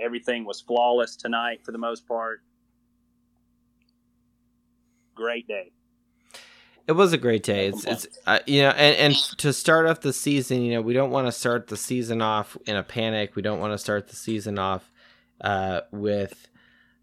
everything 0.00 0.44
was 0.44 0.60
flawless 0.60 1.16
tonight 1.16 1.60
for 1.64 1.72
the 1.72 1.78
most 1.78 2.06
part. 2.06 2.42
Great 5.14 5.48
day. 5.48 5.72
It 6.86 6.92
was 6.92 7.12
a 7.12 7.18
great 7.18 7.42
day. 7.42 7.66
It's 7.66 7.84
it's 7.84 8.06
uh, 8.26 8.38
you 8.46 8.62
know, 8.62 8.70
and 8.70 8.96
and 8.96 9.14
to 9.38 9.52
start 9.52 9.86
off 9.86 10.00
the 10.00 10.12
season, 10.12 10.62
you 10.62 10.72
know, 10.72 10.80
we 10.80 10.94
don't 10.94 11.10
want 11.10 11.26
to 11.26 11.32
start 11.32 11.66
the 11.66 11.76
season 11.76 12.22
off 12.22 12.56
in 12.66 12.76
a 12.76 12.82
panic. 12.82 13.36
We 13.36 13.42
don't 13.42 13.60
want 13.60 13.74
to 13.74 13.78
start 13.78 14.08
the 14.08 14.16
season 14.16 14.58
off 14.58 14.90
uh, 15.42 15.82
with 15.92 16.48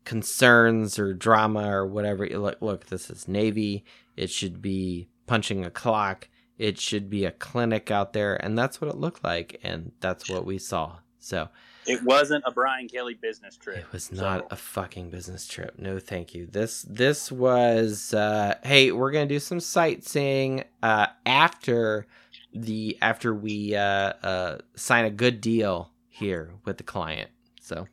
concerns 0.03 0.97
or 0.97 1.13
drama 1.13 1.69
or 1.69 1.85
whatever. 1.85 2.25
Look, 2.25 2.61
look, 2.61 2.87
this 2.87 3.11
is 3.11 3.27
Navy. 3.27 3.85
It 4.17 4.31
should 4.31 4.59
be 4.59 5.07
punching 5.27 5.63
a 5.63 5.69
clock. 5.69 6.29
It 6.57 6.79
should 6.79 7.09
be 7.09 7.25
a 7.25 7.31
clinic 7.31 7.91
out 7.91 8.13
there, 8.13 8.35
and 8.43 8.57
that's 8.57 8.81
what 8.81 8.89
it 8.89 8.97
looked 8.97 9.23
like, 9.23 9.59
and 9.61 9.91
that's 9.99 10.29
what 10.29 10.45
we 10.45 10.57
saw. 10.57 10.97
So 11.25 11.49
It 11.87 12.03
wasn't 12.03 12.43
a 12.45 12.51
Brian 12.51 12.87
Kelly 12.87 13.15
business 13.15 13.57
trip. 13.57 13.77
it 13.77 13.91
was 13.91 14.11
not 14.11 14.45
a 14.51 14.55
fucking 14.55 15.09
business 15.09 15.47
trip. 15.47 15.73
No, 15.79 15.97
thank 15.97 16.35
you. 16.35 16.45
This 16.45 16.83
this 16.83 17.31
was 17.31 18.13
uh 18.13 18.55
hey, 18.63 18.91
we're 18.91 19.09
going 19.11 19.27
to 19.27 19.33
do 19.33 19.39
some 19.39 19.59
sightseeing 19.59 20.65
uh 20.83 21.07
after 21.25 22.05
the 22.53 22.95
after 23.01 23.33
we 23.33 23.75
uh 23.75 23.79
uh 23.81 24.57
sign 24.75 25.05
a 25.05 25.09
good 25.09 25.41
deal 25.41 25.89
here 26.09 26.51
with 26.63 26.77
the 26.77 26.83
client. 26.83 27.31
So 27.59 27.87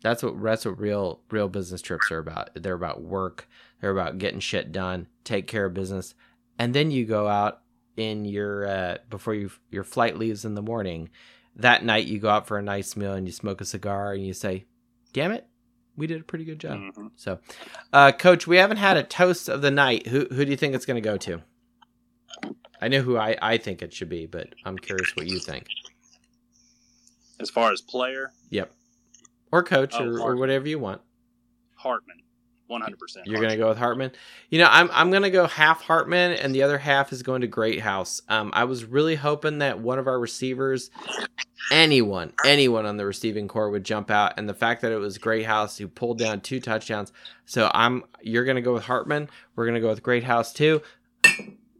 that's 0.00 0.22
what 0.22 0.40
that's 0.40 0.64
what 0.64 0.78
real 0.78 1.22
real 1.28 1.48
business 1.48 1.82
trips 1.82 2.12
are 2.12 2.18
about. 2.18 2.50
They're 2.54 2.74
about 2.74 3.02
work. 3.02 3.48
They're 3.80 3.90
about 3.90 4.18
getting 4.18 4.38
shit 4.38 4.70
done, 4.70 5.08
take 5.24 5.48
care 5.48 5.66
of 5.66 5.74
business, 5.74 6.14
and 6.56 6.72
then 6.72 6.92
you 6.92 7.04
go 7.04 7.26
out 7.26 7.62
in 7.96 8.24
your 8.24 8.64
uh 8.68 8.98
before 9.10 9.34
you 9.34 9.50
your 9.72 9.82
flight 9.82 10.16
leaves 10.16 10.44
in 10.44 10.54
the 10.54 10.62
morning 10.62 11.08
that 11.56 11.84
night 11.84 12.06
you 12.06 12.18
go 12.18 12.28
out 12.28 12.46
for 12.46 12.58
a 12.58 12.62
nice 12.62 12.96
meal 12.96 13.14
and 13.14 13.26
you 13.26 13.32
smoke 13.32 13.60
a 13.60 13.64
cigar 13.64 14.12
and 14.12 14.24
you 14.26 14.32
say, 14.34 14.66
"Damn 15.12 15.32
it, 15.32 15.46
we 15.96 16.06
did 16.06 16.20
a 16.20 16.24
pretty 16.24 16.44
good 16.44 16.58
job." 16.60 16.78
Mhm. 16.78 17.10
So, 17.16 17.38
uh, 17.92 18.12
Coach, 18.12 18.46
we 18.46 18.56
haven't 18.58 18.76
had 18.76 18.96
a 18.96 19.02
toast 19.02 19.48
of 19.48 19.62
the 19.62 19.70
night. 19.70 20.06
Who 20.08 20.26
who 20.30 20.44
do 20.44 20.50
you 20.50 20.56
think 20.56 20.74
it's 20.74 20.86
going 20.86 21.02
to 21.02 21.08
go 21.08 21.16
to? 21.16 21.42
I 22.80 22.88
know 22.88 23.00
who 23.00 23.16
I, 23.16 23.36
I 23.40 23.56
think 23.56 23.80
it 23.80 23.94
should 23.94 24.10
be, 24.10 24.26
but 24.26 24.48
I'm 24.64 24.76
curious 24.76 25.16
what 25.16 25.26
you 25.26 25.38
think. 25.38 25.66
As 27.40 27.48
far 27.50 27.72
as 27.72 27.80
player, 27.80 28.32
Yep, 28.50 28.72
or 29.50 29.62
coach 29.62 29.94
Oh, 29.98 30.04
or, 30.04 30.20
or 30.20 30.36
whatever 30.36 30.68
you 30.68 30.78
want. 30.78 31.00
Hartman, 31.76 32.18
one 32.66 32.80
hundred 32.80 32.98
percent. 32.98 33.26
You're 33.26 33.40
gonna 33.40 33.56
go 33.56 33.68
with 33.68 33.78
Hartman. 33.78 34.12
You 34.50 34.58
know, 34.58 34.68
I'm 34.70 34.90
I'm 34.92 35.10
gonna 35.10 35.30
go 35.30 35.46
half 35.46 35.82
Hartman, 35.82 36.32
and 36.32 36.54
the 36.54 36.62
other 36.62 36.78
half 36.78 37.12
is 37.12 37.22
going 37.22 37.42
to 37.42 37.46
Greathouse. 37.46 38.22
Um, 38.28 38.50
I 38.54 38.64
was 38.64 38.84
really 38.84 39.14
hoping 39.14 39.58
that 39.58 39.80
one 39.80 39.98
of 39.98 40.06
our 40.06 40.18
receivers, 40.18 40.90
anyone, 41.70 42.32
anyone 42.44 42.86
on 42.86 42.96
the 42.96 43.06
receiving 43.06 43.48
core 43.48 43.70
would 43.70 43.84
jump 43.84 44.10
out, 44.10 44.34
and 44.36 44.48
the 44.48 44.54
fact 44.54 44.82
that 44.82 44.92
it 44.92 44.98
was 44.98 45.18
Greathouse 45.18 45.78
who 45.78 45.88
pulled 45.88 46.18
down 46.18 46.40
two 46.40 46.60
touchdowns. 46.60 47.12
So 47.44 47.70
I'm 47.72 48.04
you're 48.20 48.44
gonna 48.44 48.62
go 48.62 48.74
with 48.74 48.84
Hartman. 48.84 49.28
We're 49.54 49.66
gonna 49.66 49.80
go 49.80 49.88
with 49.88 50.02
Greathouse 50.02 50.52
too. 50.52 50.82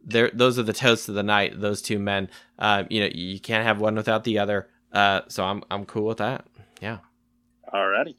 There, 0.05 0.31
those 0.33 0.57
are 0.57 0.63
the 0.63 0.71
toasts 0.73 1.09
of 1.09 1.15
the 1.15 1.23
night. 1.23 1.59
Those 1.59 1.81
two 1.81 1.99
men. 1.99 2.29
Uh, 2.57 2.85
you 2.89 3.01
know, 3.01 3.09
you 3.13 3.41
can't 3.41 3.65
have 3.65 3.81
one 3.81 3.95
without 3.95 4.23
the 4.23 4.39
other. 4.39 4.69
Uh, 4.93 5.21
so 5.27 5.43
I'm 5.43 5.63
I'm 5.69 5.85
cool 5.85 6.05
with 6.05 6.19
that. 6.19 6.45
Yeah. 6.81 6.99
Alrighty, 7.73 8.15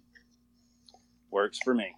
works 1.31 1.59
for 1.65 1.75
me. 1.75 1.95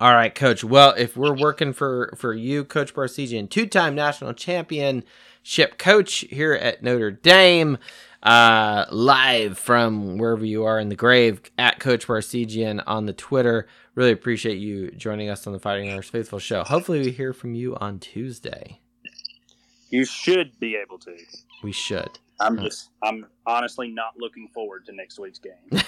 All 0.00 0.14
right, 0.14 0.34
coach. 0.34 0.64
Well, 0.64 0.94
if 0.96 1.14
we're 1.14 1.36
working 1.36 1.74
for 1.74 2.14
for 2.16 2.32
you, 2.32 2.64
Coach 2.64 2.94
Barsegian, 2.94 3.50
two-time 3.50 3.94
national 3.94 4.32
championship 4.32 5.76
coach 5.76 6.24
here 6.30 6.54
at 6.54 6.82
Notre 6.82 7.10
Dame, 7.10 7.76
uh, 8.22 8.86
live 8.90 9.58
from 9.58 10.16
wherever 10.16 10.42
you 10.42 10.64
are 10.64 10.80
in 10.80 10.88
the 10.88 10.96
grave 10.96 11.42
at 11.58 11.80
Coach 11.80 12.06
Barsegian 12.06 12.82
on 12.86 13.04
the 13.04 13.12
Twitter. 13.12 13.68
Really 13.94 14.12
appreciate 14.12 14.56
you 14.56 14.90
joining 14.92 15.28
us 15.28 15.46
on 15.46 15.52
the 15.52 15.58
Fighting 15.58 15.90
Irish 15.90 16.08
Faithful 16.08 16.38
show. 16.38 16.64
Hopefully, 16.64 17.00
we 17.00 17.10
hear 17.10 17.34
from 17.34 17.54
you 17.54 17.76
on 17.76 17.98
Tuesday. 17.98 18.80
You 19.90 20.06
should 20.06 20.58
be 20.58 20.76
able 20.76 20.98
to. 21.00 21.14
We 21.62 21.72
should. 21.72 22.18
I'm 22.40 22.58
just, 22.58 22.88
I'm 23.02 23.26
honestly 23.44 23.88
not 23.88 24.14
looking 24.16 24.48
forward 24.54 24.86
to 24.86 24.92
next 24.92 25.18
week's 25.18 25.38
game. 25.38 25.82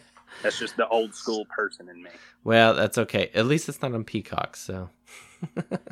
That's 0.42 0.58
just 0.58 0.76
the 0.76 0.88
old 0.88 1.14
school 1.14 1.44
person 1.46 1.88
in 1.88 2.02
me. 2.02 2.10
Well, 2.44 2.74
that's 2.74 2.98
okay. 2.98 3.30
At 3.34 3.46
least 3.46 3.68
it's 3.68 3.82
not 3.82 3.94
on 3.94 4.04
Peacock, 4.04 4.56
so. 4.56 4.90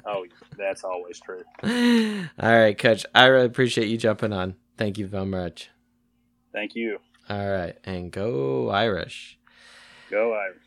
Oh, 0.06 0.24
that's 0.56 0.84
always 0.84 1.20
true. 1.20 1.42
All 1.62 2.58
right, 2.58 2.76
Coach. 2.76 3.04
I 3.14 3.26
really 3.26 3.46
appreciate 3.46 3.88
you 3.88 3.96
jumping 3.98 4.32
on. 4.32 4.54
Thank 4.76 4.98
you 4.98 5.06
very 5.06 5.26
much. 5.26 5.70
Thank 6.52 6.74
you. 6.74 6.98
All 7.28 7.48
right, 7.50 7.76
and 7.84 8.10
go 8.10 8.70
Irish. 8.70 9.38
Go 10.10 10.32
Irish. 10.34 10.62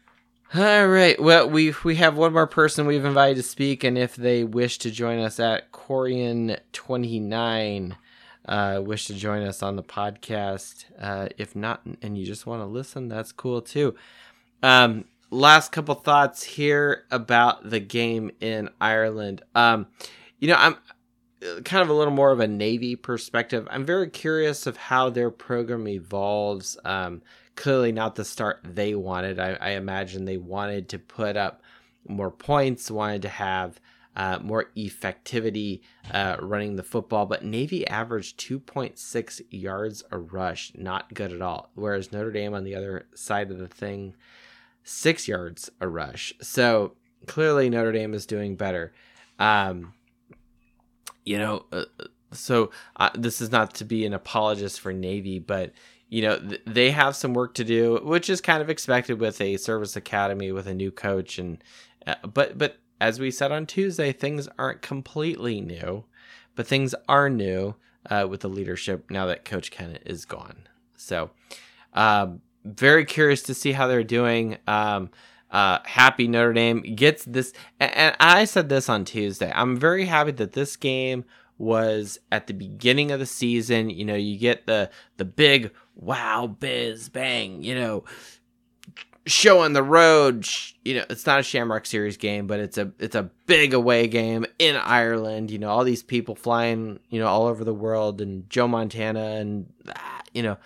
All 0.54 0.88
right. 0.88 1.20
Well, 1.20 1.50
we 1.50 1.74
we 1.84 1.96
have 1.96 2.18
one 2.18 2.34
more 2.34 2.46
person 2.48 2.86
we've 2.86 3.06
invited 3.06 3.38
to 3.38 3.44
speak, 3.44 3.84
and 3.84 3.98
if 3.98 4.16
they 4.16 4.44
wish 4.44 4.78
to 4.80 4.92
join 4.92 5.20
us 5.20 5.40
at 5.40 5.72
Corian 5.72 6.60
twenty 6.74 7.20
nine, 7.20 7.96
uh, 8.46 8.82
wish 8.84 9.06
to 9.08 9.14
join 9.14 9.44
us 9.44 9.62
on 9.62 9.76
the 9.76 9.84
podcast. 9.84 10.86
Uh, 11.00 11.30
if 11.38 11.56
not, 11.56 11.82
and 12.02 12.18
you 12.18 12.26
just 12.26 12.46
want 12.46 12.62
to 12.62 12.66
listen, 12.66 13.08
that's 13.08 13.32
cool 13.32 13.62
too. 13.62 13.96
Um, 14.64 15.06
last 15.30 15.72
couple 15.72 15.96
thoughts 15.96 16.44
here 16.44 17.06
about 17.12 17.70
the 17.70 17.80
game 17.80 18.32
in 18.40 18.70
Ireland. 18.80 19.42
Um, 19.56 19.88
you 20.40 20.48
know, 20.48 20.56
I'm 20.58 20.78
kind 21.64 21.82
of 21.82 21.90
a 21.90 21.94
little 21.94 22.14
more 22.14 22.32
of 22.32 22.40
a 22.40 22.48
Navy 22.48 22.96
perspective. 22.96 23.68
I'm 23.72 23.86
very 23.86 24.10
curious 24.10 24.68
of 24.68 24.78
how 24.78 25.10
their 25.10 25.32
program 25.32 25.88
evolves. 25.88 26.78
Um, 26.86 27.22
clearly, 27.56 27.92
not 27.92 28.16
the 28.16 28.26
start 28.26 28.60
they 28.64 28.96
wanted. 28.96 29.40
I, 29.40 29.54
I, 29.54 29.70
imagine 29.72 30.26
they 30.26 30.38
wanted 30.38 30.90
to 30.90 31.00
put 31.00 31.38
up 31.38 31.62
more 32.08 32.32
points, 32.32 32.90
wanted 32.92 33.24
to 33.24 33.30
have 33.30 33.80
uh, 34.16 34.40
more 34.42 34.72
effectivity 34.76 35.82
uh, 36.12 36.38
running 36.40 36.76
the 36.76 36.84
football, 36.84 37.26
but 37.26 37.46
Navy 37.46 37.88
averaged 37.88 38.40
2.6 38.40 39.42
yards 39.50 40.04
a 40.12 40.18
rush, 40.18 40.72
not 40.76 41.14
good 41.14 41.32
at 41.32 41.42
all. 41.42 41.70
Whereas 41.76 42.12
Notre 42.12 42.32
Dame 42.32 42.54
on 42.54 42.64
the 42.64 42.76
other 42.76 43.08
side 43.14 43.52
of 43.52 43.58
the 43.58 43.68
thing, 43.68 44.16
six 44.84 45.28
yards 45.28 45.70
a 45.80 45.88
rush. 45.88 46.34
So 46.42 46.94
clearly 47.26 47.70
Notre 47.70 47.92
Dame 47.92 48.14
is 48.14 48.26
doing 48.26 48.56
better. 48.56 48.94
Um, 49.40 49.94
you 51.24 51.38
know, 51.38 51.66
uh, 51.72 51.86
so 52.32 52.72
uh, 52.98 53.10
this 53.16 53.42
is 53.42 53.52
not 53.52 53.74
to 53.76 53.86
be 53.86 54.06
an 54.06 54.14
apologist 54.14 54.80
for 54.80 54.94
Navy, 54.94 55.40
but 55.40 55.72
you 56.10 56.22
know 56.22 56.40
th- 56.40 56.62
they 56.66 56.92
have 56.92 57.16
some 57.16 57.34
work 57.34 57.54
to 57.56 57.64
do, 57.64 58.00
which 58.04 58.30
is 58.30 58.42
kind 58.42 58.62
of 58.62 58.70
expected 58.70 59.20
with 59.20 59.40
a 59.42 59.58
service 59.58 59.96
academy 59.96 60.52
with 60.52 60.68
a 60.68 60.74
new 60.74 60.92
coach, 60.92 61.38
and 61.38 61.64
uh, 62.08 62.16
but 62.34 62.58
but 62.58 62.78
as 63.02 63.20
we 63.20 63.32
said 63.32 63.52
on 63.52 63.66
Tuesday, 63.66 64.14
things 64.14 64.48
aren't 64.60 64.84
completely 64.84 65.60
new, 65.60 66.06
but 66.56 66.68
things 66.68 66.94
are 67.10 67.32
new 67.32 67.74
uh, 68.10 68.28
with 68.30 68.42
the 68.42 68.48
leadership 68.48 69.10
now 69.10 69.26
that 69.26 69.44
Coach 69.44 69.72
Kennett 69.72 70.04
is 70.06 70.24
gone. 70.24 70.68
So, 70.98 71.32
um, 71.94 72.42
very 72.64 73.06
curious 73.06 73.42
to 73.44 73.56
see 73.56 73.72
how 73.72 73.88
they're 73.88 74.04
doing. 74.04 74.60
Um, 74.68 75.10
uh, 75.50 75.80
happy 75.84 76.28
Notre 76.28 76.54
Dame 76.54 76.82
gets 76.82 77.26
this, 77.26 77.54
and, 77.80 77.92
and 77.92 78.16
I 78.20 78.46
said 78.46 78.70
this 78.70 78.88
on 78.88 79.04
Tuesday. 79.04 79.52
I'm 79.54 79.78
very 79.78 80.06
happy 80.06 80.32
that 80.34 80.54
this 80.54 80.76
game 80.76 81.26
was 81.58 82.20
at 82.32 82.46
the 82.46 82.54
beginning 82.54 83.10
of 83.10 83.20
the 83.20 83.26
season. 83.26 83.90
You 83.90 84.06
know, 84.06 84.16
you 84.16 84.38
get 84.38 84.68
the 84.68 84.92
the 85.18 85.26
big 85.26 85.72
wow, 85.96 86.46
biz, 86.48 87.10
bang. 87.10 87.64
You 87.64 87.76
know, 87.76 88.04
show 89.26 89.60
on 89.60 89.74
the 89.74 89.84
road. 89.84 90.48
You 90.84 90.96
know, 90.96 91.06
it's 91.10 91.26
not 91.26 91.40
a 91.40 91.44
Shamrock 91.44 91.86
Series 91.86 92.18
game, 92.18 92.48
but 92.48 92.60
it's 92.60 92.78
a 92.78 92.92
it's 93.00 93.16
a 93.16 93.30
big 93.46 93.74
away 93.74 94.08
game 94.08 94.46
in 94.60 94.76
Ireland. 94.76 95.52
You 95.52 95.60
know, 95.60 95.70
all 95.70 95.84
these 95.84 96.04
people 96.04 96.36
flying, 96.36 97.00
you 97.10 97.20
know, 97.20 97.28
all 97.28 97.46
over 97.46 97.64
the 97.64 97.74
world, 97.74 98.22
and 98.22 98.50
Joe 98.50 98.68
Montana, 98.68 99.20
and 99.20 99.72
ah, 99.96 100.22
you 100.34 100.44
know, 100.44 100.58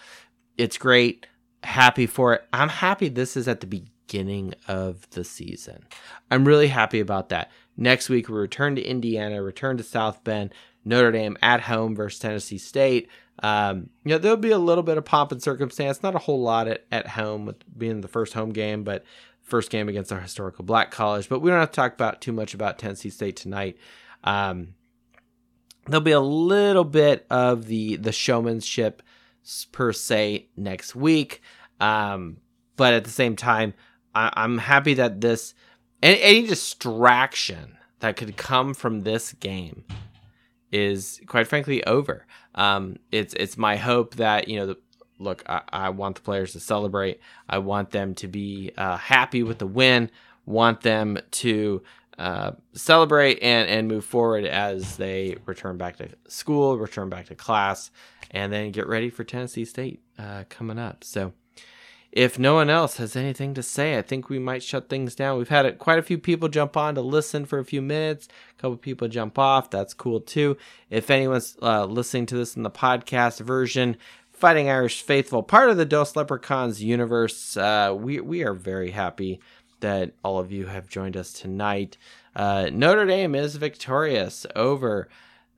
it's 0.57 0.77
great. 0.77 1.27
Happy 1.63 2.05
for 2.05 2.33
it. 2.33 2.45
I'm 2.53 2.69
happy 2.69 3.09
this 3.09 3.35
is 3.35 3.47
at 3.47 3.59
the 3.59 3.67
beginning 3.67 4.53
of 4.67 5.09
the 5.11 5.23
season. 5.23 5.85
I'm 6.29 6.47
really 6.47 6.67
happy 6.67 6.99
about 6.99 7.29
that. 7.29 7.51
Next 7.75 8.07
week 8.07 8.29
we 8.29 8.35
return 8.35 8.75
to 8.75 8.83
Indiana, 8.83 9.41
return 9.41 9.77
to 9.77 9.83
South 9.83 10.23
Bend, 10.23 10.53
Notre 10.85 11.11
Dame 11.11 11.37
at 11.41 11.61
home 11.61 11.95
versus 11.95 12.19
Tennessee 12.19 12.59
State. 12.59 13.09
Um, 13.43 13.89
you 14.03 14.11
know, 14.11 14.17
there'll 14.17 14.37
be 14.37 14.51
a 14.51 14.57
little 14.57 14.83
bit 14.83 14.97
of 14.97 15.05
pomp 15.05 15.31
and 15.31 15.41
circumstance, 15.41 16.01
not 16.01 16.15
a 16.15 16.19
whole 16.19 16.41
lot 16.41 16.67
at, 16.67 16.85
at 16.91 17.07
home 17.07 17.45
with 17.45 17.57
being 17.77 18.01
the 18.01 18.07
first 18.07 18.33
home 18.33 18.51
game, 18.51 18.83
but 18.83 19.03
first 19.41 19.69
game 19.69 19.89
against 19.89 20.11
our 20.11 20.19
historical 20.19 20.65
black 20.65 20.91
college. 20.91 21.29
But 21.29 21.39
we 21.39 21.51
don't 21.51 21.59
have 21.59 21.71
to 21.71 21.75
talk 21.75 21.93
about 21.93 22.21
too 22.21 22.31
much 22.31 22.53
about 22.53 22.79
Tennessee 22.79 23.09
State 23.09 23.35
tonight. 23.35 23.77
Um, 24.23 24.75
there'll 25.87 26.01
be 26.01 26.11
a 26.11 26.19
little 26.19 26.83
bit 26.83 27.25
of 27.29 27.67
the 27.67 27.97
the 27.97 28.11
showmanship 28.11 29.01
per 29.71 29.93
se 29.93 30.47
next 30.57 30.95
week. 30.95 31.41
Um, 31.79 32.37
but 32.77 32.93
at 32.93 33.03
the 33.03 33.11
same 33.11 33.35
time, 33.35 33.73
I, 34.13 34.31
am 34.35 34.57
happy 34.57 34.95
that 34.95 35.21
this 35.21 35.53
any, 36.01 36.21
any 36.21 36.47
distraction 36.47 37.77
that 37.99 38.17
could 38.17 38.37
come 38.37 38.73
from 38.73 39.01
this 39.01 39.33
game 39.33 39.85
is 40.71 41.21
quite 41.27 41.47
frankly 41.47 41.83
over. 41.85 42.25
Um, 42.55 42.97
it's 43.11 43.33
it's 43.33 43.57
my 43.57 43.75
hope 43.75 44.15
that 44.15 44.47
you 44.47 44.57
know 44.57 44.67
the, 44.67 44.77
look 45.19 45.43
I, 45.47 45.61
I, 45.69 45.89
want 45.89 46.15
the 46.15 46.21
players 46.21 46.53
to 46.53 46.59
celebrate. 46.59 47.19
I 47.47 47.59
want 47.59 47.91
them 47.91 48.15
to 48.15 48.27
be 48.27 48.71
uh, 48.77 48.97
happy 48.97 49.43
with 49.43 49.59
the 49.59 49.67
win. 49.67 50.09
Want 50.45 50.81
them 50.81 51.19
to 51.31 51.83
uh, 52.17 52.51
celebrate 52.73 53.39
and 53.41 53.69
and 53.69 53.87
move 53.87 54.05
forward 54.05 54.45
as 54.45 54.97
they 54.97 55.37
return 55.45 55.77
back 55.77 55.97
to 55.97 56.09
school, 56.27 56.77
return 56.77 57.09
back 57.09 57.27
to 57.27 57.35
class, 57.35 57.91
and 58.31 58.51
then 58.51 58.71
get 58.71 58.87
ready 58.87 59.09
for 59.09 59.23
Tennessee 59.23 59.65
State 59.65 60.01
uh, 60.17 60.45
coming 60.49 60.79
up. 60.79 61.03
So 61.03 61.33
if 62.15 62.39
no 62.39 62.53
one 62.55 62.69
else 62.69 62.95
has 62.95 63.17
anything 63.17 63.53
to 63.53 63.61
say, 63.61 63.97
I 63.97 64.01
think 64.01 64.29
we 64.29 64.39
might 64.39 64.63
shut 64.63 64.87
things 64.87 65.15
down. 65.15 65.37
We've 65.37 65.49
had 65.49 65.77
quite 65.77 65.99
a 65.99 66.03
few 66.03 66.17
people 66.17 66.47
jump 66.47 66.77
on 66.77 66.95
to 66.95 67.01
listen 67.01 67.45
for 67.45 67.59
a 67.59 67.65
few 67.65 67.81
minutes. 67.81 68.29
A 68.57 68.61
couple 68.61 68.77
people 68.77 69.09
jump 69.09 69.37
off. 69.37 69.69
That's 69.69 69.93
cool 69.93 70.21
too. 70.21 70.55
If 70.89 71.11
anyone's 71.11 71.57
uh, 71.61 71.83
listening 71.83 72.25
to 72.27 72.37
this 72.37 72.55
in 72.55 72.63
the 72.63 72.71
podcast 72.71 73.41
version, 73.41 73.97
Fighting 74.31 74.69
Irish 74.69 75.01
Faithful, 75.01 75.43
part 75.43 75.69
of 75.69 75.75
the 75.75 75.85
Dos 75.85 76.15
Leprechauns 76.15 76.81
universe, 76.81 77.57
uh, 77.57 77.93
we 77.97 78.21
we 78.21 78.43
are 78.43 78.53
very 78.53 78.91
happy 78.91 79.41
that 79.81 80.13
all 80.23 80.39
of 80.39 80.53
you 80.53 80.67
have 80.67 80.87
joined 80.87 81.17
us 81.17 81.33
tonight. 81.33 81.97
Uh, 82.33 82.69
Notre 82.71 83.05
Dame 83.05 83.35
is 83.35 83.57
victorious 83.57 84.45
over 84.55 85.09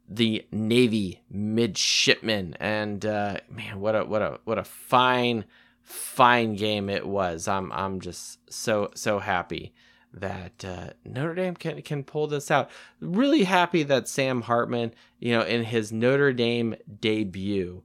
the 0.10 0.46
Navy 0.52 1.22
midshipmen, 1.30 2.56
and 2.60 3.06
uh, 3.06 3.38
man, 3.50 3.80
what 3.80 3.96
a 3.96 4.06
what 4.06 4.22
a 4.24 4.40
what 4.44 4.58
a 4.58 4.64
fine 4.64 5.46
fine 5.88 6.56
game 6.56 6.90
it 6.90 7.08
was. 7.08 7.48
I'm 7.48 7.72
I'm 7.72 8.02
just 8.02 8.40
so 8.52 8.92
so 8.94 9.20
happy 9.20 9.74
that 10.14 10.66
uh, 10.66 10.90
Notre 11.06 11.34
Dame 11.34 11.56
can 11.56 11.82
can 11.82 12.04
pull 12.04 12.28
this 12.28 12.52
out. 12.52 12.70
Really 13.00 13.46
happy 13.46 13.84
that 13.84 14.10
Sam 14.10 14.42
Hartman, 14.42 14.94
you 15.20 15.32
know, 15.32 15.44
in 15.44 15.64
his 15.64 15.94
Notre 15.94 16.34
Dame 16.34 16.76
debut, 17.00 17.84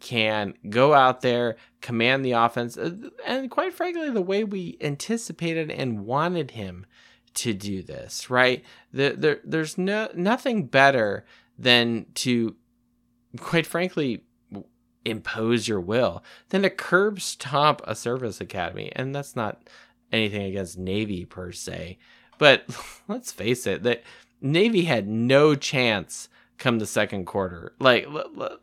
can 0.00 0.54
go 0.68 0.92
out 0.92 1.20
there, 1.20 1.56
command 1.80 2.24
the 2.24 2.32
offense, 2.32 2.76
uh, 2.76 2.90
and 3.24 3.48
quite 3.48 3.72
frankly, 3.72 4.10
the 4.10 4.20
way 4.20 4.42
we 4.42 4.76
anticipated 4.80 5.70
and 5.70 6.04
wanted 6.04 6.50
him 6.50 6.84
to 7.34 7.54
do 7.54 7.80
this. 7.80 8.28
Right? 8.28 8.64
There, 8.92 9.12
there 9.12 9.40
there's 9.44 9.78
no 9.78 10.08
nothing 10.16 10.66
better 10.66 11.24
than 11.56 12.06
to, 12.14 12.56
quite 13.38 13.66
frankly, 13.66 14.24
impose 15.06 15.68
your 15.68 15.80
will 15.80 16.22
than 16.48 16.62
to 16.62 16.70
curb 16.70 17.20
stomp 17.20 17.80
a 17.84 17.94
service 17.94 18.40
academy. 18.40 18.92
And 18.94 19.14
that's 19.14 19.36
not 19.36 19.68
anything 20.12 20.42
against 20.42 20.78
Navy 20.78 21.24
per 21.24 21.52
se. 21.52 21.98
But 22.38 22.64
let's 23.08 23.32
face 23.32 23.66
it, 23.66 23.82
that 23.84 24.02
Navy 24.40 24.84
had 24.84 25.08
no 25.08 25.54
chance 25.54 26.28
come 26.58 26.78
the 26.78 26.86
second 26.86 27.26
quarter. 27.26 27.74
Like 27.78 28.06
let, 28.10 28.60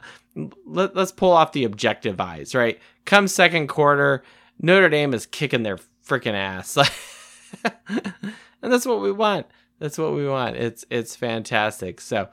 let, 0.65 0.95
let's 0.95 1.11
pull 1.11 1.31
off 1.31 1.51
the 1.51 1.63
objective 1.63 2.19
eyes, 2.19 2.55
right? 2.55 2.79
Come 3.05 3.27
second 3.27 3.67
quarter, 3.67 4.23
Notre 4.59 4.89
Dame 4.89 5.13
is 5.13 5.25
kicking 5.25 5.63
their 5.63 5.77
freaking 6.05 6.33
ass. 6.33 6.77
and 7.89 8.71
that's 8.71 8.85
what 8.85 9.01
we 9.01 9.11
want. 9.11 9.47
That's 9.79 9.97
what 9.97 10.13
we 10.13 10.27
want. 10.27 10.55
It's 10.55 10.85
it's 10.89 11.15
fantastic. 11.15 11.99
So 11.99 12.29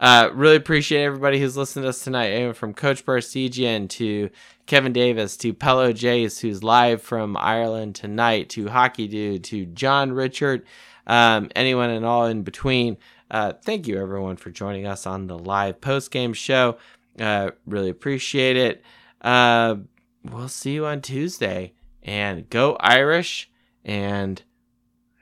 uh, 0.00 0.30
really 0.32 0.56
appreciate 0.56 1.04
everybody 1.04 1.40
who's 1.40 1.56
listened 1.56 1.84
to 1.84 1.88
us 1.88 2.04
tonight, 2.04 2.28
Anyone 2.28 2.54
from 2.54 2.74
Coach 2.74 3.04
Barsegian 3.04 3.88
to 3.90 4.30
Kevin 4.66 4.92
Davis 4.92 5.36
to 5.38 5.54
Pello 5.54 5.92
Jace, 5.92 6.40
who's 6.40 6.62
live 6.62 7.00
from 7.00 7.36
Ireland 7.36 7.94
tonight, 7.94 8.50
to 8.50 8.68
Hockey 8.68 9.08
Dude, 9.08 9.44
to 9.44 9.66
John 9.66 10.12
Richard, 10.12 10.66
um, 11.06 11.50
anyone 11.56 11.90
and 11.90 12.04
all 12.04 12.26
in 12.26 12.42
between. 12.42 12.96
Uh, 13.30 13.52
thank 13.52 13.86
you, 13.86 14.00
everyone, 14.00 14.36
for 14.36 14.50
joining 14.50 14.86
us 14.86 15.06
on 15.06 15.26
the 15.26 15.38
live 15.38 15.80
post 15.80 16.10
game 16.10 16.32
show. 16.32 16.76
Uh, 17.18 17.50
really 17.66 17.90
appreciate 17.90 18.56
it. 18.56 18.84
Uh, 19.22 19.76
we'll 20.24 20.48
see 20.48 20.72
you 20.74 20.86
on 20.86 21.00
Tuesday. 21.00 21.72
And 22.02 22.48
go 22.48 22.76
Irish 22.78 23.50
and 23.84 24.40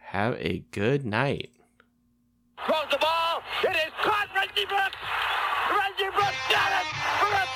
have 0.03 0.35
a 0.39 0.65
good 0.71 1.07
night. 1.07 1.51
Throws 2.67 2.85
the 2.91 2.99
ball. 2.99 3.43
It 3.63 3.75
is 3.75 3.93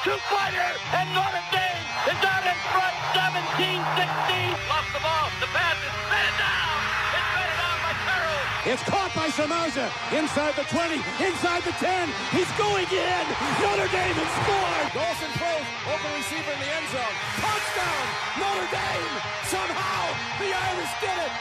for 0.09 0.15
a 0.15 0.21
two-pointer, 0.21 0.73
and 0.97 1.07
Notre 1.13 1.45
Dame 1.53 1.85
is 2.09 2.21
out 2.25 2.45
in 2.45 2.59
front, 2.73 2.95
17-16. 3.13 4.57
Lost 4.73 4.89
the 4.97 5.03
ball. 5.05 5.29
The 5.41 5.49
pass 5.53 5.77
is 5.85 5.97
fed 6.09 6.33
down. 6.41 6.77
It's 7.13 7.29
fed 7.37 7.53
down 7.61 7.77
by 7.85 7.93
Carroll. 8.09 8.45
It's 8.73 8.85
caught 8.89 9.13
by 9.13 9.29
Samaja. 9.29 9.87
Inside 10.17 10.55
the 10.57 10.65
20, 10.73 10.97
inside 11.21 11.63
the 11.69 11.77
10. 11.77 12.09
He's 12.33 12.49
going 12.57 12.89
in. 12.89 13.25
Notre 13.61 13.91
Dame 13.93 14.17
has 14.17 14.33
scored. 14.41 14.87
Dawson 14.97 15.31
throws. 15.37 15.69
Open 15.93 16.11
receiver 16.17 16.53
in 16.57 16.61
the 16.65 16.71
end 16.73 16.89
zone. 16.89 17.17
Touchdown. 17.45 18.05
Notre 18.41 18.69
Dame. 18.73 19.15
Somehow 19.45 20.01
the 20.41 20.49
Irish 20.57 20.93
did 21.05 21.19
it. 21.21 21.33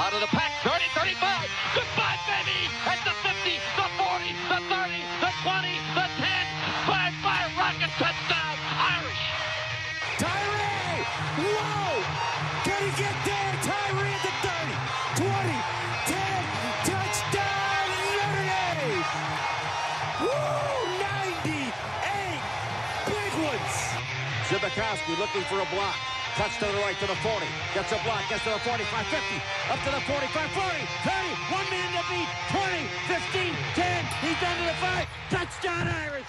Out 0.00 0.12
of 0.16 0.20
the 0.24 0.32
pack. 0.32 0.50
30, 0.64 0.80
35. 0.96 1.44
Goodbye, 1.76 2.18
baby. 2.26 2.72
At 2.88 2.98
the 3.04 3.14
50, 3.20 3.60
Bukowski 24.74 25.16
looking 25.18 25.42
for 25.42 25.60
a 25.60 25.66
block. 25.70 25.94
Cuts 26.34 26.58
to 26.58 26.66
the 26.66 26.78
right 26.82 26.98
to 26.98 27.06
the 27.06 27.14
40. 27.22 27.46
Gets 27.74 27.92
a 27.92 28.02
block. 28.02 28.26
Gets 28.28 28.42
to 28.42 28.50
the 28.50 28.58
45, 28.58 29.06
50. 29.06 29.38
Up 29.70 29.78
to 29.86 29.90
the 29.94 30.02
45, 30.02 30.50
40, 30.50 30.66
30. 31.06 31.30
One 31.54 31.68
man 31.70 31.94
to 31.94 32.02
beat. 32.10 32.26
20, 32.50 32.82
15, 33.06 33.54
10. 33.78 34.04
He's 34.18 34.40
down 34.42 34.56
to 34.58 34.64
the 34.66 34.74
5. 34.74 35.06
Touchdown 35.30 35.86
Irish. 35.86 36.26